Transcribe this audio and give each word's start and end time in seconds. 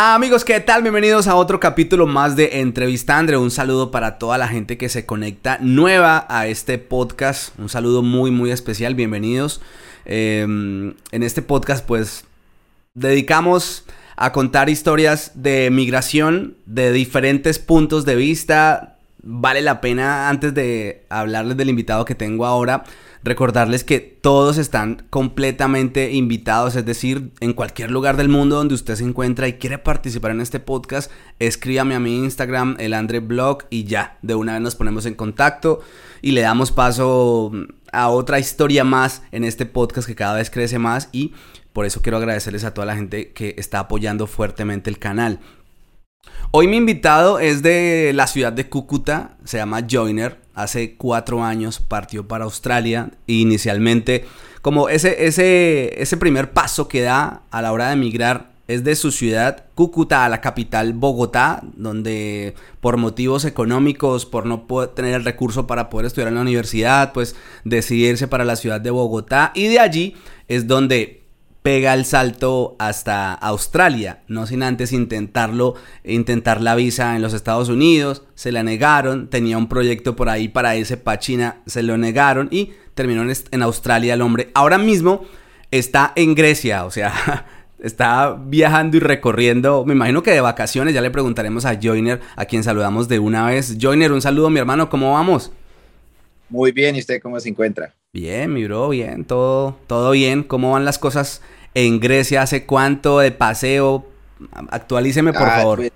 Amigos, 0.00 0.44
¿qué 0.44 0.60
tal? 0.60 0.82
Bienvenidos 0.82 1.26
a 1.26 1.34
otro 1.34 1.58
capítulo 1.58 2.06
más 2.06 2.36
de 2.36 2.60
Entrevistandre. 2.60 3.36
Un 3.36 3.50
saludo 3.50 3.90
para 3.90 4.16
toda 4.16 4.38
la 4.38 4.46
gente 4.46 4.78
que 4.78 4.88
se 4.88 5.04
conecta 5.04 5.58
nueva 5.60 6.24
a 6.28 6.46
este 6.46 6.78
podcast. 6.78 7.58
Un 7.58 7.68
saludo 7.68 8.00
muy, 8.04 8.30
muy 8.30 8.52
especial. 8.52 8.94
Bienvenidos. 8.94 9.60
Em, 10.04 10.94
en 11.10 11.22
este 11.24 11.42
podcast, 11.42 11.84
pues, 11.84 12.24
dedicamos 12.94 13.86
a 14.14 14.30
contar 14.30 14.70
historias 14.70 15.32
de 15.34 15.68
migración 15.72 16.54
de 16.64 16.92
diferentes 16.92 17.58
puntos 17.58 18.04
de 18.04 18.14
vista. 18.14 18.98
Vale 19.24 19.62
la 19.62 19.80
pena, 19.80 20.28
antes 20.28 20.54
de 20.54 21.06
hablarles 21.08 21.56
del 21.56 21.70
invitado 21.70 22.04
que 22.04 22.14
tengo 22.14 22.46
ahora, 22.46 22.84
Recordarles 23.24 23.84
que 23.84 24.00
todos 24.00 24.58
están 24.58 25.06
completamente 25.10 26.12
invitados, 26.12 26.76
es 26.76 26.86
decir, 26.86 27.32
en 27.40 27.52
cualquier 27.52 27.90
lugar 27.90 28.16
del 28.16 28.28
mundo 28.28 28.56
donde 28.56 28.74
usted 28.74 28.94
se 28.94 29.04
encuentra 29.04 29.48
y 29.48 29.54
quiere 29.54 29.78
participar 29.78 30.30
en 30.30 30.40
este 30.40 30.60
podcast, 30.60 31.10
escríbame 31.38 31.94
a 31.94 32.00
mi 32.00 32.16
Instagram, 32.16 32.76
el 32.78 32.94
Andre 32.94 33.20
Blog, 33.20 33.64
y 33.70 33.84
ya, 33.84 34.18
de 34.22 34.34
una 34.34 34.54
vez 34.54 34.62
nos 34.62 34.76
ponemos 34.76 35.06
en 35.06 35.14
contacto 35.14 35.80
y 36.22 36.32
le 36.32 36.42
damos 36.42 36.70
paso 36.70 37.52
a 37.92 38.08
otra 38.08 38.38
historia 38.38 38.84
más 38.84 39.22
en 39.32 39.44
este 39.44 39.66
podcast 39.66 40.06
que 40.06 40.14
cada 40.14 40.36
vez 40.36 40.50
crece 40.50 40.78
más 40.78 41.08
y 41.12 41.32
por 41.72 41.86
eso 41.86 42.02
quiero 42.02 42.18
agradecerles 42.18 42.64
a 42.64 42.74
toda 42.74 42.86
la 42.86 42.96
gente 42.96 43.32
que 43.32 43.54
está 43.56 43.78
apoyando 43.78 44.26
fuertemente 44.26 44.90
el 44.90 44.98
canal. 44.98 45.40
Hoy 46.50 46.66
mi 46.66 46.76
invitado 46.76 47.38
es 47.38 47.62
de 47.62 48.12
la 48.14 48.26
ciudad 48.26 48.52
de 48.52 48.68
Cúcuta, 48.68 49.36
se 49.44 49.58
llama 49.58 49.86
Joiner. 49.88 50.38
Hace 50.54 50.96
cuatro 50.96 51.44
años 51.44 51.78
partió 51.78 52.26
para 52.26 52.44
Australia 52.44 53.10
e 53.26 53.34
inicialmente 53.34 54.24
como 54.62 54.88
ese, 54.88 55.26
ese, 55.26 56.02
ese 56.02 56.16
primer 56.16 56.52
paso 56.52 56.88
que 56.88 57.02
da 57.02 57.42
a 57.50 57.62
la 57.62 57.72
hora 57.72 57.88
de 57.88 57.92
emigrar 57.92 58.50
es 58.66 58.84
de 58.84 58.96
su 58.96 59.10
ciudad 59.10 59.64
Cúcuta 59.74 60.24
a 60.24 60.28
la 60.28 60.40
capital 60.40 60.92
Bogotá, 60.92 61.62
donde 61.76 62.54
por 62.80 62.96
motivos 62.98 63.44
económicos, 63.44 64.26
por 64.26 64.44
no 64.44 64.66
poder 64.66 64.90
tener 64.90 65.14
el 65.14 65.24
recurso 65.24 65.66
para 65.66 65.88
poder 65.88 66.06
estudiar 66.06 66.28
en 66.28 66.34
la 66.34 66.40
universidad, 66.42 67.12
pues 67.12 67.34
decidirse 67.64 68.28
para 68.28 68.44
la 68.44 68.56
ciudad 68.56 68.80
de 68.80 68.90
Bogotá 68.90 69.52
y 69.54 69.68
de 69.68 69.80
allí 69.80 70.16
es 70.48 70.66
donde 70.66 71.27
pega 71.62 71.94
el 71.94 72.04
salto 72.04 72.76
hasta 72.78 73.34
Australia, 73.34 74.22
no 74.28 74.46
sin 74.46 74.62
antes 74.62 74.92
intentarlo, 74.92 75.74
intentar 76.04 76.60
la 76.60 76.74
visa 76.74 77.16
en 77.16 77.22
los 77.22 77.34
Estados 77.34 77.68
Unidos, 77.68 78.24
se 78.34 78.52
la 78.52 78.62
negaron, 78.62 79.28
tenía 79.28 79.58
un 79.58 79.68
proyecto 79.68 80.16
por 80.16 80.28
ahí 80.28 80.48
para 80.48 80.76
irse 80.76 80.96
para 80.96 81.18
China, 81.18 81.60
se 81.66 81.82
lo 81.82 81.98
negaron 81.98 82.48
y 82.50 82.72
terminó 82.94 83.22
en, 83.22 83.62
Australia 83.62 84.14
el 84.14 84.22
hombre. 84.22 84.50
Ahora 84.54 84.78
mismo 84.78 85.26
está 85.70 86.12
en 86.16 86.34
Grecia, 86.34 86.84
o 86.84 86.90
sea, 86.90 87.46
está 87.80 88.32
viajando 88.32 88.96
y 88.96 89.00
recorriendo, 89.00 89.84
me 89.84 89.94
imagino 89.94 90.22
que 90.22 90.30
de 90.30 90.40
vacaciones, 90.40 90.94
ya 90.94 91.00
le 91.00 91.10
preguntaremos 91.10 91.64
a 91.64 91.78
Joiner, 91.80 92.20
a 92.36 92.44
quien 92.44 92.62
saludamos 92.62 93.08
de 93.08 93.18
una 93.18 93.46
vez. 93.46 93.76
Joiner, 93.80 94.12
un 94.12 94.22
saludo 94.22 94.48
mi 94.48 94.60
hermano, 94.60 94.88
¿cómo 94.88 95.12
vamos? 95.12 95.52
Muy 96.48 96.72
bien, 96.72 96.96
¿y 96.96 97.00
usted 97.00 97.20
cómo 97.20 97.38
se 97.40 97.48
encuentra? 97.48 97.94
Bien, 98.12 98.52
mi 98.52 98.64
bro, 98.64 98.88
bien, 98.88 99.24
todo, 99.24 99.78
todo 99.86 100.12
bien. 100.12 100.42
¿Cómo 100.42 100.72
van 100.72 100.84
las 100.84 100.98
cosas 100.98 101.42
en 101.74 102.00
Grecia? 102.00 102.42
¿Hace 102.42 102.64
cuánto 102.64 103.18
de 103.18 103.32
paseo? 103.32 104.06
Actualíceme, 104.70 105.32
por 105.32 105.48
ah, 105.48 105.56
favor. 105.56 105.78
Pues, 105.78 105.92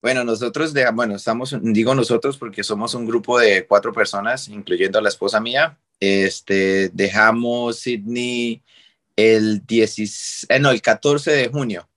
bueno, 0.00 0.22
nosotros, 0.22 0.72
de, 0.72 0.88
bueno, 0.92 1.16
estamos, 1.16 1.56
digo 1.60 1.94
nosotros 1.94 2.38
porque 2.38 2.62
somos 2.62 2.94
un 2.94 3.04
grupo 3.04 3.38
de 3.38 3.66
cuatro 3.66 3.92
personas, 3.92 4.48
incluyendo 4.48 4.98
a 4.98 5.02
la 5.02 5.08
esposa 5.08 5.40
mía. 5.40 5.76
Este, 5.98 6.88
dejamos 6.90 7.80
Sydney 7.80 8.62
el, 9.16 9.66
10, 9.66 10.46
eh, 10.48 10.60
no, 10.60 10.70
el 10.70 10.80
14 10.80 11.32
de 11.32 11.48
junio. 11.48 11.88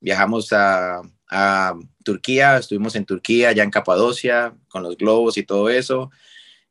Viajamos 0.00 0.52
a, 0.52 1.00
a 1.30 1.74
Turquía, 2.02 2.56
estuvimos 2.56 2.96
en 2.96 3.04
Turquía, 3.04 3.52
ya 3.52 3.62
en 3.62 3.70
Capadocia, 3.70 4.52
con 4.68 4.82
los 4.82 4.96
globos 4.96 5.38
y 5.38 5.44
todo 5.44 5.70
eso. 5.70 6.10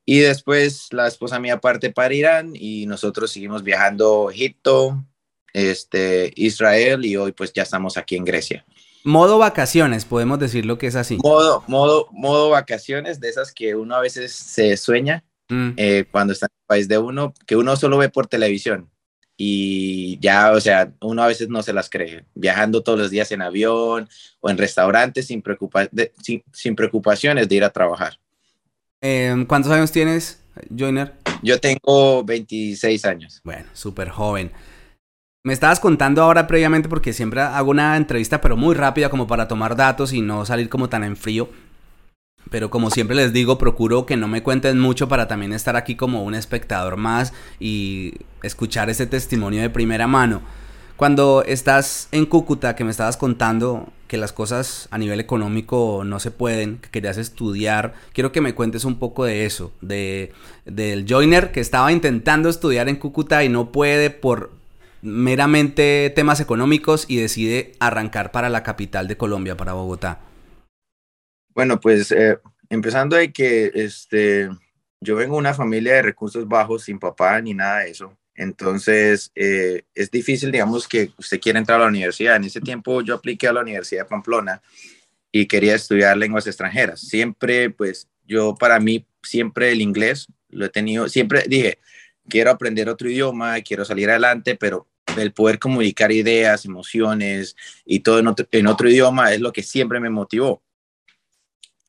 Y 0.05 0.19
después 0.19 0.87
la 0.91 1.07
esposa 1.07 1.39
mía 1.39 1.59
parte 1.59 1.89
para 1.89 2.13
Irán 2.13 2.51
y 2.53 2.85
nosotros 2.85 3.31
seguimos 3.31 3.63
viajando 3.63 4.29
Egipto, 4.29 5.03
este, 5.53 6.33
Israel 6.35 7.05
y 7.05 7.15
hoy 7.15 7.31
pues 7.31 7.53
ya 7.53 7.63
estamos 7.63 7.95
aquí 7.97 8.15
en 8.15 8.25
Grecia. 8.25 8.65
Modo 9.05 9.37
vacaciones, 9.37 10.05
podemos 10.05 10.39
decir 10.39 10.65
lo 10.65 10.77
que 10.77 10.87
es 10.87 10.95
así. 10.95 11.17
Modo, 11.17 11.63
modo, 11.67 12.07
modo 12.11 12.49
vacaciones, 12.49 13.19
de 13.19 13.29
esas 13.29 13.51
que 13.51 13.75
uno 13.75 13.95
a 13.95 13.99
veces 13.99 14.33
se 14.33 14.77
sueña 14.77 15.23
mm. 15.49 15.71
eh, 15.75 16.05
cuando 16.09 16.33
está 16.33 16.47
en 16.47 16.55
el 16.57 16.65
país 16.65 16.87
de 16.87 16.97
uno, 16.97 17.33
que 17.45 17.55
uno 17.55 17.75
solo 17.75 17.97
ve 17.97 18.09
por 18.09 18.27
televisión. 18.27 18.89
Y 19.35 20.19
ya, 20.19 20.51
o 20.51 20.61
sea, 20.61 20.93
uno 21.01 21.23
a 21.23 21.27
veces 21.27 21.49
no 21.49 21.63
se 21.63 21.73
las 21.73 21.89
cree. 21.89 22.23
Viajando 22.33 22.81
todos 22.81 22.99
los 22.99 23.09
días 23.09 23.31
en 23.31 23.41
avión 23.41 24.07
o 24.39 24.49
en 24.49 24.57
restaurantes 24.57 25.27
sin, 25.27 25.41
preocupa 25.41 25.89
sin, 26.21 26.43
sin 26.53 26.75
preocupaciones 26.75 27.49
de 27.49 27.55
ir 27.55 27.63
a 27.63 27.71
trabajar. 27.71 28.19
Em, 29.05 29.45
¿Cuántos 29.45 29.69
años 29.69 29.91
tienes, 29.91 30.39
Joiner? 30.75 31.13
Yo 31.41 31.59
tengo 31.59 32.23
26 32.23 33.03
años. 33.03 33.41
Bueno, 33.43 33.65
súper 33.73 34.07
joven. 34.07 34.53
Me 35.43 35.51
estabas 35.51 35.81
contando 35.81 36.21
ahora 36.21 36.47
previamente 36.47 36.87
porque 36.87 37.11
siempre 37.11 37.41
hago 37.41 37.71
una 37.71 37.97
entrevista 37.97 38.39
pero 38.39 38.55
muy 38.55 38.75
rápida 38.75 39.09
como 39.09 39.27
para 39.27 39.49
tomar 39.49 39.75
datos 39.75 40.13
y 40.13 40.21
no 40.21 40.45
salir 40.45 40.69
como 40.69 40.87
tan 40.87 41.03
en 41.03 41.17
frío. 41.17 41.49
Pero 42.49 42.69
como 42.69 42.91
siempre 42.91 43.17
les 43.17 43.33
digo, 43.33 43.57
procuro 43.57 44.05
que 44.05 44.15
no 44.15 44.29
me 44.29 44.41
cuenten 44.41 44.79
mucho 44.79 45.09
para 45.09 45.27
también 45.27 45.51
estar 45.51 45.75
aquí 45.75 45.95
como 45.95 46.23
un 46.23 46.33
espectador 46.33 46.95
más 46.95 47.33
y 47.59 48.13
escuchar 48.41 48.89
ese 48.89 49.05
testimonio 49.05 49.61
de 49.61 49.69
primera 49.69 50.07
mano. 50.07 50.41
Cuando 51.03 51.43
estás 51.45 52.07
en 52.13 52.25
Cúcuta, 52.25 52.77
que 52.77 52.85
me 52.85 52.91
estabas 52.91 53.17
contando 53.17 53.91
que 54.07 54.15
las 54.15 54.31
cosas 54.31 54.87
a 54.89 54.97
nivel 54.97 55.19
económico 55.19 56.03
no 56.05 56.21
se 56.21 56.31
pueden, 56.31 56.77
que 56.77 56.89
querías 56.91 57.17
estudiar, 57.17 57.93
quiero 58.13 58.31
que 58.31 58.39
me 58.39 58.55
cuentes 58.55 58.85
un 58.85 58.99
poco 58.99 59.25
de 59.25 59.45
eso, 59.45 59.73
de 59.81 60.31
del 60.63 61.05
joiner 61.05 61.51
que 61.51 61.59
estaba 61.59 61.91
intentando 61.91 62.47
estudiar 62.47 62.87
en 62.87 62.95
Cúcuta 62.95 63.43
y 63.43 63.49
no 63.49 63.73
puede 63.73 64.11
por 64.11 64.51
meramente 65.01 66.09
temas 66.15 66.39
económicos 66.39 67.03
y 67.09 67.17
decide 67.17 67.73
arrancar 67.81 68.31
para 68.31 68.47
la 68.47 68.63
capital 68.63 69.09
de 69.09 69.17
Colombia, 69.17 69.57
para 69.57 69.73
Bogotá. 69.73 70.21
Bueno, 71.53 71.81
pues 71.81 72.13
eh, 72.13 72.39
empezando 72.69 73.17
de 73.17 73.33
que 73.33 73.71
este, 73.73 74.49
yo 75.01 75.17
vengo 75.17 75.35
de 75.35 75.39
una 75.39 75.53
familia 75.53 75.95
de 75.95 76.01
recursos 76.01 76.47
bajos, 76.47 76.83
sin 76.83 76.97
papá 76.97 77.41
ni 77.41 77.53
nada 77.53 77.79
de 77.79 77.91
eso. 77.91 78.17
Entonces, 78.35 79.31
eh, 79.35 79.83
es 79.93 80.09
difícil, 80.09 80.51
digamos, 80.51 80.87
que 80.87 81.11
usted 81.17 81.39
quiera 81.39 81.59
entrar 81.59 81.79
a 81.79 81.83
la 81.83 81.89
universidad. 81.89 82.35
En 82.35 82.45
ese 82.45 82.61
tiempo 82.61 83.01
yo 83.01 83.15
apliqué 83.15 83.47
a 83.47 83.53
la 83.53 83.61
Universidad 83.61 84.03
de 84.03 84.09
Pamplona 84.09 84.61
y 85.31 85.47
quería 85.47 85.75
estudiar 85.75 86.17
lenguas 86.17 86.47
extranjeras. 86.47 87.01
Siempre, 87.01 87.69
pues, 87.69 88.07
yo 88.25 88.55
para 88.55 88.79
mí, 88.79 89.05
siempre 89.21 89.71
el 89.71 89.81
inglés 89.81 90.27
lo 90.49 90.65
he 90.65 90.69
tenido, 90.69 91.09
siempre 91.09 91.43
dije, 91.47 91.79
quiero 92.27 92.51
aprender 92.51 92.89
otro 92.89 93.09
idioma, 93.09 93.59
quiero 93.61 93.85
salir 93.85 94.09
adelante, 94.09 94.55
pero 94.55 94.87
el 95.17 95.33
poder 95.33 95.59
comunicar 95.59 96.11
ideas, 96.11 96.65
emociones 96.65 97.55
y 97.85 97.99
todo 97.99 98.19
en 98.19 98.27
otro, 98.27 98.47
en 98.51 98.67
otro 98.67 98.89
idioma 98.89 99.33
es 99.33 99.41
lo 99.41 99.51
que 99.51 99.63
siempre 99.63 99.99
me 99.99 100.09
motivó. 100.09 100.61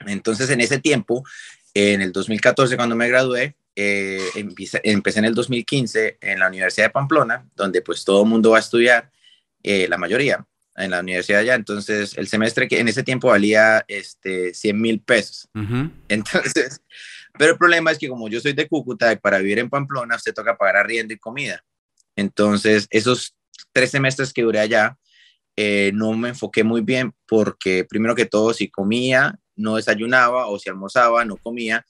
Entonces, 0.01 0.51
en 0.51 0.61
ese 0.61 0.79
tiempo, 0.79 1.25
en 1.73 2.03
el 2.03 2.13
2014, 2.13 2.77
cuando 2.77 2.97
me 2.97 3.09
gradué, 3.09 3.55
eh, 3.77 4.21
empecé, 4.35 4.81
en 5.19 5.25
el 5.25 5.35
2015 5.35 6.19
en 6.21 6.39
la 6.39 6.49
Universidad 6.49 6.87
de 6.87 6.91
Pamplona, 6.91 7.49
donde 7.55 7.83
pues 7.83 8.05
todo 8.05 8.23
el 8.23 8.29
mundo 8.29 8.51
va 8.51 8.59
a 8.59 8.61
estudiar, 8.61 9.11
eh, 9.63 9.89
la 9.89 9.99
mayoría, 9.99 10.47
en 10.77 10.91
la 10.91 11.01
universidad 11.01 11.41
allá. 11.41 11.55
Entonces, 11.55 12.17
el 12.17 12.29
semestre 12.29 12.69
que 12.69 12.81
en 12.81 12.89
ese 12.89 13.03
tiempo 13.03 13.29
valía 13.29 13.85
este, 13.89 14.55
100 14.55 14.81
mil 14.81 15.01
pesos. 15.01 15.49
Entonces, 16.09 16.81
pero 17.39 17.53
el 17.53 17.59
problema 17.59 17.91
es 17.91 17.99
que 17.99 18.09
como 18.09 18.29
yo 18.29 18.41
soy 18.41 18.53
de 18.53 18.69
Cúcuta, 18.69 19.15
para 19.17 19.39
vivir 19.39 19.59
en 19.59 19.71
Pamplona, 19.71 20.17
usted 20.17 20.35
toca 20.35 20.57
pagar 20.57 20.77
arriendo 20.77 21.15
y 21.15 21.19
comida. 21.19 21.65
Entonces, 22.17 22.87
esos 22.91 23.35
tres 23.73 23.91
semestres 23.91 24.33
que 24.33 24.43
duré 24.43 24.61
allá, 24.61 24.97
eh, 25.57 25.93
no 25.95 26.13
me 26.13 26.31
enfoqué 26.31 26.65
muy 26.65 26.81
bien 26.81 27.13
porque 27.27 27.85
primero 27.85 28.15
que 28.15 28.27
todo, 28.27 28.53
si 28.53 28.69
comía, 28.69 29.39
no 29.57 29.77
desayunaba 29.77 30.47
o 30.47 30.59
si 30.59 30.69
almorzaba, 30.69 31.25
no 31.25 31.37
comía 31.37 31.85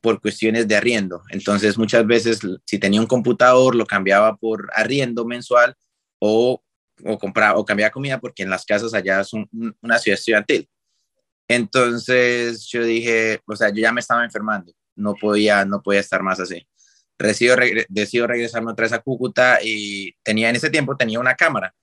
por 0.00 0.20
cuestiones 0.20 0.66
de 0.66 0.76
arriendo. 0.76 1.22
Entonces, 1.30 1.76
muchas 1.76 2.06
veces, 2.06 2.40
si 2.64 2.78
tenía 2.78 3.00
un 3.00 3.06
computador, 3.06 3.74
lo 3.74 3.86
cambiaba 3.86 4.36
por 4.36 4.70
arriendo 4.74 5.24
mensual 5.24 5.74
o, 6.18 6.62
o, 7.04 7.18
compraba, 7.18 7.58
o 7.58 7.64
cambiaba 7.64 7.90
comida 7.90 8.18
porque 8.20 8.42
en 8.42 8.50
las 8.50 8.64
casas 8.64 8.94
allá 8.94 9.22
son 9.24 9.48
una 9.80 9.98
ciudad 9.98 10.18
estudiantil. 10.18 10.68
Entonces, 11.48 12.66
yo 12.68 12.84
dije, 12.84 13.40
o 13.46 13.56
sea, 13.56 13.70
yo 13.70 13.82
ya 13.82 13.92
me 13.92 14.00
estaba 14.00 14.24
enfermando, 14.24 14.72
no 14.94 15.14
podía, 15.14 15.64
no 15.64 15.82
podía 15.82 16.00
estar 16.00 16.22
más 16.22 16.40
así. 16.40 16.66
Decido, 17.18 17.56
decido 17.88 18.26
regresarme 18.26 18.72
otra 18.72 18.84
vez 18.84 18.92
a 18.92 19.00
Cúcuta 19.00 19.58
y 19.62 20.14
tenía, 20.22 20.48
en 20.48 20.56
ese 20.56 20.70
tiempo 20.70 20.96
tenía 20.96 21.20
una 21.20 21.34
cámara. 21.34 21.74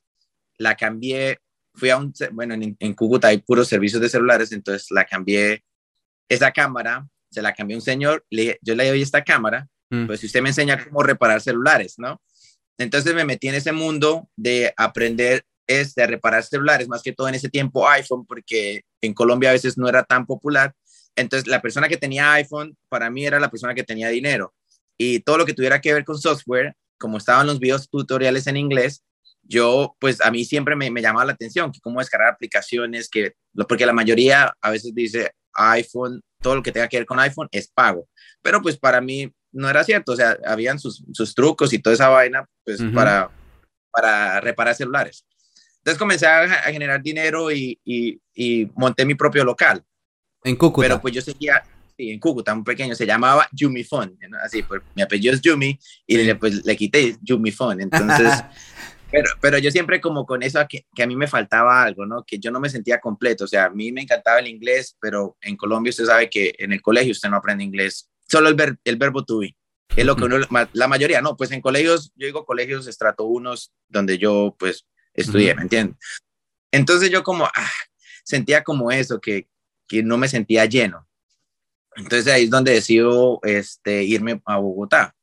La 0.58 0.76
cambié, 0.76 1.40
fui 1.76 1.92
a 1.92 1.98
un, 1.98 2.14
bueno, 2.32 2.56
en, 2.56 2.76
en 2.80 2.94
Cúcuta 2.94 3.28
hay 3.28 3.40
puros 3.40 3.68
servicios 3.68 4.02
de 4.02 4.10
celulares, 4.10 4.52
entonces 4.52 4.90
la 4.90 5.06
cambié, 5.06 5.64
esa 6.30 6.52
cámara 6.52 7.08
se 7.30 7.42
la 7.42 7.54
cambió 7.54 7.78
un 7.78 7.82
señor, 7.82 8.26
le, 8.30 8.58
yo 8.62 8.76
le 8.76 8.88
doy 8.88 9.02
esta 9.02 9.24
cámara, 9.24 9.68
mm. 9.90 10.08
pues 10.08 10.20
si 10.20 10.26
usted 10.28 10.42
me 10.42 10.50
enseña 10.50 10.84
cómo 10.84 11.04
reparar 11.04 11.42
celulares, 11.42 11.96
¿no? 11.98 12.22
Entonces 12.78 13.14
me 13.16 13.26
metí 13.26 13.48
en 13.48 13.56
ese 13.56 13.72
mundo 13.72 14.30
de 14.36 14.74
aprender 14.78 15.44
este, 15.68 16.02
a 16.02 16.08
reparar 16.08 16.44
celulares, 16.44 16.88
más 16.88 17.02
que 17.04 17.12
todo 17.12 17.28
en 17.28 17.36
ese 17.36 17.50
tiempo 17.50 17.88
iPhone, 17.90 18.26
porque 18.26 18.84
en 19.02 19.14
Colombia 19.14 19.50
a 19.50 19.54
veces 19.54 19.78
no 19.78 19.90
era 19.90 20.04
tan 20.04 20.26
popular. 20.26 20.74
Entonces, 21.16 21.48
la 21.48 21.62
persona 21.62 21.90
que 21.90 21.98
tenía 21.98 22.34
iPhone, 22.34 22.78
para 22.90 23.10
mí 23.10 23.26
era 23.26 23.40
la 23.40 23.50
persona 23.50 23.74
que 23.74 23.84
tenía 23.84 24.08
dinero. 24.10 24.54
Y 24.98 25.20
todo 25.20 25.38
lo 25.38 25.46
que 25.46 25.54
tuviera 25.54 25.82
que 25.82 25.94
ver 25.94 26.06
con 26.06 26.18
software, 26.18 26.76
como 26.98 27.18
estaban 27.18 27.48
los 27.48 27.60
videos 27.60 27.90
tutoriales 27.90 28.48
en 28.48 28.58
inglés, 28.58 29.04
yo, 29.44 29.96
pues 30.00 30.22
a 30.22 30.32
mí 30.32 30.46
siempre 30.46 30.76
me, 30.76 30.92
me 30.92 31.02
llamaba 31.02 31.26
la 31.26 31.34
atención, 31.34 31.72
que 31.72 31.80
cómo 31.80 32.00
descargar 32.00 32.34
aplicaciones, 32.34 33.10
que, 33.10 33.34
porque 33.68 33.86
la 33.86 33.94
mayoría 33.94 34.54
a 34.62 34.72
veces 34.72 34.94
dice 34.94 35.32
iPhone, 35.58 36.22
todo 36.42 36.56
lo 36.56 36.64
que 36.64 36.72
tenga 36.72 36.88
que 36.88 36.98
ver 36.98 37.06
con 37.06 37.20
iPhone 37.20 37.48
es 37.52 37.68
pago. 37.68 38.08
Pero 38.42 38.62
pues 38.62 38.78
para 38.78 39.02
mí 39.02 39.32
no 39.52 39.70
era 39.70 39.84
cierto, 39.84 40.12
o 40.14 40.16
sea, 40.16 40.38
habían 40.46 40.80
sus, 40.80 41.04
sus 41.14 41.34
trucos 41.34 41.74
y 41.74 41.80
toda 41.80 41.94
esa 41.96 42.10
vaina, 42.10 42.46
pues 42.64 42.82
para, 42.94 43.30
para 43.92 44.40
reparar 44.40 44.76
celulares. 44.76 45.26
Entonces 45.78 46.00
comencé 46.00 46.28
a, 46.28 46.48
generar 46.72 47.02
dinero 47.02 47.50
y, 47.52 47.80
y, 47.86 48.20
y, 48.36 48.70
monté 48.76 49.06
mi 49.06 49.16
propio 49.16 49.46
local. 49.46 49.84
En 50.44 50.56
Cúcuta. 50.58 50.86
Pero 50.86 51.02
pues 51.02 51.14
yo 51.14 51.22
seguía, 51.22 51.64
sí, 51.96 52.12
en 52.12 52.20
Cúcuta, 52.20 52.54
un 52.54 52.64
pequeño, 52.64 52.94
se 52.94 53.06
llamaba 53.06 53.48
Yumifon, 53.54 54.18
así, 54.44 54.64
pues 54.64 54.82
mi 54.96 55.02
apellido 55.02 55.34
es 55.34 55.42
Yumi 55.42 55.80
y 56.06 56.18
le, 56.18 56.36
pues, 56.36 56.66
le 56.66 56.76
quité 56.76 57.16
Yumifon. 57.22 57.80
Entonces, 57.80 58.30
pero, 59.12 59.30
pero 59.42 59.58
yo 59.58 59.72
siempre 59.72 60.02
como 60.02 60.26
con 60.26 60.44
eso 60.44 60.60
que, 60.68 60.86
que, 60.94 61.04
a 61.04 61.08
mí 61.08 61.16
me 61.16 61.28
faltaba 61.28 61.84
algo, 61.84 62.06
¿no? 62.06 62.24
Que 62.26 62.40
yo 62.40 62.52
no 62.52 62.60
me 62.60 62.70
sentía 62.70 63.00
completo, 63.00 63.46
o 63.46 63.48
sea, 63.48 63.66
a 63.66 63.70
mí 63.70 63.92
me 63.92 64.02
encantaba 64.02 64.40
el 64.40 64.48
inglés, 64.48 64.98
pero 65.00 65.38
en 65.42 65.56
Colombia 65.56 65.92
usted 65.92 66.06
sabe 66.06 66.30
que 66.30 66.56
en 66.58 66.74
el 66.74 66.82
colegio 66.82 67.12
usted 67.12 67.30
no 67.30 67.38
aprende 67.38 67.64
inglés, 67.64 68.10
solo 68.28 68.50
el, 68.50 68.56
ver, 68.56 68.78
el 68.84 68.98
verbo 68.98 69.24
to 69.24 69.40
be. 69.40 69.56
Es 69.96 70.06
lo 70.06 70.16
que 70.16 70.26
uno, 70.26 70.38
la 70.74 70.88
mayoría, 70.88 71.22
no, 71.22 71.38
pues 71.38 71.52
en 71.52 71.62
colegios, 71.62 72.12
yo 72.16 72.28
digo 72.28 72.46
colegios 72.46 72.88
estrato 72.88 73.24
unos 73.24 73.74
donde 73.88 74.18
yo 74.18 74.56
pues 74.60 74.86
estudié, 75.14 75.56
¿me 75.56 75.64
entiendes? 75.64 75.98
Entonces 76.72 77.10
yo 77.10 77.24
como, 77.24 77.46
ah, 77.46 77.72
sentía 78.24 78.64
como 78.64 78.92
eso, 78.92 79.20
que, 79.20 79.48
que 79.88 80.04
no 80.04 80.18
me 80.18 80.28
sentía 80.28 80.66
lleno. 80.66 81.08
Entonces 81.96 82.32
ahí 82.32 82.44
es 82.44 82.50
donde 82.50 82.74
decido 82.74 83.40
este, 83.44 84.04
irme 84.04 84.42
a 84.46 84.58
Bogotá. 84.58 85.16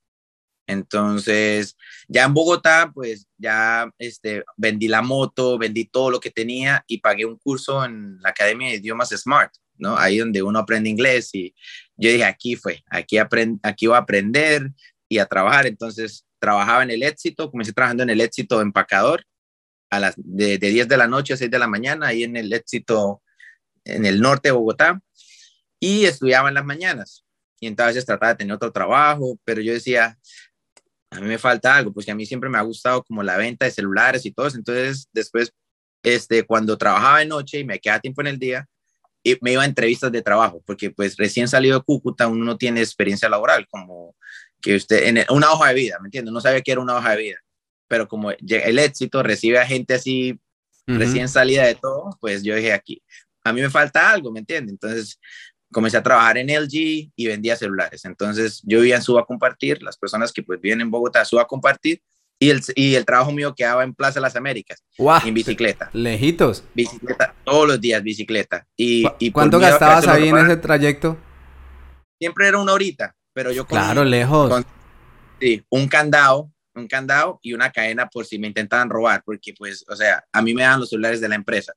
Entonces, 0.67 1.77
ya 2.09 2.25
en 2.25 2.35
Bogotá, 2.35 2.91
pues 2.95 3.27
ya 3.37 3.91
este, 3.99 4.45
vendí 4.57 4.89
la 4.89 5.03
moto, 5.03 5.59
vendí 5.59 5.85
todo 5.85 6.11
lo 6.11 6.21
que 6.21 6.31
tenía 6.31 6.85
y 6.87 6.99
pagué 6.99 7.27
un 7.27 7.39
curso 7.39 7.85
en 7.85 8.19
la 8.21 8.31
Academia 8.31 8.69
de 8.69 8.77
Idiomas 8.77 9.11
Smart, 9.11 9.53
¿no? 9.77 9.97
Ahí 9.99 10.19
donde 10.19 10.43
uno 10.43 10.59
aprende 10.61 10.89
inglés 10.89 11.31
y 11.35 11.55
yo 11.97 12.11
dije, 12.11 12.25
aquí 12.25 12.57
fue, 12.57 12.83
aquí, 12.89 13.19
aprend 13.19 13.61
aquí 13.63 13.87
voy 13.87 13.97
a 13.97 13.99
aprender 13.99 14.71
y 15.09 15.19
a 15.19 15.27
trabajar. 15.27 15.67
Entonces, 15.67 16.27
trabajaba 16.39 16.83
en 16.83 16.91
el 16.91 17.03
éxito, 17.03 17.51
comencé 17.51 17.73
trabajando 17.73 18.03
en 18.03 18.11
el 18.11 18.21
éxito 18.21 18.61
empacador 18.61 19.25
a 19.91 20.01
las 20.01 20.15
de, 20.17 20.59
de 20.59 20.69
10 20.71 20.89
de 20.89 20.97
la 20.97 21.07
noche 21.07 21.35
a 21.35 21.37
6 21.37 21.51
de 21.51 21.59
la 21.59 21.69
mañana, 21.69 22.09
ahí 22.09 22.25
en 22.25 22.37
el 22.37 22.53
éxito 22.53 23.23
en 23.85 24.07
el 24.07 24.21
norte 24.21 24.49
de 24.49 24.53
Bogotá, 24.53 25.01
y 25.79 26.07
estudiaba 26.07 26.49
en 26.49 26.55
las 26.55 26.65
mañanas. 26.65 27.25
Y 27.61 27.67
entonces 27.67 28.05
trataba 28.05 28.33
de 28.33 28.39
tener 28.39 28.55
otro 28.55 28.73
trabajo, 28.73 29.39
pero 29.45 29.61
yo 29.61 29.73
decía, 29.73 30.19
a 31.15 31.21
mí 31.21 31.27
me 31.27 31.39
falta 31.39 31.77
algo, 31.77 31.93
pues 31.93 32.07
que 32.07 32.13
a 32.13 32.15
mí 32.15 32.27
siempre 32.27 32.51
me 32.51 32.59
ha 32.59 32.63
gustado 32.63 33.03
como 33.05 33.23
la 33.23 33.37
venta 33.37 33.65
de 33.65 33.71
celulares 33.71 34.27
y 34.27 34.33
todo 34.33 34.47
eso. 34.47 34.57
Entonces, 34.57 35.09
después, 35.13 35.53
este, 36.03 36.45
cuando 36.45 36.77
trabajaba 36.77 37.21
de 37.21 37.27
noche 37.27 37.61
y 37.61 37.65
me 37.65 37.79
quedaba 37.79 38.01
tiempo 38.01 38.21
en 38.21 38.27
el 38.29 38.39
día, 38.39 38.67
y 39.27 39.39
me 39.41 39.53
iba 39.53 39.63
a 39.63 39.67
entrevistas 39.67 40.13
de 40.13 40.21
trabajo, 40.21 40.63
porque 40.67 40.91
pues 40.91 41.17
recién 41.17 41.49
salido 41.49 41.79
de 41.79 41.85
Cúcuta 41.85 42.29
uno 42.29 42.45
no 42.45 42.59
tiene 42.59 42.81
experiencia 42.81 43.29
laboral, 43.29 43.67
como 43.69 44.15
que 44.61 44.77
usted, 44.77 45.05
en 45.05 45.25
una 45.31 45.51
hoja 45.51 45.69
de 45.69 45.75
vida, 45.75 45.99
¿me 46.01 46.09
entiendes? 46.09 46.33
No 46.33 46.43
sabía 46.43 46.61
que 46.61 46.73
era 46.73 46.83
una 46.83 46.97
hoja 46.97 47.13
de 47.13 47.23
vida, 47.23 47.39
pero 47.89 48.07
como 48.07 48.33
el 48.33 48.79
éxito 48.79 49.23
recibe 49.23 49.59
a 49.59 49.67
gente 49.67 49.95
así 49.95 50.39
recién 50.87 51.31
salida 51.31 51.65
de 51.65 51.75
todo, 51.75 52.11
pues 52.21 52.43
yo 52.43 52.55
dije 52.55 52.75
aquí, 52.75 53.03
a 53.43 53.53
mí 53.55 53.63
me 53.63 53.71
falta 53.71 54.11
algo, 54.11 54.31
¿me 54.31 54.41
entiendes? 54.41 54.73
Entonces 54.73 55.19
comencé 55.75 55.99
a 55.99 56.03
trabajar 56.03 56.39
en 56.39 56.49
LG 56.49 57.11
y 57.15 57.27
vendía 57.27 57.57
celulares. 57.57 58.07
Entonces 58.07 58.63
yo 58.65 58.79
vivía 58.81 58.97
en 58.97 59.03
Suba 59.03 59.27
Compartir, 59.27 59.83
las 59.83 59.99
personas 59.99 60.33
que 60.33 60.43
pues 60.43 60.59
viven 60.61 60.81
en 60.81 60.91
Bogotá, 60.91 61.23
Suba 61.27 61.47
Compartir, 61.47 62.01
y 62.39 62.51
el, 62.51 62.63
y 62.75 62.95
el 62.95 63.05
trabajo 63.05 63.33
mío 63.33 63.55
quedaba 63.55 63.85
en 63.85 63.95
Plaza 63.95 64.21
Las 64.21 64.35
Américas, 64.37 64.83
en 65.25 65.35
bicicleta. 65.35 65.91
Lejitos. 65.93 66.65
Bicicleta, 66.75 67.35
todos 67.45 67.69
los 67.69 67.81
días 67.81 68.03
bicicleta. 68.03 68.67
Y, 68.77 69.05
y 69.19 69.31
¿Cuánto 69.31 69.59
gastabas 69.59 70.09
ahí 70.09 70.29
en 70.29 70.39
ese 70.39 70.57
trayecto? 70.57 71.19
Siempre 72.19 72.49
era 72.49 72.59
una 72.59 72.73
horita, 72.73 73.15
pero 73.33 73.53
yo 73.53 73.67
con, 73.67 73.77
Claro, 73.79 74.05
lejos. 74.05 74.65
sí, 75.41 75.63
un 75.69 75.89
candado, 75.89 76.51
un 76.75 76.89
candado 76.89 77.39
y 77.43 77.53
una 77.53 77.71
cadena 77.71 78.09
por 78.09 78.25
si 78.25 78.39
me 78.39 78.47
intentaban 78.49 78.91
robar, 78.91 79.23
porque 79.25 79.55
pues, 79.57 79.85
o 79.89 79.97
sea, 79.97 80.25
a 80.33 80.43
mí 80.43 80.55
me 80.55 80.63
dan 80.63 80.81
los 80.81 80.91
celulares 80.91 81.21
de 81.21 81.29
la 81.29 81.35
empresa 81.37 81.73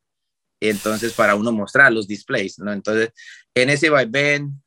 entonces 0.59 1.13
para 1.13 1.35
uno 1.35 1.51
mostrar 1.51 1.91
los 1.91 2.07
displays, 2.07 2.59
¿no? 2.59 2.71
Entonces, 2.71 3.11
en 3.53 3.69
ese 3.69 3.89
vaivén, 3.89 4.61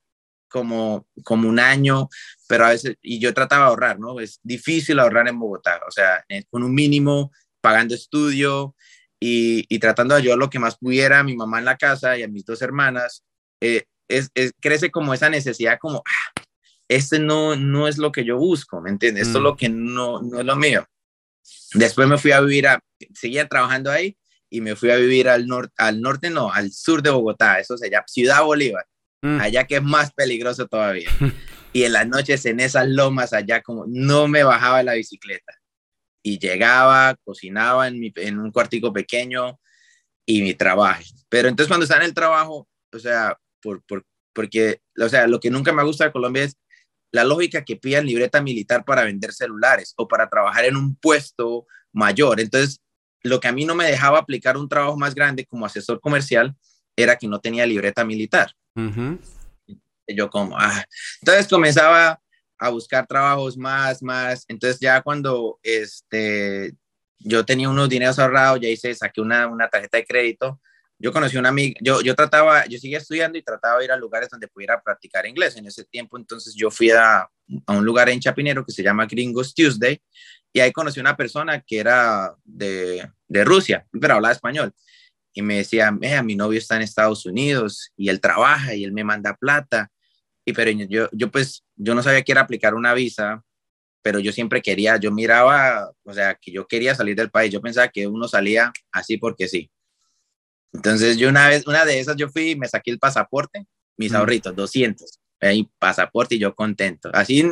como, 0.48 1.06
como 1.24 1.48
un 1.48 1.60
año, 1.60 2.08
pero 2.48 2.66
a 2.66 2.70
veces, 2.70 2.96
y 3.00 3.20
yo 3.20 3.32
trataba 3.32 3.64
de 3.64 3.68
ahorrar, 3.70 3.98
¿no? 4.00 4.20
Es 4.20 4.40
difícil 4.42 4.98
ahorrar 4.98 5.28
en 5.28 5.38
Bogotá, 5.38 5.80
o 5.86 5.90
sea, 5.90 6.24
con 6.50 6.64
un 6.64 6.74
mínimo, 6.74 7.32
pagando 7.60 7.94
estudio 7.94 8.74
y, 9.20 9.64
y, 9.68 9.78
tratando 9.78 10.14
de 10.14 10.22
ayudar 10.22 10.38
lo 10.38 10.50
que 10.50 10.58
más 10.58 10.76
pudiera 10.78 11.20
a 11.20 11.22
mi 11.22 11.36
mamá 11.36 11.58
en 11.58 11.66
la 11.66 11.76
casa 11.76 12.18
y 12.18 12.22
a 12.22 12.28
mis 12.28 12.44
dos 12.44 12.62
hermanas, 12.62 13.24
eh, 13.60 13.84
es, 14.08 14.30
crece 14.60 14.90
como 14.90 15.14
esa 15.14 15.30
necesidad 15.30 15.78
como, 15.78 15.98
ah, 15.98 16.42
este 16.88 17.18
no, 17.18 17.54
no 17.54 17.86
es 17.86 17.98
lo 17.98 18.10
que 18.10 18.24
yo 18.24 18.36
busco, 18.36 18.80
¿me 18.80 18.90
entiendes? 18.90 19.28
Esto 19.28 19.38
es 19.38 19.42
mm. 19.42 19.44
lo 19.44 19.56
que 19.56 19.68
no, 19.68 20.22
no 20.22 20.40
es 20.40 20.46
lo 20.46 20.56
mío. 20.56 20.86
Después 21.74 22.08
me 22.08 22.18
fui 22.18 22.32
a 22.32 22.40
vivir 22.40 22.66
a, 22.66 22.82
seguía 23.14 23.46
trabajando 23.46 23.90
ahí 23.90 24.16
y 24.50 24.60
me 24.60 24.76
fui 24.76 24.90
a 24.90 24.96
vivir 24.96 25.28
al 25.28 25.46
norte, 25.46 25.72
al 25.78 26.00
norte 26.00 26.28
no, 26.28 26.52
al 26.52 26.72
sur 26.72 27.02
de 27.02 27.10
Bogotá, 27.10 27.60
eso 27.60 27.78
se 27.78 27.88
llama 27.88 28.04
Ciudad 28.08 28.42
Bolívar, 28.42 28.84
mm. 29.22 29.40
allá 29.40 29.64
que 29.64 29.76
es 29.76 29.82
más 29.82 30.12
peligroso 30.12 30.66
todavía. 30.66 31.08
y 31.72 31.84
en 31.84 31.92
las 31.92 32.06
noches 32.08 32.44
en 32.46 32.60
esas 32.60 32.88
lomas 32.88 33.32
allá 33.32 33.62
como 33.62 33.84
no 33.86 34.26
me 34.26 34.42
bajaba 34.42 34.82
la 34.82 34.94
bicicleta 34.94 35.54
y 36.22 36.38
llegaba, 36.38 37.16
cocinaba 37.24 37.88
en, 37.88 38.00
mi, 38.00 38.12
en 38.16 38.38
un 38.38 38.50
cuartico 38.50 38.92
pequeño 38.92 39.58
y 40.26 40.42
mi 40.42 40.54
trabajo. 40.54 41.02
Pero 41.28 41.48
entonces 41.48 41.68
cuando 41.68 41.84
estaba 41.84 42.02
en 42.02 42.08
el 42.08 42.14
trabajo, 42.14 42.68
o 42.92 42.98
sea, 42.98 43.38
por, 43.62 43.82
por, 43.84 44.04
porque, 44.32 44.80
o 44.98 45.08
sea, 45.08 45.26
lo 45.26 45.40
que 45.40 45.50
nunca 45.50 45.72
me 45.72 45.84
gusta 45.84 46.04
de 46.04 46.12
Colombia 46.12 46.44
es 46.44 46.56
la 47.12 47.24
lógica 47.24 47.64
que 47.64 47.76
pidan 47.76 48.06
libreta 48.06 48.40
militar 48.40 48.84
para 48.84 49.04
vender 49.04 49.32
celulares 49.32 49.94
o 49.96 50.06
para 50.06 50.28
trabajar 50.28 50.64
en 50.64 50.76
un 50.76 50.96
puesto 50.96 51.66
mayor. 51.92 52.40
Entonces, 52.40 52.80
lo 53.22 53.40
que 53.40 53.48
a 53.48 53.52
mí 53.52 53.64
no 53.64 53.74
me 53.74 53.86
dejaba 53.86 54.18
aplicar 54.18 54.56
un 54.56 54.68
trabajo 54.68 54.96
más 54.96 55.14
grande 55.14 55.44
como 55.46 55.66
asesor 55.66 56.00
comercial 56.00 56.54
era 56.96 57.16
que 57.16 57.28
no 57.28 57.40
tenía 57.40 57.66
libreta 57.66 58.04
militar. 58.04 58.54
Yo 60.06 60.28
como, 60.30 60.58
ah. 60.58 60.84
entonces 61.20 61.46
comenzaba 61.48 62.20
a 62.58 62.68
buscar 62.68 63.06
trabajos 63.06 63.56
más, 63.56 64.02
más. 64.02 64.44
Entonces 64.48 64.78
ya 64.80 65.00
cuando 65.02 65.58
este, 65.62 66.74
yo 67.18 67.44
tenía 67.44 67.68
unos 67.68 67.88
dineros 67.88 68.18
ahorrados, 68.18 68.60
ya 68.60 68.68
hice, 68.68 68.94
saqué 68.94 69.20
una, 69.20 69.46
una 69.46 69.68
tarjeta 69.68 69.98
de 69.98 70.04
crédito. 70.04 70.60
Yo 70.98 71.12
conocí 71.12 71.38
una 71.38 71.48
amiga, 71.48 71.78
yo, 71.80 72.02
yo 72.02 72.14
trataba, 72.14 72.66
yo 72.66 72.78
seguía 72.78 72.98
estudiando 72.98 73.38
y 73.38 73.42
trataba 73.42 73.78
de 73.78 73.86
ir 73.86 73.92
a 73.92 73.96
lugares 73.96 74.28
donde 74.28 74.48
pudiera 74.48 74.82
practicar 74.82 75.26
inglés. 75.26 75.56
En 75.56 75.66
ese 75.66 75.84
tiempo, 75.84 76.18
entonces 76.18 76.54
yo 76.54 76.70
fui 76.70 76.90
a, 76.90 77.20
a 77.20 77.72
un 77.72 77.84
lugar 77.84 78.10
en 78.10 78.20
Chapinero 78.20 78.66
que 78.66 78.72
se 78.72 78.82
llama 78.82 79.06
Gringos 79.06 79.54
Tuesday 79.54 79.98
y 80.52 80.60
ahí 80.60 80.72
conocí 80.72 81.00
una 81.00 81.16
persona 81.16 81.60
que 81.60 81.78
era 81.78 82.34
de, 82.44 83.08
de 83.28 83.44
Rusia, 83.44 83.86
pero 84.00 84.14
hablaba 84.14 84.32
español. 84.32 84.72
Y 85.32 85.42
me 85.42 85.58
decía, 85.58 85.92
mi 85.92 86.34
novio 86.34 86.58
está 86.58 86.76
en 86.76 86.82
Estados 86.82 87.24
Unidos 87.24 87.92
y 87.96 88.08
él 88.08 88.20
trabaja 88.20 88.74
y 88.74 88.82
él 88.82 88.92
me 88.92 89.04
manda 89.04 89.36
plata. 89.36 89.90
Y 90.44 90.52
pero 90.52 90.70
yo, 90.72 91.08
yo 91.12 91.30
pues, 91.30 91.64
yo 91.76 91.94
no 91.94 92.02
sabía 92.02 92.22
que 92.22 92.32
era 92.32 92.40
aplicar 92.40 92.74
una 92.74 92.94
visa, 92.94 93.44
pero 94.02 94.18
yo 94.18 94.32
siempre 94.32 94.60
quería, 94.60 94.96
yo 94.96 95.12
miraba, 95.12 95.92
o 96.02 96.12
sea, 96.12 96.34
que 96.34 96.50
yo 96.50 96.66
quería 96.66 96.94
salir 96.94 97.14
del 97.14 97.30
país. 97.30 97.52
Yo 97.52 97.60
pensaba 97.60 97.88
que 97.88 98.06
uno 98.08 98.26
salía 98.26 98.72
así 98.90 99.18
porque 99.18 99.46
sí. 99.46 99.70
Entonces 100.72 101.16
yo 101.16 101.28
una 101.28 101.48
vez, 101.48 101.66
una 101.66 101.84
de 101.84 102.00
esas 102.00 102.16
yo 102.16 102.28
fui, 102.28 102.56
me 102.56 102.68
saqué 102.68 102.90
el 102.90 102.98
pasaporte, 102.98 103.66
mis 103.96 104.14
ahorritos, 104.14 104.54
200, 104.56 105.20
ahí 105.40 105.68
pasaporte 105.78 106.36
y 106.36 106.38
yo 106.38 106.54
contento. 106.54 107.10
Así 107.12 107.44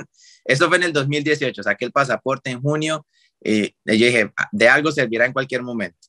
eso 0.48 0.68
fue 0.68 0.78
en 0.78 0.84
el 0.84 0.92
2018, 0.94 1.62
saqué 1.62 1.84
el 1.84 1.92
pasaporte 1.92 2.50
en 2.50 2.62
junio 2.62 3.06
y 3.38 3.68
yo 3.84 4.06
dije, 4.06 4.32
ah, 4.34 4.48
de 4.50 4.68
algo 4.68 4.90
servirá 4.90 5.26
en 5.26 5.34
cualquier 5.34 5.62
momento. 5.62 6.08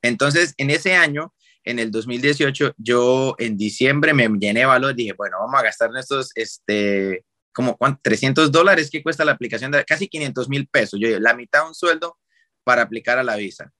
Entonces, 0.00 0.54
en 0.58 0.70
ese 0.70 0.94
año, 0.94 1.34
en 1.64 1.80
el 1.80 1.90
2018, 1.90 2.74
yo 2.78 3.34
en 3.36 3.56
diciembre 3.56 4.14
me 4.14 4.28
llené 4.28 4.60
de 4.60 4.66
valor, 4.66 4.94
dije, 4.94 5.12
bueno, 5.12 5.38
vamos 5.40 5.60
a 5.60 5.64
gastar 5.64 5.90
estos, 5.98 6.30
este, 6.36 7.24
como 7.52 7.76
300 8.00 8.52
dólares 8.52 8.90
que 8.90 9.02
cuesta 9.02 9.24
la 9.24 9.32
aplicación, 9.32 9.72
de 9.72 9.84
casi 9.84 10.06
500 10.06 10.48
mil 10.48 10.68
pesos. 10.68 11.00
Yo 11.00 11.18
la 11.18 11.34
mitad 11.34 11.62
de 11.62 11.68
un 11.68 11.74
sueldo 11.74 12.16
para 12.62 12.82
aplicar 12.82 13.18
a 13.18 13.24
la 13.24 13.34
visa. 13.34 13.72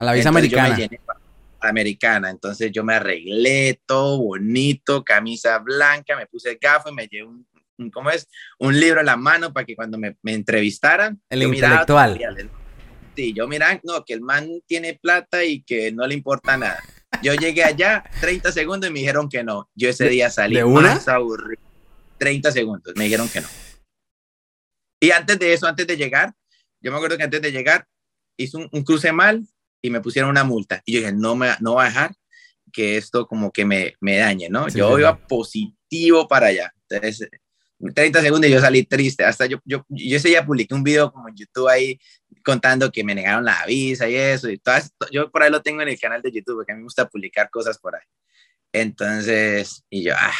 A 0.00 0.06
la 0.06 0.12
visa 0.12 0.28
americana. 0.30 0.76
americana. 1.60 2.30
Entonces 2.30 2.72
yo 2.72 2.82
me 2.82 2.94
arreglé 2.94 3.80
todo 3.86 4.18
bonito, 4.18 5.04
camisa 5.04 5.58
blanca, 5.58 6.16
me 6.16 6.26
puse 6.26 6.58
gafas 6.60 6.90
y 6.90 6.94
me 6.96 7.06
llevé 7.06 7.28
un 7.28 7.46
¿cómo 7.88 8.10
es? 8.10 8.28
Un 8.58 8.78
libro 8.78 9.00
en 9.00 9.06
la 9.06 9.16
mano 9.16 9.52
para 9.52 9.64
que 9.64 9.74
cuando 9.74 9.96
me, 9.96 10.16
me 10.22 10.34
entrevistaran. 10.34 11.20
El 11.30 11.44
intelectual. 11.44 12.18
Sí, 13.16 13.32
yo 13.32 13.48
mira, 13.48 13.80
no, 13.82 14.04
que 14.04 14.14
el 14.14 14.20
man 14.20 14.48
tiene 14.66 14.98
plata 15.00 15.44
y 15.44 15.62
que 15.62 15.92
no 15.92 16.06
le 16.06 16.14
importa 16.14 16.56
nada. 16.56 16.82
Yo 17.22 17.34
llegué 17.34 17.64
allá, 17.64 18.04
30 18.20 18.52
segundos 18.52 18.88
y 18.88 18.92
me 18.92 19.00
dijeron 19.00 19.28
que 19.28 19.42
no. 19.42 19.68
Yo 19.74 19.88
ese 19.88 20.08
día 20.08 20.30
salí 20.30 20.56
¿De 20.56 20.64
una? 20.64 20.94
más 20.94 21.08
aburrido. 21.08 21.62
30 22.18 22.52
segundos, 22.52 22.92
me 22.96 23.04
dijeron 23.04 23.28
que 23.28 23.40
no. 23.40 23.48
Y 25.00 25.10
antes 25.10 25.38
de 25.38 25.54
eso, 25.54 25.66
antes 25.66 25.86
de 25.86 25.96
llegar, 25.96 26.34
yo 26.82 26.90
me 26.90 26.98
acuerdo 26.98 27.16
que 27.16 27.24
antes 27.24 27.40
de 27.40 27.50
llegar, 27.50 27.86
hice 28.36 28.58
un, 28.58 28.68
un 28.70 28.84
cruce 28.84 29.12
mal 29.12 29.42
y 29.82 29.90
me 29.90 30.00
pusieron 30.00 30.30
una 30.30 30.44
multa. 30.44 30.82
Y 30.84 30.92
yo 30.92 30.98
dije, 31.00 31.12
no 31.12 31.34
me 31.34 31.50
no 31.60 31.74
va 31.74 31.84
a 31.84 31.86
dejar 31.86 32.14
que 32.72 32.96
esto 32.96 33.26
como 33.26 33.50
que 33.52 33.64
me, 33.64 33.94
me 34.00 34.16
dañe, 34.18 34.48
¿no? 34.48 34.68
Sí, 34.70 34.78
yo 34.78 34.94
sí, 34.94 35.00
iba 35.00 35.16
positivo 35.26 36.28
para 36.28 36.46
allá. 36.46 36.72
Entonces, 36.88 37.28
30 37.94 38.20
segundos 38.20 38.50
y 38.50 38.52
yo 38.52 38.60
salí 38.60 38.84
triste. 38.84 39.24
Hasta 39.24 39.46
yo, 39.46 39.58
yo, 39.64 39.84
yo 39.88 40.16
ese 40.16 40.28
día 40.28 40.44
publiqué 40.44 40.74
un 40.74 40.82
video 40.82 41.10
como 41.12 41.28
en 41.28 41.36
YouTube 41.36 41.68
ahí 41.68 41.98
contando 42.44 42.90
que 42.90 43.04
me 43.04 43.14
negaron 43.14 43.44
la 43.44 43.64
visa 43.66 44.08
y 44.08 44.16
eso. 44.16 44.50
Y 44.50 44.58
todas, 44.58 44.92
yo 45.10 45.30
por 45.30 45.42
ahí 45.42 45.50
lo 45.50 45.62
tengo 45.62 45.82
en 45.82 45.88
el 45.88 45.98
canal 45.98 46.22
de 46.22 46.32
YouTube, 46.32 46.56
porque 46.56 46.72
a 46.72 46.74
mí 46.74 46.80
me 46.80 46.84
gusta 46.84 47.08
publicar 47.08 47.50
cosas 47.50 47.78
por 47.78 47.94
ahí. 47.94 48.02
Entonces, 48.72 49.84
y 49.90 50.04
yo, 50.04 50.14
ah. 50.16 50.34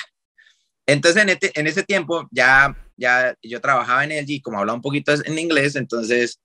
Entonces, 0.86 1.22
en, 1.22 1.28
este, 1.28 1.58
en 1.58 1.66
ese 1.66 1.82
tiempo 1.82 2.28
ya, 2.30 2.76
ya 2.96 3.34
yo 3.42 3.60
trabajaba 3.60 4.04
en 4.04 4.12
LG, 4.12 4.42
como 4.42 4.58
hablaba 4.58 4.76
un 4.76 4.82
poquito 4.82 5.12
en 5.12 5.38
inglés, 5.38 5.76
entonces, 5.76 6.40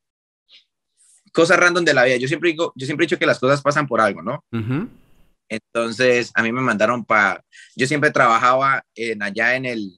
cosas 1.34 1.60
random 1.60 1.84
de 1.84 1.94
la 1.94 2.04
vida. 2.04 2.18
Yo 2.18 2.28
siempre 2.28 2.52
digo, 2.52 2.72
yo 2.76 2.86
siempre 2.86 3.04
he 3.04 3.08
dicho 3.08 3.20
que 3.20 3.26
las 3.26 3.40
cosas 3.40 3.62
pasan 3.62 3.88
por 3.88 4.02
algo, 4.02 4.22
¿no? 4.22 4.44
Ujú. 4.52 4.90
Entonces, 5.50 6.32
a 6.34 6.42
mí 6.42 6.52
me 6.52 6.62
mandaron 6.62 7.06
para, 7.06 7.44
yo 7.76 7.86
siempre 7.86 8.12
trabajaba 8.12 8.84
en, 8.96 9.22
allá 9.22 9.56
en 9.56 9.66
el, 9.66 9.98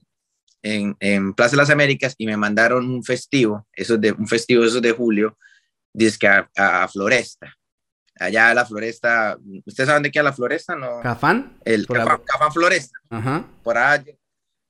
en, 0.62 0.96
en 1.00 1.34
Plaza 1.34 1.52
de 1.52 1.56
las 1.58 1.70
Américas 1.70 2.14
y 2.18 2.26
me 2.26 2.36
mandaron 2.36 2.90
un 2.90 3.04
festivo, 3.04 3.66
eso 3.72 3.94
es 3.94 4.00
de, 4.00 4.12
un 4.12 4.26
festivo, 4.28 4.64
eso 4.64 4.76
es 4.76 4.82
de 4.82 4.92
julio, 4.92 5.36
dice 5.92 6.18
que 6.18 6.28
a, 6.28 6.48
a, 6.56 6.84
a 6.84 6.88
Floresta. 6.88 7.54
Allá 8.20 8.50
a 8.50 8.54
la 8.54 8.66
Floresta, 8.66 9.38
¿ustedes 9.64 9.86
saben 9.86 10.02
de 10.02 10.10
qué 10.10 10.18
a 10.18 10.24
la 10.24 10.32
Floresta? 10.32 10.74
No. 10.74 11.00
¿Cafán? 11.02 11.56
El 11.64 11.86
Cafán, 11.86 12.04
la- 12.04 12.20
Cafán 12.24 12.52
Floresta, 12.52 12.98
Ajá. 13.10 13.46
por 13.62 13.78
allá. 13.78 14.12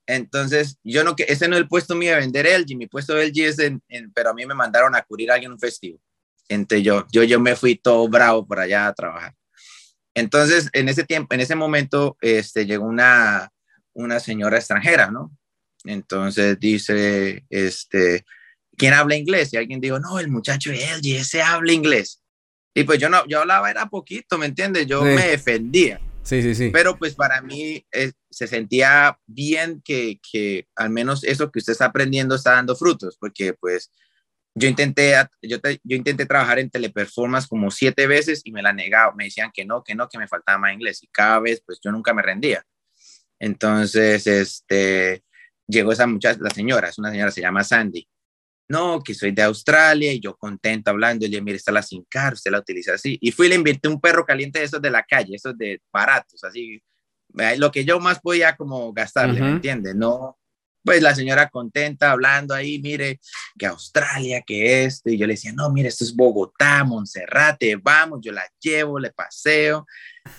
Entonces, 0.07 0.78
yo 0.85 1.02
no, 1.04 1.16
que 1.16 1.25
ese 1.28 1.49
no 1.49 1.54
es 1.57 1.61
el 1.62 1.68
puesto 1.68 1.95
mío 1.95 2.12
de 2.12 2.18
vender 2.21 2.47
LG, 2.47 2.76
mi 2.76 2.87
puesto 2.87 3.14
de 3.14 3.26
LG 3.28 3.40
es 3.47 3.59
en, 3.59 3.83
en- 3.88 4.12
pero 4.12 4.30
a 4.30 4.35
mí 4.35 4.45
me 4.47 4.54
mandaron 4.54 4.95
a 4.95 5.02
cubrir 5.02 5.30
a 5.30 5.35
alguien 5.35 5.52
un 5.52 5.59
festivo. 5.59 5.99
Entonces 6.49 6.85
yo, 6.85 7.07
yo, 7.11 7.23
yo 7.25 7.40
me 7.40 7.57
fui 7.57 7.75
todo 7.76 8.09
bravo 8.09 8.47
por 8.47 8.59
allá 8.59 8.87
a 8.87 8.92
trabajar. 8.95 9.35
Entonces, 10.14 10.68
en 10.73 10.88
ese 10.88 11.04
tiempo, 11.04 11.35
en 11.35 11.40
ese 11.40 11.54
momento, 11.54 12.16
este, 12.21 12.66
llegó 12.66 12.85
una, 12.87 13.50
una 13.92 14.18
señora 14.21 14.57
extranjera, 14.57 15.11
¿no? 15.11 15.30
Entonces 15.88 16.61
dice, 16.61 17.45
este, 17.49 18.25
¿quién 18.76 18.92
habla 18.92 19.16
inglés? 19.16 19.52
Y 19.52 19.57
alguien 19.57 19.80
dijo, 19.80 19.99
no, 19.99 20.18
el 20.18 20.28
muchacho 20.28 20.71
LG, 20.71 21.16
ese 21.16 21.40
habla 21.42 21.73
inglés. 21.73 22.23
Y 22.75 22.85
pues 22.85 22.99
yo 22.99 23.09
no, 23.09 23.26
yo 23.26 23.40
hablaba 23.40 23.71
era 23.71 23.87
poquito, 23.87 24.37
¿me 24.37 24.47
entiendes? 24.47 24.87
Yo 24.87 25.00
Sí. 25.02 25.09
me 25.14 25.26
defendía. 25.28 25.99
Sí, 26.23 26.42
sí, 26.42 26.54
sí. 26.54 26.68
Pero 26.71 26.99
pues 26.99 27.14
para 27.14 27.40
mí 27.40 27.83
eh, 27.90 28.12
se 28.30 28.47
sentía 28.47 29.18
bien 29.26 29.80
que, 29.83 30.21
que 30.30 30.66
al 30.76 30.90
menos 30.90 31.25
eso 31.25 31.50
que 31.50 31.61
usted 31.61 31.73
está 31.73 31.87
aprendiendo 31.87 32.35
está 32.35 32.52
dando 32.52 32.76
frutos, 32.76 33.16
porque 33.18 33.54
pues 33.54 33.90
yo 34.54 34.68
intenté, 34.68 35.14
yo, 35.40 35.59
te- 35.59 35.80
yo 35.83 35.97
intenté 35.97 36.26
trabajar 36.26 36.59
en 36.59 36.68
teleperformance 36.68 37.47
como 37.49 37.71
siete 37.71 38.07
veces 38.07 38.42
y 38.45 38.52
me 38.52 38.61
la 38.61 38.75
negaban, 38.75 39.16
me 39.16 39.25
decían 39.25 39.50
que 39.54 39.64
no, 39.64 39.83
que 39.83 39.95
no, 39.95 40.07
que 40.07 40.18
me 40.18 40.28
faltaba 40.28 40.59
más 40.59 40.75
inglés 40.75 41.02
y 41.02 41.07
cada 41.07 41.40
vez 41.40 41.62
pues 41.64 41.78
yo 41.83 41.90
nunca 41.92 42.12
me 42.12 42.21
rendía. 42.21 42.62
Entonces, 43.38 44.26
este, 44.26 45.23
llegó 45.68 45.92
esa 45.92 46.06
muchacha, 46.06 46.40
la 46.40 46.50
señora, 46.50 46.88
es 46.88 46.98
una 46.98 47.10
señora, 47.10 47.30
se 47.30 47.42
llama 47.42 47.62
Sandy. 47.62 48.08
No, 48.70 49.00
que 49.00 49.14
soy 49.14 49.30
de 49.32 49.42
Australia 49.42 50.12
y 50.12 50.20
yo 50.20 50.37
contento 50.37 50.90
hablando. 50.90 51.25
Y 51.25 51.28
le 51.28 51.37
dije, 51.37 51.42
mire, 51.42 51.56
está 51.56 51.72
la 51.72 51.82
sin 51.82 52.04
car, 52.04 52.34
usted 52.34 52.50
la 52.50 52.58
utiliza 52.58 52.94
así. 52.94 53.16
Y 53.20 53.32
fui 53.32 53.46
y 53.46 53.50
le 53.50 53.54
invirté 53.54 53.88
un 53.88 54.00
perro 54.00 54.26
caliente 54.26 54.58
de 54.58 54.66
esos 54.66 54.82
de 54.82 54.90
la 54.90 55.02
calle, 55.02 55.37
esos 55.37 55.56
de 55.56 55.80
baratos, 55.90 56.44
así. 56.44 56.82
Lo 57.56 57.70
que 57.70 57.84
yo 57.84 57.98
más 57.98 58.20
podía 58.20 58.56
como 58.56 58.92
gastarle, 58.92 59.40
¿me 59.40 59.46
Ujú. 59.46 59.56
entiende? 59.56 59.94
No, 59.94 60.38
pues 60.84 61.02
la 61.02 61.14
señora 61.14 61.48
contenta 61.48 62.10
hablando 62.10 62.54
ahí, 62.54 62.78
mire, 62.78 63.20
que 63.58 63.66
Australia, 63.66 64.42
que 64.46 64.84
esto. 64.84 65.10
Y 65.10 65.18
yo 65.18 65.26
le 65.26 65.34
decía, 65.34 65.52
no, 65.52 65.70
mire, 65.70 65.88
esto 65.88 66.04
es 66.04 66.14
Bogotá, 66.14 66.84
Monserrate, 66.84 67.76
vamos, 67.76 68.20
yo 68.22 68.32
la 68.32 68.46
llevo, 68.60 68.98
le 68.98 69.12
paseo. 69.12 69.87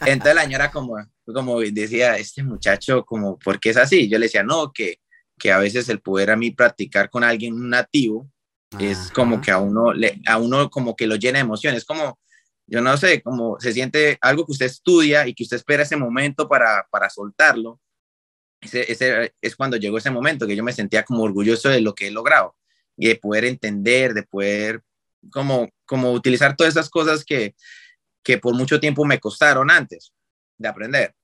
Entonces 0.05 0.36
la 0.36 0.43
señora 0.43 0.71
como, 0.71 0.98
como 1.25 1.59
decía, 1.62 2.17
este 2.17 2.43
muchacho, 2.43 3.03
como, 3.05 3.39
¿por 3.39 3.59
qué 3.59 3.71
es 3.71 3.77
así? 3.77 4.07
Yo 4.07 4.19
le 4.19 4.25
decía, 4.25 4.43
no, 4.43 4.71
que, 4.71 5.00
que 5.39 5.51
a 5.51 5.58
veces 5.58 5.89
el 5.89 6.01
poder 6.01 6.29
a 6.29 6.36
mí 6.36 6.51
practicar 6.51 7.10
con 7.10 7.24
alguien 7.24 7.69
nativo 7.69 8.29
es 8.77 9.10
como 9.12 9.41
que 9.41 9.50
a 9.50 9.58
uno, 9.58 9.93
le, 9.93 10.22
a 10.27 10.38
uno 10.38 10.69
como 10.69 10.96
que 10.96 11.08
lo 11.08 11.15
llena 11.15 11.39
de 11.39 11.43
emociones, 11.46 11.86
como, 11.86 12.19
yo 12.67 12.81
no 12.81 12.96
sé, 12.98 13.24
como 13.24 13.60
se 13.60 13.74
siente 13.74 14.19
algo 14.22 14.46
que 14.46 14.51
usted 14.51 14.67
estudia 14.67 15.27
y 15.27 15.34
que 15.34 15.43
usted 15.43 15.58
espera 15.58 15.84
ese 15.84 15.98
momento 15.98 16.48
para, 16.48 16.86
para 16.91 17.10
soltarlo. 17.10 17.79
Ese, 18.62 18.91
ese 18.91 19.34
es 19.41 19.55
cuando 19.55 19.77
llegó 19.77 19.98
ese 19.98 20.12
momento 20.12 20.46
que 20.46 20.55
yo 20.55 20.63
me 20.63 20.74
sentía 20.74 21.03
como 21.03 21.24
orgulloso 21.24 21.69
de 21.69 21.81
lo 21.81 21.96
que 21.96 22.08
he 22.08 22.12
logrado 22.12 22.55
y 22.96 23.08
de 23.08 23.15
poder 23.15 23.46
entender, 23.46 24.13
de 24.13 24.24
poder 24.24 24.84
como, 25.31 25.69
como 25.86 26.12
utilizar 26.12 26.55
todas 26.55 26.74
esas 26.74 26.89
cosas 26.89 27.24
que, 27.24 27.55
que 28.24 28.38
por 28.38 28.53
mucho 28.53 28.79
tiempo 28.79 29.05
me 29.05 29.19
costaron 29.19 29.72
antes 29.72 30.13
de 30.58 30.67
aprender. 30.67 31.15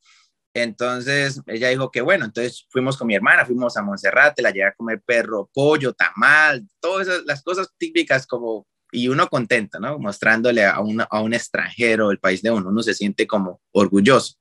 Entonces 0.56 1.42
ella 1.48 1.68
dijo 1.68 1.92
que 1.92 2.00
bueno, 2.00 2.24
entonces 2.24 2.66
fuimos 2.70 2.96
con 2.96 3.08
mi 3.08 3.14
hermana, 3.14 3.46
fuimos 3.46 3.76
a 3.76 3.84
Monserrate, 3.84 4.42
la 4.42 4.52
llevé 4.52 4.68
a 4.68 4.74
comer 4.74 5.02
perro, 5.06 5.50
pollo, 5.54 5.92
tamal, 5.92 6.66
todas 6.80 7.26
las 7.26 7.44
cosas 7.44 7.68
típicas 7.78 8.26
como, 8.26 8.66
y 8.90 9.10
uno 9.10 9.28
contento, 9.28 9.82
¿no? 9.82 10.00
Mostrándole 10.00 10.64
a, 10.64 10.80
una, 10.80 11.04
a 11.04 11.20
un 11.20 11.34
extranjero 11.34 12.10
el 12.10 12.20
país 12.20 12.42
de 12.42 12.52
uno, 12.52 12.70
uno 12.70 12.82
se 12.82 12.94
siente 12.94 13.28
como 13.28 13.60
orgulloso. 13.74 14.36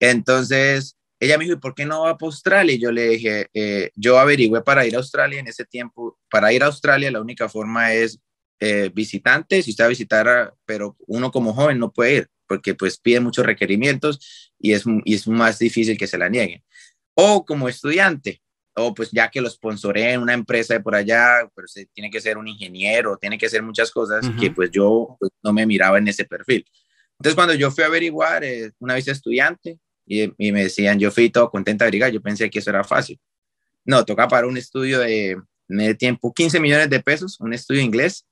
Entonces 0.00 0.96
ella 1.20 1.36
me 1.36 1.44
dijo, 1.44 1.58
¿y 1.58 1.60
por 1.60 1.74
qué 1.74 1.84
no 1.84 2.04
va 2.04 2.16
para 2.16 2.28
Australia? 2.28 2.74
Y 2.74 2.78
yo 2.80 2.90
le 2.90 3.08
dije, 3.08 3.50
eh, 3.52 3.90
yo 3.96 4.18
averigüé 4.18 4.62
para 4.62 4.86
ir 4.86 4.94
a 4.94 4.98
Australia 4.98 5.40
en 5.40 5.48
ese 5.48 5.66
tiempo, 5.66 6.18
para 6.30 6.54
ir 6.54 6.62
a 6.62 6.66
Australia 6.66 7.10
la 7.10 7.20
única 7.20 7.50
forma 7.50 7.92
es 7.92 8.18
eh, 8.60 8.90
visitante, 8.94 9.62
si 9.62 9.72
usted 9.72 9.84
va 9.84 9.88
a 9.88 9.90
visitar, 9.90 10.26
a, 10.26 10.54
pero 10.64 10.96
uno 11.06 11.30
como 11.30 11.52
joven 11.52 11.78
no 11.78 11.92
puede 11.92 12.14
ir 12.14 12.30
porque 12.46 12.74
pues 12.74 12.98
pide 12.98 13.20
muchos 13.20 13.44
requerimientos 13.44 14.52
y 14.58 14.72
es, 14.72 14.84
y 15.04 15.14
es 15.14 15.26
más 15.28 15.58
difícil 15.58 15.96
que 15.96 16.06
se 16.06 16.18
la 16.18 16.28
nieguen. 16.28 16.62
O 17.14 17.44
como 17.44 17.68
estudiante, 17.68 18.42
o 18.74 18.94
pues 18.94 19.10
ya 19.10 19.30
que 19.30 19.40
lo 19.40 19.48
sponsoré 19.48 20.12
en 20.12 20.20
una 20.20 20.34
empresa 20.34 20.74
de 20.74 20.80
por 20.80 20.94
allá, 20.94 21.48
pero 21.54 21.66
se, 21.66 21.86
tiene 21.86 22.10
que 22.10 22.20
ser 22.20 22.36
un 22.36 22.46
ingeniero, 22.46 23.16
tiene 23.16 23.38
que 23.38 23.48
ser 23.48 23.62
muchas 23.62 23.90
cosas 23.90 24.26
uh 24.26 24.30
-huh. 24.30 24.40
que 24.40 24.50
pues 24.50 24.70
yo 24.70 25.16
pues, 25.18 25.32
no 25.42 25.52
me 25.52 25.66
miraba 25.66 25.98
en 25.98 26.08
ese 26.08 26.24
perfil. 26.24 26.64
Entonces 27.18 27.34
cuando 27.34 27.54
yo 27.54 27.70
fui 27.70 27.84
a 27.84 27.86
averiguar, 27.86 28.44
eh, 28.44 28.72
una 28.78 28.94
vez 28.94 29.08
estudiante, 29.08 29.78
y, 30.08 30.32
y, 30.38 30.52
me 30.52 30.64
decían, 30.64 31.00
yo 31.00 31.10
fui 31.10 31.30
todo 31.30 31.50
contenta 31.50 31.84
de 31.84 31.88
averiguar, 31.88 32.12
yo 32.12 32.20
pensé 32.20 32.48
que 32.48 32.60
eso 32.60 32.70
era 32.70 32.84
fácil. 32.84 33.18
No, 33.84 34.04
toca 34.04 34.28
para 34.28 34.46
un 34.46 34.56
estudio 34.56 35.00
de, 35.00 35.36
de 35.68 35.94
tiempo, 35.94 36.32
15 36.32 36.60
millones 36.60 36.90
de 36.90 37.00
pesos, 37.00 37.40
un 37.40 37.52
estudio 37.52 37.80
inglés, 37.80 38.26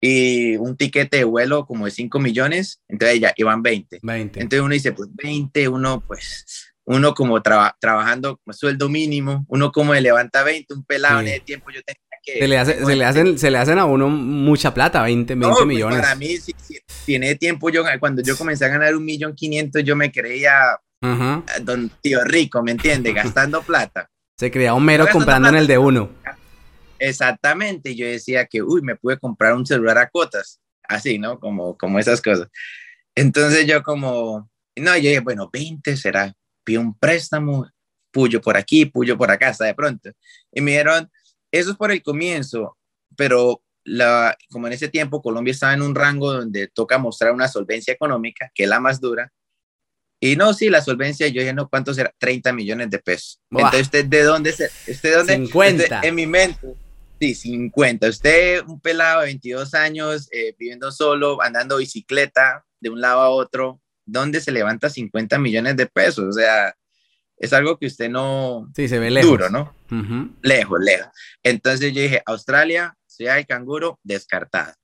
y 0.00 0.56
un 0.56 0.76
tiquete 0.76 1.18
de 1.18 1.24
vuelo 1.24 1.66
como 1.66 1.84
de 1.84 1.90
5 1.90 2.18
millones, 2.20 2.80
entonces 2.88 3.20
ya 3.20 3.32
iban 3.36 3.62
20. 3.62 4.00
20. 4.02 4.40
Entonces 4.40 4.64
uno 4.64 4.72
dice, 4.72 4.92
pues 4.92 5.08
20, 5.12 5.68
uno 5.68 6.02
pues, 6.06 6.72
uno 6.84 7.14
como 7.14 7.42
traba, 7.42 7.76
trabajando 7.78 8.38
como 8.38 8.54
sueldo 8.54 8.88
mínimo, 8.88 9.44
uno 9.48 9.70
como 9.70 9.92
le 9.92 10.00
levanta 10.00 10.42
20, 10.42 10.74
un 10.74 10.84
pelado 10.84 11.20
sí. 11.20 11.26
en 11.26 11.32
ese 11.32 11.40
tiempo 11.40 11.70
yo 11.70 11.80
tenía 11.82 12.00
que... 12.22 12.38
Se 12.38 12.48
le, 12.48 12.58
hace, 12.58 12.84
se, 12.84 12.96
le 12.96 13.04
hacen, 13.04 13.38
se 13.38 13.50
le 13.50 13.58
hacen 13.58 13.78
a 13.78 13.84
uno 13.84 14.08
mucha 14.08 14.72
plata, 14.72 15.02
20, 15.02 15.34
20 15.34 15.60
no, 15.60 15.66
millones. 15.66 15.98
Pues 15.98 16.08
para 16.08 16.16
mí, 16.16 16.36
si, 16.38 16.54
si, 16.60 16.78
tiene 17.04 17.34
tiempo, 17.34 17.70
yo 17.70 17.84
cuando 17.98 18.22
yo 18.22 18.36
comencé 18.36 18.64
a 18.64 18.68
ganar 18.68 18.96
un 18.96 19.04
millón 19.04 19.34
quinientos, 19.34 19.84
yo 19.84 19.96
me 19.96 20.10
creía 20.10 20.78
uh 21.02 21.06
-huh. 21.06 21.44
don 21.62 21.90
tío 22.00 22.24
rico, 22.24 22.62
¿me 22.62 22.72
entiende? 22.72 23.12
Gastando 23.14 23.62
plata. 23.62 24.10
Se 24.38 24.50
creía 24.50 24.72
un 24.72 24.84
mero 24.84 25.06
comprando 25.12 25.48
plata. 25.48 25.56
en 25.56 25.62
el 25.62 25.66
de 25.66 25.76
uno. 25.76 26.10
Exactamente, 27.00 27.96
yo 27.96 28.06
decía 28.06 28.46
que, 28.46 28.62
uy, 28.62 28.82
me 28.82 28.94
pude 28.94 29.18
comprar 29.18 29.54
un 29.54 29.66
celular 29.66 29.98
a 29.98 30.08
cotas, 30.08 30.60
así, 30.84 31.18
¿no? 31.18 31.40
Como, 31.40 31.76
como 31.76 31.98
esas 31.98 32.20
cosas. 32.20 32.48
Entonces 33.14 33.66
yo 33.66 33.82
como, 33.82 34.50
no, 34.76 34.96
yo 34.96 35.08
dije, 35.08 35.20
bueno, 35.20 35.48
20 35.52 35.96
será, 35.96 36.32
pido 36.62 36.80
un 36.82 36.96
préstamo, 36.96 37.66
puyo 38.12 38.40
por 38.40 38.56
aquí, 38.56 38.84
puyo 38.86 39.16
por 39.16 39.30
acá, 39.30 39.48
hasta 39.48 39.64
de 39.64 39.74
pronto. 39.74 40.10
Y 40.52 40.60
me 40.60 40.72
dijeron, 40.72 41.10
eso 41.50 41.70
es 41.70 41.76
por 41.76 41.90
el 41.90 42.02
comienzo, 42.02 42.76
pero 43.16 43.62
la, 43.84 44.36
como 44.50 44.66
en 44.66 44.74
ese 44.74 44.88
tiempo 44.88 45.22
Colombia 45.22 45.52
estaba 45.52 45.74
en 45.74 45.82
un 45.82 45.94
rango 45.94 46.32
donde 46.32 46.68
toca 46.68 46.98
mostrar 46.98 47.32
una 47.32 47.48
solvencia 47.48 47.92
económica, 47.92 48.50
que 48.54 48.64
es 48.64 48.68
la 48.68 48.80
más 48.80 49.00
dura. 49.00 49.32
Y 50.22 50.36
no, 50.36 50.52
sí, 50.52 50.68
la 50.68 50.82
solvencia, 50.82 51.26
yo 51.28 51.40
dije, 51.40 51.54
no, 51.54 51.68
¿cuánto 51.68 51.94
será? 51.94 52.12
30 52.18 52.52
millones 52.52 52.90
de 52.90 52.98
pesos. 52.98 53.40
Buah. 53.48 53.64
Entonces, 53.64 53.86
¿usted 53.86 54.04
de 54.04 54.22
dónde? 54.22 54.52
Se, 54.52 54.66
¿Usted 54.90 55.10
de 55.10 55.16
dónde? 55.16 55.36
50. 55.36 55.82
Usted, 55.82 55.96
en 56.02 56.14
mi 56.14 56.26
mente, 56.26 56.76
Sí, 57.20 57.34
50. 57.34 58.08
Usted, 58.08 58.62
un 58.66 58.80
pelado 58.80 59.20
de 59.20 59.26
22 59.26 59.74
años, 59.74 60.28
eh, 60.32 60.54
viviendo 60.58 60.90
solo, 60.90 61.42
andando 61.42 61.76
bicicleta 61.76 62.64
de 62.80 62.88
un 62.88 63.02
lado 63.02 63.20
a 63.20 63.28
otro, 63.28 63.78
¿dónde 64.06 64.40
se 64.40 64.50
levanta 64.50 64.88
50 64.88 65.38
millones 65.38 65.76
de 65.76 65.84
pesos? 65.84 66.24
O 66.24 66.32
sea, 66.32 66.74
es 67.36 67.52
algo 67.52 67.78
que 67.78 67.86
usted 67.86 68.08
no... 68.08 68.70
Sí, 68.74 68.88
se 68.88 68.98
ve 68.98 69.10
lejos. 69.10 69.30
Duro, 69.30 69.50
¿no? 69.50 69.76
Uh 69.90 69.94
-huh. 69.96 70.34
Lejos, 70.40 70.80
lejos. 70.80 71.08
Entonces 71.42 71.92
yo 71.92 72.00
dije, 72.00 72.22
Australia, 72.24 72.96
ciudad 73.06 73.34
del 73.34 73.46
canguro, 73.46 74.00
descartada. 74.02 74.74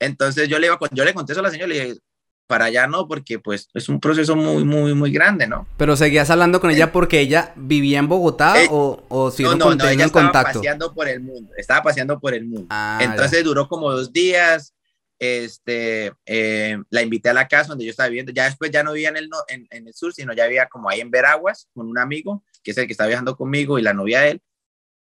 Entonces 0.00 0.48
yo 0.48 0.58
le, 0.58 0.66
iba, 0.66 0.78
yo 0.90 1.04
le 1.04 1.14
conté 1.14 1.32
eso 1.32 1.40
a 1.40 1.44
la 1.44 1.50
señora, 1.50 1.68
le 1.68 1.74
dije, 1.74 2.00
para 2.46 2.66
allá 2.66 2.86
no, 2.86 3.08
porque 3.08 3.38
pues 3.38 3.68
es 3.74 3.88
un 3.88 3.98
proceso 4.00 4.36
muy, 4.36 4.64
muy, 4.64 4.94
muy 4.94 5.10
grande, 5.10 5.46
¿no? 5.46 5.66
Pero 5.76 5.96
seguías 5.96 6.30
hablando 6.30 6.60
con 6.60 6.70
ella 6.70 6.92
porque 6.92 7.20
ella 7.20 7.52
vivía 7.56 7.98
en 7.98 8.08
Bogotá 8.08 8.62
Eh, 8.62 8.68
o, 8.70 9.02
o 9.08 9.30
si 9.30 9.42
no, 9.42 9.54
no, 9.56 9.74
no, 9.74 9.84
ella 9.84 9.92
en 9.92 10.00
estaba 10.02 10.24
contacto. 10.26 10.58
paseando 10.60 10.94
por 10.94 11.08
el 11.08 11.20
mundo, 11.20 11.52
estaba 11.56 11.82
paseando 11.82 12.20
por 12.20 12.34
el 12.34 12.44
mundo. 12.46 12.66
Ah, 12.70 13.00
Entonces 13.02 13.42
duró 13.44 13.66
como 13.68 13.90
dos 13.90 14.12
días, 14.12 14.74
este, 15.18 16.12
eh, 16.26 16.78
la 16.90 17.02
invité 17.02 17.30
a 17.30 17.34
la 17.34 17.48
casa 17.48 17.68
donde 17.70 17.84
yo 17.84 17.90
estaba 17.90 18.08
viviendo, 18.08 18.32
ya 18.32 18.44
después 18.44 18.70
ya 18.70 18.82
no 18.82 18.92
vivía 18.92 19.08
en 19.08 19.16
el, 19.16 19.28
no- 19.28 19.42
en, 19.48 19.66
en 19.70 19.86
el 19.88 19.94
sur, 19.94 20.12
sino 20.12 20.32
ya 20.32 20.46
vivía 20.46 20.66
como 20.68 20.88
ahí 20.88 21.00
en 21.00 21.10
Veraguas 21.10 21.68
con 21.74 21.88
un 21.88 21.98
amigo, 21.98 22.44
que 22.62 22.70
es 22.72 22.78
el 22.78 22.86
que 22.86 22.92
está 22.92 23.06
viajando 23.06 23.36
conmigo 23.36 23.78
y 23.78 23.82
la 23.82 23.94
novia 23.94 24.20
de 24.20 24.30
él. 24.32 24.42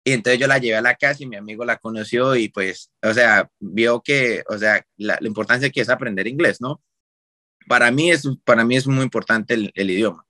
Y 0.06 0.12
entonces 0.12 0.38
yo 0.38 0.46
la 0.46 0.58
llevé 0.58 0.76
a 0.76 0.82
la 0.82 0.96
casa 0.96 1.22
y 1.22 1.26
mi 1.26 1.36
amigo 1.36 1.64
la 1.64 1.78
conoció 1.78 2.36
y 2.36 2.50
pues, 2.50 2.90
o 3.02 3.14
sea, 3.14 3.48
vio 3.58 4.02
que, 4.02 4.44
o 4.50 4.58
sea, 4.58 4.84
la, 4.98 5.16
la 5.20 5.26
importancia 5.26 5.70
que 5.70 5.80
es 5.80 5.88
aprender 5.88 6.26
inglés, 6.26 6.60
¿no? 6.60 6.82
Para 7.68 7.90
mí 7.90 8.10
es, 8.10 8.28
para 8.44 8.64
mí 8.64 8.76
es 8.76 8.86
muy 8.86 9.02
importante 9.02 9.54
el, 9.54 9.72
el 9.74 9.90
idioma. 9.90 10.24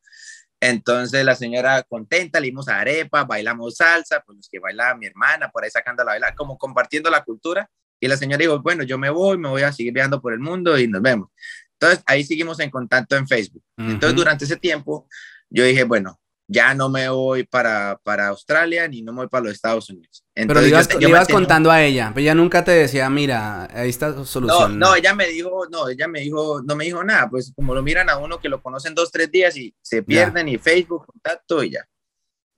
Entonces 0.61 1.25
la 1.25 1.35
señora 1.35 1.83
contenta, 1.83 2.41
le 2.41 2.47
dimos 2.47 2.69
arepa, 2.69 3.25
bailamos 3.25 3.77
salsa, 3.77 4.23
pues 4.25 4.37
los 4.37 4.49
que 4.49 4.59
bailaba 4.59 4.95
mi 4.97 5.07
hermana, 5.07 5.51
por 5.51 5.63
ahí 5.63 5.71
sacando 5.71 6.03
la 6.05 6.13
bailar, 6.13 6.35
como 6.35 6.57
compartiendo 6.57 7.11
la 7.11 7.23
cultura. 7.23 7.69
Y 8.01 8.09
la 8.09 8.17
señora 8.17 8.39
dijo, 8.39 8.61
bueno, 8.63 8.83
yo 8.83 8.97
me 8.97 9.11
voy, 9.11 9.37
me 9.37 9.49
voy 9.49 9.63
a 9.63 9.73
seguir 9.73 9.93
viajando 9.93 10.21
por 10.21 10.33
el 10.33 10.41
mundo 10.41 10.79
y 10.79 10.89
nos 10.89 11.03
vemos. 11.03 11.29
Entonces 11.73 12.03
ahí 12.07 12.25
seguimos 12.25 12.61
en 12.61 12.71
contacto 12.71 13.17
en 13.17 13.29
Facebook. 13.29 13.63
Entonces 13.77 14.13
Ujú. 14.13 14.21
durante 14.21 14.45
ese 14.47 14.57
tiempo 14.57 15.07
yo 15.51 15.65
dije, 15.65 15.85
bueno, 15.85 16.19
ya 16.47 16.75
no 16.75 16.89
me 16.91 17.09
voy 17.09 17.45
para, 17.45 17.99
para 18.03 18.29
Australia 18.29 18.87
ni 18.87 19.01
no 19.03 19.13
me 19.13 19.21
voy 19.21 19.29
para 19.29 19.45
los 19.45 19.55
Estados 19.55 19.89
Unidos. 19.91 20.23
Pero 20.35 20.55
le 20.55 20.63
yo 20.63 20.67
ibas, 20.69 20.89
le 20.89 21.01
yo 21.01 21.09
ibas 21.09 21.21
mantenía- 21.23 21.35
contando 21.41 21.71
a 21.71 21.83
ella, 21.83 22.11
pero 22.13 22.21
ella 22.23 22.35
nunca 22.35 22.63
te 22.65 22.73
decía, 22.73 23.09
mira, 23.09 23.65
ahí 23.73 23.89
está 23.89 24.13
tu 24.13 24.19
No, 24.21 24.25
solución. 24.27 24.79
no, 24.79 24.95
ella 24.95 25.15
me 25.15 25.27
dijo, 25.29 25.67
no, 25.71 25.89
ella 25.89 26.07
me 26.09 26.21
dijo, 26.21 26.61
no 26.63 26.77
me 26.77 26.85
dijo 26.85 27.03
nada, 27.03 27.31
pues 27.31 27.53
como 27.57 27.75
lo 27.75 27.83
miran 27.83 28.11
a 28.11 28.19
uno 28.19 28.39
que 28.41 28.49
lo 28.49 28.61
conocen 28.63 28.95
dos, 28.95 29.11
tres 29.11 29.31
días 29.31 29.57
y 29.57 29.75
se 29.81 30.03
pierden 30.03 30.49
y 30.49 30.59
Facebook, 30.59 31.07
contacto 31.07 31.63
y 31.63 31.71
ya. 31.71 31.85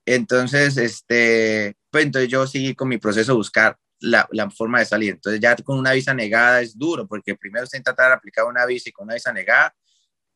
Entonces, 0.05 0.77
este, 0.77 1.77
pues 1.91 2.05
entonces 2.05 2.29
yo 2.31 2.47
seguí 2.47 2.75
con 2.75 2.89
mi 2.89 2.99
proceso 2.99 3.33
de 3.33 3.37
buscar 3.39 3.77
la, 4.01 4.29
la 4.31 4.51
forma 4.51 4.79
de 4.79 4.85
salir. 4.85 5.15
Entonces 5.15 5.41
ya 5.41 5.57
con 5.57 5.79
una 5.79 5.93
visa 5.93 6.15
negada 6.15 6.61
es 6.61 6.79
duro, 6.79 7.07
porque 7.07 7.35
primero 7.35 7.67
tratar 7.67 8.09
de 8.09 8.15
aplicar 8.15 8.45
una 8.45 8.65
visa 8.67 8.89
y 8.89 8.93
con 8.93 9.05
una 9.05 9.15
visa 9.15 9.33
negada 9.33 9.75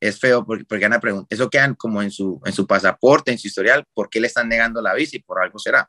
es 0.00 0.19
feo, 0.19 0.45
porque, 0.45 0.64
porque 0.64 0.85
van 0.87 0.95
a 0.95 1.00
preguntar, 1.00 1.26
eso 1.30 1.50
quedan 1.50 1.75
como 1.75 2.02
en 2.02 2.11
su, 2.11 2.40
en 2.45 2.52
su 2.52 2.66
pasaporte, 2.66 3.30
en 3.30 3.38
su 3.38 3.49
historial, 3.49 3.85
¿por 3.92 4.09
qué 4.09 4.21
le 4.21 4.26
están 4.26 4.49
negando 4.49 4.80
la 4.80 4.95
visa 4.95 5.16
y 5.16 5.21
por 5.21 5.42
algo 5.42 5.59
será? 5.59 5.88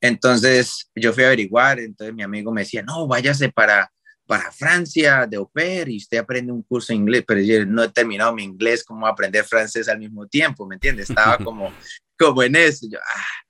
Entonces 0.00 0.90
yo 0.94 1.12
fui 1.12 1.24
a 1.24 1.28
averiguar, 1.28 1.80
entonces 1.80 2.14
mi 2.14 2.22
amigo 2.22 2.52
me 2.52 2.60
decía, 2.60 2.82
no, 2.82 3.06
váyase 3.08 3.50
para, 3.50 3.90
para 4.26 4.52
Francia 4.52 5.26
de 5.26 5.36
au 5.36 5.48
pair 5.48 5.88
y 5.88 5.96
usted 5.96 6.18
aprende 6.18 6.52
un 6.52 6.62
curso 6.62 6.92
de 6.92 6.96
inglés, 6.96 7.24
pero 7.26 7.40
yo 7.40 7.64
no 7.66 7.82
he 7.82 7.88
terminado 7.88 8.34
mi 8.34 8.44
inglés, 8.44 8.84
¿cómo 8.84 9.06
aprender 9.06 9.44
francés 9.44 9.88
al 9.88 9.98
mismo 9.98 10.26
tiempo? 10.26 10.66
¿Me 10.66 10.76
entiendes? 10.76 11.10
Estaba 11.10 11.38
como, 11.44 11.72
como 12.18 12.42
en 12.42 12.54
eso. 12.54 12.86
Yo, 12.90 12.98
ah, 12.98 13.44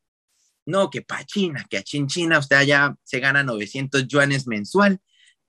no, 0.66 0.88
que 0.88 1.02
para 1.02 1.24
China, 1.24 1.66
que 1.68 1.78
a 1.78 1.82
China 1.82 2.38
usted 2.38 2.56
allá 2.56 2.94
se 3.02 3.20
gana 3.20 3.42
900 3.42 4.06
yuanes 4.06 4.46
mensual 4.46 5.00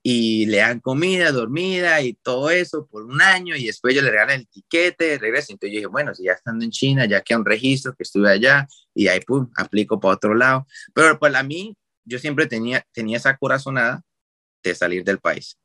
y 0.07 0.45
le 0.45 0.57
dan 0.57 0.81
comida, 0.81 1.31
dormida 1.31 1.99
y 1.99 2.13
todo 2.13 2.51
eso 2.51 2.85
por 2.85 3.05
un 3.05 3.23
año 3.23 3.55
y 3.55 3.65
después 3.65 3.95
yo 3.95 4.03
le 4.03 4.11
regalan 4.11 4.41
el 4.41 4.47
tiquete, 4.47 5.17
regreso. 5.17 5.51
Entonces 5.51 5.71
yo 5.71 5.77
dije, 5.77 5.87
bueno, 5.87 6.13
si 6.13 6.25
ya 6.25 6.33
estando 6.33 6.63
en 6.63 6.69
China, 6.69 7.07
ya 7.07 7.21
queda 7.21 7.39
un 7.39 7.45
registro 7.45 7.95
que 7.95 8.03
estuve 8.03 8.29
allá 8.29 8.67
y 8.93 9.07
ahí, 9.07 9.19
pum, 9.21 9.49
aplico 9.55 9.99
para 9.99 10.13
otro 10.13 10.35
lado. 10.35 10.67
Pero 10.93 11.17
para 11.17 11.41
mí, 11.41 11.75
yo 12.03 12.19
siempre 12.19 12.45
tenía, 12.45 12.85
tenía 12.91 13.17
esa 13.17 13.35
corazonada 13.35 14.03
de 14.61 14.75
salir 14.75 15.03
del 15.03 15.17
país. 15.17 15.57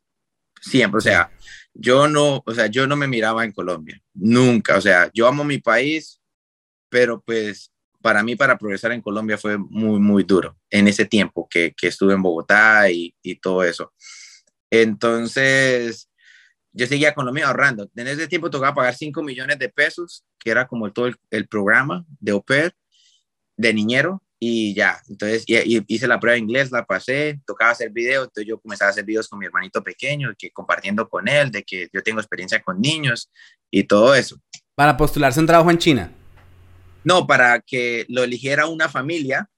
Siempre, 0.62 0.97
o 0.97 1.02
sea, 1.02 1.30
yo 1.75 2.09
no, 2.09 2.42
o 2.47 2.54
sea, 2.54 2.66
yo 2.68 2.87
no 2.87 2.97
me 2.97 3.09
miraba 3.09 3.44
en 3.44 3.52
Colombia, 3.52 4.00
nunca, 4.14 4.78
o 4.78 4.80
sea, 4.80 5.11
yo 5.12 5.28
amo 5.28 5.44
mi 5.44 5.59
país, 5.59 6.18
pero 6.88 7.20
pues 7.20 7.70
para 8.00 8.22
mí 8.22 8.37
para 8.37 8.57
progresar 8.57 8.92
en 8.92 9.03
Colombia 9.03 9.37
fue 9.37 9.59
muy, 9.59 10.00
muy 10.00 10.24
duro 10.24 10.57
en 10.70 10.88
ese 10.88 11.05
tiempo 11.05 11.46
que, 11.46 11.74
que 11.76 11.88
estuve 11.88 12.14
en 12.14 12.22
Bogotá 12.22 12.90
y, 12.90 13.14
y 13.22 13.37
todo 13.37 13.64
eso. 13.64 13.92
Entonces, 14.70 16.09
yo 16.72 16.87
seguía 16.87 17.14
con 17.14 17.26
lo 17.26 17.33
mío 17.33 17.46
ahorrando. 17.46 17.90
En 17.96 18.06
ese 18.06 18.28
tiempo 18.28 18.50
tocaba 18.50 18.74
pagar 18.74 18.94
5 18.94 19.22
millones 19.22 19.59
de 19.59 19.68
pesos, 19.68 20.24
que 20.38 20.50
era 20.50 20.66
como 20.66 20.92
todo 20.92 21.06
el, 21.06 21.16
el 21.30 21.48
programa 21.48 22.04
de 22.20 22.33
au 22.33 22.42
pair, 22.42 22.72
de 23.56 23.74
niñero, 23.74 24.22
y 24.42 24.74
ya. 24.74 25.00
Entonces, 25.09 25.44
y, 25.46 25.76
y 25.76 25.85
hice 25.87 26.09
la 26.09 26.18
prueba 26.18 26.35
de 26.35 26.40
inglés, 26.40 26.72
la 26.72 26.85
pasé, 26.87 27.40
tocaba 27.46 27.72
hacer 27.72 27.90
videos, 27.90 28.24
entonces 28.24 28.48
yo 28.48 28.59
comencé 28.59 28.85
a 28.85 28.88
hacer 28.88 29.04
videos 29.04 29.28
con 29.28 29.38
mi 29.38 29.46
hermanito 29.46 29.85
pequeño, 29.85 30.33
que 30.37 30.50
compartiendo 30.50 31.09
con 31.09 31.28
él, 31.28 31.50
de 31.50 31.62
que 31.62 31.88
yo 31.92 32.02
tengo 32.02 32.20
experiencia 32.20 32.62
con 32.62 32.80
niños 32.80 33.30
y 33.70 33.85
todo 33.85 34.14
eso. 34.14 34.40
Para 34.74 34.96
postularse 34.96 35.38
un 35.38 35.46
trabajo 35.46 35.70
en 35.70 35.78
China. 35.78 36.12
No, 37.04 37.26
para 37.26 37.61
que 37.61 38.06
lo 38.09 38.24
eligiera 38.24 38.66
una 38.66 38.88
familia 38.88 39.48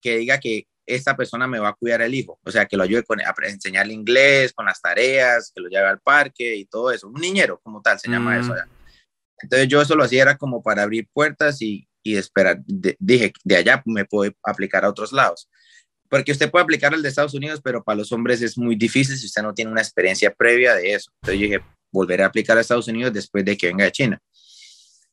que 0.00 0.18
diga 0.18 0.38
que 0.38 0.68
esta 0.88 1.16
persona 1.16 1.46
me 1.46 1.58
va 1.58 1.68
a 1.68 1.74
cuidar 1.74 2.02
el 2.02 2.14
hijo, 2.14 2.38
o 2.44 2.50
sea, 2.50 2.66
que 2.66 2.76
lo 2.76 2.82
ayude 2.82 3.02
con, 3.04 3.20
a 3.20 3.34
enseñarle 3.44 3.92
inglés, 3.92 4.52
con 4.52 4.66
las 4.66 4.80
tareas, 4.80 5.52
que 5.54 5.60
lo 5.60 5.68
lleve 5.68 5.86
al 5.86 6.00
parque 6.00 6.56
y 6.56 6.64
todo 6.64 6.90
eso. 6.90 7.08
Un 7.08 7.20
niñero 7.20 7.60
como 7.62 7.80
tal 7.82 7.98
se 8.00 8.10
llama 8.10 8.36
Mm. 8.36 8.40
eso. 8.40 8.56
ya. 8.56 8.66
Entonces 9.42 9.68
yo 9.68 9.80
eso 9.80 9.94
lo 9.94 10.02
hacía 10.04 10.22
era 10.22 10.36
como 10.36 10.62
para 10.62 10.82
abrir 10.82 11.06
puertas 11.12 11.62
y, 11.62 11.86
y 12.02 12.16
esperar. 12.16 12.58
De- 12.66 12.96
dije, 12.98 13.32
de 13.44 13.56
allá 13.56 13.82
me 13.86 14.04
puedo 14.04 14.32
aplicar 14.42 14.84
a 14.84 14.88
otros 14.88 15.12
lados. 15.12 15.48
Porque 16.10 16.32
usted 16.32 16.50
puede 16.50 16.62
aplicar 16.64 16.94
al 16.94 17.02
de 17.02 17.08
Estados 17.10 17.34
Unidos, 17.34 17.60
pero 17.62 17.84
para 17.84 17.96
los 17.98 18.10
hombres 18.12 18.40
es 18.42 18.56
muy 18.56 18.74
difícil 18.76 19.16
si 19.16 19.26
usted 19.26 19.42
no 19.42 19.52
tiene 19.54 19.70
una 19.70 19.82
experiencia 19.82 20.32
previa 20.34 20.74
de 20.74 20.94
eso. 20.94 21.10
Entonces 21.22 21.40
yo 21.40 21.46
dije, 21.54 21.64
volveré 21.92 22.22
a 22.22 22.26
aplicar 22.26 22.56
a 22.56 22.62
Estados 22.62 22.88
Unidos 22.88 23.12
después 23.12 23.44
de 23.44 23.56
que 23.56 23.66
venga 23.68 23.84
de 23.84 23.92
China. 23.92 24.18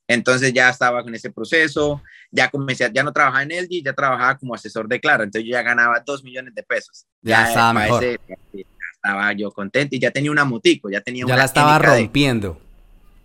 Entonces 0.07 0.53
ya 0.53 0.69
estaba 0.69 1.03
con 1.03 1.15
ese 1.15 1.31
proceso, 1.31 2.01
ya 2.31 2.49
comencé, 2.49 2.89
ya 2.93 3.03
no 3.03 3.11
trabajaba 3.11 3.43
en 3.43 3.51
LG, 3.51 3.83
ya 3.83 3.93
trabajaba 3.93 4.37
como 4.37 4.53
asesor 4.53 4.87
de 4.87 4.99
Claro, 4.99 5.23
entonces 5.23 5.47
yo 5.47 5.53
ya 5.53 5.63
ganaba 5.63 5.99
dos 6.05 6.23
millones 6.23 6.53
de 6.53 6.63
pesos. 6.63 7.05
Ya 7.21 7.43
estaba 7.43 7.73
para 7.73 7.85
mejor. 7.85 8.03
ese- 8.03 8.19
ya 8.27 8.65
estaba 8.93 9.33
yo 9.33 9.51
contento 9.51 9.95
y 9.95 9.99
ya 9.99 10.11
tenía 10.11 10.31
una 10.31 10.45
motico, 10.45 10.89
ya 10.89 11.01
tenía 11.01 11.25
Ya 11.25 11.33
una 11.33 11.37
la 11.37 11.45
estaba 11.45 11.77
NKD. 11.77 11.87
rompiendo. 11.87 12.61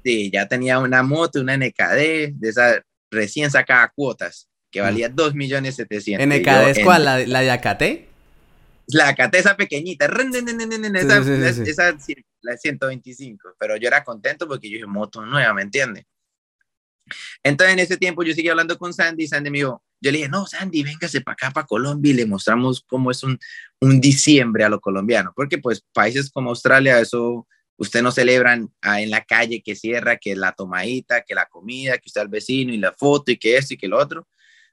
Sí, 0.03 0.31
ya 0.31 0.49
tenía 0.49 0.79
una 0.79 1.03
moto, 1.03 1.41
una 1.41 1.55
NKD, 1.55 2.33
de 2.35 2.49
esa 2.49 2.83
recién 3.11 3.51
sacada 3.51 3.93
cuotas, 3.95 4.49
que 4.71 4.81
valía 4.81 5.09
dos 5.11 5.35
millones 5.35 5.77
setecientos. 5.77 6.25
Y 6.25 6.41
¿NKD 6.41 6.45
yo 6.45 6.61
es 6.69 6.79
cuál? 6.79 7.05
¿La, 7.05 7.19
la 7.27 7.41
de 7.41 7.51
Acate? 7.51 8.09
La 8.87 9.15
pequeñita, 9.57 10.09
nen, 10.09 10.31
nen, 10.31 10.57
nen, 10.81 10.97
esa, 10.97 11.23
sí, 11.23 11.31
sí, 11.37 11.65
sí. 11.65 11.71
esa- 11.71 11.99
sí, 11.99 12.15
la 12.41 12.57
125, 12.57 13.55
pero 13.59 13.77
yo 13.77 13.87
era 13.87 14.03
contento 14.03 14.49
porque 14.49 14.69
yo 14.69 14.75
dije 14.75 14.87
moto 14.87 15.25
nueva, 15.25 15.53
¿me 15.55 15.63
entiendes? 15.63 16.05
Entonces 17.43 17.75
en 17.75 17.79
ese 17.81 17.97
tiempo 17.97 18.23
yo 18.23 18.35
seguí 18.35 18.49
hablando 18.49 18.79
con 18.79 18.93
Sandy 18.93 19.25
y 19.25 19.29
Sandy 19.29 19.51
me 19.51 19.59
dijo, 19.59 19.83
yo 20.01 20.11
le 20.11 20.19
dije, 20.19 20.31
no, 20.31 20.47
Sandy, 20.47 20.83
véngase 20.83 21.21
para 21.21 21.35
acá, 21.35 21.51
para 21.51 21.67
Colombia 21.67 22.11
y 22.11 22.15
le 22.15 22.27
mostramos 22.27 22.83
cómo 22.87 23.11
es 23.11 23.23
un, 23.23 23.39
un 23.81 24.01
diciembre 24.01 24.65
a 24.65 24.69
los 24.69 24.81
colombianos, 24.81 25.33
porque 25.37 25.59
pues 25.59 25.85
países 25.93 26.31
como 26.31 26.51
Australia, 26.51 26.99
eso, 27.01 27.47
usted 27.77 28.03
no 28.03 28.11
celebran 28.13 28.71
ah, 28.83 29.01
en 29.01 29.11
la 29.11 29.25
calle 29.25 29.63
que 29.63 29.77
cierra, 29.77 30.17
que 30.17 30.35
la 30.37 30.53
tomadita, 30.53 31.23
que 31.23 31.35
la 31.35 31.47
comida, 31.47 31.99
que 31.99 32.09
usted 32.09 32.21
al 32.21 32.29
vecino 32.29 32.73
y 32.73 32.79
la 32.79 32.93
foto 32.93 33.31
y 33.31 33.37
que 33.37 33.57
esto 33.57 33.75
y 33.75 33.77
que 33.77 33.89
lo 33.89 33.99
otro, 33.99 34.27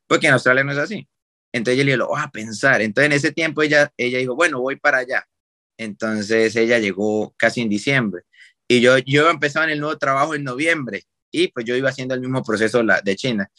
porque 0.07 0.27
en 0.27 0.33
Australia 0.33 0.63
no 0.63 0.71
es 0.71 0.77
así. 0.77 1.07
Entonces 1.53 1.77
yo 1.77 1.83
le 1.83 1.91
dije, 1.91 1.97
lo 1.97 2.07
voy 2.07 2.21
a 2.21 2.29
pensar. 2.29 2.81
Entonces 2.81 3.07
en 3.07 3.13
ese 3.13 3.31
tiempo 3.31 3.61
ella, 3.61 3.91
ella 3.97 4.19
dijo, 4.19 4.35
bueno, 4.35 4.59
voy 4.61 4.75
para 4.77 4.99
allá. 4.99 5.25
Entonces 5.77 6.55
ella 6.55 6.79
llegó 6.79 7.33
casi 7.37 7.61
en 7.61 7.69
diciembre. 7.69 8.23
Y 8.67 8.81
yo, 8.81 8.97
yo 8.99 9.29
empezaba 9.29 9.65
en 9.65 9.71
el 9.71 9.79
nuevo 9.79 9.97
trabajo 9.97 10.35
en 10.35 10.43
noviembre 10.43 11.03
y 11.31 11.49
pues 11.49 11.65
yo 11.65 11.75
iba 11.75 11.89
haciendo 11.89 12.13
el 12.15 12.21
mismo 12.21 12.43
proceso 12.43 12.83
la, 12.83 13.01
de 13.01 13.15
China. 13.15 13.49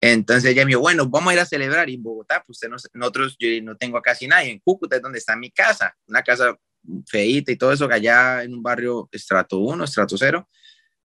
Entonces 0.00 0.50
ella 0.50 0.64
me 0.64 0.70
dijo, 0.70 0.80
bueno, 0.80 1.08
vamos 1.08 1.30
a 1.30 1.34
ir 1.34 1.40
a 1.40 1.46
celebrar 1.46 1.88
y 1.88 1.94
en 1.94 2.02
Bogotá, 2.02 2.42
pues 2.44 2.56
usted 2.56 2.68
no, 2.68 2.76
nosotros 2.94 3.36
yo 3.38 3.48
no 3.62 3.76
tengo 3.76 3.96
a 3.98 4.02
casi 4.02 4.26
nadie. 4.26 4.50
En 4.50 4.58
Cúcuta 4.58 4.96
es 4.96 5.02
donde 5.02 5.18
está 5.18 5.36
mi 5.36 5.50
casa, 5.50 5.94
una 6.06 6.22
casa 6.22 6.58
feíta 7.06 7.52
y 7.52 7.56
todo 7.56 7.72
eso, 7.72 7.88
allá 7.90 8.42
en 8.42 8.54
un 8.54 8.62
barrio 8.62 9.08
estrato 9.12 9.58
1, 9.58 9.84
estrato 9.84 10.18
0. 10.18 10.48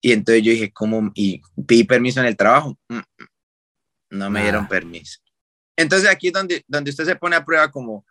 Y 0.00 0.12
entonces 0.12 0.44
yo 0.44 0.52
dije, 0.52 0.72
¿cómo? 0.72 1.10
Y 1.14 1.40
pedí 1.66 1.82
permiso 1.82 2.20
en 2.20 2.26
el 2.26 2.36
trabajo. 2.36 2.78
Mm, 2.88 2.96
mm, 2.96 3.02
No 4.10 4.30
me 4.30 4.38
Nada. 4.38 4.42
dieron 4.44 4.68
permiso. 4.68 5.20
Entonces 5.76 6.08
aquí 6.08 6.28
es 6.28 6.32
donde, 6.32 6.64
donde 6.68 6.90
usted 6.90 7.04
se 7.04 7.16
pone 7.16 7.34
a 7.34 7.44
prueba 7.44 7.70
como, 7.70 8.06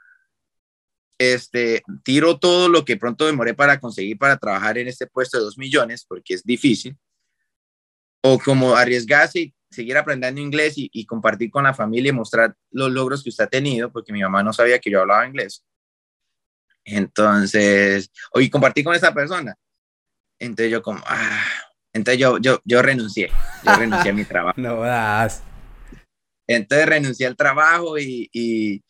este, 1.18 1.84
tiro 2.04 2.38
todo 2.38 2.68
lo 2.68 2.84
que 2.84 2.98
pronto 2.98 3.26
demoré 3.26 3.54
para 3.54 3.80
conseguir 3.80 4.18
para 4.18 4.38
trabajar 4.38 4.78
en 4.78 4.88
este 4.88 5.08
puesto 5.08 5.38
de 5.38 5.46
2 5.46 5.58
millones, 5.58 6.06
porque 6.06 6.34
es 6.34 6.44
difícil, 6.44 6.98
o 8.28 8.40
como 8.40 8.76
arriesgarse 8.76 9.40
y 9.40 9.56
seguir 9.70 9.96
aprendiendo 9.98 10.42
inglés 10.42 10.80
y, 10.80 10.90
y 10.92 11.06
compartir 11.06 11.52
con 11.52 11.64
la 11.64 11.76
familia 11.76 12.10
y 12.10 12.14
mostrar 12.14 12.56
los 12.72 12.92
logros 12.92 13.22
que 13.22 13.30
usted 13.30 13.44
ha 13.44 13.48
tenido, 13.48 13.92
porque 13.92 14.12
mi 14.12 14.22
mamá 14.22 14.42
no 14.42 14.52
sabía 14.52 14.80
que 14.80 14.90
yo 14.90 15.02
hablaba 15.02 15.28
inglés. 15.28 15.64
Entonces, 16.84 18.10
o 18.32 18.42
y 18.42 18.50
compartir 18.50 18.84
con 18.84 18.96
esa 18.96 19.14
persona. 19.14 19.56
Entonces 20.40 20.72
yo 20.72 20.82
como, 20.82 21.02
ah, 21.06 21.46
entonces 21.94 22.20
yo, 22.20 22.40
yo, 22.40 22.60
yo 22.66 22.82
renuncié, 22.82 23.30
yo 23.64 23.76
renuncié 23.76 24.10
a 24.10 24.14
mi 24.14 24.26
trabajo. 24.26 24.60
No 24.60 24.82
das. 24.82 25.44
Entonces 26.48 26.88
renuncié 26.88 27.28
al 27.28 27.36
trabajo 27.36 28.00
y, 28.00 28.28
y, 28.34 28.84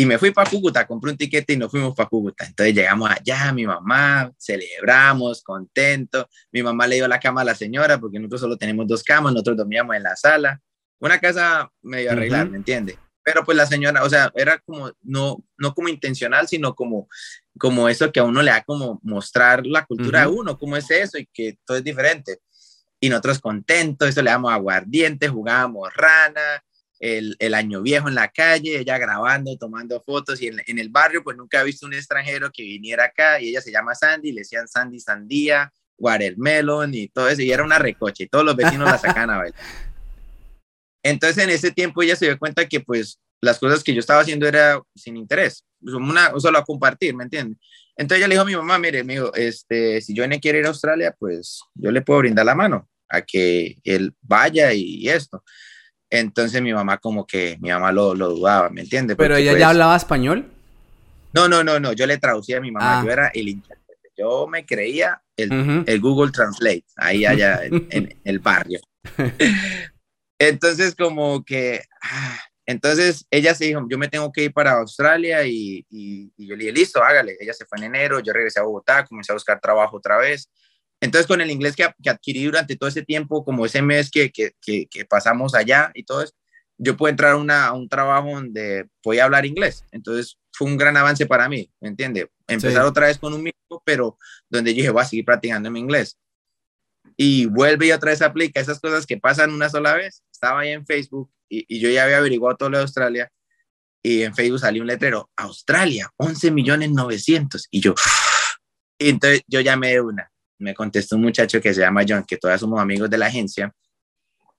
Y 0.00 0.06
me 0.06 0.16
fui 0.16 0.30
para 0.30 0.48
Cúcuta, 0.48 0.86
compré 0.86 1.10
un 1.10 1.18
tiquete 1.18 1.52
y 1.52 1.56
nos 1.58 1.70
fuimos 1.70 1.94
para 1.94 2.08
Cúcuta. 2.08 2.46
Entonces 2.46 2.74
llegamos 2.74 3.10
allá, 3.10 3.52
mi 3.52 3.66
mamá, 3.66 4.32
celebramos, 4.38 5.42
contento. 5.42 6.26
Mi 6.50 6.62
mamá 6.62 6.86
le 6.86 6.94
dio 6.94 7.06
la 7.06 7.20
cama 7.20 7.42
a 7.42 7.44
la 7.44 7.54
señora 7.54 8.00
porque 8.00 8.18
nosotros 8.18 8.40
solo 8.40 8.56
tenemos 8.56 8.86
dos 8.86 9.02
camas, 9.02 9.34
nosotros 9.34 9.58
dormíamos 9.58 9.94
en 9.94 10.04
la 10.04 10.16
sala. 10.16 10.58
Una 11.00 11.20
casa 11.20 11.70
medio 11.82 12.12
arreglada, 12.12 12.46
¿me 12.46 12.56
entiende? 12.56 12.98
Pero 13.22 13.44
pues 13.44 13.58
la 13.58 13.66
señora, 13.66 14.02
o 14.02 14.08
sea, 14.08 14.32
era 14.34 14.58
como, 14.60 14.90
no, 15.02 15.44
no 15.58 15.74
como 15.74 15.88
intencional, 15.90 16.48
sino 16.48 16.74
como, 16.74 17.06
como 17.58 17.86
eso 17.86 18.10
que 18.10 18.20
a 18.20 18.24
uno 18.24 18.40
le 18.40 18.52
da 18.52 18.62
como 18.62 19.00
mostrar 19.02 19.66
la 19.66 19.84
cultura 19.84 20.22
de 20.22 20.28
uno, 20.28 20.58
cómo 20.58 20.78
es 20.78 20.90
eso 20.90 21.18
y 21.18 21.26
que 21.26 21.58
todo 21.66 21.76
es 21.76 21.84
diferente. 21.84 22.38
Y 23.00 23.10
nosotros 23.10 23.38
contentos, 23.38 24.08
eso 24.08 24.22
le 24.22 24.30
damos 24.30 24.50
aguardiente, 24.50 25.28
jugábamos 25.28 25.92
rana, 25.92 26.64
el, 27.00 27.34
el, 27.38 27.54
año 27.54 27.82
viejo 27.82 28.08
en 28.08 28.14
la 28.14 28.28
calle, 28.28 28.78
ella 28.78 28.98
grabando, 28.98 29.56
tomando 29.56 30.00
fotos 30.02 30.40
y 30.40 30.48
en, 30.48 30.62
en, 30.66 30.78
el 30.78 30.90
barrio 30.90 31.24
pues 31.24 31.36
nunca 31.36 31.60
he 31.60 31.64
visto 31.64 31.86
un 31.86 31.94
extranjero 31.94 32.50
que 32.52 32.62
viniera 32.62 33.06
acá 33.06 33.40
y 33.40 33.48
ella 33.48 33.60
se 33.60 33.72
llama 33.72 33.94
Sandy, 33.94 34.32
le 34.32 34.42
decían 34.42 34.68
Sandy 34.68 35.00
Sandía, 35.00 35.72
Watermelon 35.98 36.94
y 36.94 37.08
todo 37.08 37.28
eso 37.28 37.42
y 37.42 37.50
era 37.50 37.64
una 37.64 37.78
recoche 37.78 38.24
y 38.24 38.28
todos 38.28 38.44
los 38.44 38.54
vecinos 38.54 38.88
la 38.88 38.98
sacan 38.98 39.30
a 39.30 39.42
ver. 39.42 39.54
Entonces 41.02 41.42
en 41.42 41.50
ese 41.50 41.70
tiempo 41.70 42.02
ella 42.02 42.16
se 42.16 42.26
dio 42.26 42.38
cuenta 42.38 42.68
que 42.68 42.80
pues 42.80 43.18
las 43.40 43.58
cosas 43.58 43.82
que 43.82 43.94
yo 43.94 44.00
estaba 44.00 44.20
haciendo 44.20 44.46
era 44.46 44.80
sin 44.94 45.16
interés, 45.16 45.64
una, 45.80 46.32
solo 46.38 46.58
a 46.58 46.64
compartir, 46.64 47.14
¿me 47.14 47.24
entiendes? 47.24 47.58
Entonces 47.96 48.18
ella 48.18 48.28
le 48.28 48.34
dijo 48.34 48.42
a 48.42 48.46
mi 48.46 48.56
mamá, 48.56 48.78
mire, 48.78 49.04
me 49.04 49.14
dijo, 49.14 49.34
este, 49.34 50.00
si 50.00 50.14
yo 50.14 50.26
no 50.26 50.38
quiero 50.40 50.58
ir 50.58 50.66
a 50.66 50.68
Australia, 50.68 51.14
pues 51.18 51.62
yo 51.74 51.90
le 51.90 52.02
puedo 52.02 52.20
brindar 52.20 52.46
la 52.46 52.54
mano 52.54 52.88
a 53.08 53.22
que 53.22 53.76
él 53.84 54.14
vaya 54.22 54.72
y, 54.72 55.08
esto. 55.08 55.44
Entonces 56.10 56.60
mi 56.60 56.72
mamá 56.72 56.98
como 56.98 57.26
que, 57.26 57.56
mi 57.60 57.70
mamá 57.70 57.92
lo, 57.92 58.14
lo 58.14 58.30
dudaba, 58.30 58.68
¿me 58.68 58.82
entiendes? 58.82 59.16
¿Pero 59.16 59.36
ella 59.36 59.52
ya 59.52 59.58
pues 59.58 59.68
hablaba 59.68 59.96
español? 59.96 60.50
No, 61.32 61.48
no, 61.48 61.62
no, 61.62 61.78
no, 61.78 61.92
yo 61.92 62.06
le 62.06 62.18
traducía 62.18 62.58
a 62.58 62.60
mi 62.60 62.72
mamá, 62.72 63.00
ah. 63.00 63.04
yo 63.04 63.10
era 63.10 63.28
el 63.28 63.48
intérprete, 63.48 64.10
yo 64.18 64.48
me 64.48 64.66
creía 64.66 65.22
el, 65.36 65.84
el 65.86 66.00
Google 66.00 66.32
Translate, 66.32 66.84
ahí 66.96 67.24
allá 67.24 67.60
en, 67.64 67.86
en 67.90 68.20
el 68.24 68.40
barrio. 68.40 68.80
Entonces, 70.38 70.94
como 70.96 71.44
que, 71.44 71.82
ah, 72.02 72.38
entonces 72.70 73.26
ella 73.30 73.54
se 73.54 73.66
dijo, 73.66 73.84
yo 73.90 73.98
me 73.98 74.08
tengo 74.08 74.30
que 74.30 74.44
ir 74.44 74.52
para 74.52 74.72
Australia 74.74 75.44
y, 75.44 75.84
y, 75.90 76.30
yo 76.38 76.54
le 76.54 76.64
dije, 76.64 76.72
listo, 76.72 77.02
hágale. 77.02 77.36
Ella 77.40 77.52
se 77.52 77.66
fue 77.66 77.78
en 77.78 77.84
enero, 77.84 78.20
yo 78.20 78.32
regresé 78.32 78.60
a 78.60 78.62
Bogotá, 78.62 79.04
comencé 79.04 79.32
a 79.32 79.34
buscar 79.34 79.60
trabajo 79.60 79.96
otra 79.96 80.18
vez. 80.18 80.48
Entonces, 81.00 81.26
con 81.26 81.40
el 81.40 81.50
inglés 81.50 81.76
que, 81.76 81.88
que 82.02 82.10
adquirí 82.10 82.44
durante 82.44 82.76
todo 82.76 82.88
ese 82.88 83.02
tiempo, 83.02 83.44
como 83.44 83.64
ese 83.64 83.82
mes 83.82 84.10
que, 84.10 84.30
que, 84.30 84.52
que, 84.60 85.04
pasamos 85.06 85.54
allá 85.54 85.90
y 85.94 86.04
todo 86.04 86.22
eso, 86.22 86.34
yo 86.78 86.96
pude 86.96 87.10
entrar 87.10 87.34
una, 87.36 87.66
a 87.66 87.72
un 87.72 87.88
trabajo 87.88 88.30
donde 88.30 88.86
podía 89.02 89.24
hablar 89.24 89.46
inglés. 89.46 89.84
Entonces, 89.92 90.38
fue 90.52 90.68
un 90.68 90.76
gran 90.76 90.96
avance 90.96 91.26
para 91.26 91.48
mí, 91.48 91.70
¿me 91.80 91.88
entiende? 91.88 92.30
Empezar 92.46 92.84
otra 92.84 93.06
vez 93.06 93.18
con 93.18 93.32
un 93.32 93.40
mínimo, 93.40 93.82
pero 93.84 94.18
donde 94.48 94.72
yo 94.72 94.78
dije, 94.78 94.90
voy 94.90 95.02
a 95.02 95.06
seguir 95.06 95.24
practicando 95.24 95.70
mi 95.70 95.80
inglés 95.80 96.18
y 97.22 97.46
vuelve 97.46 97.86
y 97.86 97.92
otra 97.92 98.12
vez 98.12 98.22
aplica 98.22 98.60
esas 98.60 98.80
cosas 98.80 99.06
que 99.06 99.18
pasan 99.18 99.52
una 99.52 99.68
sola 99.68 99.94
vez. 99.94 100.22
Estaba 100.32 100.60
ahí 100.60 100.70
en 100.70 100.86
Facebook 100.86 101.30
y, 101.48 101.78
yo 101.78 101.90
ya 101.90 102.04
había 102.04 102.16
averiguado 102.18 102.56
todo 102.56 102.70
lo 102.70 102.78
de 102.78 102.84
Australia 102.84 103.30
y 104.02 104.22
en 104.22 104.34
Facebook 104.34 104.60
salió 104.60 104.80
un 104.80 104.88
letrero, 104.88 105.30
Australia, 105.36 106.10
11 106.16 106.50
millones 106.50 106.90
900. 106.92 107.68
Y 107.70 107.80
yo, 107.80 107.94
y 108.98 109.10
entonces 109.10 109.42
yo 109.46 109.60
llamé 109.60 109.88
de 109.88 110.00
una. 110.00 110.32
Me 110.60 110.74
contestó 110.74 111.16
un 111.16 111.22
muchacho 111.22 111.60
que 111.60 111.74
se 111.74 111.80
llama 111.80 112.04
John, 112.08 112.24
que 112.26 112.36
todavía 112.36 112.58
somos 112.58 112.80
amigos 112.80 113.10
de 113.10 113.18
la 113.18 113.26
agencia 113.26 113.74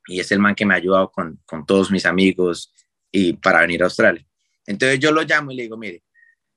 y 0.08 0.20
es 0.20 0.32
el 0.32 0.40
man 0.40 0.56
que 0.56 0.66
me 0.66 0.74
ha 0.74 0.78
ayudado 0.78 1.12
con, 1.12 1.40
con 1.46 1.66
todos 1.66 1.92
mis 1.92 2.06
amigos 2.06 2.74
y 3.12 3.34
para 3.34 3.62
venir 3.62 3.82
a 3.82 3.86
Australia. 3.86 4.26
Entonces 4.66 5.00
yo 5.00 5.12
lo 5.12 5.22
llamo 5.24 5.52
y 5.52 5.56
le 5.56 5.64
digo, 5.64 5.78
mire, 5.78 6.04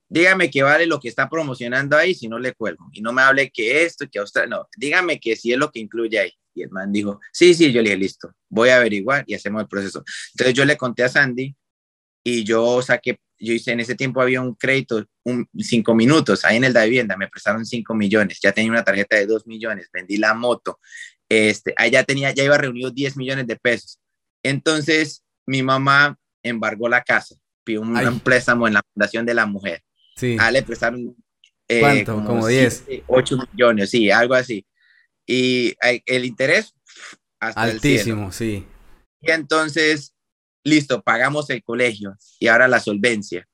dígame 0.08 0.50
que 0.50 0.62
vale 0.62 0.86
lo 0.86 1.00
que 1.00 1.08
está 1.08 1.28
promocionando 1.28 1.96
ahí, 1.96 2.14
si 2.14 2.28
no 2.28 2.38
le 2.38 2.52
cuelgo. 2.52 2.88
Y 2.92 3.00
no 3.00 3.12
me 3.12 3.22
hable 3.22 3.50
que 3.50 3.84
esto, 3.84 4.06
que 4.10 4.18
Australia, 4.18 4.56
no, 4.56 4.68
dígame 4.76 5.18
que 5.20 5.36
si 5.36 5.52
es 5.52 5.58
lo 5.58 5.70
que 5.70 5.80
incluye 5.80 6.18
ahí. 6.18 6.32
Y 6.54 6.62
el 6.62 6.70
man 6.70 6.92
dijo, 6.92 7.20
sí, 7.32 7.52
sí, 7.52 7.72
yo 7.72 7.82
le 7.82 7.90
dije, 7.90 7.96
listo, 7.96 8.32
voy 8.48 8.68
a 8.68 8.76
averiguar 8.76 9.24
y 9.26 9.34
hacemos 9.34 9.62
el 9.62 9.68
proceso. 9.68 10.04
Entonces 10.32 10.54
yo 10.54 10.64
le 10.64 10.76
conté 10.76 11.02
a 11.02 11.08
Sandy 11.08 11.54
y 12.22 12.44
yo 12.44 12.80
saqué, 12.80 13.18
yo 13.44 13.52
hice, 13.52 13.72
en 13.72 13.80
ese 13.80 13.94
tiempo 13.94 14.20
había 14.20 14.40
un 14.40 14.54
crédito, 14.54 15.04
un, 15.24 15.48
cinco 15.58 15.94
minutos, 15.94 16.44
ahí 16.44 16.56
en 16.56 16.64
el 16.64 16.72
de 16.72 16.84
vivienda, 16.84 17.16
me 17.16 17.28
prestaron 17.28 17.64
cinco 17.64 17.94
millones, 17.94 18.40
ya 18.42 18.52
tenía 18.52 18.70
una 18.70 18.84
tarjeta 18.84 19.16
de 19.16 19.26
dos 19.26 19.46
millones, 19.46 19.88
vendí 19.92 20.16
la 20.16 20.34
moto, 20.34 20.80
este, 21.28 21.74
ya 21.90 22.04
tenía, 22.04 22.32
ya 22.32 22.44
iba 22.44 22.58
reunido 22.58 22.90
10 22.90 23.16
millones 23.16 23.46
de 23.46 23.56
pesos. 23.56 23.98
Entonces 24.42 25.24
mi 25.46 25.62
mamá 25.62 26.18
embargó 26.42 26.88
la 26.88 27.02
casa, 27.02 27.36
pidió 27.64 27.80
un 27.80 28.20
préstamo 28.20 28.66
en 28.68 28.74
la 28.74 28.82
Fundación 28.92 29.24
de 29.26 29.34
la 29.34 29.46
Mujer 29.46 29.82
Sí. 30.16 30.36
A 30.38 30.50
le 30.50 30.62
prestaron. 30.62 31.16
Eh, 31.68 31.80
¿Cuánto? 31.80 32.24
Como, 32.24 32.46
10. 32.46 32.84
8 33.06 33.38
millones, 33.52 33.90
sí, 33.90 34.10
algo 34.10 34.34
así. 34.34 34.66
Y 35.26 35.74
el 35.80 36.24
interés 36.24 36.74
hasta 37.40 37.62
altísimo, 37.62 38.30
sí. 38.30 38.66
Y 39.20 39.30
entonces, 39.30 40.13
listo, 40.64 41.02
pagamos 41.02 41.50
el 41.50 41.62
colegio 41.62 42.16
y 42.40 42.48
ahora 42.48 42.66
la 42.66 42.80
solvencia, 42.80 43.46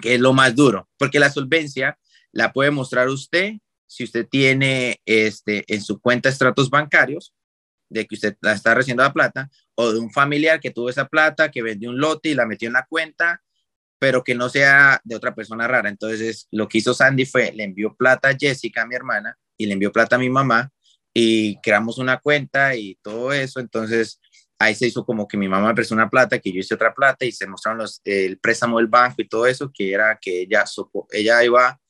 que 0.00 0.14
es 0.14 0.20
lo 0.20 0.32
más 0.32 0.54
duro, 0.54 0.88
porque 0.98 1.18
la 1.18 1.30
solvencia 1.30 1.98
la 2.30 2.52
puede 2.52 2.70
mostrar 2.70 3.08
usted 3.08 3.54
si 3.86 4.04
usted 4.04 4.26
tiene 4.26 5.00
este, 5.04 5.64
en 5.72 5.82
su 5.82 6.00
cuenta 6.00 6.28
estratos 6.28 6.70
bancarios, 6.70 7.34
de 7.90 8.06
que 8.06 8.14
usted 8.14 8.36
la 8.40 8.52
está 8.52 8.74
recibiendo 8.74 9.02
la 9.02 9.12
plata, 9.12 9.50
o 9.74 9.92
de 9.92 9.98
un 9.98 10.10
familiar 10.10 10.60
que 10.60 10.70
tuvo 10.70 10.88
esa 10.88 11.08
plata, 11.08 11.50
que 11.50 11.62
vendió 11.62 11.90
un 11.90 11.98
lote 11.98 12.30
y 12.30 12.34
la 12.34 12.46
metió 12.46 12.68
en 12.68 12.72
la 12.72 12.86
cuenta, 12.86 13.42
pero 13.98 14.24
que 14.24 14.34
no 14.34 14.48
sea 14.48 15.00
de 15.04 15.14
otra 15.14 15.34
persona 15.34 15.68
rara. 15.68 15.90
Entonces, 15.90 16.48
lo 16.50 16.68
que 16.68 16.78
hizo 16.78 16.94
Sandy 16.94 17.26
fue, 17.26 17.52
le 17.52 17.64
envió 17.64 17.94
plata 17.94 18.30
a 18.30 18.36
Jessica, 18.36 18.86
mi 18.86 18.94
hermana, 18.94 19.38
y 19.58 19.66
le 19.66 19.74
envió 19.74 19.92
plata 19.92 20.16
a 20.16 20.18
mi 20.18 20.30
mamá, 20.30 20.72
y 21.14 21.60
creamos 21.60 21.98
una 21.98 22.18
cuenta 22.18 22.74
y 22.74 22.98
todo 23.02 23.32
eso. 23.32 23.60
Entonces, 23.60 24.20
ahí 24.62 24.74
se 24.74 24.86
hizo 24.86 25.04
como 25.04 25.26
que 25.26 25.36
mi 25.36 25.48
mamá 25.48 25.74
prestó 25.74 25.94
una 25.94 26.08
plata, 26.08 26.38
que 26.38 26.52
yo 26.52 26.60
hice 26.60 26.74
otra 26.74 26.94
plata, 26.94 27.24
y 27.24 27.32
se 27.32 27.46
mostraron 27.46 27.78
los, 27.78 28.00
el 28.04 28.38
préstamo 28.38 28.78
del 28.78 28.86
banco 28.86 29.16
y 29.18 29.28
todo 29.28 29.46
eso, 29.46 29.70
que 29.72 29.92
era 29.92 30.18
que 30.20 30.42
ella, 30.42 30.64
ella 31.10 31.44
iba 31.44 31.80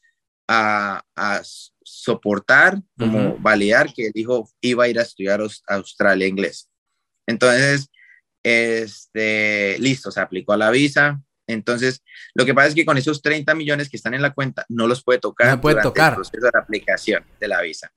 a, 0.49 1.03
a 1.15 1.43
soportar, 1.85 2.81
como 2.99 3.37
validar 3.39 3.93
que 3.93 4.07
el 4.07 4.13
hijo 4.15 4.49
iba 4.61 4.85
a 4.85 4.89
ir 4.89 4.99
a 4.99 5.03
estudiar 5.03 5.41
a 5.41 5.75
Australia 5.75 6.27
inglés. 6.27 6.69
Entonces, 7.27 7.91
este, 8.43 9.79
listo, 9.79 10.11
se 10.11 10.21
aplicó 10.21 10.53
a 10.53 10.57
la 10.57 10.71
visa, 10.71 11.21
entonces, 11.47 12.03
lo 12.35 12.47
que 12.47 12.55
pasa 12.55 12.69
es 12.69 12.75
que 12.75 12.85
con 12.85 12.97
esos 12.97 13.21
30 13.21 13.55
millones 13.55 13.89
que 13.89 13.97
están 13.97 14.15
en 14.15 14.23
la 14.23 14.33
cuenta, 14.33 14.65
no 14.69 14.87
los 14.87 15.03
puede 15.03 15.19
tocar 15.19 15.49
no 15.49 15.61
puede 15.61 15.83
tocar. 15.83 16.13
el 16.13 16.17
proceso 16.17 16.47
de 16.47 16.51
la 16.53 16.61
aplicación 16.61 17.25
de 17.39 17.49
la 17.49 17.61
visa. 17.61 17.93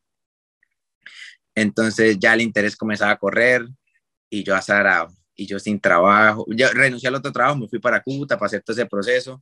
Entonces, 1.55 2.17
ya 2.19 2.33
el 2.33 2.41
interés 2.41 2.75
comenzaba 2.75 3.11
a 3.11 3.17
correr 3.17 3.65
y 4.39 4.43
yo 4.43 4.55
azarado, 4.55 5.13
y 5.35 5.45
yo 5.45 5.59
sin 5.59 5.79
trabajo. 5.79 6.45
Yo 6.49 6.69
renuncié 6.73 7.07
al 7.07 7.15
otro 7.15 7.31
trabajo, 7.31 7.57
me 7.57 7.67
fui 7.67 7.79
para 7.79 8.01
Cúcuta 8.01 8.37
para 8.37 8.47
hacer 8.47 8.61
todo 8.61 8.75
ese 8.75 8.85
proceso. 8.85 9.41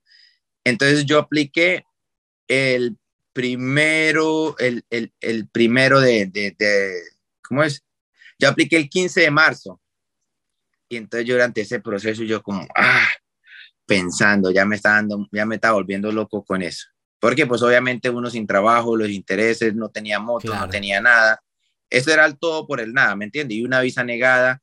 Entonces, 0.64 1.06
yo 1.06 1.20
apliqué 1.20 1.84
el 2.48 2.98
primero, 3.34 4.56
el, 4.60 4.86
el, 4.90 5.12
el 5.20 5.48
primero 5.48 6.00
de, 6.00 6.28
de, 6.28 6.56
de, 6.58 7.02
¿cómo 7.42 7.64
es? 7.64 7.84
Yo 8.40 8.50
apliqué 8.50 8.78
el 8.78 8.90
15 8.90 9.22
de 9.22 9.32
marzo. 9.32 9.82
Y 10.90 10.98
entonces 10.98 11.28
yo 11.28 11.34
durante 11.34 11.62
ese 11.62 11.80
proceso 11.80 12.24
yo 12.24 12.44
como, 12.44 12.68
ah, 12.76 13.08
pensando, 13.86 14.52
ya 14.52 14.66
me 14.66 14.76
está 14.76 14.92
dando, 14.92 15.28
ya 15.32 15.46
me 15.46 15.56
está 15.56 15.72
volviendo 15.72 16.12
loco 16.12 16.44
con 16.44 16.62
eso. 16.62 16.88
Porque 17.20 17.48
pues 17.48 17.64
obviamente 17.64 18.10
uno 18.10 18.30
sin 18.30 18.46
trabajo, 18.46 18.96
los 18.96 19.10
intereses, 19.10 19.74
no 19.74 19.90
tenía 19.90 20.20
moto, 20.20 20.54
no 20.54 20.70
tenía 20.70 21.02
nada. 21.02 21.42
Eso 21.90 22.12
era 22.12 22.26
el 22.26 22.38
todo 22.38 22.68
por 22.68 22.80
el 22.82 22.94
nada, 22.94 23.16
¿me 23.16 23.26
entiendes? 23.26 23.58
Y 23.58 23.64
una 23.64 23.80
visa 23.82 24.04
negada 24.04 24.62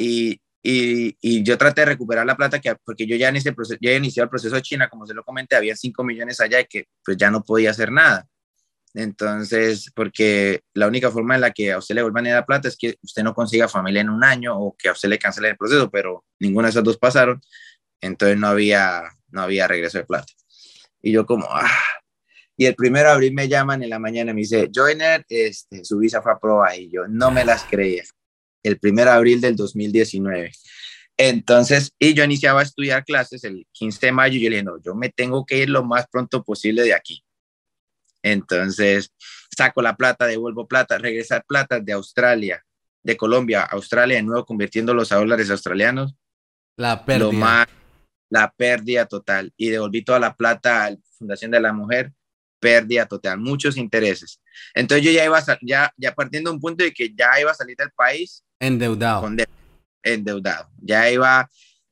y, 0.00 0.40
y, 0.62 1.16
y, 1.20 1.42
yo 1.42 1.56
traté 1.58 1.82
de 1.82 1.86
recuperar 1.86 2.26
la 2.26 2.36
plata 2.36 2.60
que, 2.60 2.74
porque 2.84 3.06
yo 3.06 3.16
ya 3.16 3.28
en 3.28 3.36
ese 3.36 3.52
proceso, 3.52 3.78
ya 3.80 3.94
iniciado 3.94 4.24
el 4.24 4.30
proceso 4.30 4.54
de 4.54 4.62
China, 4.62 4.88
como 4.88 5.06
se 5.06 5.14
lo 5.14 5.24
comenté, 5.24 5.56
había 5.56 5.76
5 5.76 6.04
millones 6.04 6.40
allá 6.40 6.60
y 6.60 6.66
que 6.66 6.86
pues 7.04 7.16
ya 7.16 7.30
no 7.30 7.42
podía 7.42 7.70
hacer 7.70 7.90
nada. 7.92 8.26
Entonces, 8.92 9.90
porque 9.94 10.62
la 10.74 10.88
única 10.88 11.10
forma 11.10 11.36
en 11.36 11.42
la 11.42 11.52
que 11.52 11.72
a 11.72 11.78
usted 11.78 11.94
le 11.94 12.02
vuelvan 12.02 12.26
a 12.26 12.32
dar 12.32 12.46
plata 12.46 12.68
es 12.68 12.76
que 12.76 12.96
usted 13.02 13.22
no 13.22 13.34
consiga 13.34 13.68
familia 13.68 14.00
en 14.00 14.10
un 14.10 14.24
año 14.24 14.58
o 14.58 14.76
que 14.76 14.88
a 14.88 14.92
usted 14.92 15.08
le 15.08 15.18
cancele 15.18 15.50
el 15.50 15.56
proceso, 15.56 15.88
pero 15.90 16.24
ninguna 16.40 16.66
de 16.66 16.70
esas 16.70 16.84
dos 16.84 16.98
pasaron 16.98 17.40
entonces 18.00 18.38
no 18.38 18.48
había, 18.48 19.02
no 19.30 19.42
había 19.42 19.68
regreso 19.68 19.98
de 19.98 20.04
plata. 20.04 20.32
Y 21.02 21.12
yo 21.12 21.26
como, 21.26 21.46
ah. 21.50 21.70
Y 22.56 22.66
el 22.66 22.74
primero 22.74 23.08
de 23.08 23.14
abril 23.14 23.32
me 23.32 23.48
llaman 23.48 23.82
en 23.82 23.90
la 23.90 23.98
mañana 23.98 24.32
y 24.32 24.34
me 24.34 24.40
dice, 24.40 24.70
Joiner, 24.74 25.24
este, 25.28 25.84
su 25.84 25.98
visa 25.98 26.20
fue 26.20 26.32
aprobada. 26.32 26.76
Y 26.76 26.90
yo 26.90 27.08
no 27.08 27.30
me 27.30 27.44
las 27.44 27.64
creía. 27.64 28.04
El 28.62 28.78
primero 28.78 29.10
de 29.10 29.16
abril 29.16 29.40
del 29.40 29.56
2019. 29.56 30.52
Entonces, 31.16 31.92
y 31.98 32.14
yo 32.14 32.24
iniciaba 32.24 32.60
a 32.60 32.64
estudiar 32.64 33.04
clases 33.04 33.44
el 33.44 33.66
15 33.72 34.06
de 34.06 34.12
mayo 34.12 34.36
y 34.36 34.42
yo 34.42 34.50
le 34.50 34.56
dije, 34.56 34.64
no, 34.64 34.80
yo 34.82 34.94
me 34.94 35.10
tengo 35.10 35.44
que 35.44 35.58
ir 35.58 35.70
lo 35.70 35.84
más 35.84 36.06
pronto 36.10 36.42
posible 36.42 36.82
de 36.82 36.94
aquí. 36.94 37.22
Entonces, 38.22 39.12
saco 39.56 39.82
la 39.82 39.96
plata, 39.96 40.26
devuelvo 40.26 40.66
plata, 40.66 40.98
regresar 40.98 41.44
plata 41.46 41.80
de 41.80 41.92
Australia, 41.92 42.64
de 43.02 43.16
Colombia 43.16 43.62
a 43.62 43.74
Australia, 43.74 44.16
de 44.16 44.22
nuevo 44.22 44.44
convirtiéndolos 44.44 45.12
a 45.12 45.16
dólares 45.16 45.50
australianos. 45.50 46.14
La 46.76 47.04
pérdida. 47.04 47.26
Lo 47.26 47.32
más 47.32 47.66
la 48.30 48.50
pérdida 48.56 49.06
total 49.06 49.52
y 49.56 49.68
devolví 49.68 50.02
toda 50.02 50.20
la 50.20 50.34
plata 50.34 50.84
a 50.84 50.90
la 50.90 50.96
Fundación 51.18 51.50
de 51.50 51.60
la 51.60 51.72
Mujer, 51.72 52.12
pérdida 52.60 53.06
total, 53.06 53.38
muchos 53.38 53.76
intereses. 53.76 54.40
Entonces 54.72 55.04
yo 55.04 55.10
ya 55.10 55.24
iba, 55.24 55.38
a, 55.38 55.58
ya, 55.60 55.92
ya 55.96 56.14
partiendo 56.14 56.50
de 56.50 56.54
un 56.54 56.60
punto 56.60 56.84
de 56.84 56.92
que 56.92 57.12
ya 57.12 57.38
iba 57.40 57.50
a 57.50 57.54
salir 57.54 57.76
del 57.76 57.90
país. 57.90 58.44
Endeudado. 58.60 59.28
endeudado. 60.02 60.70
Ya 60.80 61.10
iba, 61.10 61.48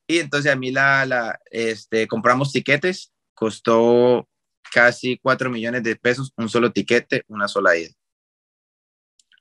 y 0.07 0.19
entonces 0.19 0.53
a 0.53 0.57
mí 0.57 0.71
la, 0.71 1.05
la, 1.07 1.41
este, 1.51 2.07
compramos 2.07 2.53
tiquetes, 2.53 3.13
costó 3.35 4.29
casi 4.73 5.19
4 5.19 5.51
millones 5.51 5.83
de 5.83 5.97
pesos, 5.97 6.33
un 6.37 6.49
solo 6.49 6.73
tiquete, 6.73 7.25
una 7.29 7.49
sola 7.49 7.77
ida 7.77 7.93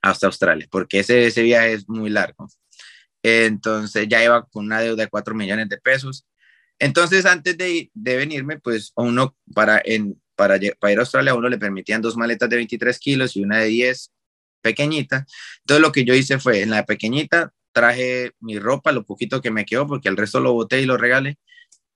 hasta 0.01 0.27
Australia, 0.27 0.67
porque 0.71 0.99
ese, 0.99 1.27
ese 1.27 1.43
viaje 1.43 1.73
es 1.73 1.89
muy 1.89 2.09
largo. 2.09 2.47
Entonces 3.23 4.07
ya 4.07 4.23
iba 4.23 4.45
con 4.45 4.65
una 4.65 4.79
deuda 4.79 5.03
de 5.03 5.09
4 5.09 5.35
millones 5.35 5.69
de 5.69 5.77
pesos. 5.77 6.25
Entonces 6.79 7.25
antes 7.25 7.57
de, 7.57 7.89
de 7.93 8.17
venirme, 8.17 8.59
pues 8.59 8.93
uno 8.95 9.35
para, 9.53 9.81
en, 9.83 10.21
para, 10.35 10.59
para 10.79 10.93
ir 10.93 10.99
a 10.99 11.01
Australia, 11.01 11.31
a 11.31 11.35
uno 11.35 11.49
le 11.49 11.57
permitían 11.57 12.01
dos 12.01 12.15
maletas 12.15 12.49
de 12.49 12.55
23 12.57 12.97
kilos 12.99 13.35
y 13.35 13.43
una 13.43 13.57
de 13.57 13.67
10 13.67 14.11
pequeñita. 14.61 15.25
Entonces 15.59 15.81
lo 15.81 15.91
que 15.91 16.05
yo 16.05 16.13
hice 16.13 16.39
fue, 16.39 16.61
en 16.61 16.69
la 16.71 16.85
pequeñita 16.85 17.53
traje 17.71 18.31
mi 18.39 18.57
ropa, 18.59 18.91
lo 18.91 19.05
poquito 19.05 19.41
que 19.41 19.51
me 19.51 19.65
quedó, 19.65 19.87
porque 19.87 20.09
el 20.09 20.17
resto 20.17 20.39
lo 20.39 20.53
boté 20.53 20.81
y 20.81 20.85
lo 20.85 20.97
regalé. 20.97 21.37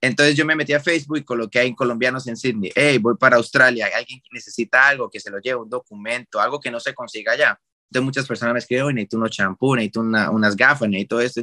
Entonces 0.01 0.35
yo 0.35 0.45
me 0.45 0.55
metí 0.55 0.73
a 0.73 0.79
Facebook 0.79 1.17
y 1.17 1.23
coloqué 1.23 1.59
ahí 1.59 1.75
colombianos 1.75 2.27
en 2.27 2.35
Sydney. 2.35 2.71
Hey, 2.75 2.97
voy 2.97 3.15
para 3.17 3.37
Australia. 3.37 3.87
Alguien 3.95 4.19
que 4.19 4.29
necesita 4.31 4.87
algo, 4.87 5.09
que 5.09 5.19
se 5.19 5.29
lo 5.29 5.39
lleve, 5.39 5.59
un 5.61 5.69
documento, 5.69 6.39
algo 6.39 6.59
que 6.59 6.71
no 6.71 6.79
se 6.79 6.93
consiga 6.93 7.33
allá. 7.33 7.59
Entonces 7.89 8.05
muchas 8.05 8.27
personas 8.27 8.53
me 8.53 8.59
escribieron, 8.59 8.95
necesito 8.95 9.17
unos 9.17 9.31
champú, 9.31 9.75
necesito 9.75 10.01
unas 10.01 10.55
gafas, 10.55 10.89
necesito 10.89 11.19
esto. 11.19 11.41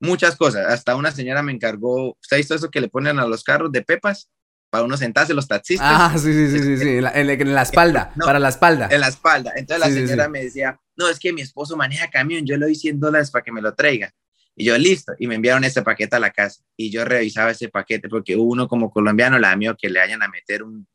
Muchas 0.00 0.36
cosas. 0.36 0.66
Hasta 0.66 0.96
una 0.96 1.10
señora 1.10 1.42
me 1.42 1.52
encargó, 1.52 2.16
¿usted 2.20 2.36
ha 2.36 2.38
visto 2.38 2.54
eso 2.54 2.70
que 2.70 2.80
le 2.80 2.88
ponen 2.88 3.18
a 3.18 3.26
los 3.26 3.42
carros 3.42 3.72
de 3.72 3.82
pepas? 3.82 4.30
Para 4.70 4.84
uno 4.84 4.96
sentarse 4.96 5.32
los 5.32 5.48
taxistas. 5.48 5.88
Ah, 5.90 6.14
sí, 6.18 6.32
sí, 6.32 6.50
sí, 6.50 6.58
sí, 6.62 6.76
sí. 6.76 6.88
En, 6.88 7.54
la, 7.54 7.62
espalda, 7.62 8.12
para 8.22 8.38
la 8.38 8.50
espalda. 8.50 8.88
En 8.90 9.00
la 9.00 9.08
espalda. 9.08 9.52
Entonces 9.56 9.86
la 9.86 9.92
señora 9.92 10.28
me 10.28 10.44
decía, 10.44 10.78
no, 10.96 11.08
es 11.08 11.18
que 11.18 11.32
mi 11.32 11.40
esposo 11.40 11.76
maneja 11.76 12.10
camión, 12.10 12.44
yo 12.44 12.56
le 12.56 12.66
doy 12.66 12.74
100 12.74 13.00
dólares 13.00 13.30
para 13.30 13.42
que 13.42 13.52
me 13.52 13.62
lo 13.62 13.74
traiga. 13.74 14.12
Y 14.58 14.64
yo, 14.64 14.76
listo. 14.76 15.12
Y 15.20 15.28
me 15.28 15.36
enviaron 15.36 15.62
ese 15.62 15.82
paquete 15.82 16.16
a 16.16 16.18
la 16.18 16.32
casa. 16.32 16.62
Y 16.76 16.90
yo 16.90 17.04
revisaba 17.04 17.52
ese 17.52 17.68
paquete 17.68 18.08
porque 18.08 18.36
uno 18.36 18.66
como 18.66 18.90
colombiano 18.90 19.40
da 19.40 19.54
miedo 19.54 19.76
que 19.80 19.88
le 19.88 20.00
vayan 20.00 20.20
a 20.20 20.28
meter 20.28 20.64
un, 20.64 20.86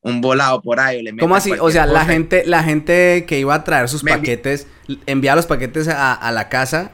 un, 0.00 0.20
volado 0.20 0.62
por 0.62 0.78
ahí. 0.78 1.00
O 1.00 1.02
le 1.02 1.16
¿Cómo 1.16 1.34
así? 1.34 1.50
O 1.60 1.72
sea, 1.72 1.86
la 1.86 2.04
gente, 2.04 2.44
la 2.46 2.62
gente 2.62 3.24
que 3.26 3.40
iba 3.40 3.52
a 3.52 3.64
traer 3.64 3.88
sus 3.88 4.04
paquetes, 4.04 4.68
enviaba 5.06 5.34
los 5.34 5.46
paquetes 5.46 5.88
a, 5.88 6.30
la 6.30 6.48
casa. 6.48 6.92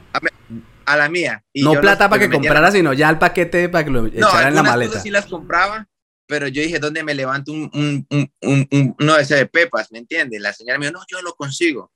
A, 0.86 0.96
la 0.96 1.10
mía. 1.10 1.44
no 1.54 1.78
plata 1.80 2.08
para 2.08 2.18
que 2.18 2.30
comprara, 2.30 2.72
sino 2.72 2.94
ya 2.94 3.10
el 3.10 3.18
paquete 3.18 3.68
para 3.68 3.84
que 3.84 3.90
lo 3.90 4.06
echara 4.06 4.48
en 4.48 4.54
la 4.54 4.62
maleta. 4.62 4.88
Cosas 4.88 5.02
sí 5.02 5.10
las 5.10 5.26
compraba, 5.26 5.86
pero 6.30 6.46
yo 6.46 6.62
dije, 6.62 6.78
¿dónde 6.78 7.02
me 7.02 7.12
levanto 7.12 7.50
un, 7.52 7.68
un, 7.74 8.06
un, 8.08 8.68
un, 8.70 8.96
uno 9.00 9.16
de 9.16 9.22
ese 9.22 9.34
de 9.34 9.46
pepas? 9.46 9.90
¿Me 9.90 9.98
entiendes? 9.98 10.40
La 10.40 10.52
señora 10.52 10.78
me 10.78 10.86
dijo, 10.86 11.00
no, 11.00 11.04
yo 11.10 11.20
lo 11.22 11.34
consigo. 11.34 11.92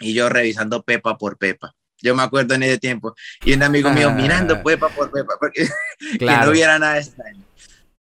Y 0.00 0.12
yo 0.12 0.28
revisando 0.28 0.82
pepa 0.82 1.16
por 1.16 1.38
pepa. 1.38 1.74
Yo 2.02 2.14
me 2.14 2.22
acuerdo 2.22 2.54
en 2.54 2.62
ese 2.62 2.78
tiempo. 2.78 3.14
Y 3.42 3.54
un 3.54 3.62
amigo 3.62 3.90
mío 3.90 4.12
mirando 4.12 4.56
ah. 4.56 4.62
pepa 4.62 4.90
por 4.90 5.10
pepa, 5.10 5.34
porque 5.40 5.66
que 6.18 6.26
no 6.26 6.50
hubiera 6.50 6.78
nada 6.78 6.98
extraño. 6.98 7.42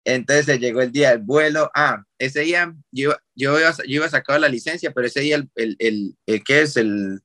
Entonces 0.02 0.58
llegó 0.58 0.80
el 0.80 0.90
día 0.90 1.10
del 1.10 1.20
vuelo. 1.20 1.70
Ah, 1.74 2.02
ese 2.18 2.40
día 2.40 2.74
yo, 2.90 3.14
yo, 3.34 3.60
iba, 3.60 3.70
yo 3.70 3.84
iba 3.96 4.06
a 4.06 4.10
sacar 4.10 4.40
la 4.40 4.48
licencia, 4.48 4.92
pero 4.92 5.06
ese 5.06 5.20
día, 5.20 5.36
el, 5.36 5.50
el, 5.56 5.76
el, 5.78 6.16
el 6.24 6.42
¿qué 6.42 6.62
es? 6.62 6.78
El, 6.78 7.20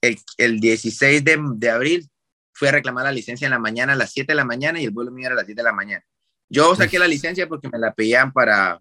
el, 0.00 0.18
el 0.36 0.58
16 0.58 1.24
de, 1.24 1.38
de, 1.54 1.70
abril, 1.70 2.10
fui 2.52 2.66
a 2.66 2.72
reclamar 2.72 3.04
la 3.04 3.12
licencia 3.12 3.46
en 3.46 3.52
la 3.52 3.60
mañana 3.60 3.92
a 3.92 3.96
las 3.96 4.10
7 4.10 4.32
de 4.32 4.36
la 4.36 4.44
mañana 4.44 4.80
y 4.80 4.84
el 4.84 4.90
vuelo 4.90 5.12
mío 5.12 5.26
era 5.26 5.34
a 5.34 5.36
las 5.36 5.46
7 5.46 5.60
de 5.60 5.64
la 5.64 5.72
mañana. 5.72 6.04
Yo 6.52 6.76
saqué 6.76 6.98
la 6.98 7.08
licencia 7.08 7.48
porque 7.48 7.70
me 7.70 7.78
la 7.78 7.94
pedían 7.94 8.30
para, 8.30 8.78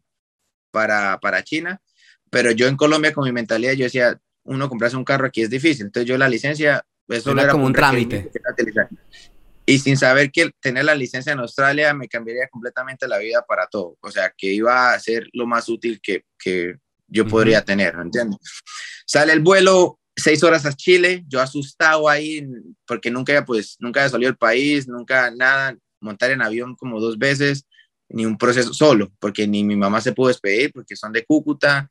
para, 0.71 1.17
para 1.21 1.41
China, 1.41 1.81
pero 2.29 2.51
yo 2.51 2.67
en 2.67 2.75
Colombia 2.75 3.13
con 3.13 3.23
mi 3.23 3.31
mentalidad 3.31 3.71
yo 3.73 3.86
decía, 3.86 4.19
uno 4.43 4.67
comprarse 4.67 4.97
un 4.97 5.05
carro 5.05 5.25
aquí 5.25 5.41
es 5.41 5.49
difícil, 5.49 5.86
entonces 5.86 6.10
yo 6.10 6.17
la 6.17 6.27
licencia 6.27 6.86
eso 7.07 7.31
era, 7.31 7.49
como 7.49 7.65
un 7.65 7.73
trámite. 7.73 8.29
Y 9.65 9.79
sin 9.79 9.95
saber 9.95 10.31
que 10.31 10.51
tener 10.60 10.84
la 10.84 10.95
licencia 10.95 11.31
en 11.31 11.39
Australia 11.39 11.93
me 11.93 12.10
cambiaría 12.10 12.49
completamente 12.49 13.07
la 13.07 13.19
vida 13.19 13.45
para 13.47 13.67
todo. 13.67 13.97
O 14.01 14.12
sea, 14.12 14.34
que 14.36 14.51
iba 14.51 14.93
a 14.93 14.99
ser 14.99 15.27
lo 15.31 15.45
más 15.45 15.69
útil 15.69 16.01
que, 16.01 16.25
que 16.38 16.75
yo 17.07 17.25
podría 17.25 17.63
tener, 17.63 17.95
¿entiendes? 17.95 18.39
Sale 19.05 19.31
el 19.31 19.39
vuelo, 19.39 19.99
seis 20.15 20.43
horas 20.43 20.65
a 20.65 20.73
Chile, 20.73 21.23
yo 21.27 21.39
asustado 21.39 22.10
ahí, 22.10 22.45
porque 22.86 23.12
nunca, 23.12 23.45
pues, 23.45 23.77
nunca 23.79 24.01
había 24.01 24.10
salido 24.10 24.31
del 24.31 24.38
país, 24.38 24.88
nunca 24.88 25.31
nada, 25.31 25.77
montar 26.01 26.31
en 26.31 26.41
avión 26.41 26.75
como 26.75 26.99
dos 26.99 27.17
veces, 27.17 27.65
ni 28.09 28.25
un 28.25 28.37
proceso 28.37 28.73
solo, 28.73 29.11
porque 29.19 29.47
ni 29.47 29.63
mi 29.63 29.75
mamá 29.75 30.01
se 30.01 30.11
pudo 30.11 30.27
despedir, 30.27 30.71
porque 30.73 30.95
son 30.95 31.13
de 31.13 31.23
Cúcuta. 31.23 31.89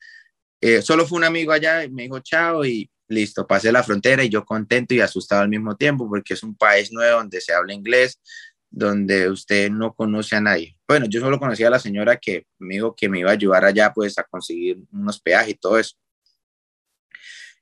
Eh, 0.61 0.83
solo 0.83 1.07
fue 1.07 1.19
un 1.19 1.25
amigo 1.25 1.53
allá 1.53 1.85
y 1.85 1.91
me 1.91 2.03
dijo 2.03 2.21
chao 2.21 2.65
y 2.65 2.91
listo, 3.09 3.47
pasé 3.47 3.73
la 3.73 3.83
frontera 3.83 4.23
y 4.23 4.29
yo 4.29 4.45
contento 4.45 4.95
y 4.95 5.01
asustado 5.01 5.43
al 5.43 5.49
mismo 5.49 5.77
tiempo 5.77 6.09
porque 6.09 6.35
es 6.35 6.43
un 6.43 6.55
país 6.55 6.93
nuevo 6.93 7.19
donde 7.19 7.41
se 7.41 7.53
habla 7.53 7.75
inglés, 7.75 8.21
donde 8.71 9.29
usted 9.29 9.71
no 9.71 9.95
conoce 9.95 10.37
a 10.37 10.41
nadie. 10.41 10.77
Bueno, 10.87 11.07
yo 11.09 11.21
solo 11.21 11.39
conocía 11.39 11.67
a 11.67 11.71
la 11.71 11.79
señora 11.81 12.17
que 12.19 12.47
me 12.59 12.75
dijo 12.75 12.95
que 12.95 13.09
me 13.09 13.19
iba 13.19 13.31
a 13.31 13.35
ayudar 13.35 13.65
allá 13.65 13.93
pues 13.93 14.17
a 14.19 14.25
conseguir 14.25 14.79
unos 14.93 15.21
peajes 15.21 15.55
y 15.55 15.55
todo 15.55 15.79
eso. 15.79 15.97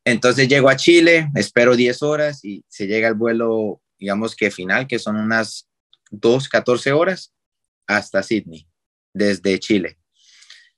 Entonces 0.05 0.49
llego 0.49 0.69
a 0.69 0.77
Chile, 0.77 1.31
espero 1.35 1.77
10 1.77 2.03
horas 2.03 2.45
y 2.45 2.65
se 2.69 2.87
llega 2.87 3.09
el 3.09 3.15
vuelo, 3.15 3.81
digamos 3.99 4.37
que 4.37 4.51
final, 4.51 4.87
que 4.87 4.99
son 4.99 5.17
unas 5.17 5.68
2, 6.11 6.49
14 6.49 6.93
horas 6.93 7.35
hasta 7.87 8.23
Sydney, 8.23 8.69
desde 9.13 9.59
Chile. 9.59 9.99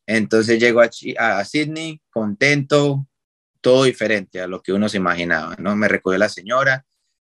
Entonces 0.06 0.58
llego 0.58 0.80
a, 0.80 0.90
a 1.18 1.44
Sydney 1.44 2.00
contento, 2.10 3.06
todo 3.60 3.84
diferente 3.84 4.40
a 4.40 4.46
lo 4.46 4.62
que 4.62 4.72
uno 4.72 4.88
se 4.88 4.96
imaginaba, 4.96 5.56
¿no? 5.58 5.76
Me 5.76 5.88
recogió 5.88 6.18
la 6.18 6.28
señora 6.28 6.86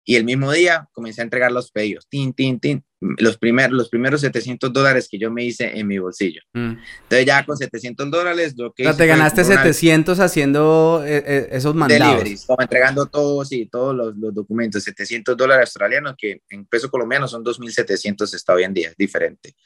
y 0.09 0.15
el 0.15 0.23
mismo 0.23 0.53
día 0.53 0.87
comencé 0.93 1.19
a 1.19 1.25
entregar 1.25 1.51
los 1.51 1.69
pedidos, 1.69 2.07
tin, 2.07 2.31
tin, 2.31 2.61
tin, 2.61 2.81
los, 3.01 3.37
primeros 3.37 3.73
los 3.73 3.89
primeros 3.89 4.21
700 4.21 4.71
dólares 4.71 5.09
que 5.11 5.19
yo 5.19 5.29
me 5.29 5.43
hice 5.43 5.77
en 5.77 5.85
mi 5.85 5.97
bolsillo. 5.97 6.41
Mm. 6.53 6.75
Entonces 7.03 7.25
ya 7.25 7.45
con 7.45 7.57
700 7.57 8.09
dólares 8.09 8.53
lo 8.55 8.71
que... 8.73 8.83
O 8.83 8.85
sea, 8.85 8.95
te 8.95 9.05
ganaste 9.05 9.43
700 9.43 10.21
haciendo 10.21 11.03
eh, 11.05 11.23
eh, 11.27 11.49
esos 11.51 11.75
mandados. 11.75 12.07
Deliveries, 12.07 12.45
como 12.45 12.61
entregando 12.61 13.07
todos 13.07 13.51
y 13.51 13.65
todos 13.65 13.93
los, 13.93 14.15
los, 14.15 14.33
documentos, 14.33 14.81
700 14.85 15.35
dólares 15.35 15.65
australianos 15.67 16.15
que 16.17 16.41
en 16.47 16.65
peso 16.65 16.89
colombiano 16.89 17.27
son 17.27 17.43
2.700 17.43 18.33
está 18.33 18.53
hoy 18.53 18.63
en 18.63 18.73
día, 18.73 18.89
es 18.91 18.95
diferente. 18.95 19.57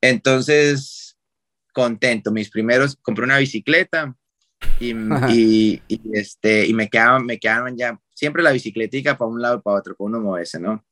Entonces, 0.00 1.18
contento, 1.72 2.30
mis 2.30 2.48
primeros, 2.48 2.96
compré 3.02 3.24
una 3.24 3.38
bicicleta, 3.38 4.16
y, 4.78 4.94
y, 5.88 6.00
este, 6.12 6.66
y 6.66 6.74
me 6.74 6.88
quedaban, 6.88 7.26
me 7.26 7.38
quedaban 7.38 7.76
ya 7.76 8.00
siempre 8.20 8.42
la 8.42 8.52
bicicletica 8.52 9.16
para 9.16 9.30
un 9.30 9.40
lado 9.40 9.56
y 9.58 9.62
para 9.62 9.78
otro, 9.78 9.96
para 9.96 10.06
uno 10.06 10.20
moverse, 10.20 10.60
¿no? 10.60 10.84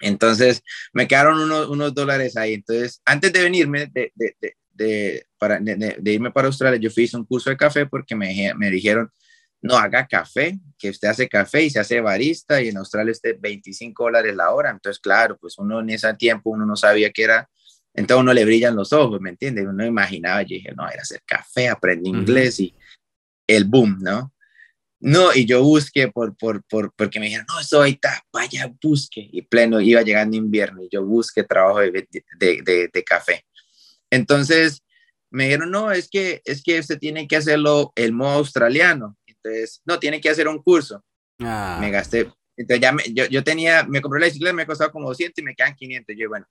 Entonces 0.00 0.62
me 0.94 1.06
quedaron 1.06 1.38
unos, 1.38 1.68
unos 1.68 1.94
dólares 1.94 2.34
ahí. 2.38 2.54
Entonces, 2.54 3.02
antes 3.04 3.30
de 3.30 3.42
venirme, 3.42 3.86
de, 3.92 4.10
de, 4.14 4.34
de, 4.72 5.26
para, 5.36 5.60
de, 5.60 6.00
irme 6.10 6.30
para 6.30 6.46
Australia, 6.46 6.80
yo 6.80 6.90
fui 6.90 7.04
hice 7.04 7.18
un 7.18 7.26
curso 7.26 7.50
de 7.50 7.58
café 7.58 7.84
porque 7.84 8.16
me, 8.16 8.54
me 8.56 8.70
dijeron, 8.70 9.10
no 9.60 9.76
haga 9.76 10.06
café, 10.06 10.58
que 10.78 10.88
usted 10.88 11.08
hace 11.08 11.28
café 11.28 11.64
y 11.64 11.68
se 11.68 11.78
hace 11.78 12.00
barista 12.00 12.62
y 12.62 12.68
en 12.68 12.78
Australia 12.78 13.12
esté 13.12 13.34
25 13.34 14.04
dólares 14.04 14.34
la 14.34 14.50
hora. 14.50 14.70
Entonces, 14.70 14.98
claro, 14.98 15.36
pues 15.36 15.58
uno 15.58 15.80
en 15.80 15.90
ese 15.90 16.14
tiempo 16.14 16.48
uno 16.48 16.64
no 16.64 16.76
sabía 16.76 17.10
que 17.10 17.24
era 17.24 17.46
entonces 17.92 18.22
uno 18.22 18.32
le 18.32 18.44
brillan 18.44 18.76
los 18.76 18.92
ojos, 18.92 19.20
¿me 19.20 19.30
entiendes? 19.30 19.66
Uno 19.66 19.84
imaginaba, 19.84 20.42
yo 20.42 20.54
dije, 20.54 20.72
no, 20.76 20.88
era 20.88 21.02
hacer 21.02 21.22
café, 21.26 21.68
aprendí 21.68 22.10
inglés 22.10 22.60
y 22.60 22.74
el 23.46 23.64
boom, 23.64 23.98
¿no? 24.00 24.32
No, 25.02 25.34
y 25.34 25.46
yo 25.46 25.62
busqué 25.62 26.08
por, 26.08 26.36
por, 26.36 26.62
por, 26.64 26.92
porque 26.92 27.18
me 27.18 27.26
dijeron, 27.26 27.46
no, 27.48 27.58
eso 27.58 27.80
ahí 27.80 27.92
está, 27.92 28.22
vaya, 28.30 28.70
busque. 28.82 29.26
Y 29.32 29.40
pleno, 29.42 29.80
iba 29.80 30.02
llegando 30.02 30.36
invierno 30.36 30.84
y 30.84 30.90
yo 30.92 31.04
busqué 31.04 31.42
trabajo 31.42 31.80
de, 31.80 32.06
de, 32.38 32.90
de, 32.92 33.04
café. 33.04 33.46
Entonces 34.10 34.82
me 35.30 35.44
dijeron, 35.44 35.70
no, 35.70 35.90
es 35.90 36.10
que, 36.10 36.42
es 36.44 36.62
que 36.62 36.78
usted 36.78 36.98
tiene 36.98 37.26
que 37.26 37.36
hacerlo 37.36 37.92
el 37.96 38.12
modo 38.12 38.38
australiano. 38.38 39.16
Entonces, 39.26 39.80
no, 39.86 39.98
tiene 39.98 40.20
que 40.20 40.28
hacer 40.28 40.46
un 40.48 40.62
curso. 40.62 41.02
Ah. 41.38 41.78
Me 41.80 41.90
gasté, 41.90 42.30
entonces 42.54 42.82
ya 42.82 42.92
me, 42.92 43.02
yo, 43.14 43.24
yo 43.24 43.42
tenía, 43.42 43.84
me 43.84 44.02
compré 44.02 44.20
la 44.20 44.26
bicicleta, 44.26 44.52
me 44.52 44.66
costaba 44.66 44.92
como 44.92 45.08
200 45.08 45.38
y 45.38 45.42
me 45.42 45.54
quedan 45.54 45.74
500. 45.76 46.14
Yo, 46.18 46.28
bueno, 46.28 46.46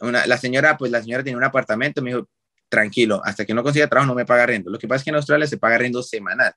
la 0.00 0.36
señora, 0.36 0.76
pues 0.76 0.90
la 0.90 1.00
señora 1.00 1.22
tenía 1.22 1.36
un 1.36 1.44
apartamento, 1.44 2.02
me 2.02 2.10
dijo, 2.10 2.28
tranquilo, 2.68 3.22
hasta 3.24 3.44
que 3.44 3.54
no 3.54 3.62
consiga 3.62 3.86
trabajo 3.86 4.08
no 4.08 4.16
me 4.16 4.26
paga 4.26 4.46
rento. 4.46 4.68
Lo 4.68 4.80
que 4.80 4.88
pasa 4.88 4.96
es 4.96 5.04
que 5.04 5.10
en 5.10 5.16
Australia 5.16 5.46
se 5.46 5.58
paga 5.58 5.78
rento 5.78 6.02
semanal 6.02 6.52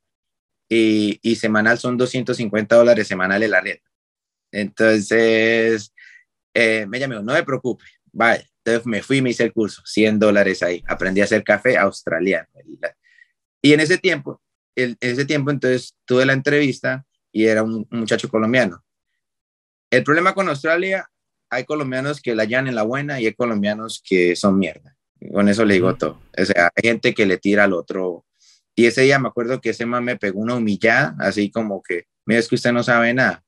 y, 0.74 1.20
y 1.22 1.36
semanal 1.36 1.80
son 1.80 1.98
250 1.98 2.78
dólares 2.78 3.06
semanales 3.06 3.50
la 3.50 3.60
renta. 3.60 3.92
Entonces, 4.54 5.94
eh, 6.54 6.86
me 6.88 6.98
llamó, 6.98 7.16
no 7.16 7.34
me 7.34 7.44
preocupe, 7.44 7.84
vaya. 8.14 8.46
Entonces 8.64 8.86
me 8.86 9.04
fui 9.04 9.18
y 9.18 9.22
me 9.22 9.32
hice 9.32 9.44
el 9.44 9.52
curso, 9.52 9.82
100 9.86 10.20
dólares 10.20 10.64
ahí. 10.64 10.82
Aprendí 10.88 11.20
a 11.20 11.26
hacer 11.26 11.44
café 11.44 11.78
australiano. 11.78 12.48
Y 13.62 13.74
en 13.74 13.82
ese 13.82 13.98
tiempo, 13.98 14.42
en 14.76 14.96
ese 15.02 15.26
tiempo 15.26 15.52
entonces 15.52 15.98
tuve 16.06 16.26
la 16.26 16.34
entrevista 16.34 17.06
y 17.34 17.48
era 17.48 17.64
un 17.64 17.86
muchacho 17.90 18.30
colombiano. 18.30 18.82
El 19.90 20.06
problema 20.06 20.34
con 20.34 20.48
Australia 20.48 21.10
hay 21.50 21.66
colombianos 21.66 22.22
que 22.22 22.34
la 22.34 22.46
llevan 22.46 22.70
en 22.70 22.76
la 22.76 22.84
buena 22.84 23.20
y 23.20 23.26
hay 23.26 23.34
colombianos 23.34 24.02
que 24.08 24.38
son 24.38 24.58
mierda. 24.58 24.96
Con 25.34 25.50
eso 25.50 25.66
le 25.66 25.74
digo 25.74 25.96
todo. 25.98 26.22
O 26.38 26.46
sea, 26.46 26.72
hay 26.74 26.90
gente 26.90 27.14
que 27.14 27.26
le 27.26 27.38
tira 27.38 27.66
al 27.66 27.74
otro. 27.74 28.26
Y 28.76 28.86
ese 28.86 29.02
día 29.02 29.20
me 29.20 29.28
acuerdo 29.28 29.60
que 29.60 29.72
ese 29.72 29.86
man 29.86 30.04
me 30.04 30.18
pegó 30.18 30.40
una 30.40 30.56
humillada, 30.56 31.16
así 31.20 31.52
como 31.52 31.82
que, 31.84 32.06
mira, 32.26 32.40
es 32.40 32.48
que 32.48 32.56
usted 32.56 32.72
no 32.72 32.84
sabe 32.84 33.14
nada. 33.14 33.44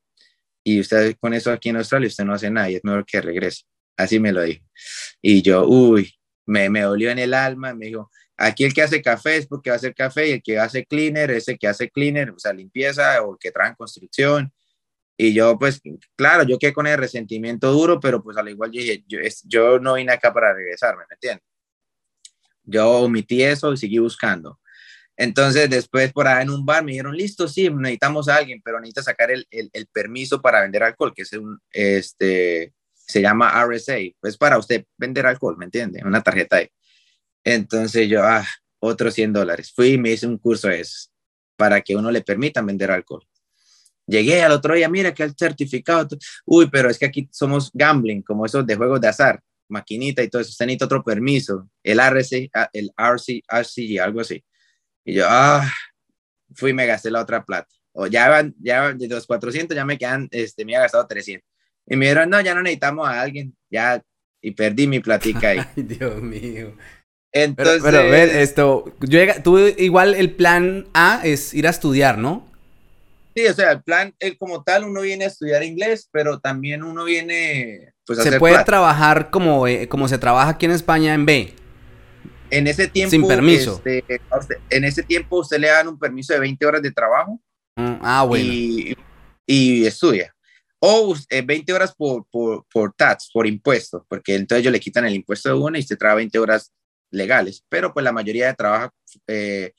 Y 0.64 0.80
usted 0.80 1.16
con 1.20 1.34
eso 1.34 1.52
aquí 1.52 1.70
en 1.70 1.78
Australia, 1.78 2.08
usted 2.08 2.26
no 2.26 2.34
hace 2.34 2.50
nada 2.50 2.70
y 2.70 2.76
es 2.76 2.84
mejor 2.84 3.06
que 3.06 3.22
regrese. 3.22 3.64
Así 3.98 4.20
me 4.20 4.32
lo 4.32 4.42
dijo. 4.42 4.66
Y 5.22 5.42
yo, 5.42 5.66
uy, 5.68 6.14
me, 6.46 6.70
me 6.70 6.82
dolió 6.82 7.12
en 7.12 7.20
el 7.20 7.34
alma. 7.34 7.74
Me 7.74 7.88
dijo, 7.88 8.10
aquí 8.38 8.64
el 8.64 8.74
que 8.74 8.82
hace 8.82 9.02
café 9.02 9.38
es 9.38 9.48
porque 9.48 9.70
va 9.70 9.76
a 9.76 9.78
hacer 9.78 9.94
café 9.94 10.30
y 10.30 10.32
el 10.34 10.44
que 10.44 10.60
hace 10.60 10.86
cleaner 10.86 11.32
es 11.32 11.48
el 11.48 11.60
que 11.60 11.68
hace 11.68 11.90
cleaner, 11.90 12.32
o 12.32 12.40
sea, 12.40 12.54
limpieza 12.54 13.22
o 13.24 13.38
que 13.38 13.52
trae 13.52 13.70
en 13.70 13.76
construcción 13.76 14.54
y 15.18 15.34
yo, 15.34 15.58
pues, 15.60 15.82
claro, 16.16 16.44
yo 16.44 16.58
quedé 16.58 16.74
con 16.74 16.88
el 16.88 16.98
resentimiento 16.98 17.72
duro, 17.72 18.00
pero 18.00 18.24
pues 18.24 18.36
al 18.38 18.50
igual 18.50 18.72
dije, 18.72 19.04
yo, 19.08 19.20
yo 19.44 19.80
no 19.80 19.94
vine 19.94 20.12
acá 20.12 20.34
para 20.34 20.54
regresarme, 20.54 21.04
¿me 21.10 21.14
entiendes? 21.16 21.46
Yo 22.64 22.90
omití 22.90 23.44
eso 23.44 23.74
y 23.74 23.78
seguí 23.78 24.00
buscando. 24.00 24.60
Entonces, 25.16 25.70
después 25.70 26.12
por 26.12 26.28
ahí 26.28 26.44
en 26.44 26.50
un 26.50 26.66
bar 26.66 26.84
me 26.84 26.92
dijeron, 26.92 27.16
listo, 27.16 27.48
sí, 27.48 27.70
necesitamos 27.70 28.28
a 28.28 28.38
alguien, 28.38 28.62
pero 28.64 28.80
necesita 28.80 29.04
sacar 29.04 29.32
el, 29.32 29.48
el, 29.52 29.88
permiso 29.88 30.42
para 30.42 30.62
vender 30.62 30.84
alcohol, 30.84 31.14
que 31.16 31.22
es 31.22 31.34
un, 31.34 31.60
este, 31.72 32.74
se 32.94 33.22
llama 33.22 33.64
RSA, 33.64 33.98
pues 34.20 34.38
para 34.38 34.58
usted 34.58 34.86
vender 34.98 35.26
alcohol, 35.28 35.56
¿me 35.58 35.66
entiende? 35.66 36.02
Una 36.04 36.22
tarjeta 36.22 36.58
ahí. 36.58 36.70
Entonces 37.44 38.10
yo, 38.10 38.24
ah, 38.24 38.46
otros 38.80 39.14
100 39.14 39.34
dólares. 39.34 39.72
Fui 39.74 39.94
y 39.94 39.98
me 39.98 40.12
hice 40.12 40.28
un 40.28 40.38
curso 40.38 40.68
de 40.68 40.82
esos, 40.82 41.12
para 41.56 41.82
que 41.82 41.96
uno 41.96 42.12
le 42.12 42.22
permita 42.22 42.62
vender 42.62 42.92
alcohol. 42.92 43.26
Llegué 44.06 44.44
al 44.44 44.52
otro 44.52 44.76
día, 44.76 44.90
mira 44.90 45.14
que 45.14 45.24
el 45.24 45.34
certificado. 45.38 46.18
Uy, 46.46 46.70
pero 46.70 46.90
es 46.90 47.00
que 47.00 47.06
aquí 47.06 47.30
somos 47.32 47.72
gambling, 47.74 48.22
como 48.22 48.46
esos 48.46 48.66
de 48.66 48.76
juegos 48.76 49.00
de 49.00 49.08
azar, 49.08 49.40
maquinita 49.70 50.22
y 50.22 50.30
todo 50.30 50.42
eso. 50.42 50.50
Usted 50.50 50.66
necesita 50.66 50.86
otro 50.86 51.04
permiso, 51.04 51.70
el 51.84 52.00
RC, 52.00 52.50
ah, 52.54 52.70
el 52.74 52.92
RC, 52.98 54.00
algo 54.02 54.20
así. 54.20 54.44
Y 55.06 55.16
yo, 55.16 55.26
ah, 55.28 55.70
fui 56.56 56.72
y 56.72 56.74
me 56.74 56.86
gasté 56.86 57.12
la 57.12 57.22
otra 57.22 57.44
plata. 57.44 57.70
O 57.94 58.08
ya, 58.08 58.50
ya 58.60 58.94
de 58.94 59.08
los 59.08 59.28
400 59.28 59.76
ya 59.76 59.86
me 59.86 59.98
quedan, 59.98 60.28
este, 60.32 60.66
me 60.66 60.74
había 60.74 60.84
gastado 60.84 61.08
300. 61.08 61.48
Y 61.88 61.96
me 61.96 62.06
dijeron, 62.06 62.30
no, 62.30 62.42
ya 62.42 62.56
no 62.56 62.62
necesitamos 62.62 63.08
a 63.08 63.22
alguien, 63.22 63.56
ya, 63.70 64.02
y 64.42 64.52
perdí 64.52 64.88
mi 64.88 65.00
platica 65.00 65.50
ahí. 65.50 65.60
Ay, 65.76 65.84
Dios 65.84 66.22
mío. 66.22 66.76
Entonces... 67.32 67.82
Pero, 67.84 67.98
pero 67.98 68.10
ver, 68.10 68.30
esto, 68.30 68.96
yo, 69.02 69.20
tú 69.44 69.58
igual 69.60 70.16
el 70.16 70.32
plan 70.32 70.88
A 70.94 71.22
es 71.24 71.54
ir 71.54 71.68
a 71.68 71.72
estudiar, 71.72 72.18
¿no? 72.18 72.52
Sí, 73.36 73.48
o 73.48 73.54
sea, 73.54 73.72
el 73.72 73.82
plan, 73.82 74.14
el 74.20 74.38
como 74.38 74.64
tal, 74.64 74.84
uno 74.84 75.02
viene 75.02 75.26
a 75.26 75.28
estudiar 75.28 75.64
inglés, 75.64 76.08
pero 76.12 76.40
también 76.40 76.84
uno 76.84 77.04
viene, 77.04 77.94
pues, 78.06 78.20
a 78.20 78.24
Se 78.24 78.38
puede 78.38 78.64
trabajar 78.64 79.32
como, 79.32 79.68
eh, 79.68 79.88
como 79.88 80.08
se 80.08 80.20
trabaja 80.20 80.52
aquí 80.52 80.66
en 80.66 80.72
España 80.72 81.16
en 81.16 81.26
B. 81.26 81.54
En 82.58 82.68
ese 82.68 82.88
tiempo. 82.88 83.12
Sin 83.12 83.28
permiso. 83.28 83.82
Este, 83.84 84.22
en 84.70 84.84
ese 84.84 85.04
tiempo 85.04 85.40
usted 85.40 85.60
le 85.60 85.68
dan 85.68 85.88
un 85.88 85.98
permiso 85.98 86.34
de 86.34 86.40
20 86.40 86.66
horas 86.66 86.82
de 86.82 86.92
trabajo. 86.92 87.40
Mm, 87.76 87.96
ah, 88.02 88.24
bueno. 88.28 88.46
Y, 88.46 88.98
y 89.46 89.86
estudia. 89.86 90.34
O 90.80 91.16
20 91.30 91.72
eh, 91.72 91.76
horas 91.76 91.96
por, 91.96 92.26
por, 92.30 92.66
por 92.72 92.94
tax, 92.94 93.30
por 93.34 93.48
impuestos, 93.48 94.04
porque 94.08 94.36
entonces 94.36 94.62
ellos 94.62 94.74
le 94.74 94.80
quitan 94.80 95.06
el 95.06 95.16
impuesto 95.16 95.50
de 95.50 95.56
una 95.56 95.78
y 95.78 95.82
usted 95.82 95.98
trabaja 95.98 96.18
20 96.18 96.40
horas 96.40 96.74
legales. 97.10 97.64
Pero 97.70 97.94
pues 97.94 98.04
la 98.04 98.12
mayoría 98.12 98.54
trabaja 98.54 98.92
eh, 99.28 99.72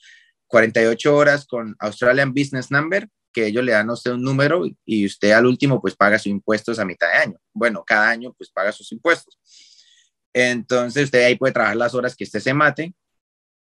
48 0.46 1.14
horas 1.14 1.46
con 1.46 1.76
Australian 1.78 2.32
Business 2.32 2.70
Number 2.70 3.08
que 3.34 3.46
ellos 3.46 3.64
le 3.64 3.72
dan 3.72 3.90
a 3.90 3.94
usted 3.94 4.12
un 4.12 4.22
número 4.22 4.64
y 4.86 5.04
usted 5.04 5.32
al 5.32 5.44
último 5.44 5.80
pues 5.80 5.96
paga 5.96 6.18
sus 6.18 6.28
impuestos 6.28 6.78
a 6.78 6.84
mitad 6.84 7.08
de 7.08 7.18
año. 7.18 7.38
Bueno, 7.52 7.82
cada 7.84 8.08
año 8.08 8.32
pues 8.32 8.50
paga 8.50 8.72
sus 8.72 8.90
impuestos. 8.92 9.38
Entonces 10.34 11.04
usted 11.04 11.24
ahí 11.24 11.36
puede 11.36 11.52
trabajar 11.52 11.76
las 11.76 11.94
horas 11.94 12.14
que 12.14 12.24
usted 12.24 12.40
se 12.40 12.52
mate, 12.52 12.92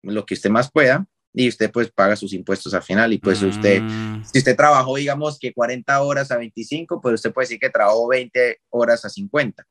lo 0.01 0.25
que 0.25 0.33
usted 0.33 0.49
más 0.49 0.69
pueda, 0.69 1.05
y 1.33 1.47
usted 1.47 1.71
pues 1.71 1.91
paga 1.91 2.15
sus 2.15 2.33
impuestos 2.33 2.73
al 2.73 2.83
final. 2.83 3.13
Y 3.13 3.19
pues 3.19 3.41
usted, 3.41 3.81
mm. 3.81 4.25
si 4.25 4.39
usted 4.39 4.55
trabajó 4.55 4.95
digamos 4.97 5.39
que 5.39 5.53
40 5.53 6.01
horas 6.01 6.31
a 6.31 6.37
25, 6.37 6.99
pues 6.99 7.15
usted 7.15 7.31
puede 7.31 7.45
decir 7.45 7.59
que 7.59 7.69
trabajó 7.69 8.07
20 8.07 8.59
horas 8.69 9.05
a 9.05 9.09
50. 9.09 9.65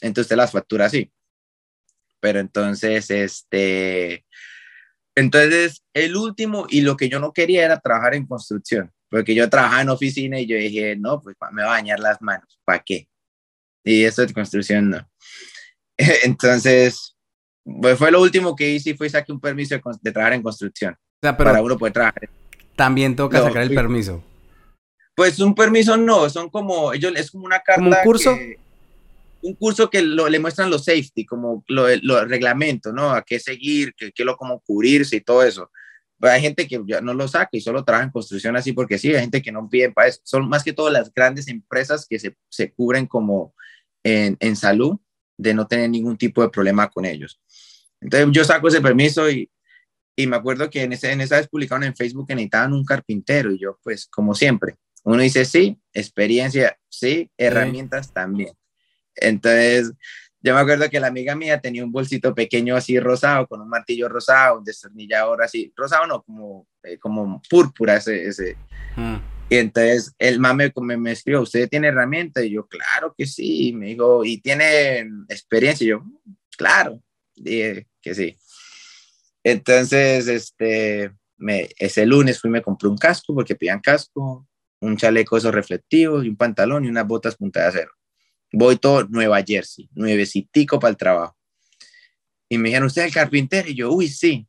Entonces 0.00 0.26
usted 0.26 0.36
las 0.36 0.50
factura 0.50 0.86
así. 0.86 1.12
Pero 2.18 2.40
entonces, 2.40 3.10
este, 3.10 4.24
entonces 5.14 5.84
el 5.94 6.16
último 6.16 6.66
y 6.68 6.80
lo 6.80 6.96
que 6.96 7.08
yo 7.08 7.20
no 7.20 7.32
quería 7.32 7.64
era 7.64 7.78
trabajar 7.78 8.14
en 8.14 8.26
construcción 8.26 8.90
porque 9.08 9.34
yo 9.34 9.48
trabajaba 9.48 9.82
en 9.82 9.88
oficina 9.90 10.40
y 10.40 10.46
yo 10.46 10.56
dije, 10.56 10.96
no, 10.96 11.20
pues 11.20 11.36
me 11.52 11.62
va 11.62 11.68
a 11.68 11.72
bañar 11.72 12.00
las 12.00 12.20
manos, 12.20 12.60
¿para 12.64 12.82
qué? 12.84 13.08
Y 13.84 14.04
eso 14.04 14.26
de 14.26 14.32
construcción 14.32 14.90
no. 14.90 15.08
Entonces, 16.24 17.16
pues 17.64 17.98
fue 17.98 18.10
lo 18.10 18.20
último 18.20 18.54
que 18.54 18.70
hice 18.70 18.90
y 18.90 18.94
fue 18.94 19.08
saqué 19.08 19.32
un 19.32 19.40
permiso 19.40 19.74
de, 20.00 20.12
trabajar 20.12 20.34
en 20.34 20.42
construcción. 20.42 20.94
O 20.94 21.18
sea, 21.22 21.36
pero 21.36 21.50
para 21.50 21.62
uno 21.62 21.76
poder 21.76 21.92
trabajar. 21.92 22.28
También 22.74 23.16
toca 23.16 23.42
sacar 23.42 23.62
el 23.62 23.74
permiso. 23.74 24.22
Pues 25.14 25.40
un 25.40 25.54
permiso 25.54 25.96
no, 25.96 26.28
son 26.28 26.50
como, 26.50 26.92
ellos 26.92 27.12
es 27.16 27.30
como 27.30 27.46
una 27.46 27.60
carta. 27.60 27.82
¿Como 27.82 27.90
un 27.90 28.02
curso? 28.04 28.36
un 29.42 29.54
curso 29.54 29.88
que 29.88 30.02
le 30.02 30.38
muestran 30.40 30.70
los 30.70 30.84
safety, 30.84 31.24
como 31.24 31.64
los 31.68 32.02
lo 32.02 32.24
reglamentos, 32.24 32.92
¿no? 32.92 33.10
A 33.10 33.22
qué 33.22 33.38
seguir, 33.38 33.94
qué, 33.96 34.10
qué 34.12 34.24
lo, 34.24 34.36
cómo 34.36 34.60
cubrirse 34.60 35.16
y 35.16 35.20
todo 35.20 35.42
eso. 35.42 35.70
Pero 36.18 36.32
hay 36.32 36.40
gente 36.40 36.66
que 36.66 36.80
ya 36.86 37.00
no 37.00 37.14
lo 37.14 37.28
saca 37.28 37.50
y 37.52 37.60
solo 37.60 37.84
trabaja 37.84 38.06
en 38.06 38.10
construcción 38.10 38.56
así 38.56 38.72
porque 38.72 38.98
sí, 38.98 39.14
hay 39.14 39.20
gente 39.20 39.42
que 39.42 39.52
no 39.52 39.68
pide 39.68 39.92
para 39.92 40.08
eso. 40.08 40.20
Son 40.24 40.48
más 40.48 40.64
que 40.64 40.72
todas 40.72 40.92
las 40.92 41.12
grandes 41.12 41.48
empresas 41.48 42.06
que 42.08 42.18
se, 42.18 42.36
se 42.48 42.72
cubren 42.72 43.06
como 43.06 43.54
en, 44.02 44.36
en, 44.40 44.56
salud 44.56 44.98
de 45.36 45.54
no 45.54 45.66
tener 45.66 45.90
ningún 45.90 46.16
tipo 46.16 46.42
de 46.42 46.48
problema 46.48 46.88
con 46.88 47.04
ellos. 47.04 47.40
Entonces 48.00 48.28
yo 48.32 48.44
saco 48.44 48.68
ese 48.68 48.80
permiso 48.80 49.30
y, 49.30 49.50
y 50.16 50.26
me 50.26 50.36
acuerdo 50.36 50.70
que 50.70 50.82
en, 50.82 50.92
ese, 50.92 51.12
en 51.12 51.20
esa 51.20 51.36
vez 51.36 51.48
publicaron 51.48 51.84
en 51.84 51.96
Facebook 51.96 52.26
que 52.26 52.34
necesitaban 52.34 52.72
un 52.72 52.84
carpintero 52.84 53.52
y 53.52 53.58
yo 53.58 53.78
pues 53.82 54.06
como 54.06 54.34
siempre, 54.34 54.76
uno 55.04 55.22
dice 55.22 55.44
sí, 55.44 55.78
experiencia, 55.92 56.78
sí, 56.88 57.30
herramientas 57.36 58.12
también. 58.12 58.54
Entonces 59.14 59.92
yo 60.40 60.54
me 60.54 60.60
acuerdo 60.60 60.88
que 60.88 61.00
la 61.00 61.08
amiga 61.08 61.34
mía 61.34 61.60
tenía 61.60 61.84
un 61.84 61.90
bolsito 61.90 62.34
pequeño 62.34 62.76
así 62.76 63.00
rosado, 63.00 63.46
con 63.46 63.60
un 63.60 63.68
martillo 63.68 64.08
rosado, 64.08 64.58
un 64.58 64.64
destornillador 64.64 65.42
así, 65.42 65.72
rosado 65.76 66.06
no, 66.06 66.22
como, 66.22 66.68
eh, 66.84 66.98
como 66.98 67.42
púrpura 67.50 67.96
ese. 67.96 68.28
ese. 68.28 68.56
Mm. 68.96 69.35
Y 69.48 69.56
entonces 69.56 70.14
el 70.18 70.40
mame 70.40 70.72
me, 70.76 70.96
me 70.96 71.12
escribió, 71.12 71.42
¿usted 71.42 71.68
tiene 71.68 71.88
herramienta? 71.88 72.44
Y 72.44 72.50
yo, 72.50 72.66
claro 72.66 73.14
que 73.16 73.26
sí. 73.26 73.72
Me 73.72 73.86
dijo, 73.86 74.24
¿y 74.24 74.38
tiene 74.38 75.00
experiencia? 75.28 75.84
Y 75.84 75.88
yo, 75.90 76.04
claro, 76.56 77.00
dije 77.34 77.86
que 78.00 78.14
sí. 78.14 78.36
Entonces, 79.44 80.26
este, 80.26 81.12
me, 81.36 81.68
ese 81.78 82.04
lunes 82.04 82.40
fui 82.40 82.50
me 82.50 82.62
compré 82.62 82.88
un 82.88 82.96
casco 82.96 83.34
porque 83.34 83.54
pedían 83.54 83.80
casco, 83.80 84.48
un 84.80 84.96
chaleco 84.96 85.36
esos 85.36 85.54
reflectivos 85.54 86.24
y 86.24 86.28
un 86.28 86.36
pantalón 86.36 86.84
y 86.84 86.88
unas 86.88 87.06
botas 87.06 87.36
punta 87.36 87.60
de 87.60 87.66
acero. 87.66 87.92
Voy 88.52 88.76
todo 88.76 89.04
Nueva 89.04 89.42
Jersey, 89.46 89.88
nuevecitico 89.94 90.80
para 90.80 90.90
el 90.90 90.96
trabajo. 90.96 91.36
Y 92.48 92.58
me 92.58 92.68
dijeron, 92.68 92.86
¿usted 92.86 93.02
es 93.02 93.08
el 93.08 93.14
carpintero? 93.14 93.68
Y 93.68 93.74
yo, 93.74 93.92
uy, 93.92 94.08
sí. 94.08 94.46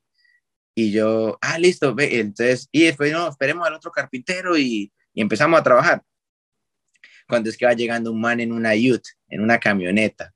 Y 0.79 0.91
yo, 0.91 1.39
ah, 1.41 1.57
listo, 1.57 1.95
ve. 1.95 2.19
Entonces, 2.19 2.69
y 2.71 2.83
después, 2.83 3.11
no, 3.11 3.27
esperemos 3.27 3.65
al 3.65 3.73
otro 3.73 3.89
carpintero 3.89 4.55
y, 4.55 4.93
y 5.11 5.21
empezamos 5.21 5.59
a 5.59 5.63
trabajar. 5.63 6.03
Cuando 7.27 7.49
es 7.49 7.57
que 7.57 7.65
va 7.65 7.73
llegando 7.73 8.11
un 8.11 8.21
man 8.21 8.39
en 8.41 8.51
una 8.51 8.73
Ute, 8.75 9.09
en 9.27 9.41
una 9.41 9.59
camioneta, 9.59 10.31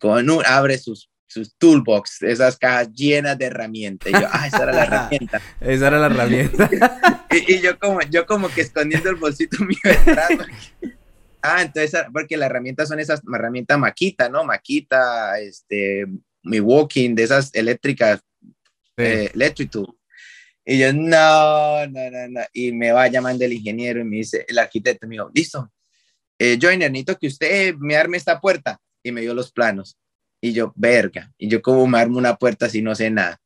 con 0.00 0.28
un, 0.28 0.44
abre 0.44 0.76
sus, 0.76 1.08
sus 1.28 1.56
toolbox, 1.56 2.22
esas 2.22 2.58
cajas 2.58 2.92
llenas 2.92 3.38
de 3.38 3.44
herramientas. 3.44 4.10
Y 4.10 4.12
yo, 4.12 4.26
ah, 4.32 4.48
esa 4.48 4.64
era 4.64 4.72
la 4.72 4.82
herramienta. 4.86 5.42
esa 5.60 5.86
era 5.86 5.98
la 6.00 6.06
herramienta. 6.06 6.70
y, 7.30 7.54
y, 7.54 7.60
yo 7.60 7.78
como, 7.78 8.00
yo 8.02 8.26
como 8.26 8.48
que 8.48 8.62
escondiendo 8.62 9.08
el 9.08 9.16
bolsito 9.16 9.56
mío 9.64 9.78
detrás. 9.84 10.30
Ah, 11.42 11.62
entonces, 11.62 11.94
porque 12.12 12.36
las 12.36 12.50
herramientas 12.50 12.88
son 12.88 12.98
esas 12.98 13.22
herramientas 13.32 13.78
Maquita, 13.78 14.28
¿no? 14.28 14.42
Maquita, 14.42 15.38
este, 15.38 16.08
mi 16.42 16.58
walking, 16.58 17.14
de 17.14 17.22
esas 17.22 17.54
eléctricas, 17.54 18.20
eh, 19.00 19.30
electric 19.34 19.70
Y 20.64 20.78
yo, 20.78 20.92
no, 20.92 21.86
no, 21.86 22.10
no, 22.10 22.28
no. 22.28 22.40
Y 22.52 22.72
me 22.72 22.92
va 22.92 23.08
llamando 23.08 23.44
el 23.44 23.52
ingeniero 23.52 24.00
y 24.00 24.04
me 24.04 24.16
dice, 24.16 24.44
el 24.48 24.58
arquitecto, 24.58 25.06
me 25.06 25.14
dijo, 25.14 25.30
listo, 25.34 25.70
eh, 26.38 26.58
Joiner, 26.60 26.90
necesito 26.90 27.18
que 27.18 27.26
usted 27.26 27.74
me 27.76 27.96
arme 27.96 28.16
esta 28.16 28.40
puerta. 28.40 28.80
Y 29.02 29.12
me 29.12 29.20
dio 29.20 29.34
los 29.34 29.52
planos. 29.52 29.98
Y 30.40 30.52
yo, 30.52 30.72
verga. 30.76 31.32
Y 31.38 31.48
yo, 31.48 31.60
¿cómo 31.62 31.86
me 31.86 31.98
armo 31.98 32.18
una 32.18 32.36
puerta 32.36 32.68
si 32.68 32.82
no 32.82 32.94
sé 32.94 33.10
nada? 33.10 33.38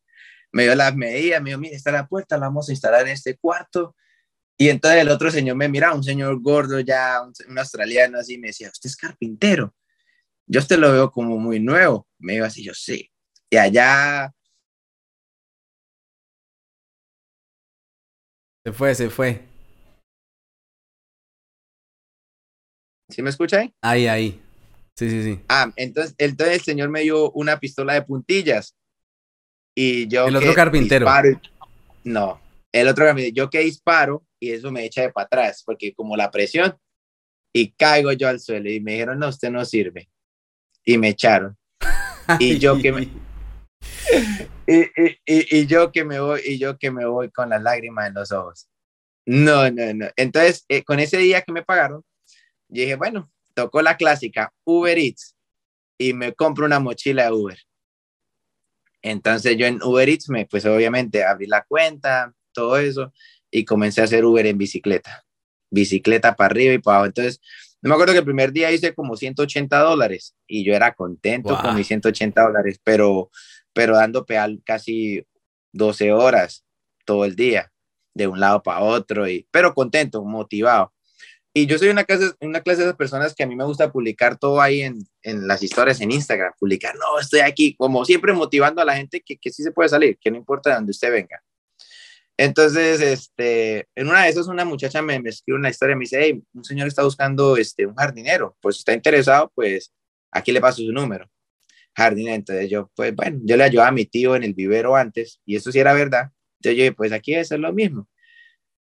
Me 0.53 0.65
dio 0.65 0.75
las 0.75 0.95
medidas, 0.95 1.43
me 1.43 1.51
dijo, 1.51 1.61
mire, 1.61 1.75
está 1.75 1.91
la 1.91 2.07
puerta, 2.07 2.39
la 2.39 2.47
vamos 2.47 2.69
a 2.69 2.73
instalar 2.73 3.03
en 3.03 3.09
este 3.09 3.37
cuarto. 3.37 3.97
Y 4.57 4.69
entonces 4.69 5.01
el 5.01 5.09
otro 5.09 5.31
señor 5.31 5.57
me 5.57 5.69
miraba, 5.69 5.95
un 5.95 6.05
señor 6.05 6.41
gordo 6.41 6.79
ya, 6.79 7.21
un, 7.23 7.59
australiano 7.59 8.19
así, 8.19 8.39
me 8.39 8.49
decía, 8.49 8.71
¿usted 8.73 8.89
es 8.89 8.97
carpintero? 8.97 9.75
Yo 10.47 10.61
usted 10.61 10.79
lo 10.79 10.93
veo 10.93 11.11
como 11.11 11.39
muy 11.39 11.59
nuevo. 11.59 12.07
Me 12.19 12.35
iba 12.35 12.47
así, 12.47 12.63
yo 12.63 12.75
sí. 12.75 13.11
Y 13.51 13.57
allá... 13.57 14.33
Se 18.65 18.73
fue, 18.73 18.95
se 18.95 19.11
fue. 19.11 19.45
¿Sí 23.11 23.21
me 23.21 23.29
escucha 23.29 23.61
ahí? 23.61 23.75
Ahí, 23.83 24.07
ahí. 24.07 24.43
Sí, 24.97 25.11
sí, 25.11 25.23
sí. 25.23 25.41
Ah, 25.49 25.71
entonces, 25.77 26.15
entonces 26.17 26.55
el 26.57 26.61
señor 26.63 26.89
me 26.89 27.03
dio 27.03 27.31
una 27.33 27.61
pistola 27.61 27.93
de 27.93 28.03
puntillas. 28.03 28.75
Y 29.77 30.09
yo. 30.09 30.29
El 30.29 30.37
otro 30.37 30.55
carpintero. 30.55 31.07
no, 32.05 32.41
el 32.73 32.89
otro 32.89 33.05
carpintero. 33.05 33.35
Yo 33.35 33.51
que 33.51 33.61
disparo 33.61 34.25
y 34.41 34.53
eso 34.53 34.73
me 34.73 34.87
echa 34.87 35.03
de 35.03 35.13
para 35.13 35.27
atrás, 35.27 35.63
porque 35.65 35.93
como 35.93 36.17
la 36.17 36.31
presión, 36.31 36.75
y 37.53 37.73
caigo 37.73 38.13
yo 38.13 38.29
al 38.29 38.41
suelo. 38.41 38.71
Y 38.71 38.81
me 38.81 38.93
dijeron, 38.93 39.19
no, 39.19 39.29
usted 39.29 39.51
no 39.51 39.65
sirve. 39.65 40.09
Y 40.85 40.97
me 40.97 41.09
echaron. 41.09 41.57
Y 42.39 42.59
yo 42.59 42.79
que 42.79 42.91
me. 42.91 43.09
y, 44.67 44.81
y, 44.81 45.19
y, 45.27 45.67
yo 45.67 45.93
que 45.93 46.05
me 46.05 46.21
voy, 46.21 46.41
y 46.45 46.59
yo 46.59 46.79
que 46.79 46.91
me 46.91 47.07
voy 47.07 47.31
con 47.31 47.49
las 47.51 47.63
lágrimas 47.63 48.09
en 48.09 48.15
los 48.15 48.33
ojos. 48.33 48.69
No, 49.27 49.71
no, 49.71 49.95
no. 49.95 50.07
Entonces, 50.17 50.65
eh, 50.69 50.85
con 50.85 51.01
ese 51.01 51.19
día 51.19 51.43
que 51.43 51.53
me 51.53 51.63
pagaron, 51.63 52.05
yo 52.69 52.83
dije, 52.83 52.97
bueno, 52.97 53.31
tocó 53.55 53.83
la 53.83 53.97
clásica 53.97 54.53
Uber 54.65 54.99
Eats 54.99 55.37
y 55.99 56.13
me 56.13 56.35
compro 56.35 56.67
una 56.67 56.81
mochila 56.81 57.25
de 57.25 57.33
Uber. 57.33 57.59
Entonces 59.03 59.57
yo 59.57 59.67
en 59.67 59.83
Uber 59.83 60.09
Eats 60.09 60.29
me, 60.29 60.47
pues 60.47 60.65
obviamente 60.65 61.25
abrí 61.25 61.47
la 61.47 61.65
cuenta, 61.65 62.33
todo 62.53 62.79
eso, 62.79 63.13
y 63.51 63.65
comencé 63.65 64.01
a 64.01 64.05
hacer 64.05 64.25
Uber 64.25 64.47
en 64.47 64.59
bicicleta. 64.59 65.25
Bicicleta 65.71 66.35
para 66.35 66.47
arriba 66.47 66.75
y 66.75 66.79
para 66.79 66.97
abajo. 66.97 67.07
Entonces, 67.09 67.41
no 67.83 67.89
me 67.89 67.95
acuerdo 67.95 68.15
que 68.15 68.21
el 68.21 68.25
primer 68.25 68.53
día 68.53 68.73
hice 68.73 68.95
como 68.95 69.17
180 69.17 69.79
dólares 69.79 70.35
y 70.47 70.65
yo 70.65 70.75
era 70.75 70.95
contento 70.95 71.59
con 71.61 71.75
mis 71.75 71.87
180 71.87 72.43
dólares, 72.43 72.81
pero, 72.83 73.31
pero 73.75 73.97
dando 73.97 74.25
pedal 74.25 74.63
casi 74.65 75.27
12 75.73 76.13
horas 76.13 76.65
todo 77.05 77.27
el 77.27 77.37
día, 77.37 77.71
de 78.15 78.27
un 78.27 78.41
lado 78.41 78.63
para 78.63 78.81
otro, 78.81 79.29
y, 79.29 79.47
pero 79.51 79.75
contento, 79.75 80.25
motivado. 80.25 80.93
Y 81.53 81.67
yo 81.67 81.79
soy 81.79 81.89
una 81.89 82.05
clase, 82.05 82.33
una 82.41 82.63
clase 82.63 82.85
de 82.87 82.95
personas 82.95 83.35
que 83.35 83.45
a 83.45 83.47
mí 83.47 83.55
me 83.55 83.65
gusta 83.65 83.93
publicar 83.93 84.39
todo 84.39 84.61
ahí 84.61 84.83
en, 84.83 85.07
en 85.23 85.47
las 85.47 85.63
historias 85.63 86.01
en 86.01 86.11
Instagram, 86.11 86.53
publicar, 86.59 86.95
no, 86.97 87.21
estoy 87.21 87.41
aquí, 87.41 87.77
como 87.77 88.05
siempre 88.05 88.33
motivando 88.33 88.81
a 88.81 88.85
la 88.85 88.97
gente 88.97 89.21
que, 89.21 89.37
que 89.37 89.51
sí 89.51 89.63
se 89.63 89.71
puede 89.71 89.89
salir, 89.89 90.19
que 90.19 90.31
no 90.31 90.37
importa 90.37 90.71
de 90.71 90.77
dónde 90.77 90.91
usted 90.91 91.13
venga. 91.13 91.43
Entonces, 92.37 93.01
este, 93.01 93.87
en 93.95 94.09
una 94.09 94.25
de 94.25 94.31
esas, 94.31 94.49
una 94.49 94.65
muchacha 94.65 95.01
me, 95.03 95.21
me 95.21 95.31
escribe 95.31 95.59
una 95.59 95.71
historia, 95.71 95.95
me 95.95 96.03
dice, 96.03 96.19
hey, 96.21 96.43
un 96.53 96.65
señor 96.65 96.89
está 96.89 97.05
buscando 97.05 97.57
este, 97.57 97.87
un 97.87 97.95
jardinero, 97.95 98.57
pues 98.61 98.77
si 98.77 98.81
está 98.81 98.93
interesado, 98.93 99.53
pues 99.55 99.93
aquí 100.33 100.51
le 100.51 100.61
paso 100.61 100.83
su 100.83 100.93
número. 100.93 101.29
Jardinero, 101.97 102.35
entonces 102.35 102.71
yo, 102.71 102.91
pues 102.95 103.15
bueno, 103.15 103.41
yo 103.45 103.57
le 103.57 103.65
ayudaba 103.65 103.89
a 103.89 103.93
mi 103.93 104.05
tío 104.05 104.35
en 104.37 104.43
el 104.43 104.55
vivero 104.55 104.97
antes, 104.97 105.41
y 105.45 105.57
eso 105.57 105.71
sí 105.71 105.79
era 105.79 105.93
verdad. 105.93 106.31
Entonces 106.59 106.79
yo 106.79 106.83
dije, 106.85 106.93
pues 106.93 107.13
aquí 107.13 107.33
debe 107.33 107.45
ser 107.45 107.61
lo 107.61 107.73
mismo. 107.73 108.09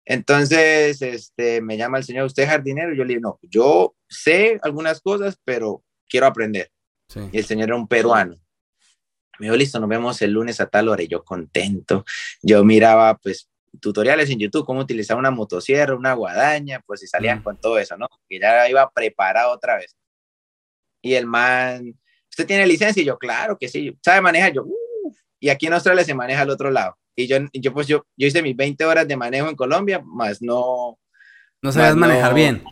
Entonces, 0.06 1.02
este, 1.02 1.62
me 1.62 1.78
llama 1.78 1.98
el 1.98 2.04
señor, 2.04 2.26
¿usted 2.26 2.44
es 2.44 2.50
jardinero? 2.50 2.94
Yo 2.94 3.04
le 3.04 3.16
digo, 3.16 3.22
no, 3.22 3.40
yo 3.44 3.96
sé 4.10 4.60
algunas 4.64 5.00
cosas, 5.02 5.40
pero 5.44 5.84
quiero 6.10 6.26
aprender. 6.26 6.70
Y 7.32 7.38
el 7.38 7.46
señor 7.46 7.70
era 7.70 7.76
un 7.76 7.88
peruano. 7.88 8.38
Me 9.40 9.48
dijo, 9.48 9.56
listo, 9.56 9.80
nos 9.80 9.90
vemos 9.90 10.22
el 10.22 10.32
lunes 10.32 10.62
a 10.62 10.68
tal 10.68 10.88
hora. 10.90 11.04
Y 11.04 11.08
yo 11.08 11.24
contento. 11.24 12.06
Yo 12.42 12.64
miraba, 12.64 13.18
pues, 13.18 13.50
tutoriales 13.80 14.30
en 14.30 14.40
YouTube, 14.40 14.66
cómo 14.66 14.82
utilizar 14.82 15.18
una 15.18 15.32
motosierra, 15.32 15.96
una 15.96 16.14
guadaña, 16.14 16.82
pues, 16.86 17.02
si 17.02 17.08
salían 17.08 17.40
mm. 17.40 17.44
con 17.44 17.58
todo 17.58 17.78
eso, 17.80 17.98
¿no? 17.98 18.08
Que 18.30 18.40
ya 18.40 18.70
iba 18.70 18.90
preparado 18.92 19.52
otra 19.52 19.78
vez. 19.78 19.96
Y 21.02 21.16
el 21.16 21.26
man, 21.26 21.98
¿usted 22.32 22.48
tiene 22.48 22.66
licencia? 22.66 23.02
Y 23.02 23.06
yo, 23.06 23.18
claro 23.18 23.58
que 23.60 23.68
sí. 23.68 23.96
¿Sabe 24.04 24.22
manejar? 24.22 24.54
Yo, 24.54 24.66
y 25.40 25.50
aquí 25.50 25.68
en 25.68 25.74
Australia 25.74 26.04
se 26.04 26.14
maneja 26.14 26.42
al 26.42 26.50
otro 26.50 26.72
lado. 26.72 26.98
Y 27.16 27.28
yo, 27.28 27.38
yo 27.54 27.74
pues 27.74 27.88
yo, 27.88 28.06
yo 28.16 28.28
hice 28.28 28.42
mis 28.42 28.56
20 28.56 28.86
horas 28.86 29.08
de 29.08 29.18
manejo 29.18 29.50
en 29.50 29.56
Colombia, 29.56 30.02
más 30.04 30.42
no... 30.42 30.98
No 31.62 31.72
sabes 31.72 31.96
manejar 31.96 32.34
bien. 32.34 32.64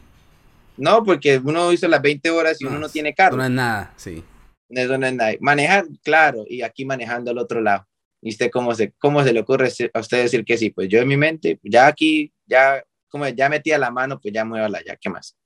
No, 0.77 1.03
porque 1.03 1.37
uno 1.43 1.71
hizo 1.71 1.87
las 1.87 2.01
20 2.01 2.29
horas 2.31 2.59
y 2.59 2.65
uno 2.65 2.79
no 2.79 2.89
tiene 2.89 3.13
carro. 3.13 3.37
No 3.37 3.43
es 3.43 3.51
nada, 3.51 3.93
sí. 3.97 4.23
Eso 4.69 4.97
no 4.97 5.05
es 5.05 5.13
nada. 5.13 5.33
Manejar, 5.41 5.85
claro, 6.03 6.45
y 6.47 6.61
aquí 6.61 6.85
manejando 6.85 7.31
al 7.31 7.37
otro 7.37 7.61
lado. 7.61 7.85
¿Y 8.21 8.29
usted 8.29 8.49
cómo 8.51 8.73
se, 8.73 8.93
cómo 8.97 9.23
se 9.23 9.33
le 9.33 9.41
ocurre 9.41 9.69
a 9.93 9.99
usted 9.99 10.23
decir 10.23 10.45
que 10.45 10.57
sí? 10.57 10.69
Pues 10.69 10.89
yo 10.89 10.99
en 10.99 11.07
mi 11.07 11.17
mente, 11.17 11.59
ya 11.63 11.87
aquí, 11.87 12.33
ya, 12.45 12.83
como 13.09 13.27
ya 13.27 13.49
metía 13.49 13.77
la 13.77 13.91
mano, 13.91 14.19
pues 14.19 14.33
ya 14.33 14.45
la 14.45 14.83
ya, 14.83 14.95
¿qué 14.95 15.09
más? 15.09 15.37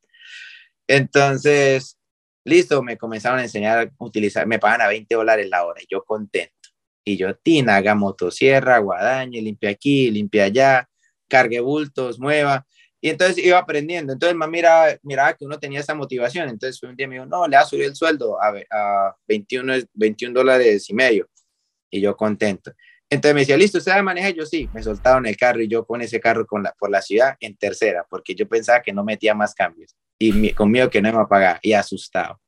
Entonces, 0.87 1.97
listo, 2.43 2.83
me 2.83 2.97
comenzaron 2.97 3.39
a 3.39 3.43
enseñar 3.43 3.87
a 3.87 4.03
utilizar, 4.03 4.45
me 4.47 4.59
pagan 4.59 4.81
a 4.81 4.87
20 4.87 5.15
dólares 5.15 5.49
la 5.49 5.65
hora, 5.65 5.81
y 5.81 5.85
yo 5.89 6.03
contento. 6.03 6.53
Y 7.05 7.17
yo, 7.17 7.35
Tina, 7.35 7.77
haga 7.77 7.95
motosierra, 7.95 8.79
guadaña, 8.79 9.41
limpia 9.41 9.71
aquí, 9.71 10.09
limpia 10.09 10.45
allá, 10.45 10.89
cargue 11.27 11.59
bultos, 11.59 12.19
mueva. 12.19 12.65
Y 13.01 13.09
entonces 13.09 13.43
iba 13.43 13.57
aprendiendo. 13.57 14.13
Entonces, 14.13 14.37
más 14.37 14.49
miraba, 14.49 14.87
miraba 15.03 15.33
que 15.33 15.43
uno 15.45 15.59
tenía 15.59 15.81
esa 15.81 15.93
motivación. 15.95 16.47
Entonces, 16.47 16.81
un 16.83 16.95
día 16.95 17.07
me 17.07 17.15
dijo, 17.15 17.25
no, 17.25 17.45
le 17.47 17.57
ha 17.57 17.65
subido 17.65 17.89
el 17.89 17.95
sueldo 17.95 18.41
a, 18.41 18.53
a 18.71 19.15
21, 19.27 19.73
21 19.93 20.33
dólares 20.33 20.89
y 20.89 20.93
medio. 20.93 21.27
Y 21.91 21.99
yo 21.99 22.15
contento. 22.15 22.71
Entonces 23.09 23.35
me 23.35 23.41
decía, 23.41 23.57
listo, 23.57 23.77
¿usted 23.79 23.91
sabe 23.91 24.03
manejar? 24.03 24.33
Yo 24.33 24.45
sí, 24.45 24.69
me 24.73 24.81
soltaron 24.81 25.25
el 25.25 25.35
carro 25.35 25.61
y 25.61 25.67
yo 25.67 25.85
con 25.85 26.01
ese 26.01 26.19
carro 26.21 26.47
por 26.47 26.89
la 26.89 27.01
ciudad 27.01 27.35
en 27.41 27.55
tercera, 27.57 28.07
porque 28.09 28.33
yo 28.33 28.47
pensaba 28.47 28.81
que 28.81 28.93
no 28.93 29.03
metía 29.03 29.35
más 29.35 29.53
cambios 29.53 29.95
y 30.29 30.53
conmigo 30.53 30.89
que 30.89 31.01
no 31.01 31.11
me 31.11 31.25
pagaba 31.25 31.59
y 31.61 31.73
asustado. 31.73 32.39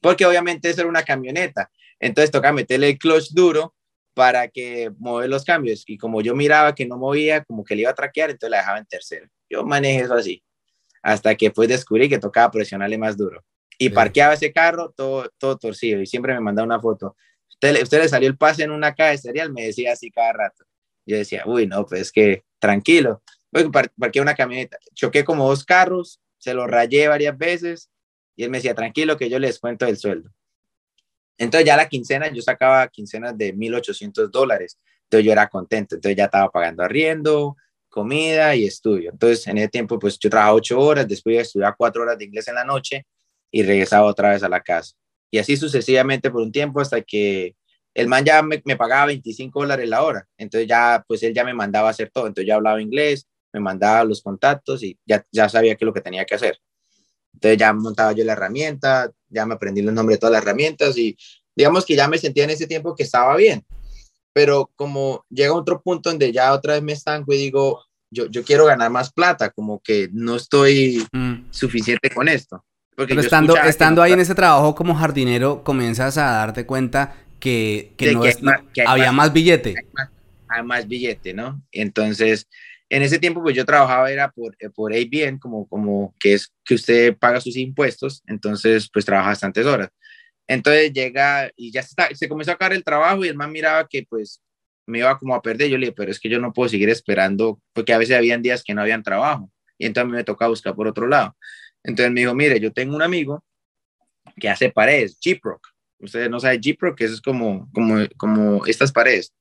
Porque 0.00 0.26
obviamente 0.26 0.68
eso 0.68 0.82
era 0.82 0.90
una 0.90 1.02
camioneta. 1.02 1.70
Entonces 1.98 2.30
toca 2.30 2.52
meterle 2.52 2.90
el 2.90 2.98
clutch 2.98 3.30
duro 3.30 3.74
para 4.14 4.48
que 4.48 4.90
mover 4.98 5.28
los 5.28 5.44
cambios. 5.44 5.84
Y 5.86 5.96
como 5.96 6.20
yo 6.20 6.34
miraba 6.34 6.74
que 6.74 6.86
no 6.86 6.98
movía, 6.98 7.44
como 7.44 7.64
que 7.64 7.74
le 7.74 7.82
iba 7.82 7.90
a 7.90 7.94
traquear, 7.94 8.30
entonces 8.30 8.50
la 8.50 8.58
dejaba 8.58 8.78
en 8.78 8.86
tercero. 8.86 9.26
Yo 9.48 9.64
manejé 9.64 10.04
eso 10.04 10.14
así, 10.14 10.42
hasta 11.02 11.34
que 11.34 11.46
después 11.46 11.68
descubrí 11.68 12.08
que 12.08 12.18
tocaba 12.18 12.50
presionarle 12.50 12.98
más 12.98 13.16
duro. 13.16 13.44
Y 13.78 13.88
parqueaba 13.88 14.34
ese 14.34 14.52
carro 14.52 14.92
todo, 14.96 15.28
todo 15.36 15.56
torcido 15.56 16.00
y 16.00 16.06
siempre 16.06 16.32
me 16.32 16.40
mandaba 16.40 16.66
una 16.66 16.80
foto. 16.80 17.16
Usted, 17.48 17.82
usted 17.82 18.02
le 18.02 18.08
salió 18.08 18.28
el 18.28 18.36
pase 18.36 18.62
en 18.62 18.70
una 18.70 18.94
caja 18.94 19.10
de 19.10 19.18
cereal, 19.18 19.52
me 19.52 19.64
decía 19.66 19.92
así 19.92 20.10
cada 20.10 20.32
rato. 20.32 20.64
Yo 21.06 21.16
decía, 21.16 21.42
uy, 21.46 21.66
no, 21.66 21.84
pues 21.84 22.02
es 22.02 22.12
que 22.12 22.44
tranquilo. 22.58 23.22
Pues 23.50 23.66
parqueé 23.96 24.22
una 24.22 24.34
camioneta, 24.34 24.78
choqué 24.94 25.24
como 25.24 25.48
dos 25.48 25.64
carros, 25.64 26.20
se 26.44 26.52
lo 26.52 26.66
rayé 26.66 27.08
varias 27.08 27.36
veces 27.38 27.90
y 28.36 28.44
él 28.44 28.50
me 28.50 28.58
decía, 28.58 28.74
tranquilo 28.74 29.16
que 29.16 29.30
yo 29.30 29.38
les 29.38 29.58
cuento 29.58 29.86
el 29.86 29.96
sueldo. 29.96 30.30
Entonces 31.38 31.66
ya 31.66 31.74
la 31.74 31.88
quincena, 31.88 32.30
yo 32.30 32.42
sacaba 32.42 32.86
quincenas 32.88 33.36
de 33.36 33.54
1.800 33.54 34.30
dólares, 34.30 34.78
entonces 35.04 35.24
yo 35.24 35.32
era 35.32 35.48
contento, 35.48 35.94
entonces 35.94 36.16
ya 36.16 36.26
estaba 36.26 36.50
pagando 36.50 36.82
arriendo, 36.82 37.56
comida 37.88 38.54
y 38.54 38.66
estudio. 38.66 39.10
Entonces 39.10 39.46
en 39.46 39.56
ese 39.56 39.68
tiempo 39.68 39.98
pues 39.98 40.18
yo 40.18 40.28
trabajaba 40.28 40.56
ocho 40.56 40.78
horas, 40.78 41.08
después 41.08 41.38
estudiaba 41.38 41.74
cuatro 41.74 42.02
horas 42.02 42.18
de 42.18 42.26
inglés 42.26 42.46
en 42.48 42.56
la 42.56 42.64
noche 42.64 43.06
y 43.50 43.62
regresaba 43.62 44.04
otra 44.04 44.30
vez 44.30 44.42
a 44.42 44.48
la 44.50 44.60
casa. 44.60 44.94
Y 45.30 45.38
así 45.38 45.56
sucesivamente 45.56 46.30
por 46.30 46.42
un 46.42 46.52
tiempo 46.52 46.78
hasta 46.78 47.00
que 47.00 47.56
el 47.94 48.06
man 48.06 48.22
ya 48.22 48.42
me, 48.42 48.58
pagaba 48.76 49.06
25 49.06 49.60
dólares 49.60 49.88
la 49.88 50.02
hora, 50.02 50.28
entonces 50.36 50.68
ya 50.68 51.02
pues 51.08 51.22
él 51.22 51.32
ya 51.32 51.42
me 51.42 51.54
mandaba 51.54 51.88
a 51.88 51.90
hacer 51.92 52.10
todo, 52.10 52.26
entonces 52.26 52.48
ya 52.48 52.56
hablaba 52.56 52.82
inglés, 52.82 53.28
me 53.54 53.60
mandaba 53.60 54.04
los 54.04 54.20
contactos 54.20 54.82
y 54.82 54.98
ya, 55.06 55.24
ya 55.30 55.48
sabía 55.48 55.76
qué 55.76 55.84
es 55.84 55.86
lo 55.86 55.94
que 55.94 56.00
tenía 56.00 56.24
que 56.24 56.34
hacer. 56.34 56.58
Entonces 57.32 57.56
ya 57.56 57.72
montaba 57.72 58.12
yo 58.12 58.24
la 58.24 58.32
herramienta, 58.32 59.10
ya 59.28 59.46
me 59.46 59.54
aprendí 59.54 59.80
los 59.80 59.94
nombres 59.94 60.16
de 60.16 60.20
todas 60.20 60.32
las 60.32 60.42
herramientas 60.42 60.98
y 60.98 61.16
digamos 61.54 61.86
que 61.86 61.94
ya 61.94 62.08
me 62.08 62.18
sentía 62.18 62.44
en 62.44 62.50
ese 62.50 62.66
tiempo 62.66 62.94
que 62.94 63.04
estaba 63.04 63.36
bien. 63.36 63.64
Pero 64.32 64.70
como 64.74 65.24
llega 65.30 65.54
otro 65.54 65.80
punto 65.80 66.10
donde 66.10 66.32
ya 66.32 66.52
otra 66.52 66.74
vez 66.74 66.82
me 66.82 66.92
estanco 66.92 67.32
y 67.32 67.36
digo, 67.36 67.84
yo, 68.10 68.26
yo 68.26 68.42
quiero 68.42 68.66
ganar 68.66 68.90
más 68.90 69.12
plata, 69.12 69.50
como 69.50 69.80
que 69.80 70.08
no 70.12 70.34
estoy 70.34 71.06
mm. 71.12 71.50
suficiente 71.50 72.10
con 72.10 72.28
esto. 72.28 72.64
Porque 72.96 73.14
estando, 73.14 73.56
estando 73.56 74.02
ahí 74.02 74.12
en 74.12 74.20
ese 74.20 74.34
trabajo 74.34 74.74
como 74.74 74.94
jardinero, 74.94 75.62
comienzas 75.62 76.18
a 76.18 76.30
darte 76.32 76.66
cuenta 76.66 77.14
que, 77.38 77.92
que, 77.96 78.12
no, 78.12 78.22
había 78.86 79.12
más, 79.12 79.32
billete. 79.32 79.74
Hay 80.48 80.62
más, 80.62 80.86
billete, 80.86 81.34
¿no? 81.34 81.60
Entonces, 81.72 82.48
en 82.94 83.02
ese 83.02 83.18
tiempo, 83.18 83.42
pues 83.42 83.56
yo 83.56 83.64
trabajaba 83.64 84.12
era 84.12 84.30
por, 84.30 84.56
eh, 84.60 84.70
por 84.70 84.92
ABN, 84.92 85.40
como, 85.40 85.66
como 85.66 86.14
que 86.20 86.34
es 86.34 86.54
que 86.64 86.74
usted 86.74 87.16
paga 87.16 87.40
sus 87.40 87.56
impuestos, 87.56 88.22
entonces 88.28 88.88
pues 88.92 89.04
trabaja 89.04 89.30
bastantes 89.30 89.66
horas. 89.66 89.88
Entonces 90.46 90.92
llega 90.92 91.50
y 91.56 91.72
ya 91.72 91.82
se, 91.82 91.94
se 92.14 92.28
comenzó 92.28 92.52
a 92.52 92.54
acabar 92.54 92.72
el 92.72 92.84
trabajo 92.84 93.24
y 93.24 93.28
el 93.28 93.34
man 93.34 93.50
miraba 93.50 93.88
que 93.88 94.06
pues 94.08 94.40
me 94.86 95.00
iba 95.00 95.18
como 95.18 95.34
a 95.34 95.42
perder. 95.42 95.70
Yo 95.70 95.76
le 95.76 95.86
dije, 95.86 95.94
pero 95.96 96.12
es 96.12 96.20
que 96.20 96.28
yo 96.28 96.38
no 96.38 96.52
puedo 96.52 96.68
seguir 96.68 96.88
esperando, 96.88 97.60
porque 97.72 97.92
a 97.92 97.98
veces 97.98 98.16
habían 98.16 98.42
días 98.42 98.62
que 98.62 98.74
no 98.74 98.82
habían 98.82 99.02
trabajo 99.02 99.50
y 99.76 99.86
entonces 99.86 100.04
a 100.04 100.10
mí 100.12 100.16
me 100.16 100.22
tocaba 100.22 100.50
buscar 100.50 100.76
por 100.76 100.86
otro 100.86 101.08
lado. 101.08 101.36
Entonces 101.82 102.12
me 102.12 102.20
dijo, 102.20 102.32
mire, 102.32 102.60
yo 102.60 102.72
tengo 102.72 102.94
un 102.94 103.02
amigo 103.02 103.42
que 104.36 104.48
hace 104.48 104.70
paredes, 104.70 105.18
G-Proc. 105.20 105.66
Ustedes 105.98 106.30
no 106.30 106.38
saben 106.38 106.60
G-Proc, 106.60 107.00
eso 107.00 107.14
es 107.14 107.20
como, 107.20 107.68
como, 107.72 107.96
como 108.16 108.64
estas 108.66 108.92
paredes, 108.92 109.34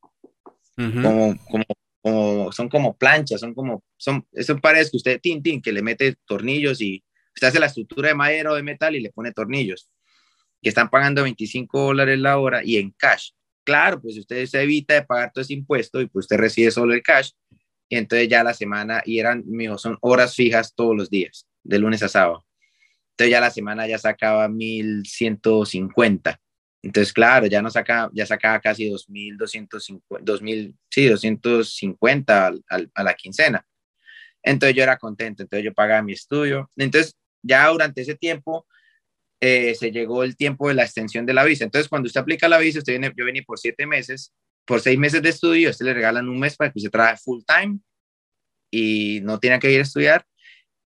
como, 0.76 1.38
como 1.46 1.66
son 2.04 2.70
como 2.70 2.98
planchas, 2.98 3.40
son 3.40 3.54
como, 3.54 3.84
son, 3.98 4.28
son 4.42 4.60
paredes 4.60 4.92
que 4.92 4.98
usted, 4.98 5.20
tin, 5.22 5.42
tin, 5.42 5.62
que 5.62 5.72
le 5.72 5.82
mete 5.82 6.16
tornillos 6.26 6.82
y 6.82 7.04
usted 7.34 7.48
hace 7.48 7.60
la 7.60 7.68
estructura 7.68 8.10
de 8.10 8.16
madera 8.16 8.52
o 8.52 8.56
de 8.56 8.64
metal 8.64 8.96
y 8.96 9.00
le 9.00 9.12
pone 9.12 9.32
tornillos, 9.32 9.90
que 10.62 10.70
están 10.70 10.90
pagando 10.90 11.24
25 11.24 11.82
dólares 11.82 12.20
la 12.20 12.38
hora 12.38 12.62
y 12.64 12.78
en 12.78 12.92
cash. 12.92 13.30
Claro, 13.64 14.02
pues 14.02 14.18
usted 14.18 14.46
se 14.46 14.62
evita 14.62 14.94
de 14.94 15.04
pagar 15.04 15.32
todo 15.34 15.42
ese 15.42 15.54
impuesto 15.54 16.02
y 16.02 16.08
pues 16.08 16.26
usted 16.26 16.38
recibe 16.38 16.72
solo 16.72 16.94
el 16.94 17.02
cash 17.02 17.32
y 17.88 17.98
entonces 17.98 18.28
ya 18.28 18.44
la 18.44 18.54
semana, 18.54 19.02
y 19.06 19.20
eran, 19.20 19.44
mío, 19.46 19.78
son 19.78 19.98
horas 20.02 20.36
fijas 20.36 20.74
todos 20.76 20.96
los 20.96 21.10
días, 21.10 21.48
de 21.64 21.80
lunes 21.80 22.02
a 22.04 22.10
sábado. 22.10 22.44
Entonces 23.12 23.32
ya 23.32 23.40
la 23.40 23.52
semana 23.52 23.88
ya 23.88 24.00
sacaba 24.00 24.50
1150. 24.50 26.40
Entonces, 26.84 27.14
claro, 27.14 27.48
ya 27.48 27.62
no 27.62 27.72
saca, 27.72 28.10
ya 28.14 28.26
sacaba 28.26 28.60
casi 28.60 28.90
2250, 28.90 30.20
2000, 30.22 30.76
sí, 30.90 31.08
250 31.08 32.54
a 32.68 33.04
la 33.04 33.14
quincena. 33.14 33.66
Entonces 34.44 34.76
yo 34.76 34.84
era 34.84 34.98
contento, 34.98 35.44
entonces 35.44 35.64
yo 35.64 35.74
pagaba 35.74 36.02
mi 36.02 36.12
estudio. 36.12 36.70
Entonces, 36.76 37.16
ya 37.42 37.68
durante 37.70 38.02
ese 38.02 38.16
tiempo 38.16 38.68
eh, 39.40 39.74
se 39.76 39.92
llegó 39.92 40.24
el 40.24 40.36
tiempo 40.36 40.68
de 40.68 40.74
la 40.74 40.84
extensión 40.84 41.26
de 41.26 41.34
la 41.34 41.46
visa. 41.46 41.64
Entonces, 41.64 41.88
cuando 41.88 42.08
usted 42.08 42.20
aplica 42.20 42.50
la 42.50 42.58
visa, 42.60 42.80
usted 42.80 42.94
viene, 42.94 43.14
yo 43.16 43.26
venía 43.26 43.44
por 43.44 43.58
siete 43.58 43.88
meses, 43.88 44.34
por 44.66 44.82
seis 44.82 45.00
meses 45.00 45.22
de 45.22 45.30
estudio, 45.30 45.70
usted 45.70 45.86
le 45.86 45.94
regalan 45.94 46.28
un 46.28 46.40
mes 46.40 46.58
para 46.58 46.72
que 46.72 46.80
usted 46.80 46.92
trabaje 46.92 47.22
full 47.24 47.42
time 47.46 47.80
y 48.72 49.22
no 49.24 49.40
tiene 49.40 49.60
que 49.60 49.72
ir 49.72 49.80
a 49.80 49.84
estudiar. 49.84 50.26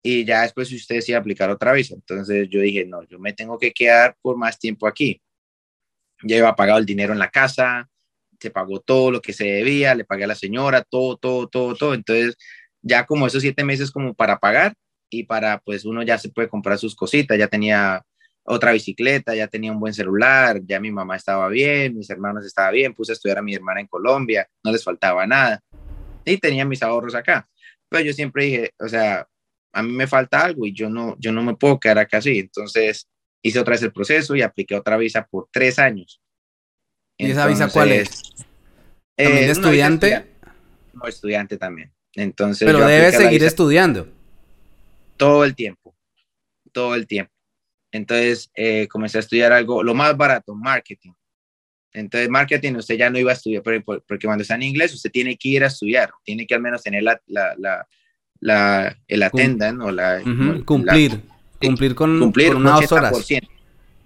Y 0.04 0.26
ya 0.26 0.43
después 0.43 0.72
usted 0.72 0.96
decide 0.96 1.16
aplicar 1.16 1.50
otra 1.50 1.74
visa. 1.74 1.96
Entonces 1.96 2.48
yo 2.50 2.60
dije, 2.60 2.86
no, 2.86 3.04
yo 3.08 3.18
me 3.18 3.34
tengo 3.34 3.58
que 3.58 3.72
quedar 3.72 4.16
por 4.22 4.38
más 4.38 4.60
tiempo 4.60 4.88
aquí. 4.88 5.22
Ya 6.24 6.38
iba 6.38 6.55
pagado 6.55 6.80
el 6.80 6.86
dinero 6.86 7.13
en 7.13 7.20
la 7.20 7.30
casa, 7.30 7.89
se 8.39 8.51
pagó 8.51 8.80
todo 8.80 9.11
lo 9.11 9.22
que 9.22 9.34
se 9.34 9.45
debía, 9.45 9.95
le 9.95 10.05
pagué 10.05 10.26
a 10.26 10.28
la 10.28 10.36
señora, 10.36 10.84
todo, 10.84 11.18
todo, 11.18 11.47
todo, 11.47 11.76
todo. 11.76 11.93
Entonces, 11.93 12.38
ya 12.82 13.05
como 13.05 13.28
esos 13.28 13.41
siete 13.41 13.63
meses 13.63 13.91
como 13.91 14.13
para 14.13 14.38
pagar 14.39 14.74
y 15.09 15.24
para, 15.24 15.59
pues 15.59 15.86
uno 15.86 16.03
ya 16.03 16.18
se 16.18 16.30
puede 16.30 16.49
comprar 16.49 16.78
sus 16.78 16.95
cositas, 16.95 17.38
ya 17.38 17.47
tenía 17.47 18.03
otra 18.43 18.72
bicicleta, 18.72 19.36
ya 19.36 19.47
tenía 19.47 19.72
un 19.72 19.80
buen 19.80 19.93
celular, 19.93 20.61
ya 20.66 20.80
mi 20.80 20.91
mamá 20.91 21.16
estaba 21.16 21.47
bien, 21.49 21.95
mis 21.97 22.09
hermanos 22.09 22.45
estaban 22.45 22.74
bien, 22.74 22.93
puse 22.93 23.11
a 23.11 23.13
estudiar 23.13 23.39
a 23.39 23.41
mi 23.41 23.55
hermana 23.55 23.82
en 23.82 23.88
Colombia, 23.88 24.47
no 24.63 24.72
les 24.72 24.84
faltaba 24.84 25.26
nada 25.26 25.59
y 26.26 26.38
tenía 26.38 26.66
mis 26.66 26.84
ahorros 26.84 27.16
acá. 27.16 27.47
Pero 27.89 28.03
yo 28.03 28.13
siempre 28.13 28.45
dije, 28.45 28.72
o 28.80 28.88
sea, 28.88 29.28
a 29.74 29.84
mí 29.84 29.91
me 29.91 30.07
falta 30.07 30.43
algo 30.43 30.66
y 30.66 30.74
yo 30.74 30.89
no, 30.89 31.16
yo 31.20 31.32
no 31.32 31.43
me 31.43 31.55
puedo 31.55 31.80
quedar 31.80 31.99
acá 31.99 32.18
así. 32.18 32.39
Entonces 32.39 33.07
hice 33.48 33.60
otra 33.60 33.74
vez 33.74 33.84
el 33.84 33.91
proceso 33.91 34.36
y 34.36 34.41
apliqué 34.41 34.76
otra 34.76 34.98
visa 34.98 35.28
por 35.30 35.48
tres 35.52 35.78
años. 35.78 36.20
¿Y 37.18 37.30
esa 37.30 37.46
visa 37.46 37.70
cuál 37.70 37.91
es? 37.91 38.24
¿También 39.16 39.46
de 39.46 39.52
estudiante? 39.52 40.26
No, 40.93 41.08
estudiante 41.08 41.58
también. 41.58 41.91
Entonces, 42.16 42.66
Pero 42.66 42.86
debes 42.88 43.16
seguir 43.16 43.43
estudiando. 43.43 44.08
Todo 45.16 45.43
el 45.46 45.54
tiempo, 45.54 45.96
todo 46.72 46.96
el 46.96 47.06
tiempo. 47.06 47.32
Entonces 47.91 48.50
eh, 48.56 48.88
comencé 48.88 49.20
a 49.20 49.22
estudiar 49.22 49.54
algo, 49.54 49.84
lo 49.84 49.93
más 49.93 50.18
barato, 50.18 50.56
marketing. 50.56 51.14
Entonces, 51.93 52.28
marketing 52.30 52.74
usted 52.74 52.98
ya 52.98 53.10
no 53.10 53.20
iba 53.20 53.32
a 53.32 53.36
estudiar, 53.36 53.62
porque 53.64 54.26
cuando 54.26 54.41
está 54.41 54.56
en 54.56 54.64
inglés 54.64 54.93
usted 54.93 55.12
tiene 55.12 55.38
que 55.38 55.50
ir 55.50 55.64
a 55.64 55.68
estudiar, 55.68 56.12
tiene 56.24 56.48
que 56.48 56.56
al 56.56 56.62
menos 56.62 56.84
tener 56.84 57.04
la, 57.04 57.22
la, 57.28 57.56
la, 57.58 57.88
la 58.39 58.98
el 59.08 59.24
attendant 59.24 59.82
o 59.82 59.91
la... 59.91 60.22
cumplir, 60.66 61.22
cumplir 61.62 61.95
con, 61.95 62.20
cumplir 62.20 62.53
con 62.53 62.62
unas 62.62 62.91
horas. 62.91 63.14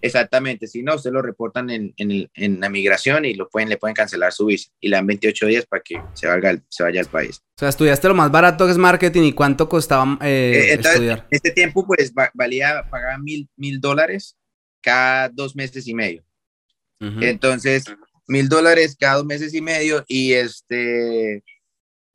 Exactamente, 0.01 0.67
si 0.67 0.81
no, 0.81 0.95
usted 0.95 1.11
lo 1.11 1.21
reportan 1.21 1.69
en, 1.69 1.93
en, 1.97 2.29
en, 2.33 2.59
la 2.61 2.69
migración 2.69 3.25
y 3.25 3.33
lo 3.33 3.49
pueden, 3.49 3.67
le 3.67 3.75
pueden 3.75 3.95
cancelar 3.95 4.31
su 4.31 4.45
visa 4.45 4.71
y 4.79 4.87
le 4.87 4.95
dan 4.95 5.05
28 5.05 5.45
días 5.47 5.65
para 5.65 5.81
que 5.83 6.01
se, 6.13 6.25
valga, 6.25 6.57
se 6.69 6.83
vaya 6.83 7.01
al 7.01 7.07
país. 7.07 7.41
O 7.57 7.59
sea, 7.59 7.69
estudiaste 7.69 8.07
lo 8.07 8.15
más 8.15 8.31
barato 8.31 8.65
que 8.65 8.71
es 8.71 8.77
marketing 8.77 9.23
y 9.23 9.33
cuánto 9.33 9.67
costaba 9.67 10.17
eh, 10.21 10.69
eh 10.69 10.73
estudiar. 10.75 11.27
Este 11.29 11.51
tiempo, 11.51 11.85
pues 11.85 12.13
valía, 12.33 12.85
pagaba 12.89 13.17
mil, 13.17 13.49
mil 13.57 13.81
dólares 13.81 14.37
cada 14.81 15.27
dos 15.27 15.55
meses 15.55 15.87
y 15.87 15.93
medio. 15.93 16.23
Entonces, 17.01 17.85
mil 18.27 18.49
dólares 18.49 18.95
cada 18.97 19.15
dos 19.15 19.25
meses 19.25 19.53
y 19.53 19.61
medio 19.61 20.03
y 20.07 20.33
este, 20.33 21.43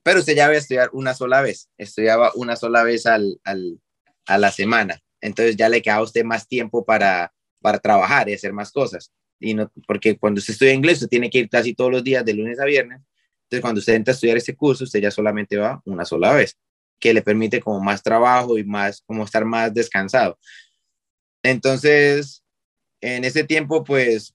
pero 0.02 0.20
usted 0.20 0.36
ya 0.36 0.46
va 0.46 0.54
a 0.54 0.58
estudiar 0.58 0.90
una 0.92 1.14
sola 1.14 1.40
vez, 1.40 1.70
estudiaba 1.78 2.32
una 2.34 2.56
sola 2.56 2.82
vez 2.82 3.06
al, 3.06 3.40
al, 3.44 3.80
a 4.26 4.38
la 4.38 4.50
semana. 4.50 5.00
Entonces 5.24 5.56
ya 5.56 5.68
le 5.68 5.82
queda 5.82 5.96
a 5.96 6.02
usted 6.02 6.24
más 6.24 6.46
tiempo 6.46 6.84
para 6.84 7.32
para 7.64 7.78
trabajar 7.78 8.28
y 8.28 8.34
hacer 8.34 8.52
más 8.52 8.70
cosas. 8.70 9.10
Y 9.40 9.54
no, 9.54 9.72
porque 9.86 10.18
cuando 10.18 10.38
usted 10.38 10.52
estudia 10.52 10.74
inglés, 10.74 10.98
usted 10.98 11.08
tiene 11.08 11.30
que 11.30 11.38
ir 11.38 11.48
casi 11.48 11.72
todos 11.72 11.90
los 11.90 12.04
días, 12.04 12.22
de 12.22 12.34
lunes 12.34 12.60
a 12.60 12.66
viernes. 12.66 13.00
Entonces, 13.44 13.62
cuando 13.62 13.78
usted 13.78 13.94
entra 13.94 14.12
a 14.12 14.14
estudiar 14.14 14.36
este 14.36 14.54
curso, 14.54 14.84
usted 14.84 15.00
ya 15.00 15.10
solamente 15.10 15.56
va 15.56 15.80
una 15.86 16.04
sola 16.04 16.34
vez, 16.34 16.58
que 17.00 17.14
le 17.14 17.22
permite 17.22 17.60
como 17.60 17.80
más 17.80 18.02
trabajo 18.02 18.58
y 18.58 18.64
más, 18.64 19.00
como 19.06 19.24
estar 19.24 19.46
más 19.46 19.72
descansado. 19.72 20.38
Entonces, 21.42 22.44
en 23.00 23.24
ese 23.24 23.44
tiempo, 23.44 23.82
pues, 23.82 24.34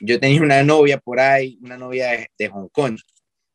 yo 0.00 0.20
tenía 0.20 0.42
una 0.42 0.62
novia 0.62 0.98
por 0.98 1.18
ahí, 1.18 1.58
una 1.62 1.78
novia 1.78 2.28
de, 2.38 2.48
Hong 2.48 2.68
Kong. 2.68 2.98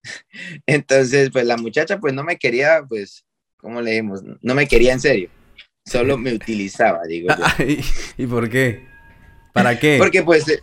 Entonces, 0.65 1.29
pues 1.29 1.45
la 1.45 1.57
muchacha, 1.57 1.99
pues 1.99 2.11
no 2.15 2.23
me 2.23 2.37
quería, 2.37 2.83
pues, 2.89 3.23
¿cómo 3.57 3.81
le 3.81 3.91
dijimos? 3.91 4.23
No 4.41 4.55
me 4.55 4.67
quería 4.67 4.93
en 4.93 4.99
serio. 4.99 5.40
Solo 5.85 6.17
me 6.17 6.33
utilizaba, 6.33 7.03
digo 7.03 7.29
yo. 7.29 7.65
¿Y 8.17 8.27
por 8.27 8.49
qué? 8.49 8.87
¿Para 9.53 9.77
qué? 9.79 9.97
Porque 9.97 10.23
pues, 10.23 10.47
eh, 10.47 10.61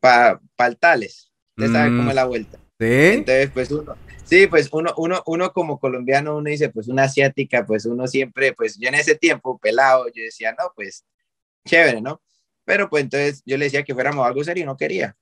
para 0.00 0.40
tales. 0.78 1.32
Usted 1.56 1.72
sabe 1.72 1.96
cómo 1.96 2.10
es 2.10 2.14
la 2.14 2.24
vuelta. 2.24 2.58
¿Sí? 2.78 2.86
Entonces, 2.86 3.50
pues 3.52 3.70
uno, 3.70 3.96
sí, 4.24 4.46
pues 4.46 4.68
uno, 4.72 4.92
uno, 4.96 5.22
uno 5.26 5.52
como 5.52 5.78
colombiano, 5.78 6.36
uno 6.36 6.50
dice, 6.50 6.68
pues 6.70 6.88
una 6.88 7.04
asiática, 7.04 7.64
pues 7.64 7.84
uno 7.84 8.06
siempre, 8.06 8.52
pues 8.52 8.76
yo 8.78 8.88
en 8.88 8.94
ese 8.94 9.14
tiempo, 9.14 9.58
pelado, 9.58 10.06
yo 10.08 10.22
decía, 10.22 10.52
no, 10.58 10.72
pues 10.74 11.04
chévere, 11.64 12.00
¿no? 12.00 12.20
Pero 12.64 12.88
pues 12.88 13.04
entonces 13.04 13.42
yo 13.44 13.56
le 13.56 13.66
decía 13.66 13.84
que 13.84 13.94
fuéramos 13.94 14.26
algo 14.26 14.42
serio 14.42 14.64
y 14.64 14.66
no 14.66 14.76
quería. 14.76 15.16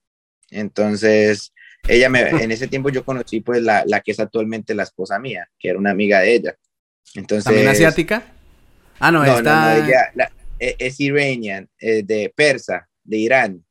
Entonces, 0.49 1.53
ella 1.87 2.09
me, 2.09 2.21
en 2.21 2.51
ese 2.51 2.67
tiempo 2.67 2.89
yo 2.89 3.03
conocí 3.03 3.41
pues 3.41 3.61
la, 3.61 3.83
la 3.85 4.01
que 4.01 4.11
es 4.11 4.19
actualmente 4.19 4.73
la 4.73 4.83
esposa 4.83 5.19
mía, 5.19 5.49
que 5.59 5.69
era 5.69 5.79
una 5.79 5.91
amiga 5.91 6.19
de 6.19 6.33
ella. 6.33 6.57
Entonces, 7.15 7.43
¿También 7.43 7.67
asiática? 7.67 8.32
Ah, 8.99 9.11
no, 9.11 9.25
no 9.25 9.37
está... 9.37 10.31
E, 10.63 10.75
es 10.79 10.99
iranian, 10.99 11.69
eh, 11.79 12.03
de 12.03 12.31
persa, 12.33 12.87
de 13.03 13.17
Irán. 13.17 13.65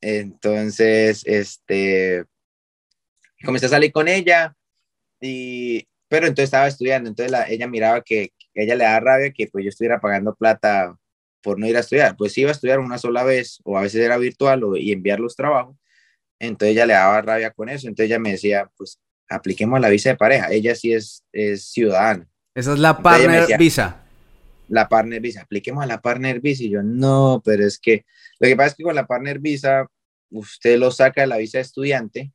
Entonces, 0.00 1.22
este, 1.24 2.24
comencé 3.44 3.66
a 3.66 3.70
salir 3.70 3.92
con 3.92 4.08
ella, 4.08 4.54
y, 5.20 5.86
pero 6.08 6.26
entonces 6.26 6.46
estaba 6.46 6.66
estudiando, 6.66 7.08
entonces 7.08 7.38
ella 7.48 7.68
miraba 7.68 8.02
que, 8.02 8.32
ella 8.54 8.74
le 8.74 8.84
daba 8.84 9.00
rabia 9.00 9.32
que 9.32 9.46
pues 9.46 9.64
yo 9.64 9.68
estuviera 9.68 10.00
pagando 10.00 10.34
plata 10.34 10.96
por 11.42 11.58
no 11.58 11.66
ir 11.66 11.76
a 11.76 11.80
estudiar, 11.80 12.16
pues 12.16 12.36
iba 12.38 12.50
a 12.50 12.52
estudiar 12.52 12.80
una 12.80 12.98
sola 12.98 13.22
vez, 13.22 13.60
o 13.64 13.78
a 13.78 13.82
veces 13.82 14.00
era 14.00 14.18
virtual 14.18 14.64
o, 14.64 14.76
y 14.76 14.92
enviar 14.92 15.20
los 15.20 15.36
trabajos, 15.36 15.76
entonces 16.40 16.72
ella 16.72 16.86
le 16.86 16.94
daba 16.94 17.22
rabia 17.22 17.50
con 17.52 17.68
eso, 17.68 17.86
entonces 17.86 18.10
ella 18.10 18.18
me 18.18 18.32
decía, 18.32 18.70
pues 18.76 19.00
apliquemos 19.28 19.80
la 19.80 19.88
visa 19.88 20.10
de 20.10 20.16
pareja, 20.16 20.50
ella 20.50 20.74
sí 20.74 20.92
es, 20.92 21.24
es 21.32 21.70
ciudadana. 21.70 22.28
Esa 22.54 22.72
es 22.74 22.78
la 22.78 22.98
partner 22.98 23.58
visa 23.58 24.03
la 24.68 24.88
partner 24.88 25.20
visa, 25.20 25.42
apliquemos 25.42 25.82
a 25.82 25.86
la 25.86 26.00
partner 26.00 26.40
visa. 26.40 26.64
Y 26.64 26.70
yo, 26.70 26.82
no, 26.82 27.42
pero 27.44 27.66
es 27.66 27.78
que 27.78 28.04
lo 28.38 28.48
que 28.48 28.56
pasa 28.56 28.68
es 28.68 28.74
que 28.74 28.84
con 28.84 28.94
la 28.94 29.06
partner 29.06 29.38
visa, 29.38 29.86
usted 30.30 30.78
lo 30.78 30.90
saca 30.90 31.22
de 31.22 31.26
la 31.26 31.38
visa 31.38 31.58
de 31.58 31.62
estudiante 31.62 32.32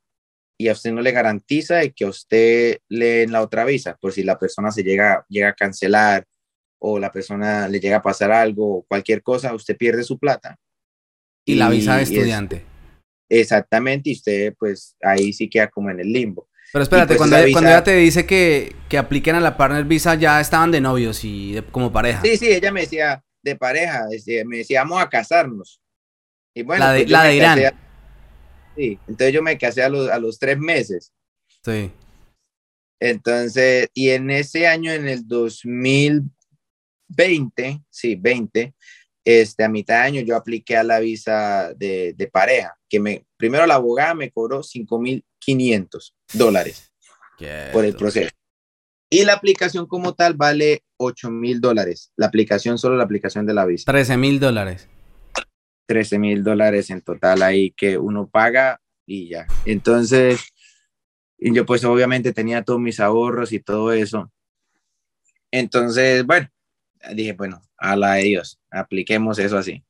y 0.58 0.68
a 0.68 0.74
usted 0.74 0.92
no 0.92 1.02
le 1.02 1.12
garantiza 1.12 1.78
de 1.78 1.92
que 1.92 2.06
usted 2.06 2.80
le 2.90 3.24
en 3.24 3.32
la 3.32 3.42
otra 3.42 3.64
visa, 3.66 3.98
por 4.00 4.12
si 4.12 4.24
la 4.24 4.38
persona 4.38 4.72
se 4.72 4.84
llega, 4.84 5.26
llega 5.30 5.50
a 5.50 5.54
cancelar 5.54 6.26
o 6.80 7.00
la 7.00 7.12
persona 7.12 7.68
le 7.68 7.80
llega 7.80 7.98
a 7.98 8.02
pasar 8.02 8.32
algo 8.32 8.78
o 8.78 8.84
cualquier 8.84 9.22
cosa, 9.22 9.54
usted 9.54 9.78
pierde 9.78 10.04
su 10.04 10.18
plata. 10.18 10.58
Y, 11.46 11.56
la 11.56 11.70
visa 11.70 11.98
de 11.98 12.04
estudiante. 12.04 12.66
exactamente, 13.30 14.10
y 14.10 14.14
usted 14.14 14.54
pues 14.60 14.96
ahí 15.02 15.34
sí 15.34 15.50
queda 15.50 15.70
como 15.70 15.90
en 15.90 16.02
el 16.02 16.12
limbo. 16.12 16.49
Pero 16.72 16.84
espérate, 16.84 17.16
pues 17.16 17.18
cuando, 17.18 17.38
ella 17.38 17.84
te 17.84 17.96
dice 17.96 18.28
que, 18.28 18.76
que, 18.88 18.98
apliquen 18.98 19.36
a 19.36 19.40
la 19.40 19.58
partner 19.58 19.86
visa, 19.86 20.14
ya 20.16 20.40
estaban 20.40 20.72
de 20.72 20.82
novios 20.82 21.24
y 21.24 21.60
como 21.72 21.92
pareja. 21.92 22.22
Sí, 22.22 22.38
sí, 22.38 22.52
ella 22.52 22.72
me 22.72 22.82
decía 22.82 23.24
de 23.42 23.56
pareja, 23.56 24.06
me 24.46 24.58
decía, 24.58 24.82
vamos 24.82 25.02
a 25.02 25.10
casarnos. 25.10 25.82
Y 26.54 26.62
bueno, 26.64 26.86
la 26.86 26.94
de, 26.94 27.02
pues 27.02 27.12
la 27.12 27.24
de 27.24 27.36
Irán. 27.36 27.60
sí, 28.76 29.00
entonces 29.08 29.34
yo 29.34 29.42
me 29.42 29.58
casé 29.58 29.82
a 29.82 29.90
los, 29.90 30.08
a 30.10 30.20
los 30.20 30.38
tres 30.38 30.60
meses. 30.60 31.12
Sí. 31.64 31.92
Entonces, 33.00 33.88
y 33.94 34.10
en 34.10 34.30
ese 34.30 34.68
año, 34.68 34.92
en 34.92 35.08
el 35.08 35.26
2020, 35.28 37.82
sí, 37.90 38.16
20, 38.16 38.76
este, 39.24 39.64
a 39.64 39.70
mitad 39.70 40.02
de 40.02 40.04
año 40.08 40.22
yo 40.22 40.36
apliqué 40.36 40.78
a 40.78 40.84
la 40.84 41.00
visa 41.00 41.74
de, 41.76 42.14
de 42.14 42.28
pareja, 42.28 42.78
que 42.90 43.00
me, 43.00 43.26
primero 43.38 43.66
la 43.66 43.76
abogada 43.76 44.14
me 44.14 44.32
cobró 44.32 44.62
5.500 45.46 46.14
dólares 46.34 46.92
por 47.72 47.86
el 47.86 47.96
proceso. 47.96 48.30
Y 49.10 49.26
la 49.26 49.34
aplicación 49.34 49.88
como 49.88 50.14
tal 50.14 50.36
vale 50.36 50.84
8 50.98 51.32
mil 51.32 51.60
dólares. 51.62 52.12
La 52.16 52.28
aplicación, 52.28 52.78
solo 52.78 52.96
la 52.96 53.04
aplicación 53.04 53.46
de 53.46 53.54
la 53.54 53.66
visa. 53.66 53.92
13 53.92 54.18
mil 54.18 54.40
dólares. 54.40 54.88
13 55.88 56.20
mil 56.20 56.44
dólares 56.44 56.92
en 56.92 57.02
total 57.02 57.42
ahí 57.42 57.72
que 57.72 57.98
uno 57.98 58.30
paga 58.30 58.80
y 59.08 59.30
ya. 59.30 59.48
Entonces, 59.66 60.54
yo 61.40 61.66
pues 61.66 61.84
obviamente 61.84 62.34
tenía 62.34 62.64
todos 62.64 62.80
mis 62.80 63.00
ahorros 63.00 63.52
y 63.52 63.60
todo 63.60 63.92
eso. 63.92 64.32
Entonces, 65.52 66.24
bueno, 66.26 66.48
dije, 67.16 67.34
bueno, 67.34 67.62
a 67.78 67.96
la 67.96 68.16
de 68.16 68.24
Dios, 68.24 68.60
apliquemos 68.70 69.40
eso 69.40 69.58
así. 69.58 69.84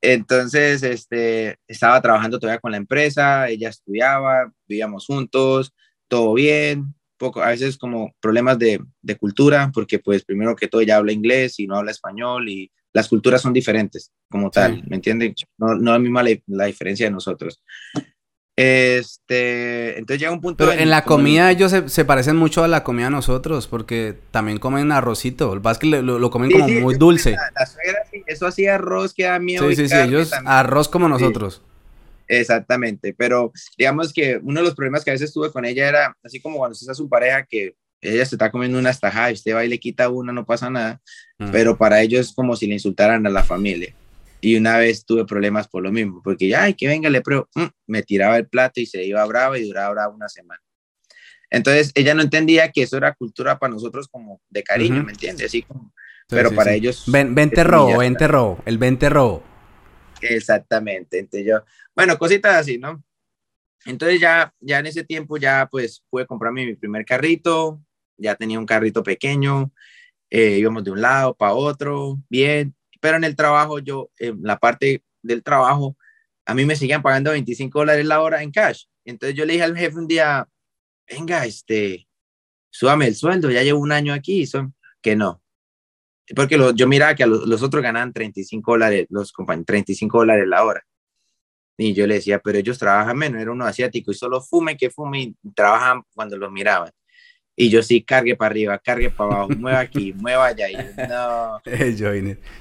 Entonces, 0.00 0.82
este, 0.82 1.56
estaba 1.66 2.00
trabajando 2.00 2.38
todavía 2.38 2.60
con 2.60 2.70
la 2.70 2.76
empresa, 2.76 3.48
ella 3.48 3.68
estudiaba, 3.68 4.52
vivíamos 4.68 5.06
juntos, 5.06 5.72
todo 6.08 6.34
bien. 6.34 6.94
poco, 7.16 7.42
a 7.42 7.48
veces 7.48 7.78
como 7.78 8.14
problemas 8.20 8.58
de, 8.58 8.80
de, 9.02 9.16
cultura, 9.16 9.70
porque 9.72 9.98
pues 9.98 10.24
primero 10.24 10.54
que 10.54 10.68
todo 10.68 10.80
ella 10.80 10.96
habla 10.96 11.12
inglés 11.12 11.58
y 11.58 11.66
no 11.66 11.76
habla 11.76 11.90
español 11.90 12.48
y 12.48 12.70
las 12.92 13.08
culturas 13.08 13.42
son 13.42 13.52
diferentes 13.52 14.10
como 14.30 14.50
tal, 14.50 14.82
¿me 14.88 14.96
entienden? 14.96 15.34
No, 15.58 15.74
no 15.74 15.94
es 15.94 16.00
misma 16.00 16.22
la, 16.22 16.30
la, 16.46 16.64
diferencia 16.64 17.06
de 17.06 17.12
nosotros. 17.12 17.62
Este, 18.58 19.98
entonces 19.98 20.18
llega 20.18 20.32
un 20.32 20.40
punto... 20.40 20.64
Pero 20.64 20.80
en 20.80 20.88
la 20.88 21.04
comida 21.04 21.50
ellos 21.50 21.70
se, 21.70 21.90
se, 21.90 22.06
parecen 22.06 22.36
mucho 22.36 22.64
a 22.64 22.68
la 22.68 22.82
comida 22.82 23.04
de 23.04 23.10
nosotros, 23.10 23.66
porque 23.66 24.18
también 24.30 24.58
comen 24.58 24.92
arrocito, 24.92 25.52
el 25.52 25.60
que 25.78 25.86
lo, 25.86 26.18
lo, 26.18 26.30
comen 26.30 26.50
como 26.50 26.68
muy 26.68 26.94
dulce. 26.94 27.32
La, 27.32 27.52
la 27.54 27.66
suegra, 27.66 28.05
eso 28.26 28.46
hacía 28.46 28.76
arroz 28.76 29.14
que 29.14 29.24
da 29.24 29.38
miedo. 29.38 29.68
Sí, 29.68 29.76
sí, 29.76 29.88
sí, 29.88 29.96
ellos 29.96 30.32
arroz 30.44 30.88
como 30.88 31.08
nosotros. 31.08 31.62
Exactamente, 32.28 33.14
pero 33.16 33.52
digamos 33.78 34.12
que 34.12 34.40
uno 34.42 34.60
de 34.60 34.66
los 34.66 34.74
problemas 34.74 35.04
que 35.04 35.10
a 35.10 35.14
veces 35.14 35.32
tuve 35.32 35.52
con 35.52 35.64
ella 35.64 35.88
era, 35.88 36.16
así 36.24 36.40
como 36.40 36.58
cuando 36.58 36.72
usted 36.72 36.90
es 36.90 36.96
su 36.96 37.08
pareja, 37.08 37.44
que 37.44 37.76
ella 38.00 38.24
se 38.26 38.34
está 38.34 38.50
comiendo 38.50 38.78
una 38.78 38.90
estajada 38.90 39.30
y 39.30 39.34
usted 39.34 39.54
va 39.54 39.64
y 39.64 39.68
le 39.68 39.78
quita 39.78 40.08
una, 40.08 40.32
no 40.32 40.44
pasa 40.44 40.68
nada, 40.68 41.00
pero 41.52 41.76
para 41.78 42.02
ellos 42.02 42.28
es 42.28 42.34
como 42.34 42.56
si 42.56 42.66
le 42.66 42.74
insultaran 42.74 43.26
a 43.26 43.30
la 43.30 43.42
familia. 43.42 43.94
Y 44.40 44.56
una 44.56 44.76
vez 44.78 45.04
tuve 45.04 45.24
problemas 45.24 45.66
por 45.66 45.82
lo 45.82 45.90
mismo, 45.90 46.20
porque 46.22 46.48
ya, 46.48 46.64
ay, 46.64 46.74
que 46.74 46.86
venga, 46.86 47.08
le 47.08 47.22
pruebo, 47.22 47.48
mm, 47.54 47.66
me 47.86 48.02
tiraba 48.02 48.36
el 48.36 48.46
plato 48.46 48.80
y 48.80 48.86
se 48.86 49.04
iba 49.04 49.24
brava 49.24 49.58
y 49.58 49.66
duraba 49.66 49.90
brava 49.90 50.14
una 50.14 50.28
semana. 50.28 50.60
Entonces 51.48 51.92
ella 51.94 52.14
no 52.14 52.22
entendía 52.22 52.70
que 52.72 52.82
eso 52.82 52.96
era 52.96 53.14
cultura 53.14 53.58
para 53.58 53.72
nosotros 53.72 54.08
como 54.08 54.40
de 54.50 54.62
cariño, 54.62 55.02
¿me 55.04 55.12
entiende? 55.12 55.44
Así 55.44 55.62
como, 55.62 55.92
pero 56.28 56.52
para 56.52 56.72
ellos... 56.72 57.04
Ven, 57.06 57.34
vente 57.34 57.62
robo, 57.64 57.98
vente 57.98 58.26
robo, 58.28 58.62
el 58.66 58.78
vente 58.78 59.08
robo. 59.08 59.42
Exactamente, 60.20 61.18
entonces 61.18 61.46
yo, 61.46 61.64
bueno, 61.94 62.18
cositas 62.18 62.56
así, 62.56 62.78
¿no? 62.78 63.02
Entonces 63.84 64.20
ya, 64.20 64.52
ya 64.60 64.80
en 64.80 64.86
ese 64.86 65.04
tiempo 65.04 65.36
ya 65.36 65.68
pues 65.70 66.02
pude 66.10 66.26
comprarme 66.26 66.66
mi 66.66 66.74
primer 66.74 67.04
carrito, 67.04 67.80
ya 68.16 68.34
tenía 68.34 68.58
un 68.58 68.66
carrito 68.66 69.02
pequeño, 69.02 69.72
eh, 70.30 70.58
íbamos 70.58 70.82
de 70.84 70.90
un 70.90 71.00
lado 71.00 71.34
para 71.34 71.54
otro, 71.54 72.18
bien, 72.28 72.74
pero 73.00 73.16
en 73.16 73.24
el 73.24 73.36
trabajo 73.36 73.78
yo, 73.78 74.10
en 74.18 74.42
la 74.42 74.58
parte 74.58 75.04
del 75.22 75.42
trabajo, 75.42 75.96
a 76.44 76.54
mí 76.54 76.64
me 76.64 76.76
seguían 76.76 77.02
pagando 77.02 77.30
25 77.30 77.78
dólares 77.78 78.06
la 78.06 78.20
hora 78.20 78.42
en 78.42 78.50
cash. 78.50 78.84
Entonces 79.04 79.36
yo 79.36 79.44
le 79.44 79.54
dije 79.54 79.64
al 79.64 79.76
jefe 79.76 79.96
un 79.96 80.08
día, 80.08 80.48
venga, 81.08 81.44
este, 81.44 82.08
súbame 82.70 83.06
el 83.06 83.14
sueldo, 83.14 83.50
ya 83.50 83.62
llevo 83.62 83.80
un 83.80 83.92
año 83.92 84.12
aquí, 84.12 84.46
son 84.46 84.74
que 85.00 85.14
no. 85.14 85.42
Porque 86.34 86.58
yo 86.74 86.86
miraba 86.88 87.14
que 87.14 87.26
los, 87.26 87.62
otros 87.62 87.82
ganaban 87.82 88.12
35 88.12 88.72
dólares, 88.72 89.06
los 89.10 89.32
compañeros, 89.32 89.66
35 89.66 90.18
dólares 90.18 90.48
la 90.48 90.64
hora. 90.64 90.82
Y 91.78 91.92
yo 91.92 92.06
le 92.06 92.14
decía, 92.14 92.38
pero 92.38 92.58
ellos 92.58 92.78
trabajan 92.78 93.16
menos, 93.16 93.40
era 93.40 93.52
uno 93.52 93.66
asiático 93.66 94.10
y 94.10 94.14
solo 94.14 94.40
fume 94.40 94.76
que 94.76 94.90
fume 94.90 95.20
y 95.20 95.36
trabajan 95.54 96.02
cuando 96.14 96.36
los 96.36 96.50
miraban. 96.50 96.90
Y 97.54 97.70
yo 97.70 97.82
sí, 97.82 98.02
cargue 98.02 98.36
para 98.36 98.50
arriba, 98.50 98.78
cargue 98.78 99.10
para 99.10 99.34
abajo, 99.34 99.50
mueva 99.58 99.80
aquí, 99.80 100.12
mueva 100.16 100.46
allá. 100.46 100.70
Y 100.70 100.76
no. 101.08 101.60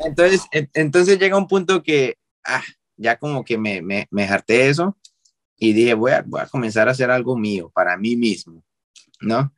entonces, 0.05 0.41
entonces 0.73 1.19
llega 1.19 1.37
un 1.37 1.47
punto 1.47 1.81
que 1.81 2.17
ah, 2.45 2.63
ya 2.97 3.17
como 3.17 3.43
que 3.43 3.57
me, 3.57 3.81
me, 3.81 4.07
me 4.11 4.23
harté 4.23 4.69
eso 4.69 4.97
y 5.57 5.73
dije, 5.73 5.93
voy 5.93 6.11
a, 6.11 6.23
voy 6.25 6.41
a 6.41 6.47
comenzar 6.47 6.87
a 6.87 6.91
hacer 6.91 7.09
algo 7.09 7.37
mío, 7.37 7.71
para 7.73 7.97
mí 7.97 8.15
mismo, 8.15 8.63
¿no? 9.21 9.53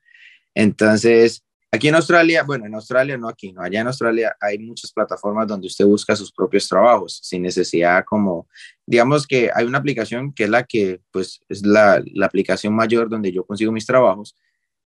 Entonces, 0.54 1.44
Aquí 1.70 1.90
en 1.90 1.96
Australia, 1.96 2.44
bueno, 2.44 2.66
en 2.66 2.74
Australia 2.76 3.18
no 3.18 3.28
aquí, 3.28 3.52
no, 3.52 3.62
allá 3.62 3.82
en 3.82 3.88
Australia 3.88 4.36
hay 4.40 4.58
muchas 4.58 4.92
plataformas 4.94 5.48
donde 5.48 5.68
usted 5.68 5.86
busca 5.86 6.16
sus 6.16 6.32
propios 6.32 6.68
trabajos 6.68 7.20
sin 7.22 7.42
necesidad 7.42 8.06
como, 8.06 8.48
digamos 8.86 9.28
que 9.28 9.52
hay 9.54 9.66
una 9.66 9.78
aplicación 9.78 10.34
que 10.34 10.46
es 10.46 10.50
la 10.50 10.64
que, 10.64 11.02
pues, 11.12 11.42
es 11.50 11.66
la, 11.66 12.02
la 12.14 12.26
aplicación 12.26 12.74
mayor 12.74 13.10
donde 13.10 13.34
yo 13.34 13.46
consigo 13.46 13.74
mis 13.74 13.86
trabajos, 13.86 14.34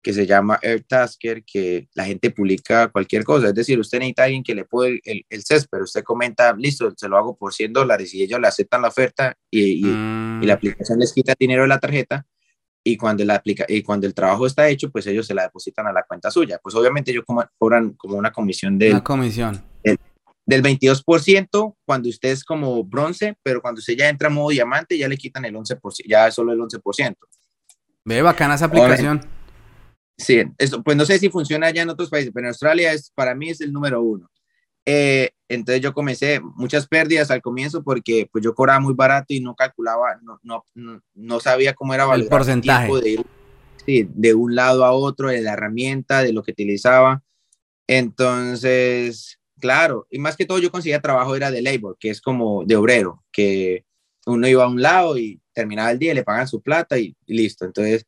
que 0.04 0.14
se 0.14 0.28
llama 0.28 0.60
AirTasker, 0.62 1.44
que 1.44 1.90
la 1.96 2.06
gente 2.06 2.30
publica 2.30 2.90
cualquier 2.90 3.24
cosa, 3.24 3.48
es 3.48 3.56
decir, 3.56 3.80
usted 3.80 3.98
necesita 3.98 4.22
a 4.22 4.26
alguien 4.26 4.44
que 4.44 4.54
le 4.54 4.64
puede 4.64 5.02
el, 5.04 5.26
el 5.28 5.44
césped, 5.44 5.82
usted 5.82 6.04
comenta, 6.04 6.54
listo, 6.56 6.94
se 6.96 7.10
lo 7.10 7.18
hago 7.18 7.36
por 7.36 7.54
100 7.54 7.74
dólares 7.74 8.14
y 8.14 8.22
ellos 8.22 8.40
le 8.40 8.48
aceptan 8.48 8.84
la 8.84 8.90
oferta 8.90 9.36
y, 9.50 9.62
y, 9.62 9.80
y 9.80 10.46
la 10.46 10.54
mm. 10.54 10.58
aplicación 10.58 11.00
les 11.00 11.12
quita 11.12 11.34
dinero 11.38 11.64
de 11.64 11.70
la 11.70 11.80
tarjeta 11.80 12.24
y 12.90 12.96
cuando, 12.96 13.26
la 13.26 13.36
aplica, 13.36 13.66
y 13.68 13.84
cuando 13.84 14.08
el 14.08 14.14
trabajo 14.14 14.48
está 14.48 14.70
hecho, 14.70 14.90
pues 14.90 15.06
ellos 15.08 15.28
se 15.28 15.34
la 15.34 15.44
depositan 15.44 15.88
a 15.88 15.92
la 15.92 16.04
cuenta 16.04 16.32
suya. 16.32 16.58
Pues 16.64 16.74
obviamente 16.74 17.12
ellos 17.12 17.26
cobran 17.58 17.92
como 17.94 18.16
una 18.16 18.32
comisión 18.32 18.78
del, 18.78 18.94
una 18.94 19.04
comisión. 19.04 19.62
Del, 19.84 19.98
del 20.46 20.64
22% 20.64 21.76
cuando 21.86 22.08
usted 22.08 22.30
es 22.30 22.46
como 22.46 22.82
bronce, 22.86 23.36
pero 23.44 23.62
cuando 23.62 23.80
usted 23.80 23.98
ya 23.98 24.08
entra 24.08 24.30
a 24.30 24.32
modo 24.32 24.50
diamante 24.50 24.98
ya 24.98 25.10
le 25.10 25.18
quitan 25.18 25.44
el 25.44 25.56
11%, 25.56 25.80
ya 26.08 26.32
solo 26.32 26.54
el 26.54 26.60
11%. 26.60 27.16
Ve, 28.06 28.22
bacana 28.22 28.56
esa 28.56 28.66
aplicación. 28.66 29.20
sí, 30.18 30.44
eso, 30.58 30.82
pues 30.82 30.96
no 30.96 31.06
sé 31.06 31.20
si 31.20 31.30
funciona 31.30 31.68
allá 31.68 31.82
en 31.82 31.90
otros 31.90 32.10
países, 32.10 32.32
pero 32.34 32.46
en 32.46 32.50
Australia 32.50 32.94
es, 32.94 33.12
para 33.14 33.36
mí 33.36 33.50
es 33.50 33.60
el 33.60 33.74
número 33.74 34.02
uno. 34.02 34.30
Eh, 34.90 35.32
entonces 35.50 35.82
yo 35.82 35.94
comencé 35.94 36.40
muchas 36.40 36.88
pérdidas 36.88 37.30
al 37.30 37.42
comienzo 37.42 37.84
porque 37.84 38.30
pues 38.32 38.42
yo 38.42 38.56
cobraba 38.56 38.80
muy 38.80 38.94
barato 38.94 39.34
y 39.34 39.42
no 39.42 39.54
calculaba, 39.54 40.18
no, 40.22 40.40
no, 40.44 40.64
no 41.14 41.40
sabía 41.42 41.74
cómo 41.74 41.94
era 41.94 42.06
el 42.16 42.30
porcentaje 42.30 42.90
de, 43.02 43.10
ir, 43.10 43.26
sí, 43.86 44.08
de 44.10 44.34
un 44.34 44.56
lado 44.56 44.86
a 44.86 44.94
otro, 44.94 45.28
de 45.28 45.42
la 45.42 45.54
herramienta, 45.54 46.24
de 46.24 46.32
lo 46.32 46.42
que 46.42 46.52
utilizaba. 46.52 47.22
Entonces, 47.86 49.40
claro, 49.60 50.08
y 50.10 50.20
más 50.20 50.38
que 50.38 50.46
todo 50.46 50.60
yo 50.60 50.72
conseguía 50.72 51.02
trabajo 51.02 51.36
era 51.36 51.52
de 51.52 51.62
labor, 51.62 51.98
que 52.00 52.10
es 52.10 52.22
como 52.22 52.64
de 52.64 52.78
obrero, 52.78 53.26
que 53.34 53.84
uno 54.26 54.48
iba 54.48 54.64
a 54.64 54.70
un 54.70 54.82
lado 54.82 55.18
y 55.18 55.42
terminaba 55.52 55.92
el 55.92 56.00
día, 56.00 56.14
le 56.14 56.24
pagan 56.24 56.48
su 56.48 56.62
plata 56.62 56.98
y, 56.98 57.14
y 57.26 57.36
listo. 57.36 57.66
Entonces, 57.66 58.06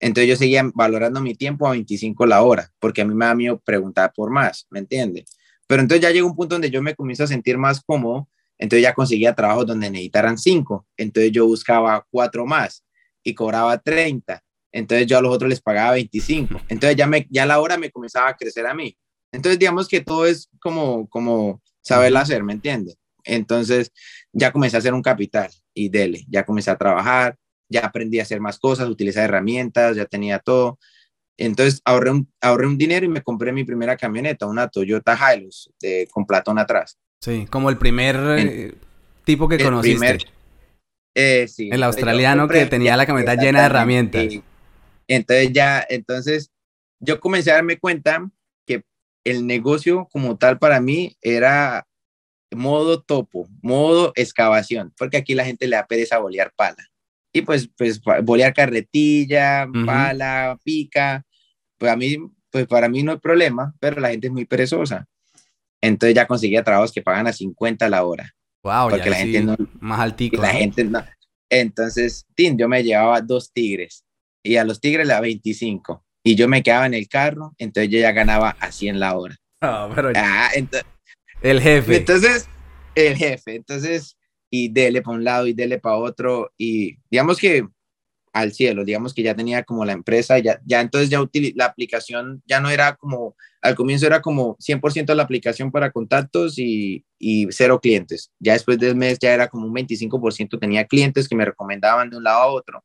entonces 0.00 0.30
yo 0.30 0.36
seguía 0.36 0.70
valorando 0.74 1.20
mi 1.20 1.34
tiempo 1.34 1.66
a 1.66 1.72
25 1.72 2.24
la 2.24 2.40
hora, 2.40 2.72
porque 2.78 3.02
a 3.02 3.04
mí 3.04 3.14
me 3.14 3.26
da 3.26 3.34
miedo 3.34 3.58
preguntar 3.58 4.10
por 4.16 4.30
más, 4.30 4.66
¿me 4.70 4.78
entiendes? 4.78 5.26
Pero 5.66 5.82
entonces 5.82 6.02
ya 6.02 6.10
llegó 6.10 6.26
un 6.26 6.36
punto 6.36 6.54
donde 6.54 6.70
yo 6.70 6.82
me 6.82 6.94
comienzo 6.94 7.24
a 7.24 7.26
sentir 7.26 7.58
más 7.58 7.82
cómodo, 7.84 8.28
entonces 8.58 8.82
ya 8.82 8.94
conseguía 8.94 9.34
trabajos 9.34 9.66
donde 9.66 9.90
necesitaran 9.90 10.38
cinco, 10.38 10.86
entonces 10.96 11.32
yo 11.32 11.46
buscaba 11.46 12.06
cuatro 12.10 12.46
más 12.46 12.84
y 13.22 13.34
cobraba 13.34 13.78
30, 13.78 14.42
entonces 14.72 15.06
yo 15.06 15.18
a 15.18 15.22
los 15.22 15.34
otros 15.34 15.48
les 15.48 15.60
pagaba 15.60 15.92
25, 15.92 16.60
entonces 16.68 16.96
ya, 16.96 17.06
me, 17.06 17.26
ya 17.30 17.46
la 17.46 17.60
hora 17.60 17.76
me 17.76 17.90
comenzaba 17.90 18.28
a 18.28 18.36
crecer 18.36 18.66
a 18.66 18.74
mí. 18.74 18.96
Entonces 19.32 19.58
digamos 19.58 19.88
que 19.88 20.00
todo 20.00 20.26
es 20.26 20.48
como, 20.60 21.08
como 21.08 21.60
saber 21.80 22.16
hacer, 22.16 22.44
¿me 22.44 22.52
entiendes? 22.52 22.96
Entonces 23.24 23.90
ya 24.32 24.52
comencé 24.52 24.76
a 24.76 24.78
hacer 24.78 24.94
un 24.94 25.02
capital 25.02 25.50
y 25.72 25.88
dele, 25.88 26.24
ya 26.28 26.44
comencé 26.44 26.70
a 26.70 26.78
trabajar, 26.78 27.36
ya 27.68 27.80
aprendí 27.80 28.20
a 28.20 28.22
hacer 28.22 28.40
más 28.40 28.58
cosas, 28.58 28.88
utilizar 28.88 29.24
herramientas, 29.24 29.96
ya 29.96 30.04
tenía 30.04 30.38
todo. 30.38 30.78
Entonces 31.36 31.80
ahorré 31.84 32.10
un, 32.10 32.32
ahorré 32.40 32.66
un 32.66 32.78
dinero 32.78 33.06
y 33.06 33.08
me 33.08 33.22
compré 33.22 33.52
mi 33.52 33.64
primera 33.64 33.96
camioneta, 33.96 34.46
una 34.46 34.68
Toyota 34.68 35.18
Hilux 35.18 35.70
de, 35.80 36.08
con 36.10 36.26
platón 36.26 36.58
atrás. 36.58 36.98
Sí, 37.20 37.46
como 37.50 37.70
el 37.70 37.78
primer 37.78 38.16
eh, 38.38 38.74
tipo 39.24 39.48
que 39.48 39.58
conociste. 39.58 40.18
eh, 41.14 41.48
sí. 41.48 41.70
El 41.72 41.82
australiano 41.82 42.48
que 42.48 42.66
tenía 42.66 42.96
la 42.96 43.06
camioneta 43.06 43.34
llena 43.34 43.60
de 43.60 43.66
herramientas. 43.66 44.24
Entonces 45.08 45.52
ya, 45.52 45.84
entonces 45.88 46.50
yo 47.00 47.20
comencé 47.20 47.50
a 47.50 47.54
darme 47.54 47.78
cuenta 47.78 48.30
que 48.66 48.84
el 49.24 49.46
negocio 49.46 50.08
como 50.10 50.38
tal 50.38 50.58
para 50.58 50.80
mí 50.80 51.16
era 51.20 51.86
modo 52.50 53.02
topo, 53.02 53.48
modo 53.60 54.12
excavación, 54.14 54.94
porque 54.96 55.16
aquí 55.16 55.34
la 55.34 55.44
gente 55.44 55.66
le 55.66 55.76
da 55.76 55.86
pereza 55.86 56.18
bolear 56.18 56.52
pala 56.54 56.88
y 57.34 57.42
pues, 57.42 57.68
pues 57.76 58.00
bolear 58.22 58.54
carretilla, 58.54 59.66
pala, 59.84 60.56
pica, 60.62 61.24
pues 61.76 61.90
a 61.90 61.96
mí, 61.96 62.16
pues 62.48 62.66
para 62.68 62.88
mí 62.88 63.02
no 63.02 63.10
hay 63.10 63.18
problema, 63.18 63.74
pero 63.80 64.00
la 64.00 64.10
gente 64.10 64.28
es 64.28 64.32
muy 64.32 64.44
perezosa. 64.44 65.08
Entonces 65.82 66.14
ya 66.14 66.28
conseguía 66.28 66.62
trabajos 66.62 66.92
que 66.92 67.02
pagan 67.02 67.26
a 67.26 67.32
50 67.32 67.88
la 67.88 68.04
hora. 68.04 68.30
Wow, 68.62 68.88
porque 68.88 69.10
la 69.10 69.16
gente 69.16 69.42
no, 69.42 69.56
más 69.80 69.98
altico. 69.98 70.40
La 70.40 70.50
gente 70.50 70.84
no. 70.84 71.04
Entonces, 71.50 72.24
tin, 72.36 72.56
yo 72.56 72.68
me 72.68 72.84
llevaba 72.84 73.20
dos 73.20 73.52
tigres 73.52 74.04
y 74.42 74.56
a 74.56 74.64
los 74.64 74.80
tigres 74.80 75.08
la 75.08 75.20
25 75.20 76.04
y 76.22 76.36
yo 76.36 76.46
me 76.46 76.62
quedaba 76.62 76.86
en 76.86 76.94
el 76.94 77.08
carro, 77.08 77.52
entonces 77.58 77.90
yo 77.90 77.98
ya 77.98 78.12
ganaba 78.12 78.56
a 78.60 78.70
100 78.70 79.00
la 79.00 79.18
hora. 79.18 79.36
Oh, 79.60 79.90
pero 79.92 80.12
ah, 80.14 80.50
el 81.42 81.60
jefe. 81.60 81.96
Entonces, 81.96 82.48
el 82.94 83.16
jefe. 83.16 83.56
Entonces, 83.56 84.16
y 84.50 84.68
dele 84.68 85.02
para 85.02 85.16
un 85.16 85.24
lado 85.24 85.46
y 85.46 85.52
dele 85.52 85.78
para 85.78 85.96
otro 85.96 86.52
y 86.56 86.96
digamos 87.10 87.38
que 87.38 87.66
al 88.34 88.52
cielo, 88.52 88.84
digamos 88.84 89.14
que 89.14 89.22
ya 89.22 89.36
tenía 89.36 89.62
como 89.62 89.84
la 89.84 89.92
empresa, 89.92 90.38
ya, 90.40 90.60
ya 90.66 90.80
entonces 90.80 91.08
ya 91.08 91.20
la 91.54 91.66
aplicación 91.66 92.42
ya 92.46 92.58
no 92.58 92.68
era 92.68 92.96
como, 92.96 93.36
al 93.62 93.76
comienzo 93.76 94.06
era 94.06 94.20
como 94.20 94.56
100% 94.58 95.14
la 95.14 95.22
aplicación 95.22 95.70
para 95.70 95.92
contactos 95.92 96.58
y, 96.58 97.04
y, 97.16 97.46
cero 97.52 97.80
clientes. 97.80 98.32
Ya 98.40 98.54
después 98.54 98.78
del 98.80 98.96
mes 98.96 99.20
ya 99.20 99.32
era 99.32 99.46
como 99.46 99.66
un 99.66 99.72
25% 99.72 100.58
tenía 100.58 100.84
clientes 100.86 101.28
que 101.28 101.36
me 101.36 101.44
recomendaban 101.44 102.10
de 102.10 102.16
un 102.16 102.24
lado 102.24 102.40
a 102.40 102.46
otro. 102.48 102.84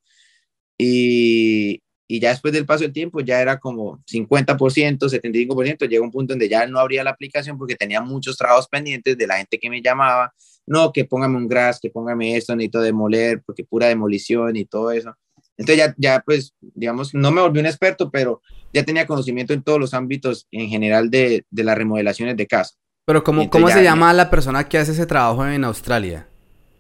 Y, 0.77 1.81
y 2.11 2.19
ya 2.19 2.31
después 2.31 2.51
del 2.51 2.65
paso 2.65 2.81
del 2.81 2.91
tiempo 2.91 3.19
ya 3.21 3.39
era 3.39 3.59
como 3.59 4.03
50%, 4.11 4.97
75%, 4.97 5.87
llega 5.87 6.03
un 6.03 6.09
punto 6.09 6.33
donde 6.33 6.49
ya 6.49 6.65
no 6.65 6.79
abría 6.79 7.03
la 7.03 7.11
aplicación 7.11 7.55
porque 7.55 7.75
tenía 7.75 8.01
muchos 8.01 8.35
trabajos 8.35 8.67
pendientes 8.67 9.15
de 9.15 9.27
la 9.27 9.37
gente 9.37 9.59
que 9.59 9.69
me 9.69 9.79
llamaba, 9.79 10.33
no, 10.65 10.91
que 10.91 11.05
póngame 11.05 11.37
un 11.37 11.47
gras, 11.47 11.79
que 11.79 11.91
póngame 11.91 12.35
esto, 12.35 12.55
necesito 12.55 12.81
demoler, 12.81 13.43
porque 13.45 13.63
pura 13.63 13.85
demolición 13.87 14.55
y 14.55 14.65
todo 14.65 14.89
eso. 14.91 15.15
Entonces 15.55 15.77
ya, 15.77 15.95
ya 15.99 16.23
pues, 16.25 16.55
digamos, 16.59 17.13
no 17.13 17.31
me 17.31 17.41
volví 17.41 17.59
un 17.59 17.67
experto, 17.67 18.09
pero 18.09 18.41
ya 18.73 18.83
tenía 18.83 19.05
conocimiento 19.05 19.53
en 19.53 19.61
todos 19.61 19.79
los 19.79 19.93
ámbitos 19.93 20.47
en 20.49 20.67
general 20.67 21.11
de, 21.11 21.45
de 21.51 21.63
las 21.63 21.77
remodelaciones 21.77 22.35
de 22.35 22.47
casa. 22.47 22.73
Pero 23.05 23.23
¿cómo, 23.23 23.47
¿cómo 23.51 23.69
se 23.69 23.83
llama 23.83 24.11
la 24.13 24.31
persona 24.31 24.67
que 24.67 24.79
hace 24.79 24.93
ese 24.93 25.05
trabajo 25.05 25.45
en 25.45 25.63
Australia? 25.63 26.27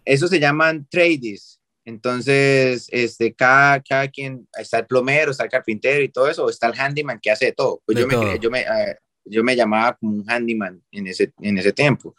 Eso 0.05 0.27
se 0.27 0.39
llaman 0.39 0.87
tradies. 0.89 1.58
Entonces, 1.89 2.87
este, 2.91 3.33
cada, 3.33 3.81
cada 3.81 4.07
quien, 4.07 4.47
está 4.57 4.79
el 4.79 4.85
plomero, 4.85 5.31
está 5.31 5.43
el 5.43 5.49
carpintero 5.49 6.03
y 6.03 6.09
todo 6.09 6.29
eso, 6.29 6.45
o 6.45 6.49
está 6.49 6.67
el 6.67 6.79
handyman 6.79 7.19
que 7.19 7.31
hace 7.31 7.47
de 7.47 7.51
todo. 7.53 7.81
Pues 7.85 7.97
yo, 7.97 8.07
Me, 8.07 8.39
yo, 8.39 8.49
me, 8.49 8.61
eh, 8.61 8.95
yo 9.25 9.43
me 9.43 9.55
llamaba 9.55 9.97
como 9.97 10.13
un 10.13 10.29
handyman 10.29 10.81
en 10.91 11.07
ese, 11.07 11.33
en 11.41 11.57
ese 11.57 11.73
tiempo 11.73 12.15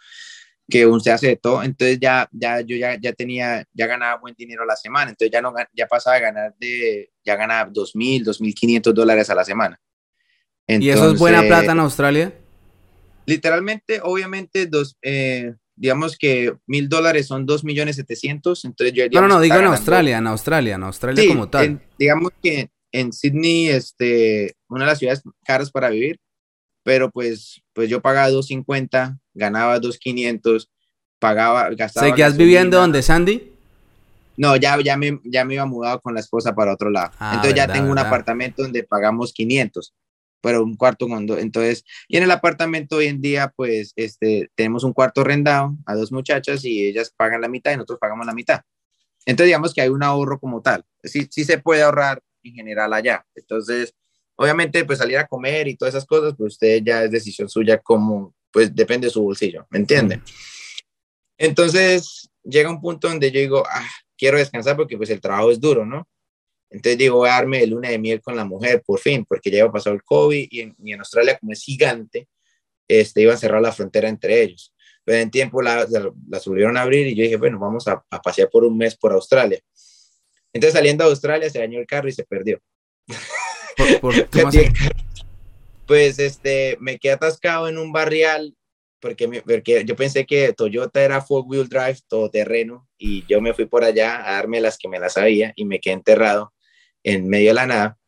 que 0.71 0.89
se 1.03 1.11
hace 1.11 1.27
de 1.27 1.37
todo, 1.37 1.62
entonces 1.62 1.99
ya, 2.01 2.29
ya 2.31 2.61
yo 2.61 2.77
ya, 2.77 2.97
ya 2.99 3.12
tenía, 3.12 3.64
ya 3.73 3.87
ganaba 3.87 4.21
buen 4.21 4.35
dinero 4.39 4.62
a 4.62 4.66
la 4.66 4.77
semana, 4.77 5.11
entonces 5.11 5.33
ya 5.33 5.43
no, 5.43 5.53
ya 5.75 5.87
pasaba 5.89 6.16
a 6.16 6.21
ganar 6.21 6.55
de, 6.59 7.11
ya 7.25 7.35
ganaba 7.35 7.68
2.000, 7.71 8.25
2.500 8.25 8.93
dólares 8.93 9.29
a 9.29 9.35
la 9.35 9.45
semana. 9.45 9.81
¿Y 10.66 10.89
eso 10.89 11.11
es 11.11 11.18
buena 11.18 11.43
plata 11.43 11.73
en 11.73 11.81
Australia? 11.81 12.33
Literalmente, 13.27 14.01
obviamente, 14.03 14.66
dos, 14.66 14.97
eh, 15.03 15.55
digamos 15.81 16.18
que 16.18 16.55
mil 16.66 16.91
dólares 16.91 17.26
son 17.26 17.47
dos 17.47 17.64
millones 17.64 17.97
setecientos, 17.97 18.66
entonces 18.66 18.95
yo... 18.95 19.05
No, 19.12 19.22
no, 19.22 19.28
no, 19.28 19.41
digo 19.41 19.57
en 19.57 19.64
Australia, 19.64 20.18
en 20.18 20.26
Australia, 20.26 20.74
en 20.74 20.83
Australia 20.83 21.24
como 21.26 21.49
tal. 21.49 21.81
digamos 21.99 22.33
que 22.43 22.68
en 22.93 23.14
Sydney, 23.14 23.68
este, 23.68 24.57
una 24.68 24.85
de 24.85 24.91
las 24.91 24.99
ciudades 24.99 25.22
caras 25.43 25.70
para 25.70 25.89
vivir, 25.89 26.20
pero 26.83 27.11
pues, 27.11 27.62
pues 27.72 27.89
yo 27.89 28.03
pagaba 28.03 28.28
250, 28.28 29.18
ganaba 29.33 29.78
2500, 29.78 30.70
pagaba, 31.18 31.70
gastaba. 31.70 32.09
¿Seguías 32.09 32.37
viviendo 32.37 32.78
donde 32.78 33.03
Sandy? 33.03 33.51
No, 34.37 34.57
ya, 34.57 34.78
ya, 34.83 34.99
me, 34.99 35.18
ya 35.24 35.47
me 35.47 35.55
iba 35.55 35.64
mudado 35.64 35.99
con 36.03 36.12
la 36.12 36.20
esposa 36.20 36.55
para 36.55 36.74
otro 36.74 36.91
lado. 36.91 37.11
Ah, 37.18 37.33
entonces 37.37 37.55
ya 37.55 37.66
tengo 37.72 37.91
un 37.91 37.99
apartamento 37.99 38.62
donde 38.62 38.83
pagamos 38.83 39.33
500, 39.33 39.95
pero 40.41 40.64
un 40.64 40.76
cuarto 40.76 41.09
con 41.09 41.26
dos. 41.26 41.38
Entonces, 41.38 41.84
y 42.09 42.16
en 42.16 42.24
el 42.24 42.30
apartamento 42.30 42.97
hoy 42.97 43.07
en 43.07 43.20
día, 43.20 43.53
pues, 43.57 43.93
este, 43.97 44.51
tenemos 44.55 44.84
un 44.84 44.93
cuarto 44.93 45.24
rendado 45.24 45.76
a 45.86 45.95
dos 45.95 46.12
muchachas 46.12 46.64
y 46.64 46.86
ellas 46.86 47.12
pagan 47.16 47.41
la 47.41 47.49
mitad 47.49 47.72
y 47.72 47.76
nosotros 47.76 47.99
pagamos 48.01 48.26
la 48.26 48.34
mitad. 48.34 48.61
Entonces, 49.26 49.49
digamos 49.49 49.74
que 49.74 49.82
hay 49.82 49.88
un 49.88 50.03
ahorro 50.03 50.38
como 50.41 50.62
tal. 50.62 50.84
Sí, 51.05 51.28
sí 51.30 51.45
se 51.45 51.59
puede 51.59 51.82
ahorrar 51.82 52.22
en 52.43 52.55
general 52.55 52.93
allá. 52.93 53.26
Entonces, 53.34 53.95
Obviamente, 54.41 54.86
pues 54.86 54.99
salir 54.99 55.18
a 55.18 55.26
comer 55.26 55.68
y 55.68 55.76
todas 55.76 55.95
esas 55.95 56.07
cosas, 56.07 56.32
pues 56.34 56.55
usted 56.55 56.80
ya 56.82 57.05
es 57.05 57.11
decisión 57.11 57.47
suya 57.51 57.76
como, 57.76 58.34
pues 58.51 58.74
depende 58.74 59.07
de 59.07 59.11
su 59.12 59.22
bolsillo, 59.22 59.66
¿me 59.68 59.78
entiende? 59.78 60.22
Entonces, 61.36 62.30
llega 62.43 62.70
un 62.70 62.80
punto 62.80 63.07
donde 63.07 63.30
yo 63.30 63.38
digo, 63.38 63.64
ah, 63.70 63.86
quiero 64.16 64.38
descansar 64.38 64.76
porque 64.76 64.97
pues 64.97 65.11
el 65.11 65.20
trabajo 65.20 65.51
es 65.51 65.61
duro, 65.61 65.84
¿no? 65.84 66.09
Entonces 66.71 66.99
digo, 66.99 67.16
voy 67.16 67.29
a 67.29 67.33
darme 67.33 67.62
el 67.62 67.71
luna 67.71 67.89
de 67.89 67.99
miel 67.99 68.23
con 68.23 68.37
la 68.37 68.45
mujer, 68.45 68.83
por 68.87 69.01
fin, 69.01 69.25
porque 69.25 69.51
ya 69.51 69.59
iba 69.59 69.73
pasado 69.73 69.95
el 69.97 70.05
COVID 70.05 70.49
y 70.51 70.61
en, 70.61 70.77
y 70.79 70.93
en, 70.93 71.01
Australia, 71.01 71.37
como 71.39 71.53
es 71.53 71.62
gigante, 71.62 72.29
este, 72.87 73.23
iban 73.23 73.35
a 73.35 73.39
cerrar 73.39 73.61
la 73.61 73.73
frontera 73.73 74.09
entre 74.09 74.41
ellos. 74.43 74.73
Pero 75.05 75.18
en 75.18 75.31
tiempo 75.31 75.61
la, 75.62 75.87
la, 75.91 76.12
la 76.29 76.41
volvieron 76.47 76.77
a 76.77 76.83
abrir 76.83 77.09
y 77.09 77.16
yo 77.16 77.25
dije, 77.25 77.37
bueno, 77.37 77.59
vamos 77.59 77.89
a, 77.89 78.05
a, 78.09 78.23
pasear 78.23 78.49
por 78.51 78.64
un 78.64 78.77
mes 78.79 78.97
por 78.97 79.12
Australia. 79.12 79.61
Entonces 80.53 80.75
saliendo 80.75 81.05
a 81.05 81.09
Australia 81.09 81.51
se 81.51 81.59
dañó 81.59 81.81
el 81.81 81.87
carro 81.87 82.09
y 82.09 82.12
se 82.12 82.25
perdió. 82.25 82.61
pues 85.87 86.18
este, 86.21 86.77
me 86.81 86.99
quedé 86.99 87.12
atascado 87.12 87.68
en 87.68 87.79
un 87.79 87.91
barrial 87.93 88.55
porque, 89.01 89.43
porque 89.45 89.85
yo 89.85 89.97
pensé 89.97 90.27
que 90.27 90.53
Toyota 90.53 91.03
era 91.03 91.21
four 91.21 91.45
wheel 91.47 91.68
drive, 91.68 91.99
todo 92.07 92.31
terreno, 92.31 92.87
y 92.99 93.25
yo 93.27 93.41
me 93.41 93.55
fui 93.55 93.64
por 93.64 93.83
allá 93.83 94.29
a 94.29 94.35
darme 94.35 94.61
las 94.61 94.79
que 94.79 94.89
me 94.89 95.01
las 95.01 95.14
sabía 95.14 95.53
y 95.57 95.64
me 95.64 95.81
quedé 95.81 95.95
enterrado 95.95 96.53
en 97.03 97.29
medio 97.29 97.49
de 97.49 97.55
la 97.55 97.67
nada. 97.67 97.99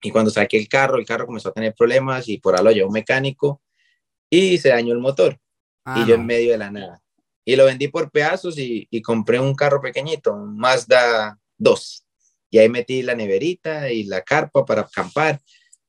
Y 0.00 0.10
cuando 0.10 0.30
saqué 0.30 0.58
el 0.58 0.68
carro, 0.68 0.96
el 0.96 1.06
carro 1.06 1.26
comenzó 1.26 1.48
a 1.48 1.52
tener 1.52 1.74
problemas 1.74 2.28
y 2.28 2.38
por 2.38 2.56
ahí 2.56 2.64
lo 2.64 2.70
llevó 2.70 2.88
un 2.88 2.94
mecánico 2.94 3.62
y 4.30 4.58
se 4.58 4.68
dañó 4.68 4.92
el 4.92 5.00
motor. 5.00 5.38
Ah, 5.84 6.02
y 6.02 6.08
yo 6.08 6.14
en 6.14 6.26
medio 6.26 6.52
de 6.52 6.58
la 6.58 6.70
nada. 6.70 7.02
Y 7.44 7.56
lo 7.56 7.64
vendí 7.64 7.88
por 7.88 8.10
pedazos 8.10 8.58
y, 8.58 8.86
y 8.90 9.00
compré 9.02 9.40
un 9.40 9.54
carro 9.54 9.80
pequeñito, 9.80 10.34
un 10.34 10.56
Mazda 10.56 11.38
2 11.56 12.04
y 12.50 12.58
ahí 12.58 12.68
metí 12.68 13.02
la 13.02 13.14
neverita 13.14 13.90
y 13.90 14.04
la 14.04 14.22
carpa 14.22 14.64
para 14.64 14.82
acampar. 14.82 15.40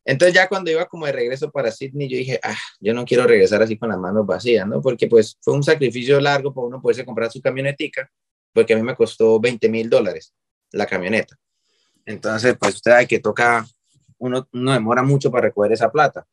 Entonces 0.06 0.34
ya 0.34 0.48
cuando 0.48 0.72
iba 0.72 0.86
como 0.86 1.06
de 1.06 1.12
regreso 1.12 1.52
para 1.52 1.72
Sydney, 1.72 2.08
yo 2.08 2.18
dije, 2.18 2.40
ah, 2.44 2.58
yo 2.80 2.94
no 2.94 3.06
quiero 3.06 3.28
regresar 3.28 3.62
así 3.62 3.78
con 3.78 3.90
las 3.90 3.98
manos 3.98 4.26
vacías, 4.26 4.68
¿no? 4.68 4.82
Porque 4.82 5.08
pues 5.08 5.38
fue 5.42 5.54
un 5.54 5.64
sacrificio 5.64 6.20
largo 6.20 6.54
para 6.54 6.68
uno 6.68 6.82
poderse 6.82 7.06
comprar 7.06 7.32
su 7.32 7.42
camionetica, 7.42 8.10
porque 8.54 8.74
a 8.74 8.78
mí 8.78 8.84
me 8.84 8.96
costó 8.96 9.40
20 9.40 9.70
mil 9.70 9.90
dólares 9.90 10.34
la 10.72 10.86
camioneta. 10.86 11.36
Entonces, 12.06 12.58
pues 12.60 12.76
usted 12.76 12.92
hay 12.92 13.08
que 13.08 13.20
toca, 13.20 13.66
uno, 14.18 14.48
no 14.52 14.74
demora 14.74 15.04
mucho 15.04 15.32
para 15.32 15.48
recoger 15.48 15.74
esa 15.74 15.92
plata, 15.92 16.26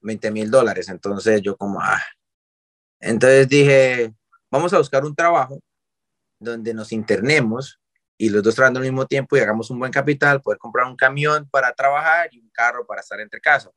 20 0.00 0.30
mil 0.30 0.50
dólares. 0.50 0.88
Entonces 0.88 1.42
yo 1.42 1.56
como, 1.56 1.80
ah, 1.80 2.02
entonces 3.00 3.48
dije, 3.48 4.14
vamos 4.50 4.72
a 4.72 4.78
buscar 4.78 5.04
un 5.04 5.14
trabajo 5.14 5.60
donde 6.38 6.74
nos 6.74 6.92
internemos 6.92 7.80
y 8.16 8.30
los 8.30 8.42
dos 8.42 8.54
trabajando 8.54 8.80
al 8.80 8.86
mismo 8.86 9.06
tiempo 9.06 9.36
y 9.36 9.40
hagamos 9.40 9.70
un 9.70 9.78
buen 9.78 9.92
capital, 9.92 10.40
poder 10.40 10.58
comprar 10.58 10.86
un 10.86 10.96
camión 10.96 11.48
para 11.50 11.72
trabajar 11.72 12.28
y 12.32 12.40
un 12.40 12.50
carro 12.50 12.86
para 12.86 13.00
estar 13.00 13.20
entre 13.20 13.40
casa. 13.40 13.70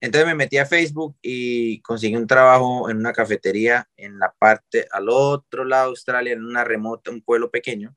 Entonces 0.00 0.26
me 0.26 0.34
metí 0.34 0.56
a 0.56 0.64
Facebook 0.64 1.16
y 1.20 1.82
conseguí 1.82 2.16
un 2.16 2.26
trabajo 2.26 2.88
en 2.88 2.96
una 2.96 3.12
cafetería 3.12 3.86
en 3.96 4.18
la 4.18 4.32
parte 4.32 4.86
al 4.90 5.10
otro 5.10 5.64
lado 5.64 5.84
de 5.84 5.90
Australia, 5.90 6.32
en 6.32 6.44
una 6.44 6.64
remota, 6.64 7.10
un 7.10 7.20
pueblo 7.20 7.50
pequeño, 7.50 7.94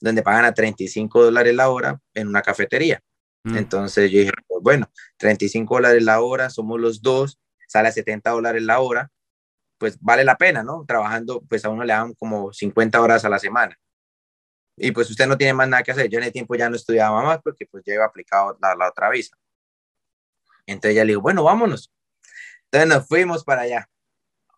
donde 0.00 0.22
pagan 0.22 0.44
a 0.44 0.54
35 0.54 1.24
dólares 1.24 1.54
la 1.54 1.70
hora 1.70 2.00
en 2.14 2.28
una 2.28 2.42
cafetería. 2.42 3.00
Mm. 3.44 3.56
Entonces 3.56 4.10
yo 4.10 4.20
dije, 4.20 4.32
pues 4.46 4.62
bueno, 4.62 4.90
35 5.16 5.74
dólares 5.74 6.02
la 6.02 6.20
hora, 6.20 6.50
somos 6.50 6.80
los 6.80 7.02
dos, 7.02 7.38
sale 7.66 7.88
a 7.88 7.92
70 7.92 8.30
dólares 8.30 8.62
la 8.62 8.80
hora, 8.80 9.10
pues 9.78 9.98
vale 10.00 10.24
la 10.24 10.36
pena, 10.36 10.62
¿no? 10.62 10.84
Trabajando, 10.86 11.42
pues 11.48 11.64
a 11.64 11.68
uno 11.68 11.84
le 11.84 11.92
dan 11.92 12.14
como 12.14 12.52
50 12.52 13.00
horas 13.00 13.24
a 13.24 13.28
la 13.28 13.38
semana 13.38 13.78
y 14.80 14.92
pues 14.92 15.10
usted 15.10 15.26
no 15.26 15.36
tiene 15.36 15.54
más 15.54 15.68
nada 15.68 15.82
que 15.82 15.90
hacer. 15.90 16.08
Yo 16.08 16.18
en 16.18 16.24
el 16.24 16.32
tiempo 16.32 16.54
ya 16.54 16.70
no 16.70 16.76
estudiaba 16.76 17.22
más 17.22 17.40
porque 17.42 17.66
pues 17.66 17.82
ya 17.84 17.94
iba 17.94 18.04
aplicado 18.04 18.56
la, 18.60 18.74
la 18.74 18.88
otra 18.88 19.10
visa. 19.10 19.36
Entonces 20.66 20.96
ya 20.96 21.04
le 21.04 21.12
digo, 21.12 21.20
bueno, 21.20 21.42
vámonos. 21.44 21.92
Entonces 22.64 22.88
nos 22.88 23.06
fuimos 23.06 23.44
para 23.44 23.62
allá. 23.62 23.88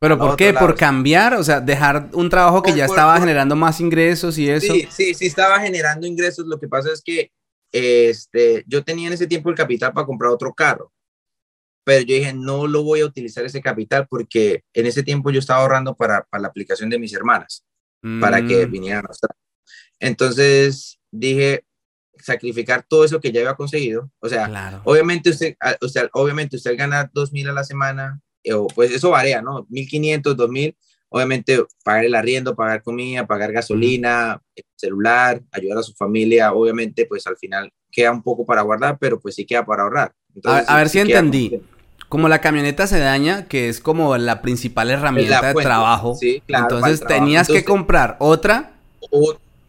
¿Pero 0.00 0.18
por 0.18 0.36
qué? 0.36 0.54
¿Por 0.54 0.74
cambiar? 0.76 1.34
O 1.34 1.44
sea, 1.44 1.60
dejar 1.60 2.08
un 2.14 2.30
trabajo 2.30 2.62
que 2.62 2.74
ya 2.74 2.86
estaba 2.86 3.20
generando 3.20 3.54
más 3.54 3.80
ingresos 3.80 4.38
y 4.38 4.48
eso. 4.48 4.72
Sí, 4.72 4.88
sí, 4.90 5.14
sí, 5.14 5.26
estaba 5.26 5.60
generando 5.60 6.06
ingresos. 6.06 6.46
Lo 6.46 6.58
que 6.58 6.68
pasa 6.68 6.90
es 6.90 7.02
que 7.02 7.30
este, 7.70 8.64
yo 8.66 8.82
tenía 8.82 9.08
en 9.08 9.12
ese 9.12 9.26
tiempo 9.26 9.50
el 9.50 9.56
capital 9.56 9.92
para 9.92 10.06
comprar 10.06 10.30
otro 10.30 10.54
carro. 10.54 10.90
Pero 11.84 12.00
yo 12.00 12.14
dije, 12.14 12.32
no 12.32 12.66
lo 12.66 12.82
voy 12.82 13.00
a 13.00 13.06
utilizar 13.06 13.44
ese 13.44 13.60
capital 13.60 14.06
porque 14.08 14.62
en 14.72 14.86
ese 14.86 15.02
tiempo 15.02 15.30
yo 15.30 15.38
estaba 15.38 15.60
ahorrando 15.60 15.94
para, 15.94 16.24
para 16.30 16.42
la 16.42 16.48
aplicación 16.48 16.88
de 16.88 16.98
mis 16.98 17.12
hermanas, 17.12 17.64
para 18.20 18.44
que 18.44 18.66
mm. 18.66 18.70
vinieran 18.70 19.04
a 19.04 19.08
Australia. 19.08 19.36
Entonces 19.98 20.98
dije, 21.10 21.64
sacrificar 22.18 22.84
todo 22.88 23.04
eso 23.04 23.20
que 23.20 23.32
ya 23.32 23.40
había 23.40 23.54
conseguido. 23.54 24.10
O 24.20 24.28
sea, 24.28 24.82
obviamente 24.84 25.30
usted, 25.30 25.56
o 25.80 25.88
sea, 25.88 26.08
obviamente 26.12 26.56
usted 26.56 26.76
gana 26.76 27.10
dos 27.12 27.32
mil 27.32 27.48
a 27.48 27.52
la 27.52 27.64
semana, 27.64 28.20
o 28.52 28.66
pues 28.68 28.90
eso 28.90 29.10
varía, 29.10 29.42
¿no? 29.42 29.66
1500, 29.68 30.36
2000, 30.36 30.76
obviamente 31.08 31.64
pagar 31.84 32.04
el 32.04 32.14
arriendo, 32.14 32.54
pagar 32.54 32.82
comida, 32.82 33.26
pagar 33.26 33.52
gasolina, 33.52 34.40
celular, 34.76 35.42
ayudar 35.52 35.78
a 35.78 35.82
su 35.82 35.92
familia, 35.94 36.52
obviamente 36.52 37.06
pues 37.06 37.26
al 37.26 37.36
final 37.36 37.72
queda 37.90 38.12
un 38.12 38.22
poco 38.22 38.46
para 38.46 38.62
guardar, 38.62 38.98
pero 38.98 39.20
pues 39.20 39.34
sí 39.34 39.44
queda 39.44 39.64
para 39.66 39.82
ahorrar. 39.82 40.14
a, 40.44 40.76
ver 40.76 40.88
si 40.88 41.00
entendí. 41.00 41.60
Como 42.08 42.28
la 42.28 42.40
camioneta 42.40 42.88
se 42.88 42.98
daña, 42.98 43.46
que 43.46 43.68
es 43.68 43.78
como 43.78 44.16
la 44.16 44.42
principal 44.42 44.90
herramienta 44.90 45.52
de 45.52 45.62
trabajo, 45.62 46.18
entonces 46.48 47.00
tenías 47.06 47.46
que 47.46 47.64
comprar 47.64 48.16
otra 48.18 48.72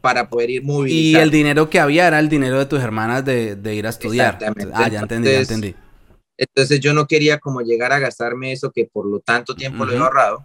para 0.02 0.28
poder 0.28 0.50
ir 0.50 0.64
muy 0.64 0.92
Y 0.92 1.16
el 1.16 1.30
dinero 1.30 1.70
que 1.70 1.80
había 1.80 2.08
era 2.08 2.20
el 2.20 2.30
dinero 2.30 2.58
de 2.58 2.66
tus 2.66 2.82
hermanas 2.82 3.24
de, 3.24 3.56
de 3.56 3.76
ir 3.76 3.86
a 3.86 3.90
estudiar. 3.90 4.34
Exactamente. 4.34 4.74
Ah, 4.76 4.88
ya 4.88 5.00
entendí, 5.02 5.30
entonces, 5.30 5.50
ya 5.50 5.56
entendí. 5.56 5.76
Entonces 6.42 6.80
yo 6.80 6.92
no 6.96 7.06
quería 7.06 7.38
como 7.38 7.62
llegar 7.62 7.94
a 7.94 8.00
gastarme 8.00 8.52
eso 8.52 8.72
que 8.72 8.86
por 8.86 9.06
lo 9.06 9.20
tanto 9.20 9.56
tiempo 9.56 9.86
lo 9.86 9.94
he 9.94 9.98
ahorrado. 9.98 10.44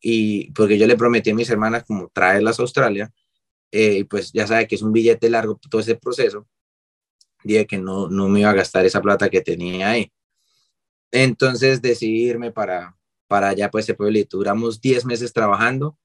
Y 0.00 0.50
porque 0.52 0.78
yo 0.78 0.86
le 0.86 0.96
prometí 0.96 1.30
a 1.30 1.34
mis 1.34 1.50
hermanas 1.50 1.84
como 1.84 2.08
traerlas 2.08 2.58
a 2.58 2.62
Australia. 2.62 3.12
Eh, 3.70 4.06
pues 4.06 4.32
ya 4.32 4.46
sabe 4.46 4.66
que 4.66 4.74
es 4.74 4.80
un 4.80 4.92
billete 4.92 5.28
largo 5.28 5.60
todo 5.68 5.82
ese 5.82 5.96
proceso. 5.96 6.46
Dije 7.44 7.66
que 7.66 7.76
no, 7.76 8.08
no 8.08 8.30
me 8.30 8.40
iba 8.40 8.48
a 8.48 8.54
gastar 8.54 8.86
esa 8.86 9.02
plata 9.02 9.28
que 9.28 9.42
tenía 9.42 9.90
ahí. 9.90 10.10
Entonces 11.10 11.82
decidí 11.82 12.24
irme 12.30 12.50
para, 12.50 12.96
para 13.28 13.48
allá, 13.48 13.70
pues 13.70 13.84
ese 13.84 13.94
pueblito. 13.94 14.38
Duramos 14.38 14.80
10 14.80 15.04
meses 15.04 15.34
trabajando 15.34 15.98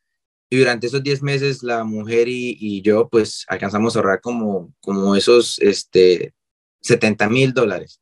y 0.50 0.58
durante 0.58 0.88
esos 0.88 1.02
10 1.02 1.24
meses 1.24 1.64
la 1.64 1.86
mujer 1.86 2.28
y, 2.28 2.58
y, 2.60 2.82
yo 2.82 3.08
pues 3.08 3.46
alcanzamos 3.48 3.96
a 3.96 4.00
ahorrar 4.00 4.20
como, 4.20 4.74
como 4.82 5.16
esos 5.16 5.60
este, 5.60 6.34
70 6.82 7.30
mil 7.30 7.54
dólares 7.54 8.01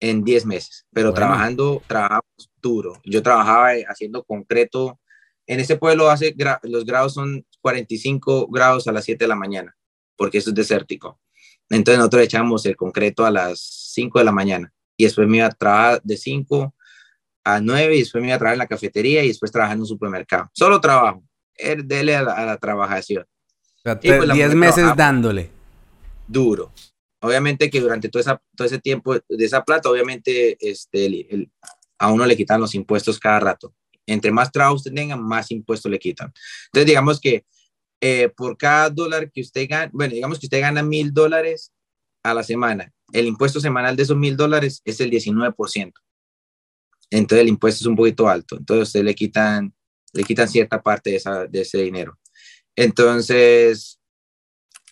en 0.00 0.24
10 0.24 0.46
meses, 0.46 0.86
pero 0.92 1.12
trabajando, 1.12 1.82
trabajamos 1.86 2.50
duro. 2.60 3.00
Yo 3.04 3.22
trabajaba 3.22 3.76
eh, 3.76 3.84
haciendo 3.86 4.24
concreto. 4.24 4.98
En 5.46 5.60
ese 5.60 5.76
pueblo 5.76 6.10
hace 6.10 6.34
los 6.62 6.84
grados 6.84 7.14
son 7.14 7.44
45 7.60 8.48
grados 8.48 8.88
a 8.88 8.92
las 8.92 9.04
7 9.04 9.24
de 9.24 9.28
la 9.28 9.36
mañana. 9.36 9.76
porque 10.16 10.38
eso 10.38 10.50
es 10.50 10.54
desértico. 10.54 11.18
Entonces 11.70 11.98
nosotros 11.98 12.22
echamos 12.22 12.66
el 12.66 12.76
concreto 12.76 13.24
a 13.24 13.30
las 13.30 13.60
5 13.94 14.18
de 14.18 14.24
la 14.24 14.32
mañana 14.32 14.72
y 14.96 15.04
después 15.04 15.26
me 15.26 15.38
iba 15.38 15.46
a 15.46 15.50
trabajar 15.50 16.02
de 16.02 16.16
5 16.16 16.74
a 17.44 17.60
9 17.60 17.94
y 17.94 17.98
después 18.00 18.20
me 18.20 18.28
iba 18.28 18.36
a 18.36 18.38
trabajar 18.38 18.54
en 18.54 18.58
la 18.58 18.66
cafetería 18.66 19.24
y 19.24 19.28
después 19.28 19.50
trabajar 19.50 19.76
en 19.76 19.80
un 19.80 19.86
supermercado. 19.86 20.50
Solo 20.52 20.78
trabajo, 20.80 21.22
dele 21.84 22.16
a 22.16 22.22
la, 22.22 22.32
a 22.32 22.44
la 22.44 22.56
trabajación. 22.58 23.24
10 23.84 23.98
pues, 24.18 24.54
meses 24.54 24.94
dándole. 24.94 25.50
Duro. 26.26 26.70
Obviamente 27.20 27.68
que 27.68 27.80
durante 27.80 28.08
todo, 28.08 28.20
esa, 28.20 28.42
todo 28.56 28.66
ese 28.66 28.78
tiempo 28.78 29.14
de 29.14 29.44
esa 29.44 29.64
plata, 29.64 29.90
obviamente 29.90 30.56
este, 30.60 31.06
el, 31.06 31.50
a 31.98 32.10
uno 32.10 32.24
le 32.24 32.36
quitan 32.36 32.60
los 32.60 32.74
impuestos 32.74 33.18
cada 33.18 33.40
rato. 33.40 33.74
Entre 34.06 34.32
más 34.32 34.50
trabajo 34.50 34.76
usted 34.76 34.92
tenga, 34.92 35.16
más 35.16 35.50
impuestos 35.50 35.90
le 35.90 35.98
quitan. 35.98 36.32
Entonces, 36.66 36.86
digamos 36.86 37.20
que 37.20 37.44
eh, 38.00 38.30
por 38.34 38.56
cada 38.56 38.88
dólar 38.88 39.30
que 39.30 39.42
usted 39.42 39.68
gana, 39.68 39.90
bueno, 39.92 40.14
digamos 40.14 40.38
que 40.38 40.46
usted 40.46 40.60
gana 40.60 40.82
mil 40.82 41.12
dólares 41.12 41.72
a 42.22 42.32
la 42.32 42.42
semana, 42.42 42.92
el 43.12 43.26
impuesto 43.26 43.60
semanal 43.60 43.96
de 43.96 44.02
esos 44.02 44.16
mil 44.16 44.36
dólares 44.36 44.80
es 44.84 45.00
el 45.00 45.10
19%. 45.10 45.92
Entonces 47.10 47.42
el 47.42 47.48
impuesto 47.48 47.82
es 47.82 47.86
un 47.86 47.96
poquito 47.96 48.28
alto. 48.28 48.56
Entonces 48.56 48.88
usted 48.88 49.04
le 49.04 49.14
quitan, 49.14 49.74
le 50.14 50.24
quitan 50.24 50.48
cierta 50.48 50.82
parte 50.82 51.10
de, 51.10 51.16
esa, 51.16 51.46
de 51.46 51.60
ese 51.60 51.78
dinero. 51.78 52.18
Entonces, 52.74 53.99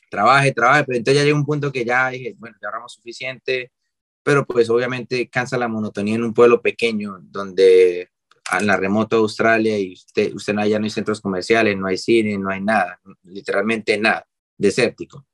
trabaje, 0.08 0.52
trabaje, 0.52 0.84
pero 0.84 0.98
entonces 0.98 1.20
ya 1.20 1.24
llega 1.24 1.36
un 1.36 1.46
punto 1.46 1.72
que 1.72 1.84
ya 1.84 2.10
dije, 2.10 2.34
bueno, 2.38 2.56
ya 2.60 2.68
ahorramos 2.68 2.92
suficiente, 2.92 3.72
pero 4.22 4.44
pues 4.46 4.68
obviamente 4.70 5.28
cansa 5.28 5.56
la 5.58 5.68
monotonía 5.68 6.16
en 6.16 6.24
un 6.24 6.34
pueblo 6.34 6.60
pequeño 6.60 7.18
donde 7.20 8.10
en 8.58 8.66
la 8.66 8.76
remota 8.76 9.16
Australia 9.16 9.78
y 9.78 9.92
usted, 9.92 10.32
usted 10.34 10.54
no, 10.54 10.62
allá 10.62 10.78
no 10.78 10.84
hay 10.84 10.90
centros 10.90 11.20
comerciales, 11.20 11.76
no 11.76 11.86
hay 11.86 11.98
cine, 11.98 12.38
no 12.38 12.50
hay 12.50 12.60
nada, 12.60 13.00
literalmente 13.24 13.98
nada, 13.98 14.26
desértico. 14.56 15.26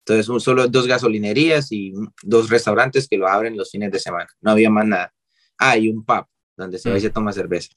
Entonces, 0.00 0.28
un, 0.28 0.40
solo 0.40 0.66
dos 0.68 0.86
gasolinerías 0.86 1.70
y 1.72 1.92
dos 2.22 2.50
restaurantes 2.50 3.08
que 3.08 3.16
lo 3.16 3.28
abren 3.28 3.56
los 3.56 3.70
fines 3.70 3.92
de 3.92 3.98
semana. 3.98 4.28
No 4.40 4.50
había 4.50 4.70
más 4.70 4.86
nada. 4.86 5.14
Ah, 5.58 5.76
y 5.76 5.88
un 5.88 6.04
pub 6.04 6.26
donde 6.56 6.78
se 6.78 6.90
va 6.90 6.98
y 6.98 7.00
se 7.00 7.10
toma 7.10 7.32
cerveza. 7.32 7.70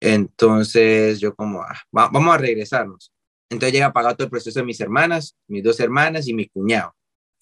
Entonces, 0.00 1.18
yo 1.18 1.34
como, 1.34 1.62
ah, 1.62 1.80
vamos 1.90 2.34
a 2.34 2.38
regresarnos. 2.38 3.12
Entonces 3.50 3.72
llega 3.72 3.86
a 3.86 3.92
pagar 3.92 4.16
todo 4.16 4.24
el 4.24 4.30
proceso 4.30 4.58
de 4.58 4.66
mis 4.66 4.80
hermanas, 4.80 5.36
mis 5.46 5.62
dos 5.62 5.78
hermanas 5.80 6.26
y 6.28 6.34
mi 6.34 6.48
cuñado. 6.48 6.94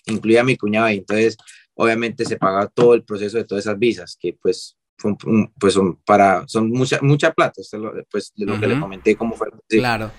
Incluía 0.07 0.43
a 0.43 0.45
mi 0.45 0.57
cuñado 0.57 0.87
ahí. 0.87 0.99
Entonces, 0.99 1.37
obviamente 1.75 2.25
se 2.25 2.37
paga 2.37 2.67
todo 2.69 2.95
el 2.95 3.05
proceso 3.05 3.39
de 3.39 3.45
todas 3.45 3.65
esas 3.65 3.79
visas, 3.79 4.17
que 4.21 4.37
pues 4.41 4.77
pues 5.59 5.75
son 5.75 5.97
para, 6.05 6.47
son 6.47 6.71
mucha, 6.71 6.99
mucha 7.03 7.33
plata, 7.33 7.61
pues 8.11 8.33
de 8.37 8.47
lo 8.47 8.61
que 8.61 8.67
le 8.67 8.79
comenté 8.79 9.17
cómo 9.17 9.35
fue. 9.35 9.49
Claro. 9.69 10.11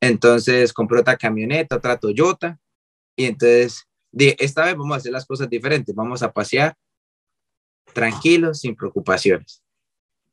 Entonces 0.00 0.72
compré 0.72 1.00
otra 1.00 1.16
camioneta, 1.16 1.76
otra 1.76 1.96
Toyota, 1.96 2.58
y 3.16 3.26
entonces 3.26 3.86
dije, 4.10 4.36
esta 4.38 4.64
vez 4.64 4.76
vamos 4.76 4.94
a 4.94 4.96
hacer 4.98 5.12
las 5.12 5.26
cosas 5.26 5.48
diferentes, 5.48 5.94
vamos 5.94 6.22
a 6.22 6.32
pasear 6.32 6.74
tranquilos, 7.92 8.60
sin 8.60 8.74
preocupaciones, 8.74 9.62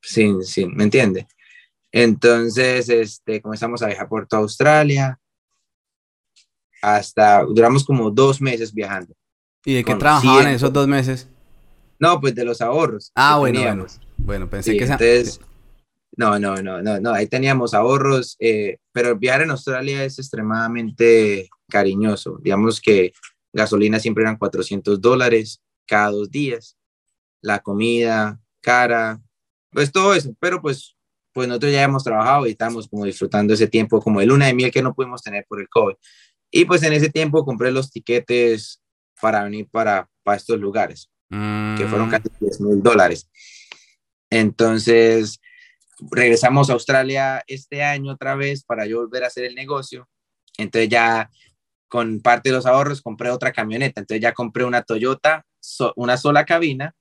sin, 0.02 0.44
sin, 0.44 0.76
¿me 0.76 0.86
entiende? 0.86 1.28
Entonces, 1.92 2.90
este, 2.90 3.42
comenzamos 3.42 3.82
a 3.82 3.88
viajar 3.88 4.08
por 4.08 4.28
toda 4.28 4.44
Australia, 4.44 5.20
hasta, 6.82 7.44
duramos 7.44 7.84
como 7.84 8.10
dos 8.10 8.42
meses 8.42 8.74
viajando. 8.74 9.14
¿Y 9.66 9.76
de 9.76 9.84
qué 9.84 9.96
trabajaban 9.96 10.48
esos 10.48 10.72
dos 10.72 10.88
meses? 10.88 11.28
No, 12.00 12.22
pues 12.22 12.34
de 12.34 12.46
los 12.46 12.62
ahorros. 12.62 13.12
Ah, 13.16 13.38
bueno, 13.38 13.62
bueno. 13.62 13.86
Bueno, 14.18 14.50
pensé 14.50 14.78
que 14.78 14.84
entonces, 14.84 15.40
No, 16.16 16.40
no, 16.40 16.56
no, 16.62 16.82
no, 16.82 17.00
no, 17.00 17.12
ahí 17.12 17.28
teníamos 17.28 17.74
ahorros, 17.74 18.36
eh, 18.40 18.78
pero 18.92 19.18
viajar 19.18 19.42
en 19.42 19.52
Australia 19.52 20.04
es 20.04 20.18
extremadamente 20.20 21.50
cariñoso. 21.70 22.40
Digamos 22.42 22.80
que 22.80 23.14
gasolina 23.54 24.00
siempre 24.00 24.24
eran 24.24 24.38
400 24.38 25.02
dólares 25.02 25.62
cada 25.86 26.12
dos 26.12 26.30
días, 26.30 26.78
la 27.42 27.60
comida 27.60 28.40
cara, 28.62 29.22
pues 29.72 29.92
todo 29.92 30.14
eso, 30.14 30.34
pero 30.40 30.62
pues, 30.62 30.96
pues 31.40 31.48
nosotros 31.48 31.72
ya 31.72 31.84
hemos 31.84 32.04
trabajado 32.04 32.48
y 32.48 32.52
estamos 32.52 32.90
como 32.90 33.06
disfrutando 33.06 33.54
ese 33.54 33.66
tiempo 33.66 34.02
como 34.02 34.20
de 34.20 34.26
luna 34.26 34.48
de 34.48 34.54
miel 34.54 34.72
que 34.72 34.82
no 34.82 34.94
pudimos 34.94 35.24
tener 35.24 35.46
por 35.48 35.62
el 35.62 35.70
COVID. 35.70 35.96
Y 36.52 36.66
pues 36.66 36.84
en 36.84 36.92
ese 36.92 37.10
tiempo 37.10 37.46
compré 37.46 37.72
los 37.72 37.90
tiquetes 37.92 38.82
para 39.22 39.46
venir 39.46 39.70
para, 39.72 40.10
para 40.22 40.36
estos 40.36 40.60
lugares 40.60 41.10
que 41.30 41.86
fueron 41.88 42.10
mm. 42.10 42.12
casi 42.12 42.28
10 42.42 42.60
mil 42.60 42.84
dólares. 42.84 43.30
Entonces, 44.30 45.40
regresamos 46.12 46.70
a 46.70 46.74
Australia 46.74 47.42
este 47.48 47.84
año 47.84 48.12
otra 48.12 48.36
vez 48.36 48.66
para 48.66 48.86
yo 48.86 48.98
volver 48.98 49.24
a 49.24 49.28
hacer 49.28 49.46
el 49.46 49.56
negocio. 49.56 50.10
Entonces 50.58 50.90
ya 50.90 51.32
con 51.88 52.20
parte 52.20 52.50
de 52.50 52.56
los 52.56 52.66
ahorros 52.66 53.02
compré 53.02 53.30
otra 53.30 53.54
camioneta. 53.54 54.02
Entonces 54.02 54.22
ya 54.22 54.34
compré 54.34 54.66
una 54.66 54.82
Toyota, 54.82 55.46
una 55.96 56.18
sola 56.18 56.44
cabina 56.44 56.94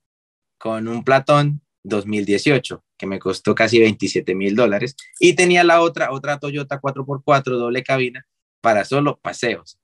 con 0.59 0.87
un 0.87 1.03
Platón 1.03 1.61
2018, 1.83 2.85
que 2.99 3.07
me 3.07 3.19
costó 3.19 3.55
casi 3.55 3.79
27 3.79 4.35
mil 4.35 4.55
dólares. 4.55 4.97
Y 5.19 5.35
tenía 5.35 5.65
la 5.65 5.81
otra, 5.81 6.13
otra 6.13 6.39
Toyota 6.39 6.81
4x4 6.81 7.57
doble 7.57 7.83
cabina 7.83 8.27
para 8.61 8.85
solo 8.85 9.19
paseos. 9.19 9.79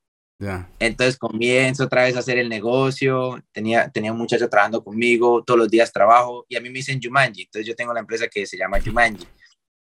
Entonces 0.79 1.17
comienzo 1.17 1.85
otra 1.85 2.05
vez 2.05 2.17
a 2.17 2.19
hacer 2.19 2.39
el 2.39 2.49
negocio, 2.49 3.43
tenía, 3.53 3.89
tenía 3.89 4.13
un 4.13 4.19
muchacho 4.19 4.49
trabajando 4.49 4.83
conmigo, 4.83 5.43
todos 5.43 5.59
los 5.59 5.71
días 5.71 5.93
trabajo 5.93 6.45
y 6.49 6.57
a 6.57 6.61
mí 6.61 6.69
me 6.69 6.77
dicen 6.77 7.01
Jumanji, 7.03 7.43
entonces 7.43 7.67
yo 7.67 7.75
tengo 7.75 7.95
la 7.95 8.01
empresa 8.01 8.27
que 8.29 8.45
se 8.45 8.59
llama 8.59 8.81
Jumanji. 8.85 9.27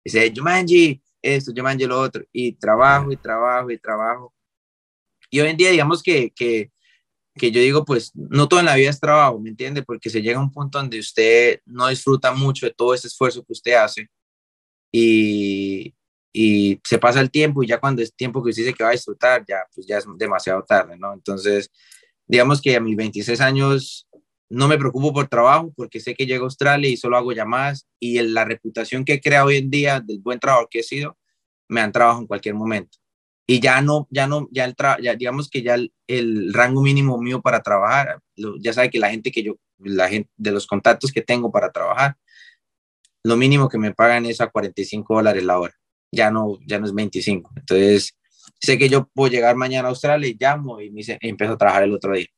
Dice, 0.04 0.32
Jumanji, 0.34 1.00
esto, 1.22 1.52
Jumanji, 1.56 1.86
lo 1.86 2.00
otro, 2.00 2.24
y 2.32 2.52
trabajo 2.52 3.12
y 3.12 3.16
trabajo 3.16 3.70
y 3.70 3.78
trabajo. 3.78 4.34
Y 5.30 5.40
hoy 5.40 5.48
en 5.48 5.56
día 5.56 5.70
digamos 5.70 6.02
que, 6.02 6.32
que, 6.34 6.70
que 7.34 7.50
yo 7.50 7.60
digo, 7.60 7.84
pues 7.84 8.12
no 8.14 8.48
todo 8.48 8.60
en 8.60 8.66
la 8.66 8.76
vida 8.76 8.90
es 8.90 9.00
trabajo, 9.00 9.40
¿me 9.40 9.50
entiende? 9.50 9.82
Porque 9.82 10.10
se 10.10 10.20
llega 10.20 10.38
a 10.38 10.42
un 10.42 10.52
punto 10.52 10.78
donde 10.78 10.98
usted 10.98 11.60
no 11.64 11.88
disfruta 11.88 12.32
mucho 12.32 12.66
de 12.66 12.74
todo 12.74 12.94
ese 12.94 13.08
esfuerzo 13.08 13.42
que 13.44 13.52
usted 13.52 13.74
hace 13.74 14.08
y, 14.92 15.94
y 16.32 16.80
se 16.84 16.98
pasa 16.98 17.20
el 17.20 17.30
tiempo 17.30 17.62
y 17.62 17.68
ya 17.68 17.80
cuando 17.80 18.02
es 18.02 18.14
tiempo 18.14 18.42
que 18.42 18.50
usted 18.50 18.64
dice 18.64 18.74
que 18.74 18.84
va 18.84 18.90
a 18.90 18.92
disfrutar, 18.94 19.44
ya, 19.46 19.58
pues 19.74 19.86
ya 19.86 19.98
es 19.98 20.04
demasiado 20.16 20.62
tarde, 20.62 20.96
¿no? 20.98 21.12
Entonces, 21.14 21.70
digamos 22.26 22.60
que 22.60 22.76
a 22.76 22.80
mis 22.80 22.96
26 22.96 23.40
años 23.40 24.06
no 24.50 24.68
me 24.68 24.76
preocupo 24.76 25.14
por 25.14 25.28
trabajo 25.28 25.72
porque 25.74 26.00
sé 26.00 26.14
que 26.14 26.26
llego 26.26 26.44
a 26.44 26.46
Australia 26.46 26.90
y 26.90 26.98
solo 26.98 27.16
hago 27.16 27.32
llamadas 27.32 27.86
y 27.98 28.20
la 28.20 28.44
reputación 28.44 29.04
que 29.04 29.14
he 29.14 29.20
creado 29.20 29.46
hoy 29.48 29.56
en 29.56 29.70
día 29.70 30.00
del 30.00 30.20
buen 30.20 30.38
trabajo 30.38 30.68
que 30.70 30.80
he 30.80 30.82
sido, 30.82 31.16
me 31.68 31.80
han 31.80 31.92
trabajado 31.92 32.20
en 32.20 32.26
cualquier 32.26 32.54
momento. 32.54 32.98
Y 33.46 33.60
ya 33.60 33.82
no, 33.82 34.06
ya 34.10 34.26
no, 34.26 34.48
ya, 34.52 34.64
el 34.64 34.74
ya 35.02 35.14
digamos 35.14 35.50
que 35.50 35.62
ya 35.62 35.74
el, 35.74 35.92
el, 36.06 36.54
rango 36.54 36.80
mínimo 36.80 37.18
mío 37.18 37.42
para 37.42 37.60
trabajar, 37.60 38.20
ya 38.60 38.72
sabe 38.72 38.88
que 38.88 38.98
la 38.98 39.10
gente 39.10 39.32
que 39.32 39.42
yo, 39.42 39.54
la 39.78 40.08
gente 40.08 40.30
de 40.36 40.52
los 40.52 40.66
contactos 40.66 41.10
que 41.10 41.22
tengo 41.22 41.50
para 41.50 41.72
trabajar, 41.72 42.16
lo 43.24 43.36
mínimo 43.36 43.68
que 43.68 43.78
me 43.78 43.92
pagan 43.92 44.26
es 44.26 44.40
a 44.40 44.48
45 44.48 45.14
dólares 45.14 45.44
la 45.44 45.58
hora 45.58 45.74
ya 46.12 46.30
no, 46.30 46.58
ya 46.66 46.78
no 46.78 46.86
es 46.86 46.94
25. 46.94 47.50
Entonces, 47.56 48.16
sé 48.60 48.78
que 48.78 48.88
yo 48.88 49.08
puedo 49.08 49.32
llegar 49.32 49.56
mañana 49.56 49.88
a 49.88 49.90
Australia 49.90 50.28
y 50.28 50.36
llamo 50.38 50.80
y 50.80 50.90
me 50.90 50.98
dice, 50.98 51.18
empiezo 51.20 51.54
a 51.54 51.58
trabajar 51.58 51.82
el 51.84 51.94
otro 51.94 52.14
día. 52.14 52.28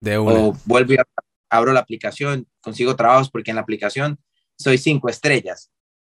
De 0.00 0.16
O 0.16 0.56
vuelvo 0.64 0.94
y 0.94 0.96
abro 1.50 1.72
la 1.72 1.80
aplicación, 1.80 2.48
consigo 2.60 2.96
trabajos 2.96 3.30
porque 3.30 3.50
en 3.50 3.56
la 3.56 3.62
aplicación 3.62 4.18
soy 4.58 4.78
cinco 4.78 5.08
estrellas. 5.08 5.70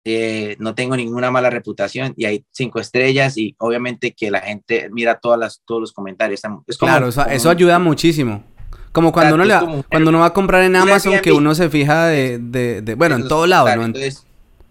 Eh, 0.07 0.57
no 0.59 0.74
tengo 0.74 0.96
ninguna 0.96 1.30
mala 1.30 1.48
reputación 1.48 2.12
y 2.16 2.26
hay 2.26 2.44
cinco 2.50 2.78
estrellas 2.78 3.38
y 3.38 3.55
obviamente 3.59 4.12
que 4.12 4.30
la 4.30 4.40
gente 4.40 4.90
mira 4.90 5.18
todas 5.18 5.38
las, 5.38 5.62
todos 5.64 5.80
los 5.80 5.92
comentarios. 5.92 6.42
claro, 6.78 7.09
eso, 7.09 7.50
ayuda 7.50 7.78
muchísimo. 7.78 8.44
Como 8.92 9.12
cuando, 9.12 9.34
uno, 9.34 9.44
le, 9.44 9.55
cuando 9.90 10.11
uno 10.11 10.20
va 10.20 10.26
a 10.26 10.32
comprar 10.32 10.62
en 10.62 10.76
Amazon, 10.76 11.18
que 11.20 11.32
uno 11.32 11.55
se 11.55 11.68
fija 11.68 12.07
de, 12.07 12.38
de, 12.38 12.94
bueno, 12.94 13.16
en 13.16 13.26
todo 13.26 13.46
lado, 13.46 13.74
¿no? 13.74 13.84
Entonces, 13.86 14.24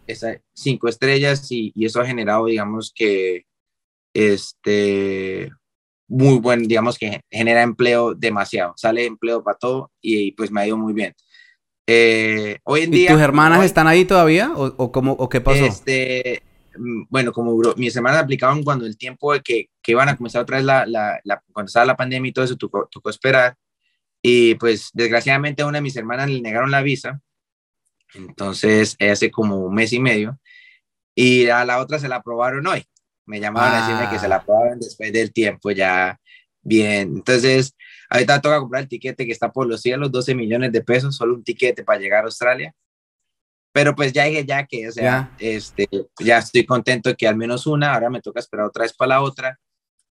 esa, 0.08 0.38
cinco 0.54 0.88
estrellas 0.88 1.52
y, 1.52 1.74
y, 1.76 1.86
eso 1.86 2.00
ha 2.00 2.06
generado, 2.06 2.46
digamos 2.46 2.94
que, 2.96 3.46
este, 4.14 5.52
muy 6.08 6.38
buen, 6.38 6.68
digamos 6.68 6.98
que 6.98 7.22
genera 7.32 7.64
empleo 7.64 8.14
demasiado, 8.14 8.74
sale 8.78 9.06
empleo 9.06 9.44
para 9.44 9.58
todo 9.58 9.92
y, 10.02 10.32
pues 10.34 10.52
me 10.52 10.62
ha 10.62 10.68
ido 10.68 10.78
muy 10.78 10.94
bien. 10.94 11.14
Eh, 11.88 12.60
hoy 12.64 12.82
en 12.82 12.92
día... 12.92 13.12
¿Tus 13.12 13.22
hermanas 13.22 13.64
están 13.64 13.88
ahí 13.88 14.06
todavía 14.06 14.52
o, 14.56 14.66
o, 14.78 14.92
cómo, 14.92 15.14
o 15.14 15.30
qué 15.30 15.42
pasó? 15.42 15.66
Este, 15.66 16.42
mm, 16.78 17.04
bueno, 17.10 17.32
como 17.32 17.60
mis 17.76 17.96
hermanas 17.96 18.24
aplicaban 18.24 18.64
cuando 18.64 18.86
el 18.86 18.98
tiempo 18.98 19.34
de 19.34 19.42
que, 19.42 19.70
que 19.82 19.92
iban 19.92 20.10
a 20.10 20.16
comenzar 20.16 20.42
otra 20.42 20.58
vez 20.58 20.66
la, 20.66 20.86
la, 20.86 21.20
la, 21.24 21.44
cuando 21.52 21.68
estaba 21.68 21.86
la 21.86 21.98
pandemia 21.98 22.30
y 22.30 22.34
todo 22.34 22.46
eso, 22.46 22.56
tocó, 22.56 22.88
tocó 22.92 23.10
esperar. 23.10 23.56
Y 24.22 24.56
pues 24.56 24.90
desgraciadamente 24.94 25.64
a 25.64 25.68
una 25.68 25.80
de 25.80 25.84
mis 25.84 25.98
hermanas 25.98 26.30
le 26.30 26.42
negaron 26.42 26.72
la 26.72 26.82
visa 26.82 27.22
entonces, 28.16 28.96
hace 29.00 29.32
como 29.32 29.58
un 29.58 29.74
mes 29.74 29.94
y 29.94 30.00
medio. 30.00 30.40
Y 31.16 31.48
a 31.48 31.66
la 31.66 31.80
otra 31.80 32.00
se 32.00 32.08
la 32.08 32.18
aprobaron 32.18 32.66
hoy. 32.68 32.84
Me 33.26 33.40
llamaron 33.40 33.74
a 33.74 33.82
decirme 33.82 34.10
que 34.10 34.20
se 34.20 34.28
la 34.28 34.36
ah. 34.36 34.40
aprobaron 34.40 34.80
después 34.80 35.14
del 35.14 35.32
tiempo 35.32 35.72
ya 35.72 36.20
bien. 36.62 37.16
Entonces, 37.18 37.76
ahorita 38.14 38.42
toca 38.42 38.60
comprar 38.60 38.84
el 38.84 38.88
tiquete 38.88 39.26
que 39.26 39.32
está 39.32 39.52
por 39.52 39.68
los 39.68 39.82
cielos, 39.82 40.12
12 40.12 40.36
millones 40.36 40.72
de 40.72 40.82
pesos, 40.82 41.16
solo 41.16 41.34
un 41.34 41.44
tiquete 41.44 41.84
para 41.84 42.00
llegar 42.00 42.24
a 42.24 42.28
Australia. 42.28 42.74
Pero 43.72 43.96
pues 43.96 44.14
ya 44.14 44.26
dije 44.26 44.46
ya 44.46 44.68
que, 44.68 44.88
o 44.88 44.92
sea, 44.92 45.36
este, 45.40 45.90
ya 46.20 46.38
estoy 46.38 46.64
contento 46.64 47.16
que 47.18 47.28
al 47.28 47.36
menos 47.36 47.66
una, 47.66 47.96
ahora 47.96 48.12
me 48.12 48.22
toca 48.22 48.40
esperar 48.40 48.68
otra 48.68 48.84
vez 48.84 48.94
para 48.94 49.10
la 49.10 49.22
otra. 49.22 49.60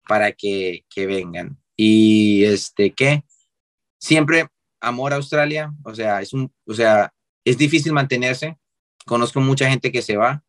para 0.08 0.32
que, 0.32 0.84
que 0.90 1.06
vengan. 1.06 1.58
Y 1.78 2.44
este, 2.44 2.92
¿qué? 2.92 3.24
Siempre 4.00 4.48
amor 4.80 5.14
a 5.14 5.18
Australia, 5.18 5.72
o 5.84 5.94
sea, 5.94 6.22
es 6.22 6.34
un, 6.34 6.52
o 6.66 6.74
sea, 6.74 7.14
es 7.46 7.58
difícil 7.58 7.94
mantenerse. 7.94 8.58
Conozco 9.06 9.40
mucha 9.42 9.70
gente 9.70 9.92
que 9.92 10.02
se 10.02 10.18
va, 10.18 10.44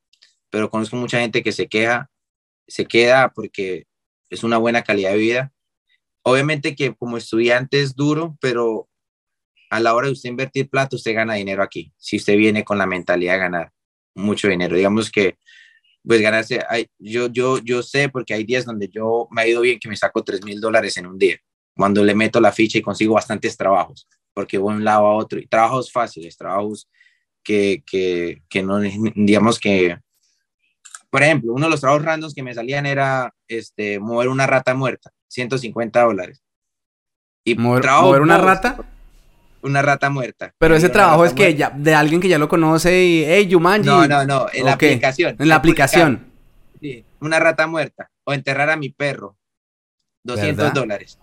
pero 0.49 0.71
conozco 0.71 0.97
mucha 0.97 1.21
gente 1.21 1.43
que 1.43 1.53
se 1.53 1.69
queja, 1.69 2.11
se 2.67 2.87
queda 2.87 3.31
porque 3.35 3.85
es 4.31 4.43
una 4.43 4.57
buena 4.57 4.83
calidad 4.83 5.11
de 5.11 5.19
vida. 5.19 5.53
Obviamente 6.23 6.75
que 6.75 6.95
como 6.95 7.17
estudiante 7.17 7.81
es 7.81 7.95
duro, 7.95 8.37
pero 8.41 8.89
a 9.71 9.81
la 9.81 9.95
hora 9.95 10.07
de 10.07 10.13
usted 10.13 10.31
invertir 10.31 10.69
plata, 10.69 10.97
usted 10.97 11.15
gana 11.15 11.35
dinero 11.35 11.63
aquí. 11.63 11.93
Si 11.97 12.17
usted 12.17 12.37
viene 12.37 12.65
con 12.65 12.79
la 12.79 12.87
mentalidad 12.87 13.35
de 13.35 13.39
ganar 13.39 13.73
mucho 14.15 14.49
dinero, 14.49 14.77
digamos 14.77 15.11
que 15.11 15.37
pues 16.05 16.21
ganarse, 16.21 16.61
yo, 16.99 17.29
yo, 17.29 17.59
yo 17.59 17.83
sé 17.83 18.09
porque 18.09 18.35
hay 18.35 18.43
días 18.45 18.65
donde 18.65 18.89
yo 18.89 19.29
me 19.31 19.43
ha 19.43 19.47
ido 19.47 19.61
bien 19.61 19.79
que 19.79 19.89
me 19.89 19.97
saco 19.97 20.25
3 20.25 20.45
mil 20.45 20.61
dólares 20.61 20.97
en 20.97 21.07
un 21.07 21.17
día, 21.17 21.37
cuando 21.77 22.03
le 22.03 22.15
meto 22.15 22.41
la 22.41 22.51
ficha 22.51 22.79
y 22.79 22.83
consigo 22.83 23.15
bastantes 23.15 23.57
trabajos 23.57 24.09
porque 24.35 24.59
voy 24.59 24.75
de 24.75 24.79
un 24.79 24.85
lado 24.85 25.07
a 25.07 25.17
otro, 25.17 25.39
y 25.39 25.47
trabajos 25.47 25.91
fáciles, 25.93 26.37
trabajos 26.37 26.89
que, 27.43 27.83
que, 27.87 28.43
que 28.49 28.63
no, 28.63 28.81
digamos 28.81 29.59
que, 29.59 29.99
por 31.13 31.23
ejemplo, 31.23 31.53
uno 31.53 31.67
de 31.67 31.71
los 31.71 31.81
trabajos 31.83 32.07
randoms 32.07 32.33
que 32.33 32.43
me 32.43 32.55
salían 32.55 32.87
era 32.87 33.35
este, 33.47 34.01
mover 34.01 34.29
una 34.29 34.47
rata 34.47 34.75
muerta, 34.75 35.11
150 35.29 36.01
dólares. 36.01 36.43
Y 37.45 37.55
mover, 37.55 37.85
mover 37.85 38.23
una 38.23 38.39
rata. 38.39 38.79
Una 39.61 39.83
rata 39.83 40.09
muerta. 40.09 40.55
Pero 40.57 40.75
ese 40.75 40.89
trabajo 40.89 41.27
es 41.27 41.35
que 41.35 41.55
ya, 41.55 41.69
de 41.69 41.95
alguien 41.95 42.19
que 42.19 42.29
ya 42.29 42.39
lo 42.39 42.49
conoce 42.49 43.05
y, 43.05 43.25
hey, 43.27 43.47
Yumanji. 43.47 43.87
No, 43.87 44.09
no, 44.09 44.25
no, 44.25 44.47
en 44.55 44.65
la 44.65 44.73
aplicación. 44.73 45.37
En 45.39 45.49
la 45.49 45.57
aplicación. 45.57 46.33
Sí, 46.81 47.05
una 47.21 47.39
rata 47.39 47.67
muerta. 47.67 48.11
O 48.25 48.33
enterrar 48.33 48.71
a 48.71 48.77
mi 48.77 48.89
perro. 48.89 49.37
200 50.25 50.73
dólares 50.73 51.19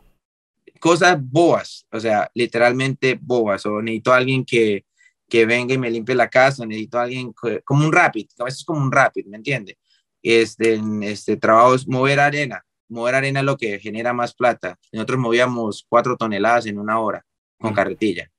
cosas 0.79 1.17
bobas, 1.21 1.85
o 1.91 1.99
sea, 1.99 2.31
literalmente 2.33 3.19
bobas, 3.21 3.65
o 3.65 3.81
necesito 3.81 4.13
a 4.13 4.17
alguien 4.17 4.45
que, 4.45 4.85
que 5.29 5.45
venga 5.45 5.73
y 5.73 5.77
me 5.77 5.91
limpie 5.91 6.15
la 6.15 6.29
casa, 6.29 6.65
necesito 6.65 6.99
a 6.99 7.03
alguien 7.03 7.33
como 7.63 7.85
un 7.85 7.91
rapid, 7.91 8.27
a 8.39 8.45
veces 8.45 8.61
es 8.61 8.65
como 8.65 8.81
un 8.81 8.91
rapid, 8.91 9.25
¿me 9.27 9.37
entiende? 9.37 9.77
Este, 10.21 10.81
este 11.03 11.37
trabajo 11.37 11.75
es 11.75 11.87
mover 11.87 12.19
arena, 12.19 12.65
mover 12.89 13.15
arena 13.15 13.39
es 13.39 13.45
lo 13.45 13.57
que 13.57 13.79
genera 13.79 14.11
más 14.13 14.33
plata. 14.33 14.77
Nosotros 14.91 15.19
movíamos 15.19 15.85
cuatro 15.87 16.17
toneladas 16.17 16.65
en 16.65 16.77
una 16.79 16.99
hora 16.99 17.25
con 17.59 17.73
carretilla. 17.73 18.29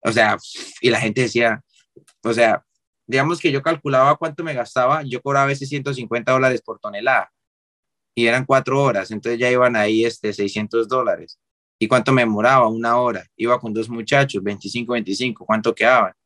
O 0.00 0.12
sea, 0.12 0.36
y 0.80 0.90
la 0.90 1.00
gente 1.00 1.22
decía, 1.22 1.62
o 2.22 2.32
sea, 2.32 2.64
digamos 3.06 3.40
que 3.40 3.52
yo 3.52 3.62
calculaba 3.62 4.16
cuánto 4.16 4.42
me 4.42 4.54
gastaba, 4.54 5.02
yo 5.02 5.20
cobraba 5.20 5.44
a 5.44 5.48
veces 5.48 5.68
150 5.68 6.32
dólares 6.32 6.62
por 6.62 6.78
tonelada 6.78 7.30
y 8.14 8.26
eran 8.26 8.44
cuatro 8.44 8.82
horas, 8.82 9.10
entonces 9.10 9.38
ya 9.38 9.50
iban 9.50 9.76
ahí 9.76 10.04
este 10.04 10.32
600 10.32 10.88
dólares. 10.88 11.38
¿Y 11.82 11.88
cuánto 11.88 12.12
me 12.12 12.22
demoraba? 12.22 12.68
Una 12.68 12.96
hora. 12.96 13.26
Iba 13.36 13.58
con 13.58 13.74
dos 13.74 13.88
muchachos, 13.88 14.40
25, 14.40 14.92
25. 14.92 15.44
¿Cuánto 15.44 15.74
quedaba? 15.74 16.16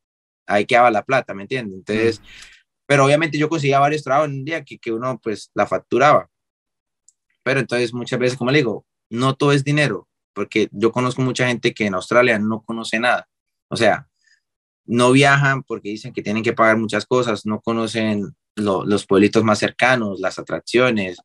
Ahí 0.45 0.67
quedaba 0.67 0.91
la 0.91 1.03
plata, 1.03 1.33
¿me 1.33 1.41
entiendes? 1.41 1.79
Entonces, 1.79 2.21
pero 2.85 3.03
obviamente 3.03 3.39
yo 3.39 3.49
conseguía 3.49 3.79
varios 3.79 4.03
trabajos 4.03 4.29
en 4.29 4.35
un 4.35 4.45
día 4.45 4.63
que, 4.63 4.77
que 4.77 4.91
uno 4.91 5.19
pues 5.19 5.49
la 5.55 5.65
facturaba. 5.65 6.29
Pero 7.41 7.59
entonces 7.59 7.91
muchas 7.91 8.19
veces, 8.19 8.37
como 8.37 8.51
le 8.51 8.59
digo, 8.59 8.85
no 9.09 9.33
todo 9.33 9.51
es 9.51 9.63
dinero, 9.63 10.07
porque 10.33 10.69
yo 10.71 10.91
conozco 10.91 11.23
mucha 11.23 11.47
gente 11.47 11.73
que 11.73 11.87
en 11.87 11.95
Australia 11.95 12.37
no 12.37 12.61
conoce 12.61 12.99
nada. 12.99 13.27
O 13.67 13.75
sea, 13.75 14.07
no 14.85 15.11
viajan 15.11 15.63
porque 15.63 15.89
dicen 15.89 16.13
que 16.13 16.21
tienen 16.21 16.43
que 16.43 16.53
pagar 16.53 16.77
muchas 16.77 17.07
cosas, 17.07 17.47
no 17.47 17.61
conocen 17.61 18.35
los 18.55 19.07
pueblitos 19.07 19.43
más 19.43 19.57
cercanos, 19.57 20.19
las 20.19 20.37
atracciones, 20.37 21.17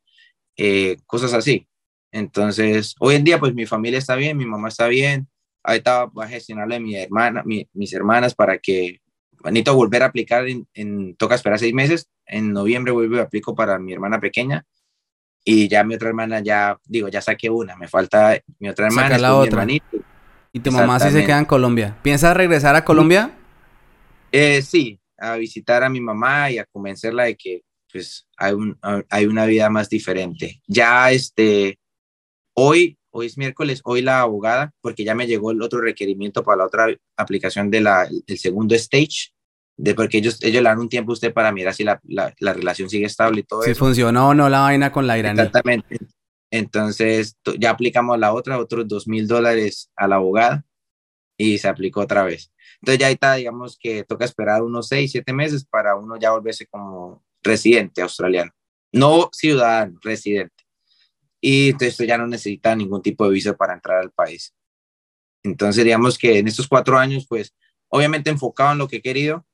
eh, 0.57 0.97
cosas 1.05 1.35
así. 1.35 1.69
Entonces, 2.13 2.95
hoy 3.01 3.17
en 3.17 3.25
día, 3.25 3.41
pues 3.41 3.55
mi 3.55 3.67
familia 3.67 3.99
está 3.99 4.15
bien, 4.15 4.37
mi 4.37 4.47
mamá 4.47 4.69
está 4.69 4.87
bien. 4.87 5.29
Ahorita 5.65 6.07
va 6.07 6.25
a 6.25 6.29
gestionarle 6.29 6.77
a 6.77 6.81
mi 6.81 6.95
hermana, 6.95 7.43
mis 7.45 7.93
hermanas 7.93 8.35
para 8.35 8.59
que 8.59 9.01
necesito 9.45 9.75
volver 9.75 10.03
a 10.03 10.07
aplicar 10.07 10.45
en, 10.47 11.17
toca 11.17 11.35
esperar 11.35 11.59
seis 11.59 11.75
meses. 11.75 12.09
En 12.27 12.53
noviembre 12.53 12.93
vuelvo 12.93 13.17
y 13.17 13.21
aplico 13.21 13.55
para 13.55 13.79
mi 13.79 13.93
hermana 13.93 14.21
pequeña. 14.21 14.65
Y 15.45 15.69
ya 15.69 15.83
mi 15.83 15.95
otra 15.95 16.09
hermana, 16.09 16.41
ya 16.41 16.79
digo, 16.85 17.09
ya 17.09 17.21
saqué 17.21 17.51
una. 17.51 17.77
Me 17.77 17.89
falta 17.89 18.39
mi 18.59 18.69
otra 18.69 18.87
hermana. 18.87 19.19
la 19.19 19.35
otra. 19.35 19.67
y 20.53 20.61
tu 20.61 20.71
mamá 20.71 21.01
sí 21.01 21.11
se 21.11 21.25
queda 21.25 21.39
en 21.39 21.45
Colombia. 21.47 21.99
¿Piensas 22.03 22.37
regresar 22.37 22.77
a 22.77 22.85
Colombia? 22.85 23.33
Eh, 24.31 24.63
sí, 24.63 25.01
a 25.19 25.37
visitar 25.37 25.83
a 25.83 25.89
mi 25.89 26.01
mamá 26.01 26.51
y 26.51 26.59
a 26.59 26.65
convencerla 26.65 27.25
de 27.25 27.37
que 27.37 27.63
pues 27.91 28.27
hay, 28.39 28.55
un, 28.55 28.79
hay 29.11 29.27
una 29.27 29.45
vida 29.45 29.69
más 29.69 29.89
diferente. 29.89 30.63
Ya 30.67 31.11
este, 31.11 31.79
Hoy, 32.55 32.99
hoy 33.11 33.27
es 33.27 33.39
miércoles, 33.39 33.81
hoy 33.85 34.03
la 34.03 34.21
abogada, 34.21 34.73
porque 34.81 35.05
ya 35.05 35.15
me 35.15 35.27
llegó 35.27 35.51
el 35.51 35.63
otro 35.63 35.81
requerimiento 35.81 36.43
para 36.43 36.59
la 36.59 36.67
otra 36.67 36.87
aplicación 37.17 37.71
del 37.71 37.87
segundo 38.37 38.75
stage, 38.75 39.33
de 39.77 39.95
porque 39.95 40.19
ellos, 40.19 40.43
ellos 40.43 40.63
le 40.63 40.69
dan 40.69 40.79
un 40.79 40.89
tiempo 40.89 41.13
a 41.13 41.15
usted 41.15 41.33
para 41.33 41.53
mirar 41.53 41.75
si 41.75 41.85
la, 41.85 42.01
la, 42.05 42.53
relación 42.53 42.91
sigue 42.91 43.07
estable 43.07 43.41
y 43.41 43.43
todo 43.45 43.63
si 43.63 43.71
eso. 43.71 43.79
Si 43.79 43.79
funcionó 43.79 44.29
o 44.29 44.35
no 44.35 44.49
la 44.49 44.61
vaina 44.61 44.93
con 44.93 45.07
la 45.07 45.19
iraní. 45.19 45.41
Exactamente. 45.41 45.99
Entonces, 46.51 47.37
ya 47.59 47.71
aplicamos 47.71 48.19
la 48.19 48.35
otra, 48.35 48.59
otros 48.59 48.87
dos 48.87 49.09
mil 49.09 49.27
dólares 49.27 49.91
a 49.97 50.07
la 50.07 50.17
abogada 50.17 50.65
y 51.39 51.59
se 51.59 51.69
aplicó 51.69 52.01
otra 52.01 52.25
vez. 52.25 52.53
Entonces 52.83 52.99
ya 52.99 53.07
ahí 53.07 53.15
está, 53.15 53.35
digamos 53.35 53.79
que 53.79 54.05
toca 54.05 54.25
esperar 54.25 54.63
unos 54.63 54.89
seis, 54.89 55.13
siete 55.13 55.33
meses 55.33 55.65
para 55.65 55.97
uno 55.97 56.17
ya 56.19 56.33
volverse 56.33 56.67
como 56.67 57.25
residente 57.43 58.03
australiano. 58.03 58.51
No 58.93 59.31
ciudadano, 59.33 59.99
residente 60.03 60.52
y 61.45 61.71
entonces 61.71 62.07
ya 62.07 62.17
no 62.17 62.27
necesita 62.29 62.75
ningún 62.77 63.03
tipo 63.03 63.27
de 63.27 63.33
visa 63.33 63.55
para 63.57 63.75
entrar 63.75 63.99
al 63.99 64.13
país. 64.13 64.55
Entonces, 65.43 65.85
digamos 65.85 66.17
que 66.17 66.39
en 66.39 66.47
estos 66.47 66.69
cuatro 66.69 66.97
años, 66.97 67.27
pues, 67.29 67.53
obviamente 67.89 68.31
enfocado 68.31 68.73
en 68.73 68.79
lo 68.79 68.89
que 68.89 68.97
he 68.99 69.03
querido 69.03 69.45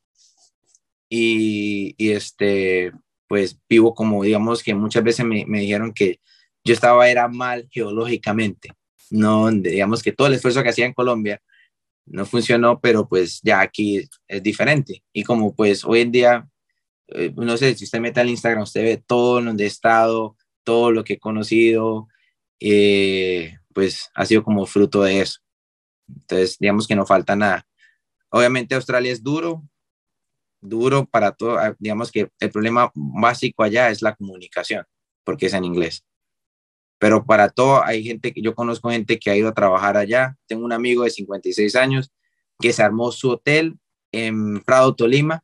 y, 1.08 1.94
y 1.96 2.10
este, 2.10 2.92
pues, 3.26 3.58
vivo 3.68 3.94
como, 3.94 4.22
digamos, 4.22 4.62
que 4.62 4.74
muchas 4.74 5.02
veces 5.02 5.24
me, 5.24 5.46
me, 5.46 5.60
dijeron 5.60 5.94
que 5.94 6.20
yo 6.62 6.74
estaba, 6.74 7.08
era 7.08 7.26
mal 7.26 7.66
geológicamente, 7.70 8.70
no, 9.10 9.50
digamos 9.50 10.02
que 10.02 10.12
todo 10.12 10.26
el 10.26 10.34
esfuerzo 10.34 10.62
que 10.62 10.68
hacía 10.68 10.84
en 10.84 10.92
Colombia 10.92 11.40
no 12.04 12.26
funcionó, 12.26 12.80
pero 12.80 13.08
pues 13.08 13.40
ya 13.42 13.60
aquí 13.62 14.06
es 14.26 14.42
diferente. 14.42 15.02
Y 15.12 15.24
como 15.24 15.54
pues 15.54 15.84
hoy 15.84 16.00
en 16.00 16.12
día, 16.12 16.48
eh, 17.08 17.32
no 17.34 17.56
sé, 17.56 17.74
si 17.74 17.84
usted 17.84 18.00
mete 18.00 18.20
al 18.20 18.28
Instagram, 18.28 18.64
usted 18.64 18.82
ve 18.82 19.02
todo 19.06 19.38
en 19.38 19.46
donde 19.46 19.64
he 19.64 19.66
estado, 19.66 20.36
todo 20.68 20.92
lo 20.92 21.02
que 21.02 21.14
he 21.14 21.18
conocido, 21.18 22.08
eh, 22.60 23.56
pues 23.72 24.10
ha 24.14 24.26
sido 24.26 24.44
como 24.44 24.66
fruto 24.66 25.02
de 25.02 25.22
eso. 25.22 25.40
Entonces, 26.06 26.58
digamos 26.60 26.86
que 26.86 26.94
no 26.94 27.06
falta 27.06 27.34
nada. 27.34 27.66
Obviamente 28.28 28.74
Australia 28.74 29.10
es 29.10 29.22
duro, 29.22 29.62
duro 30.60 31.06
para 31.06 31.32
todo, 31.32 31.56
ah, 31.56 31.74
digamos 31.78 32.12
que 32.12 32.30
el 32.38 32.50
problema 32.50 32.92
básico 32.94 33.62
allá 33.62 33.88
es 33.88 34.02
la 34.02 34.14
comunicación, 34.14 34.84
porque 35.24 35.46
es 35.46 35.54
en 35.54 35.64
inglés. 35.64 36.04
Pero 36.98 37.24
para 37.24 37.48
todo, 37.48 37.82
hay 37.82 38.04
gente 38.04 38.34
que 38.34 38.42
yo 38.42 38.54
conozco 38.54 38.90
gente 38.90 39.18
que 39.18 39.30
ha 39.30 39.36
ido 39.36 39.48
a 39.48 39.54
trabajar 39.54 39.96
allá. 39.96 40.36
Tengo 40.46 40.66
un 40.66 40.72
amigo 40.74 41.04
de 41.04 41.10
56 41.10 41.76
años 41.76 42.12
que 42.60 42.74
se 42.74 42.82
armó 42.82 43.10
su 43.10 43.30
hotel 43.30 43.78
en 44.12 44.62
Prado, 44.64 44.94
Tolima, 44.94 45.42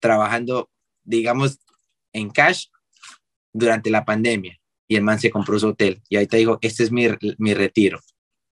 trabajando, 0.00 0.68
digamos, 1.02 1.60
en 2.12 2.28
cash 2.28 2.66
durante 3.54 3.88
la 3.88 4.04
pandemia 4.04 4.60
y 4.88 4.96
el 4.96 5.02
man 5.02 5.18
se 5.18 5.30
compró 5.30 5.58
su 5.58 5.68
hotel 5.68 6.00
y 6.08 6.24
te 6.26 6.36
dijo, 6.36 6.58
este 6.60 6.84
es 6.84 6.92
mi, 6.92 7.08
mi 7.38 7.54
retiro. 7.54 8.00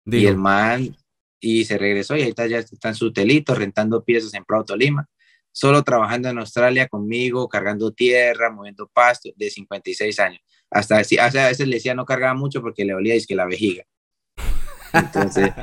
Y 0.07 0.26
el 0.26 0.37
man, 0.37 0.95
y 1.41 1.64
se 1.64 1.78
regresó 1.78 2.16
y 2.16 2.22
está, 2.22 2.47
ya 2.47 2.59
está 2.59 2.89
en 2.89 2.95
su 2.95 3.07
hotelito, 3.07 3.55
rentando 3.55 4.05
piezas 4.05 4.35
en 4.35 4.45
Prado, 4.45 4.64
Tolima, 4.64 5.09
solo 5.53 5.82
trabajando 5.82 6.28
en 6.28 6.39
Australia 6.39 6.89
conmigo, 6.89 7.49
cargando 7.49 7.93
tierra, 7.93 8.51
moviendo 8.51 8.91
pasto, 8.93 9.30
de 9.37 9.49
56 9.49 10.20
años. 10.20 10.41
Hasta, 10.70 11.01
o 11.01 11.05
sea, 11.05 11.26
a 11.26 11.49
veces 11.49 11.68
le 11.68 11.76
decía 11.76 11.95
no 11.95 12.05
cargaba 12.05 12.35
mucho 12.35 12.61
porque 12.61 12.85
le 12.85 12.95
olía 12.95 13.14
es 13.14 13.26
que 13.26 13.35
la 13.35 13.47
vejiga. 13.47 13.85
Entonces... 14.93 15.51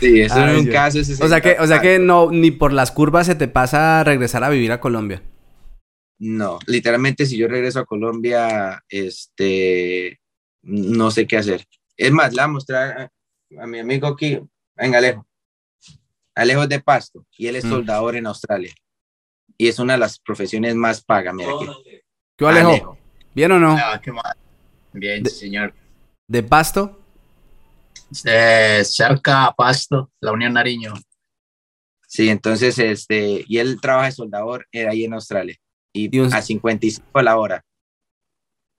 Sí, 0.00 0.20
eso 0.20 0.44
es 0.44 0.58
un 0.58 0.66
caso. 0.66 0.98
o 0.98 1.28
sea 1.28 1.40
que, 1.40 1.56
o 1.60 1.66
sea 1.68 1.80
que 1.80 2.00
no, 2.00 2.28
ni 2.32 2.50
por 2.50 2.72
las 2.72 2.90
curvas 2.90 3.26
se 3.26 3.36
te 3.36 3.46
pasa 3.46 4.02
regresar 4.02 4.42
a 4.42 4.48
vivir 4.48 4.72
a 4.72 4.80
Colombia. 4.80 5.22
No, 6.18 6.58
literalmente 6.66 7.26
si 7.26 7.36
yo 7.36 7.48
regreso 7.48 7.80
a 7.80 7.86
Colombia, 7.86 8.82
este, 8.88 10.20
no 10.62 11.10
sé 11.10 11.26
qué 11.26 11.36
hacer. 11.36 11.66
Es 11.96 12.12
más, 12.12 12.32
le 12.32 12.36
voy 12.36 12.44
a 12.44 12.48
mostrar 12.48 13.10
a, 13.58 13.66
mi 13.66 13.78
amigo 13.78 14.06
aquí, 14.06 14.40
venga 14.76 14.98
Alejo, 14.98 15.26
Alejo 16.34 16.66
de 16.66 16.80
Pasto, 16.80 17.26
y 17.36 17.46
él 17.48 17.56
es 17.56 17.64
mm. 17.64 17.70
soldador 17.70 18.16
en 18.16 18.26
Australia. 18.26 18.72
Y 19.56 19.68
es 19.68 19.78
una 19.78 19.94
de 19.94 20.00
las 20.00 20.18
profesiones 20.18 20.74
más 20.74 21.02
pagas, 21.02 21.34
mira 21.34 21.50
aquí. 21.50 22.02
¿Qué 22.36 22.46
Alejo? 22.46 22.98
¿Bien 23.34 23.52
o 23.52 23.58
no? 23.58 23.76
Ah, 23.76 24.00
Bien, 24.92 25.26
señor. 25.26 25.74
¿De 26.28 26.42
Pasto? 26.42 27.00
De 28.22 28.84
cerca 28.84 29.46
a 29.46 29.54
Pasto, 29.54 30.12
la 30.20 30.32
Unión 30.32 30.52
Nariño. 30.52 30.94
Sí, 32.06 32.28
entonces, 32.28 32.78
este, 32.78 33.44
y 33.48 33.58
él 33.58 33.80
trabaja 33.80 34.06
de 34.06 34.12
soldador 34.12 34.68
eh, 34.70 34.86
ahí 34.86 35.04
en 35.04 35.14
Australia 35.14 35.58
y 35.94 36.20
a 36.20 36.42
55 36.42 37.18
a 37.18 37.22
la 37.22 37.38
hora. 37.38 37.64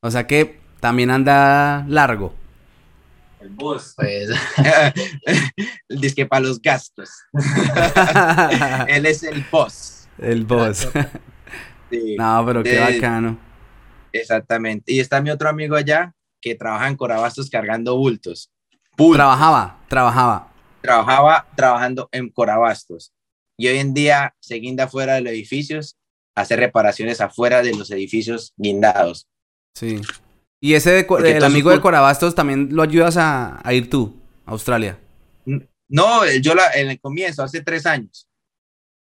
O 0.02 0.12
sea 0.12 0.28
que 0.28 0.60
también 0.80 1.10
anda 1.10 1.86
largo. 1.88 2.36
El 3.40 3.50
boss. 3.50 3.94
Pues. 3.96 4.30
Dice 5.90 6.16
que 6.16 6.26
para 6.26 6.42
los 6.42 6.62
gastos. 6.62 7.10
Él 8.88 9.06
es 9.06 9.24
el 9.24 9.44
boss. 9.50 10.08
El 10.18 10.46
boss. 10.46 10.90
no, 12.18 12.44
pero 12.46 12.64
qué 12.64 12.80
bacano. 12.80 13.38
Exactamente. 14.12 14.92
Y 14.92 15.00
está 15.00 15.22
mi 15.22 15.30
otro 15.30 15.50
amigo 15.50 15.76
allá 15.76 16.14
que 16.42 16.56
trabaja 16.56 16.88
en 16.88 16.98
Corabastos 16.98 17.50
cargando 17.50 17.98
bultos. 17.98 18.52
Trabajaba, 18.96 19.80
trabajaba. 19.88 20.52
Trabajaba 20.82 21.48
trabajando 21.56 22.10
en 22.12 22.30
Corabastos. 22.30 23.12
Y 23.58 23.68
hoy 23.68 23.78
en 23.78 23.94
día 23.94 24.36
se 24.40 24.56
guinda 24.56 24.88
fuera 24.88 25.16
de 25.16 25.22
los 25.22 25.34
edificios, 25.34 25.98
hace 26.36 26.56
reparaciones 26.56 27.22
afuera 27.22 27.62
de 27.62 27.74
los 27.74 27.90
edificios 27.92 28.54
guindados. 28.58 29.28
Sí. 29.74 30.02
¿Y 30.60 30.74
ese 30.74 30.92
de, 30.92 31.08
el 31.32 31.44
amigo 31.44 31.72
de 31.72 31.82
Corabastos 31.82 32.36
también 32.36 32.70
lo 32.72 32.84
ayudas 32.84 33.18
a, 33.18 33.62
ir 33.72 33.90
tú, 33.90 34.16
a 34.46 34.52
Australia? 34.52 35.00
No, 35.88 36.26
yo 36.42 36.56
la, 36.56 36.72
en 36.74 36.90
el 36.90 37.00
comienzo, 37.00 37.44
hace 37.44 37.62
tres 37.62 37.86
años. 37.86 38.28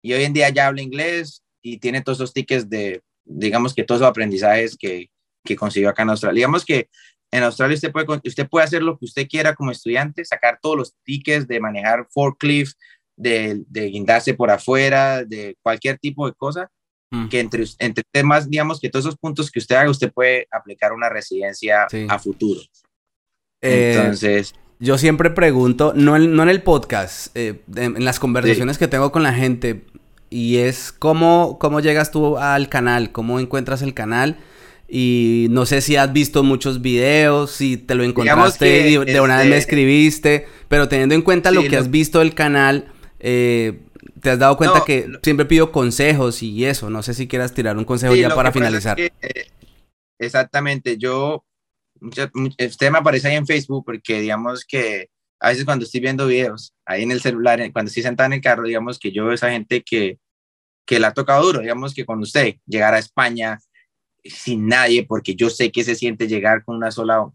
Y 0.03 0.13
hoy 0.13 0.25
en 0.25 0.33
día 0.33 0.49
ya 0.51 0.67
habla 0.67 0.83
inglés 0.83 1.43
y 1.63 1.79
tiene 1.79 2.03
todos 2.03 2.19
esos 2.19 2.33
tickets 2.33 2.69
de, 2.69 3.03
digamos 3.25 3.75
que 3.75 3.85
todos 3.85 4.01
esos 4.01 4.11
aprendizajes 4.11 4.77
que, 4.77 5.11
que 5.45 5.57
consiguió 5.57 5.89
acá 5.91 6.03
en 6.03 6.11
Australia. 6.11 6.37
Digamos 6.37 6.65
que 6.65 6.89
en 7.31 7.43
Australia 7.43 7.75
usted 7.75 7.93
puede, 7.93 8.21
usted 8.25 8.49
puede 8.49 8.65
hacer 8.65 8.83
lo 8.83 8.99
que 8.99 9.05
usted 9.05 9.29
quiera 9.29 9.55
como 9.55 9.71
estudiante, 9.71 10.25
sacar 10.25 10.59
todos 10.61 10.77
los 10.77 10.95
tickets 11.05 11.47
de 11.47 11.61
manejar 11.61 12.07
forklift, 12.11 12.77
de, 13.17 13.63
de 13.69 13.87
guindarse 13.87 14.35
por 14.35 14.51
afuera, 14.51 15.25
de 15.25 15.57
cualquier 15.63 15.99
tipo 15.99 16.27
de 16.27 16.35
cosa, 16.35 16.71
mm. 17.11 17.29
que 17.29 17.41
entre, 17.41 17.65
entre 17.79 18.05
temas, 18.11 18.49
digamos 18.49 18.81
que 18.81 18.91
todos 18.91 19.07
esos 19.07 19.19
puntos 19.19 19.51
que 19.51 19.59
usted 19.59 19.77
haga, 19.77 19.91
usted 19.91 20.13
puede 20.13 20.47
aplicar 20.51 20.93
una 20.93 21.09
residencia 21.09 21.87
a 22.09 22.19
futuro. 22.19 22.61
Eh, 23.61 23.95
Entonces... 23.97 24.55
Yo 24.79 24.99
siempre 24.99 25.31
pregunto, 25.31 25.95
no 25.97 26.17
en, 26.17 26.35
no 26.35 26.43
en 26.43 26.51
el 26.51 26.63
podcast, 26.63 27.35
eh, 27.35 27.63
en, 27.77 28.05
las 28.05 28.21
conversaciones 28.21 28.77
que 28.77 28.89
tengo 28.89 29.11
con 29.11 29.23
la 29.23 29.33
gente, 29.33 29.87
y 30.29 30.59
es 30.59 30.93
cómo, 30.93 31.59
cómo 31.59 31.81
llegas 31.81 32.11
tú 32.11 32.37
al 32.37 32.69
canal, 32.69 33.11
cómo 33.11 33.41
encuentras 33.41 33.81
el 33.81 33.95
canal 33.95 34.37
y 34.89 35.49
no 35.51 35.67
sé 35.67 35.81
si 35.81 35.97
has 35.97 36.13
visto 36.13 36.43
muchos 36.43 36.81
videos, 36.81 37.51
si 37.51 37.77
te 37.77 37.95
lo 37.95 38.05
encontraste 38.05 38.89
y 38.89 39.05
de 39.05 39.21
una 39.21 39.39
vez 39.39 39.49
me 39.49 39.57
este 39.57 39.73
escribiste, 39.73 40.47
pero 40.69 40.89
teniendo 40.89 41.15
en 41.15 41.23
cuenta 41.23 41.51
lo 41.51 41.63
que 41.63 41.77
has 41.77 41.91
visto 41.91 42.21
del 42.21 42.35
canal, 42.35 42.93
eh, 43.19 43.81
te 44.27 44.33
has 44.33 44.41
dado 44.41 44.57
cuenta 44.57 44.83
que 44.85 45.09
siempre 45.23 45.47
pido 45.47 45.71
consejos 45.71 46.43
y 46.43 46.65
eso. 46.65 46.91
No 46.91 47.01
sé 47.05 47.15
si 47.15 47.29
quieras 47.29 47.55
tirar 47.55 47.77
un 47.77 47.85
consejo 47.85 48.17
ya 48.17 48.35
para 48.35 48.51
finalizar. 48.51 48.99
Eh, 48.99 49.13
exactamente, 50.19 50.99
yo, 50.99 51.45
usted 52.59 52.91
me 52.91 52.99
aparece 52.99 53.29
ahí 53.29 53.37
en 53.37 53.47
Facebook 53.47 53.85
porque 53.87 54.21
digamos 54.23 54.65
que 54.65 55.11
a 55.39 55.51
veces 55.51 55.65
cuando 55.65 55.85
estoy 55.85 56.01
viendo 56.01 56.27
videos 56.27 56.75
ahí 56.85 57.05
en 57.05 57.13
el 57.13 57.21
celular, 57.21 57.61
cuando 57.73 57.89
estoy 57.89 58.03
sentado 58.03 58.27
en 58.27 58.33
el 58.33 58.41
carro, 58.41 58.65
digamos 58.65 58.99
que 58.99 59.13
yo 59.13 59.23
veo 59.23 59.31
a 59.31 59.37
esa 59.37 59.53
gente 59.53 59.85
que, 59.85 60.19
que 60.85 60.99
la 60.99 61.09
ha 61.09 61.15
tocado 61.15 61.45
duro, 61.45 61.61
digamos 61.61 61.95
que 61.95 62.05
cuando 62.05 62.25
usted 62.25 62.57
llegara 62.67 62.97
a 62.97 63.01
España, 63.01 63.61
sin 64.25 64.67
nadie, 64.67 65.07
porque 65.07 65.37
yo 65.37 65.51
sé 65.51 65.71
que 65.71 65.85
se 65.85 65.95
siente 65.95 66.27
llegar 66.27 66.65
con 66.65 66.75
una 66.75 66.91
sola, 66.91 67.31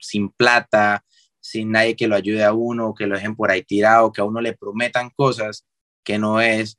sin 0.00 0.28
plata, 0.30 1.04
sin 1.38 1.70
nadie 1.70 1.94
que 1.94 2.08
lo 2.08 2.16
ayude 2.16 2.42
a 2.42 2.52
uno, 2.52 2.94
que 2.94 3.06
lo 3.06 3.14
dejen 3.14 3.36
por 3.36 3.52
ahí 3.52 3.62
tirado, 3.62 4.10
que 4.10 4.20
a 4.20 4.24
uno 4.24 4.40
le 4.40 4.54
prometan 4.54 5.08
cosas 5.10 5.64
que 6.04 6.18
no 6.18 6.40
es, 6.40 6.78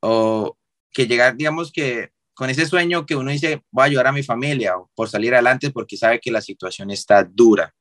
o 0.00 0.56
que 0.92 1.06
llegar, 1.06 1.36
digamos 1.36 1.72
que 1.72 2.10
con 2.34 2.50
ese 2.50 2.66
sueño 2.66 3.06
que 3.06 3.16
uno 3.16 3.30
dice, 3.30 3.62
voy 3.70 3.82
a 3.82 3.86
ayudar 3.86 4.06
a 4.08 4.12
mi 4.12 4.22
familia 4.22 4.74
por 4.94 5.08
salir 5.08 5.34
adelante 5.34 5.70
porque 5.70 5.96
sabe 5.96 6.20
que 6.20 6.30
la 6.30 6.40
situación 6.40 6.90
está 6.90 7.24
dura 7.24 7.74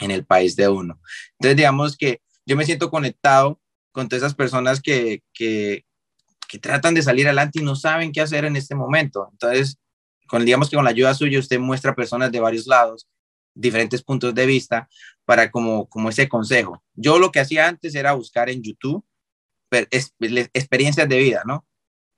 en 0.00 0.10
el 0.10 0.24
país 0.24 0.54
de 0.56 0.68
uno. 0.68 1.00
Entonces, 1.38 1.56
digamos 1.56 1.96
que 1.96 2.20
yo 2.46 2.56
me 2.56 2.66
siento 2.66 2.90
conectado 2.90 3.60
con 3.92 4.08
todas 4.08 4.22
esas 4.22 4.34
personas 4.34 4.80
que, 4.80 5.22
que, 5.32 5.84
que 6.48 6.58
tratan 6.58 6.94
de 6.94 7.02
salir 7.02 7.26
adelante 7.26 7.60
y 7.60 7.64
no 7.64 7.76
saben 7.76 8.12
qué 8.12 8.20
hacer 8.20 8.44
en 8.44 8.56
este 8.56 8.74
momento. 8.74 9.28
Entonces, 9.32 9.78
con, 10.26 10.44
digamos 10.44 10.68
que 10.68 10.76
con 10.76 10.84
la 10.84 10.90
ayuda 10.90 11.14
suya 11.14 11.38
usted 11.38 11.58
muestra 11.58 11.94
personas 11.94 12.32
de 12.32 12.40
varios 12.40 12.66
lados, 12.66 13.08
diferentes 13.54 14.02
puntos 14.02 14.34
de 14.34 14.46
vista 14.46 14.88
para 15.24 15.50
como, 15.50 15.88
como 15.88 16.08
ese 16.08 16.28
consejo. 16.28 16.82
Yo 16.94 17.18
lo 17.18 17.30
que 17.30 17.40
hacía 17.40 17.68
antes 17.68 17.94
era 17.94 18.12
buscar 18.12 18.50
en 18.50 18.62
YouTube 18.62 19.04
experiencias 19.90 21.08
de 21.08 21.18
vida, 21.18 21.42
¿no? 21.46 21.66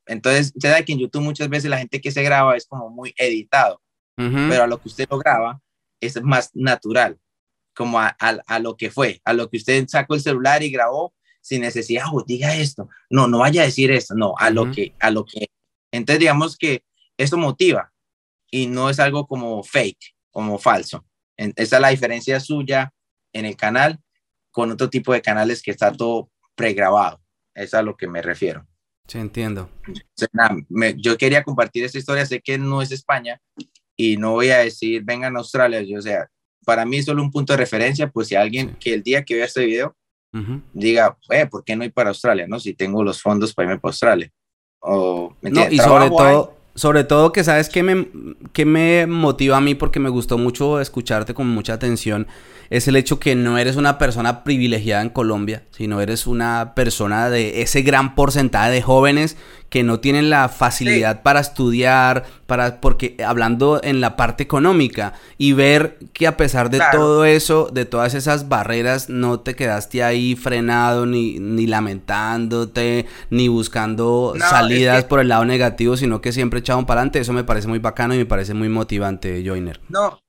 Entonces, 0.06 0.52
se 0.56 0.68
da 0.68 0.84
que 0.84 0.92
en 0.92 1.00
YouTube 1.00 1.22
muchas 1.22 1.48
veces 1.48 1.68
la 1.68 1.78
gente 1.78 2.00
que 2.00 2.10
se 2.10 2.22
graba 2.22 2.56
es 2.56 2.66
como 2.66 2.90
muy 2.90 3.14
editado, 3.16 3.80
pero 4.16 4.62
a 4.62 4.66
lo 4.66 4.80
que 4.80 4.88
usted 4.88 5.06
lo 5.10 5.18
graba 5.18 5.60
es 6.00 6.22
más 6.22 6.50
natural, 6.54 7.18
como 7.74 7.98
a, 8.00 8.16
a, 8.18 8.58
lo 8.58 8.76
que 8.76 8.90
fue, 8.90 9.20
a 9.24 9.32
lo 9.32 9.50
que 9.50 9.58
usted 9.58 9.86
sacó 9.88 10.14
el 10.14 10.20
celular 10.20 10.62
y 10.62 10.70
grabó 10.70 11.14
sin 11.40 11.60
necesidad, 11.60 12.04
oh, 12.12 12.24
diga 12.26 12.56
esto, 12.56 12.88
no, 13.10 13.28
no 13.28 13.38
vaya 13.38 13.62
a 13.62 13.66
decir 13.66 13.90
esto, 13.90 14.14
no, 14.14 14.34
a 14.38 14.50
lo 14.50 14.70
que, 14.70 14.94
a 15.00 15.10
lo 15.10 15.24
que. 15.24 15.48
Entonces, 15.92 16.20
digamos 16.20 16.56
que 16.56 16.84
esto 17.16 17.36
motiva, 17.36 17.92
y 18.50 18.66
no 18.66 18.90
es 18.90 19.00
algo 19.00 19.26
como 19.26 19.62
fake, 19.62 20.14
como 20.30 20.58
falso. 20.58 21.04
esa 21.36 21.76
es 21.76 21.82
la 21.82 21.88
diferencia 21.88 22.40
suya 22.40 22.92
en 23.32 23.44
el 23.44 23.56
canal 23.56 24.00
con 24.50 24.70
otro 24.70 24.88
tipo 24.88 25.12
de 25.12 25.22
canales 25.22 25.62
que 25.62 25.70
está 25.70 25.92
todo 25.92 26.30
pregrabado. 26.54 27.20
Es 27.56 27.74
a 27.74 27.82
lo 27.82 27.96
que 27.96 28.06
me 28.06 28.22
refiero. 28.22 28.66
Sí, 29.08 29.18
entiendo. 29.18 29.70
yo 30.96 31.16
quería 31.16 31.42
compartir 31.42 31.84
esta 31.84 31.98
historia, 31.98 32.26
sé 32.26 32.40
que 32.40 32.58
no 32.58 32.82
es 32.82 32.92
España 32.92 33.40
y 33.96 34.16
no 34.16 34.32
voy 34.32 34.50
a 34.50 34.58
decir 34.58 35.02
vengan 35.04 35.36
a 35.36 35.38
Australia, 35.38 35.80
yo, 35.82 35.98
o 35.98 36.02
sea, 36.02 36.28
para 36.64 36.84
mí 36.84 36.98
es 36.98 37.06
solo 37.06 37.22
un 37.22 37.30
punto 37.30 37.52
de 37.52 37.58
referencia, 37.58 38.10
pues 38.10 38.28
si 38.28 38.34
alguien 38.34 38.76
que 38.80 38.92
el 38.92 39.02
día 39.02 39.24
que 39.24 39.36
vea 39.36 39.46
este 39.46 39.64
video 39.64 39.96
diga, 40.74 41.16
eh, 41.30 41.46
¿por 41.46 41.64
qué 41.64 41.74
no 41.76 41.84
ir 41.84 41.94
para 41.94 42.10
Australia? 42.10 42.46
No, 42.46 42.60
si 42.60 42.74
tengo 42.74 43.02
los 43.02 43.22
fondos 43.22 43.54
para 43.54 43.70
irme 43.70 43.80
para 43.80 43.90
Australia. 43.90 44.30
O, 44.80 45.34
no, 45.40 45.70
y 45.70 45.78
sobre 45.78 46.10
todo, 46.10 46.54
sobre 46.76 47.02
todo 47.02 47.32
que 47.32 47.42
sabes 47.42 47.68
que 47.68 47.82
me, 47.82 48.06
que 48.52 48.64
me 48.64 49.08
motiva 49.08 49.56
a 49.56 49.60
mí 49.60 49.74
porque 49.74 49.98
me 49.98 50.08
gustó 50.08 50.38
mucho 50.38 50.80
escucharte 50.80 51.34
con 51.34 51.48
mucha 51.48 51.72
atención 51.72 52.28
es 52.70 52.88
el 52.88 52.96
hecho 52.96 53.18
que 53.18 53.34
no 53.34 53.58
eres 53.58 53.76
una 53.76 53.98
persona 53.98 54.44
privilegiada 54.44 55.02
en 55.02 55.10
Colombia, 55.10 55.64
sino 55.70 56.00
eres 56.00 56.26
una 56.26 56.72
persona 56.74 57.30
de 57.30 57.62
ese 57.62 57.82
gran 57.82 58.14
porcentaje 58.14 58.70
de 58.70 58.82
jóvenes 58.82 59.36
que 59.68 59.82
no 59.82 60.00
tienen 60.00 60.30
la 60.30 60.48
facilidad 60.48 61.22
para 61.22 61.40
estudiar, 61.40 62.24
para 62.46 62.80
porque 62.80 63.16
hablando 63.24 63.80
en 63.82 64.00
la 64.00 64.16
parte 64.16 64.42
económica 64.42 65.14
y 65.38 65.52
ver 65.52 65.98
que 66.12 66.26
a 66.26 66.36
pesar 66.36 66.70
de 66.70 66.80
todo 66.92 67.24
eso, 67.24 67.68
de 67.72 67.84
todas 67.84 68.14
esas 68.14 68.48
barreras, 68.48 69.08
no 69.08 69.40
te 69.40 69.54
quedaste 69.54 70.02
ahí 70.02 70.36
frenado 70.36 71.06
ni, 71.06 71.38
ni 71.38 71.66
lamentándote, 71.66 73.06
ni 73.30 73.48
buscando 73.48 74.34
salidas 74.38 75.04
por 75.04 75.20
el 75.20 75.28
lado 75.28 75.44
negativo, 75.44 75.96
sino 75.96 76.20
que 76.20 76.32
siempre 76.32 76.60
echaban 76.60 76.86
para 76.86 77.00
adelante. 77.00 77.20
Eso 77.20 77.32
me 77.32 77.44
parece 77.44 77.68
muy 77.68 77.78
bacano 77.78 78.14
y 78.14 78.18
me 78.18 78.26
parece 78.26 78.54
muy 78.54 78.68
motivante, 78.68 79.42
Joiner. 79.44 79.80
No, 79.88 80.20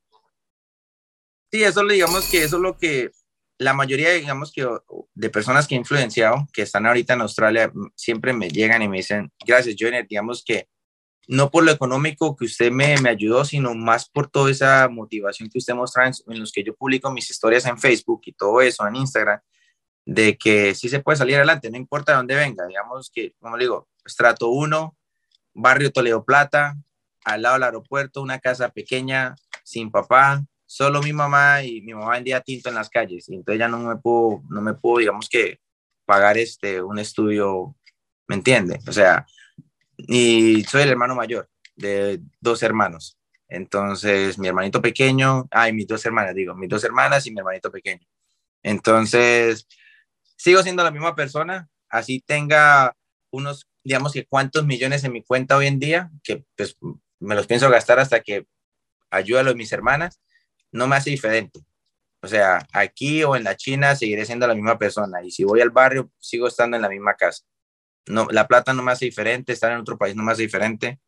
Sí, 1.52 1.64
eso 1.64 1.86
digamos 1.86 2.30
que 2.30 2.44
eso 2.44 2.58
es 2.58 2.62
lo 2.62 2.78
que 2.78 3.12
la 3.60 3.74
mayoría, 3.74 4.12
digamos 4.12 4.52
que 4.52 4.68
de 5.14 5.30
personas 5.30 5.68
que 5.68 5.76
he 5.76 5.78
influenciado, 5.78 6.48
que 6.54 6.62
están 6.62 6.86
ahorita 6.86 7.14
en 7.14 7.22
Australia, 7.22 7.72
siempre 7.96 8.34
me 8.34 8.50
llegan 8.50 8.82
y 8.82 8.88
me 8.88 8.98
dicen, 8.98 9.32
gracias, 9.46 9.76
Johnny, 9.80 10.04
digamos 10.08 10.44
que 10.44 10.68
no 11.28 11.52
por 11.52 11.64
lo 11.64 11.72
económico 11.72 12.36
que 12.36 12.46
usted 12.46 12.72
me, 12.72 12.98
me 13.02 13.10
ayudó, 13.10 13.44
sino 13.44 13.74
más 13.76 14.10
por 14.10 14.30
toda 14.30 14.50
esa 14.50 14.88
motivación 14.88 15.50
que 15.50 15.58
usted 15.58 15.74
muestra 15.74 16.08
en, 16.08 16.40
los 16.40 16.52
que 16.52 16.64
yo 16.64 16.74
publico 16.76 17.12
mis 17.12 17.30
historias 17.30 17.66
en 17.66 17.78
Facebook 17.78 18.22
y 18.26 18.32
todo 18.32 18.62
eso, 18.62 18.88
en 18.88 18.96
Instagram, 18.96 19.40
de 20.06 20.38
que 20.38 20.74
sí 20.74 20.88
se 20.88 21.02
puede 21.02 21.18
salir 21.18 21.36
adelante, 21.36 21.70
no 21.70 21.78
importa 21.78 22.14
de 22.14 22.18
dónde 22.18 22.36
venga, 22.36 22.66
digamos 22.66 23.12
que, 23.14 23.34
como 23.40 23.58
le 23.58 23.66
digo, 23.66 23.90
estrato 24.06 24.50
1, 24.50 24.96
barrio 25.54 25.92
Toledo 25.92 26.24
Plata, 26.24 26.78
al 27.26 27.42
lado 27.42 27.56
del 27.56 27.64
aeropuerto, 27.64 28.22
una 28.22 28.40
casa 28.40 28.70
pequeña, 28.70 29.36
sin 29.64 29.92
papá, 29.92 30.46
solo 30.68 31.02
mi 31.02 31.14
mamá 31.14 31.64
y 31.64 31.82
mi 31.82 31.96
mamá 31.96 32.12
vendía 32.12 32.42
tinto 32.42 32.70
en 32.70 32.76
las 32.76 32.90
calles, 32.90 33.28
y 33.30 33.36
entonces 33.36 33.60
ya 33.60 33.68
no 33.68 33.80
me 33.80 33.96
puedo, 33.96 34.44
no 34.50 34.62
me 34.62 34.76
puedo, 34.76 35.00
digamos 35.00 35.28
que, 35.30 35.60
pagar 36.06 36.38
este, 36.38 36.82
un 36.82 37.00
estudio, 37.00 37.76
¿me 38.28 38.36
entiende? 38.36 38.80
O 38.88 38.94
sea, 38.94 39.26
y 39.98 40.64
soy 40.66 40.84
el 40.84 40.90
hermano 40.90 41.16
mayor 41.16 41.50
de 41.76 42.22
dos 42.40 42.64
hermanos. 42.64 43.18
Entonces, 43.50 44.38
mi 44.38 44.48
hermanito 44.48 44.82
pequeño, 44.82 45.48
ay, 45.52 45.74
mis 45.74 45.88
dos 45.88 46.06
hermanas, 46.06 46.36
digo, 46.36 46.54
mis 46.56 46.70
dos 46.70 46.84
hermanas 46.84 47.26
y 47.26 47.32
mi 47.32 47.40
hermanito 47.40 47.72
pequeño. 47.72 48.06
Entonces, 48.64 49.68
sigo 50.38 50.62
siendo 50.64 50.84
la 50.84 50.92
misma 50.92 51.16
persona, 51.16 51.70
así 51.90 52.22
tenga 52.26 52.96
unos, 53.32 53.68
digamos 53.84 54.14
que 54.14 54.26
cuántos 54.26 54.66
millones 54.66 55.04
en 55.04 55.14
mi 55.14 55.24
cuenta 55.24 55.58
hoy 55.58 55.68
en 55.68 55.80
día, 55.80 56.12
que 56.24 56.46
pues 56.56 56.78
me 57.20 57.36
los 57.36 57.48
pienso 57.48 57.70
gastar 57.70 58.00
hasta 58.00 58.22
que 58.22 58.48
ayude 59.10 59.40
a 59.40 59.44
los, 59.44 59.56
mis 59.56 59.72
hermanas, 59.72 60.22
no 60.78 60.88
me 60.88 60.96
hace 60.96 61.10
diferente. 61.10 61.60
O 62.22 62.28
sea, 62.28 62.66
aquí 62.72 63.24
o 63.24 63.36
en 63.36 63.44
la 63.44 63.56
China 63.56 63.96
seguiré 63.96 64.26
siendo 64.26 64.48
la 64.48 64.56
misma 64.56 64.78
persona 64.78 65.24
y 65.24 65.32
si 65.32 65.44
voy 65.44 65.62
al 65.62 65.70
barrio 65.70 66.10
sigo 66.20 66.48
estando 66.48 66.76
en 66.76 66.82
la 66.82 66.90
misma 66.90 67.16
casa. 67.16 67.44
No, 68.08 68.28
la 68.32 68.48
plata 68.48 68.74
no 68.74 68.84
me 68.84 68.92
hace 68.92 69.06
diferente, 69.06 69.54
estar 69.54 69.72
en 69.72 69.80
otro 69.80 69.98
país 69.98 70.16
no 70.16 70.24
me 70.24 70.32
hace 70.32 70.44
diferente. 70.44 71.00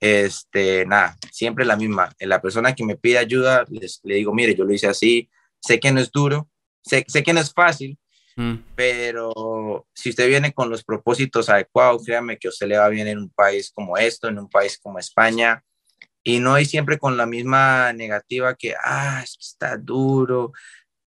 Este, 0.00 0.84
nada, 0.84 1.16
siempre 1.30 1.64
la 1.64 1.76
misma. 1.76 2.12
La 2.18 2.42
persona 2.42 2.74
que 2.74 2.84
me 2.84 2.96
pide 2.96 3.18
ayuda, 3.18 3.64
les, 3.68 4.00
le 4.02 4.16
digo, 4.16 4.34
mire, 4.34 4.54
yo 4.54 4.64
lo 4.64 4.74
hice 4.74 4.88
así, 4.88 5.30
sé 5.60 5.78
que 5.78 5.92
no 5.92 6.00
es 6.00 6.10
duro, 6.10 6.50
sé, 6.82 7.04
sé 7.06 7.22
que 7.22 7.32
no 7.32 7.40
es 7.40 7.52
fácil, 7.52 7.96
mm. 8.36 8.54
pero 8.74 9.86
si 9.94 10.10
usted 10.10 10.28
viene 10.28 10.52
con 10.52 10.70
los 10.70 10.82
propósitos 10.82 11.48
adecuados, 11.48 12.04
créame 12.04 12.38
que 12.38 12.48
usted 12.48 12.66
le 12.66 12.78
va 12.78 12.88
bien 12.88 13.06
en 13.06 13.18
un 13.18 13.30
país 13.30 13.70
como 13.72 13.96
esto, 13.96 14.26
en 14.26 14.40
un 14.40 14.48
país 14.50 14.76
como 14.82 14.98
España, 14.98 15.64
y 16.24 16.38
no 16.38 16.54
hay 16.54 16.64
siempre 16.64 16.98
con 16.98 17.16
la 17.16 17.26
misma 17.26 17.92
negativa 17.92 18.54
que, 18.54 18.74
ah, 18.84 19.20
es 19.22 19.32
que 19.36 19.44
está 19.44 19.76
duro, 19.76 20.52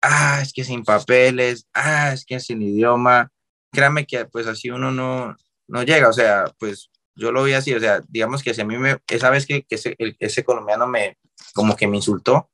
ah, 0.01 0.39
es 0.41 0.51
que 0.53 0.63
sin 0.63 0.83
papeles, 0.83 1.67
ah, 1.73 2.11
es 2.13 2.25
que 2.25 2.39
sin 2.39 2.61
idioma. 2.61 3.31
Créame 3.71 4.05
que 4.05 4.25
pues 4.25 4.47
así 4.47 4.69
uno 4.69 4.91
no, 4.91 5.35
no 5.67 5.83
llega, 5.83 6.09
o 6.09 6.13
sea, 6.13 6.45
pues 6.59 6.89
yo 7.15 7.31
lo 7.31 7.43
vi 7.43 7.53
así, 7.53 7.73
o 7.73 7.79
sea, 7.79 8.01
digamos 8.09 8.43
que 8.43 8.53
si 8.53 8.61
a 8.61 8.65
mí 8.65 8.77
me, 8.77 8.97
esa 9.07 9.29
vez 9.29 9.45
que, 9.45 9.63
que 9.63 9.75
ese, 9.75 9.95
ese 9.97 10.43
colombiano 10.43 10.87
me, 10.87 11.17
como 11.53 11.75
que 11.75 11.87
me 11.87 11.97
insultó, 11.97 12.49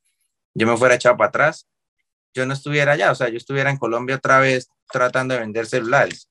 yo 0.54 0.66
me 0.66 0.76
fuera 0.76 0.94
echado 0.94 1.16
para 1.16 1.28
atrás, 1.28 1.68
yo 2.34 2.46
no 2.46 2.54
estuviera 2.54 2.92
allá, 2.92 3.10
o 3.10 3.14
sea, 3.14 3.28
yo 3.28 3.36
estuviera 3.36 3.70
en 3.70 3.76
Colombia 3.76 4.16
otra 4.16 4.38
vez 4.40 4.68
tratando 4.90 5.34
de 5.34 5.40
vender 5.40 5.66
celulares. 5.66 6.28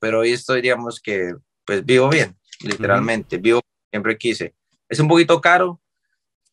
Pero 0.00 0.20
hoy 0.20 0.32
estoy, 0.32 0.60
digamos 0.60 1.00
que, 1.00 1.34
pues 1.64 1.84
vivo 1.84 2.08
bien, 2.08 2.36
literalmente, 2.60 3.38
vivo 3.38 3.60
siempre 3.90 4.18
quise. 4.18 4.54
Es 4.88 5.00
un 5.00 5.08
poquito 5.08 5.40
caro, 5.40 5.80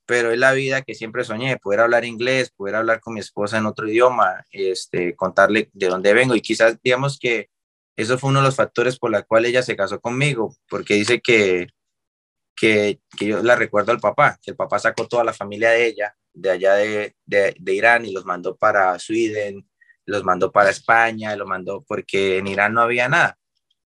pero 0.06 0.32
es 0.32 0.38
la 0.38 0.52
vida 0.54 0.82
que 0.82 0.96
siempre 0.96 1.24
soñé, 1.24 1.58
poder 1.58 1.80
hablar 1.80 2.06
inglés, 2.06 2.52
poder 2.52 2.76
hablar 2.76 3.00
con 3.00 3.14
mi 3.14 3.20
esposa 3.20 3.58
en 3.58 3.66
otro 3.66 3.88
idioma, 3.88 4.46
este, 4.52 5.16
contarle 5.16 5.70
de 5.74 5.88
dónde 5.88 6.14
vengo 6.14 6.36
y 6.36 6.42
quizás 6.42 6.78
digamos 6.84 7.18
que 7.20 7.50
eso 7.96 8.18
fue 8.18 8.30
uno 8.30 8.40
de 8.40 8.46
los 8.46 8.56
factores 8.56 9.00
por 9.00 9.12
la 9.12 9.24
cual 9.24 9.46
ella 9.46 9.64
se 9.64 9.76
casó 9.76 10.00
conmigo, 10.02 10.56
porque 10.70 10.96
dice 10.96 11.22
que, 11.22 11.70
que, 12.56 13.00
que 13.18 13.26
yo 13.26 13.42
la 13.42 13.56
recuerdo 13.56 13.92
al 13.92 14.00
papá, 14.00 14.38
que 14.42 14.52
el 14.52 14.58
papá 14.58 14.80
sacó 14.80 15.08
toda 15.08 15.24
la 15.24 15.34
familia 15.34 15.72
de 15.72 15.88
ella 15.88 16.16
de 16.36 16.52
allá 16.52 16.74
de, 16.76 17.16
de, 17.26 17.56
de 17.58 17.74
Irán 17.74 18.06
y 18.06 18.12
los 18.12 18.26
mandó 18.26 18.56
para 18.56 19.00
Sweden, 19.00 19.68
los 20.06 20.24
mandó 20.24 20.52
para 20.52 20.70
España, 20.70 21.36
los 21.36 21.48
mandó 21.48 21.84
porque 21.88 22.38
en 22.38 22.48
Irán 22.48 22.74
no 22.74 22.82
había 22.82 23.10
nada. 23.10 23.40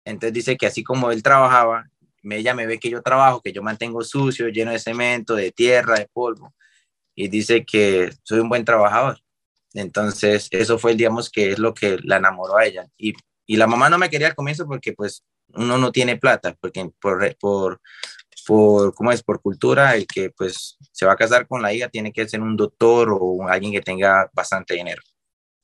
Entonces 0.05 0.33
dice 0.33 0.55
que 0.55 0.67
así 0.67 0.83
como 0.83 1.11
él 1.11 1.23
trabajaba, 1.23 1.89
ella 2.31 2.53
me 2.53 2.65
ve 2.65 2.79
que 2.79 2.89
yo 2.89 3.01
trabajo, 3.01 3.41
que 3.41 3.53
yo 3.53 3.61
mantengo 3.61 4.03
sucio, 4.03 4.49
lleno 4.49 4.71
de 4.71 4.79
cemento, 4.79 5.35
de 5.35 5.51
tierra, 5.51 5.95
de 5.95 6.07
polvo, 6.11 6.53
y 7.15 7.27
dice 7.27 7.65
que 7.65 8.11
soy 8.23 8.39
un 8.39 8.49
buen 8.49 8.65
trabajador. 8.65 9.19
Entonces, 9.73 10.47
eso 10.51 10.79
fue, 10.79 10.95
digamos, 10.95 11.29
que 11.29 11.51
es 11.51 11.59
lo 11.59 11.73
que 11.73 11.97
la 12.03 12.17
enamoró 12.17 12.57
a 12.57 12.65
ella. 12.65 12.87
Y, 12.97 13.13
y 13.45 13.57
la 13.57 13.67
mamá 13.67 13.89
no 13.89 13.97
me 13.97 14.09
quería 14.09 14.27
al 14.27 14.35
comienzo 14.35 14.65
porque, 14.65 14.93
pues, 14.93 15.23
uno 15.49 15.77
no 15.77 15.91
tiene 15.91 16.17
plata, 16.17 16.55
porque 16.59 16.89
por, 16.99 17.35
por, 17.37 17.81
por, 18.47 18.93
¿cómo 18.95 19.11
es? 19.11 19.23
Por 19.23 19.41
cultura, 19.41 19.95
el 19.95 20.07
que, 20.07 20.29
pues, 20.31 20.77
se 20.91 21.05
va 21.05 21.13
a 21.13 21.17
casar 21.17 21.47
con 21.47 21.61
la 21.61 21.73
hija 21.73 21.89
tiene 21.89 22.13
que 22.13 22.27
ser 22.27 22.41
un 22.41 22.55
doctor 22.55 23.09
o 23.11 23.47
alguien 23.47 23.73
que 23.73 23.81
tenga 23.81 24.29
bastante 24.33 24.75
dinero. 24.75 25.01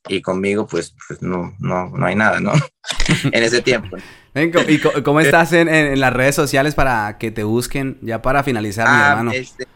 Y 0.08 0.20
conmigo, 0.20 0.66
pues, 0.66 0.94
pues 1.06 1.22
no, 1.22 1.54
no, 1.58 1.88
no 1.90 2.06
hay 2.06 2.16
nada, 2.16 2.40
¿no? 2.40 2.52
en 3.32 3.42
ese 3.42 3.62
tiempo. 3.62 3.96
¿Y 4.34 4.78
cómo 5.02 5.20
estás 5.20 5.52
en, 5.52 5.68
en, 5.68 6.00
las 6.00 6.12
redes 6.12 6.34
sociales 6.34 6.74
para 6.74 7.18
que 7.18 7.30
te 7.30 7.44
busquen? 7.44 7.98
Ya 8.00 8.22
para 8.22 8.42
finalizar, 8.42 8.88
mi 8.88 8.94
ah, 8.94 9.08
hermano. 9.10 9.32
Este, 9.32 9.66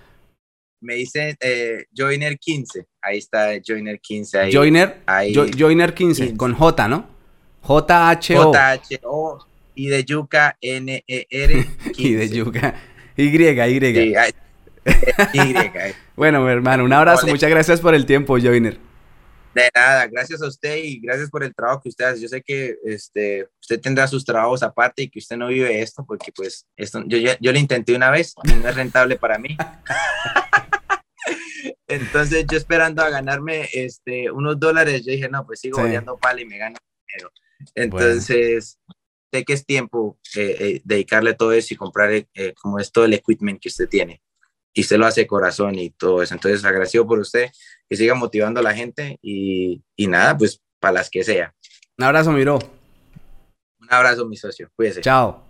me 0.81 0.95
dice 0.95 1.37
eh, 1.41 1.85
Joiner15. 1.95 2.87
Ahí 3.03 3.19
está 3.19 3.55
Joiner15. 3.57 4.39
Ahí, 4.39 4.53
Joiner, 4.53 5.03
ahí, 5.07 5.35
Joiner15, 5.35 6.37
con 6.37 6.55
J, 6.55 6.89
¿no? 6.89 7.07
J-H-O. 7.63 8.45
J-H-O. 8.45 9.47
Y 9.75 9.89
de 9.89 10.05
yuca, 10.05 10.57
N-E-R. 10.61 11.67
y 11.97 12.13
de 12.15 12.29
yuca. 12.31 12.75
Y, 13.17 13.25
Y. 13.25 13.33
Sí, 13.33 14.15
y. 15.35 15.55
bueno, 16.15 16.43
mi 16.43 16.51
hermano, 16.51 16.85
un 16.85 16.93
abrazo. 16.93 17.27
Muchas 17.27 17.51
gracias 17.51 17.81
por 17.81 17.95
el 17.95 18.07
tiempo, 18.07 18.39
Joiner. 18.39 18.79
De 19.57 19.71
nada, 19.75 20.07
gracias 20.07 20.43
a 20.43 20.49
usted 20.49 20.77
y 20.85 21.01
gracias 21.01 21.31
por 21.31 21.43
el 21.43 21.55
trabajo 21.55 21.81
que 21.81 21.89
usted 21.89 22.05
hace. 22.05 22.21
Yo 22.21 22.29
sé 22.29 22.43
que 22.43 22.77
este, 22.85 23.49
usted 23.59 23.81
tendrá 23.81 24.07
sus 24.07 24.23
trabajos 24.23 24.63
aparte 24.63 25.05
y 25.05 25.09
que 25.09 25.19
usted 25.19 25.39
no 25.39 25.49
vive 25.49 25.81
esto 25.81 26.05
porque 26.07 26.31
pues 26.31 26.67
esto, 26.77 27.03
yo, 27.07 27.17
yo, 27.17 27.31
yo 27.41 27.53
lo 27.53 27.59
intenté 27.59 27.97
una 27.97 28.11
vez 28.11 28.35
y 28.45 28.53
no 28.53 28.69
es 28.69 28.75
rentable 28.75 29.17
para 29.17 29.39
mí. 29.39 29.57
Entonces 31.89 32.45
yo 32.51 32.59
esperando 32.59 33.01
a 33.01 33.09
ganarme 33.09 33.67
este, 33.73 34.31
unos 34.31 34.61
dólares, 34.61 35.07
yo 35.07 35.13
dije, 35.13 35.31
no, 35.31 35.47
pues 35.47 35.61
sigo 35.61 35.83
sí. 35.83 35.91
pala 36.21 36.41
y 36.43 36.45
me 36.45 36.59
gano 36.59 36.77
dinero. 37.07 37.33
Entonces, 37.75 38.79
sé 39.33 39.43
que 39.43 39.55
es 39.55 39.65
tiempo 39.65 40.19
eh, 40.37 40.57
eh, 40.61 40.81
dedicarle 40.85 41.33
todo 41.33 41.53
eso 41.53 41.73
y 41.73 41.79
comprar 41.79 42.13
eh, 42.13 42.27
como 42.61 42.79
es 42.79 42.93
todo 42.93 43.07
el 43.07 43.15
equipment 43.15 43.59
que 43.59 43.71
usted 43.71 43.89
tiene 43.89 44.21
y 44.77 44.83
se 44.83 44.99
lo 44.99 45.07
hace 45.07 45.27
corazón 45.27 45.75
y 45.77 45.89
todo 45.91 46.23
eso. 46.23 46.35
Entonces, 46.35 46.63
agradecido 46.65 47.07
por 47.07 47.19
usted, 47.19 47.51
que 47.89 47.97
siga 47.97 48.15
motivando 48.15 48.61
a 48.61 48.63
la 48.63 48.75
gente 48.75 49.19
y, 49.23 49.83
y 49.97 50.07
nada, 50.07 50.37
pues 50.37 50.63
para 50.79 50.93
las 50.93 51.09
que 51.09 51.25
sea. 51.25 51.55
Un 51.97 52.05
abrazo, 52.05 52.31
Miro. 52.31 52.59
Un 53.81 53.89
abrazo, 53.91 54.27
mi 54.27 54.37
socio. 54.37 54.71
Cuídese. 54.77 55.01
Chao. 55.01 55.46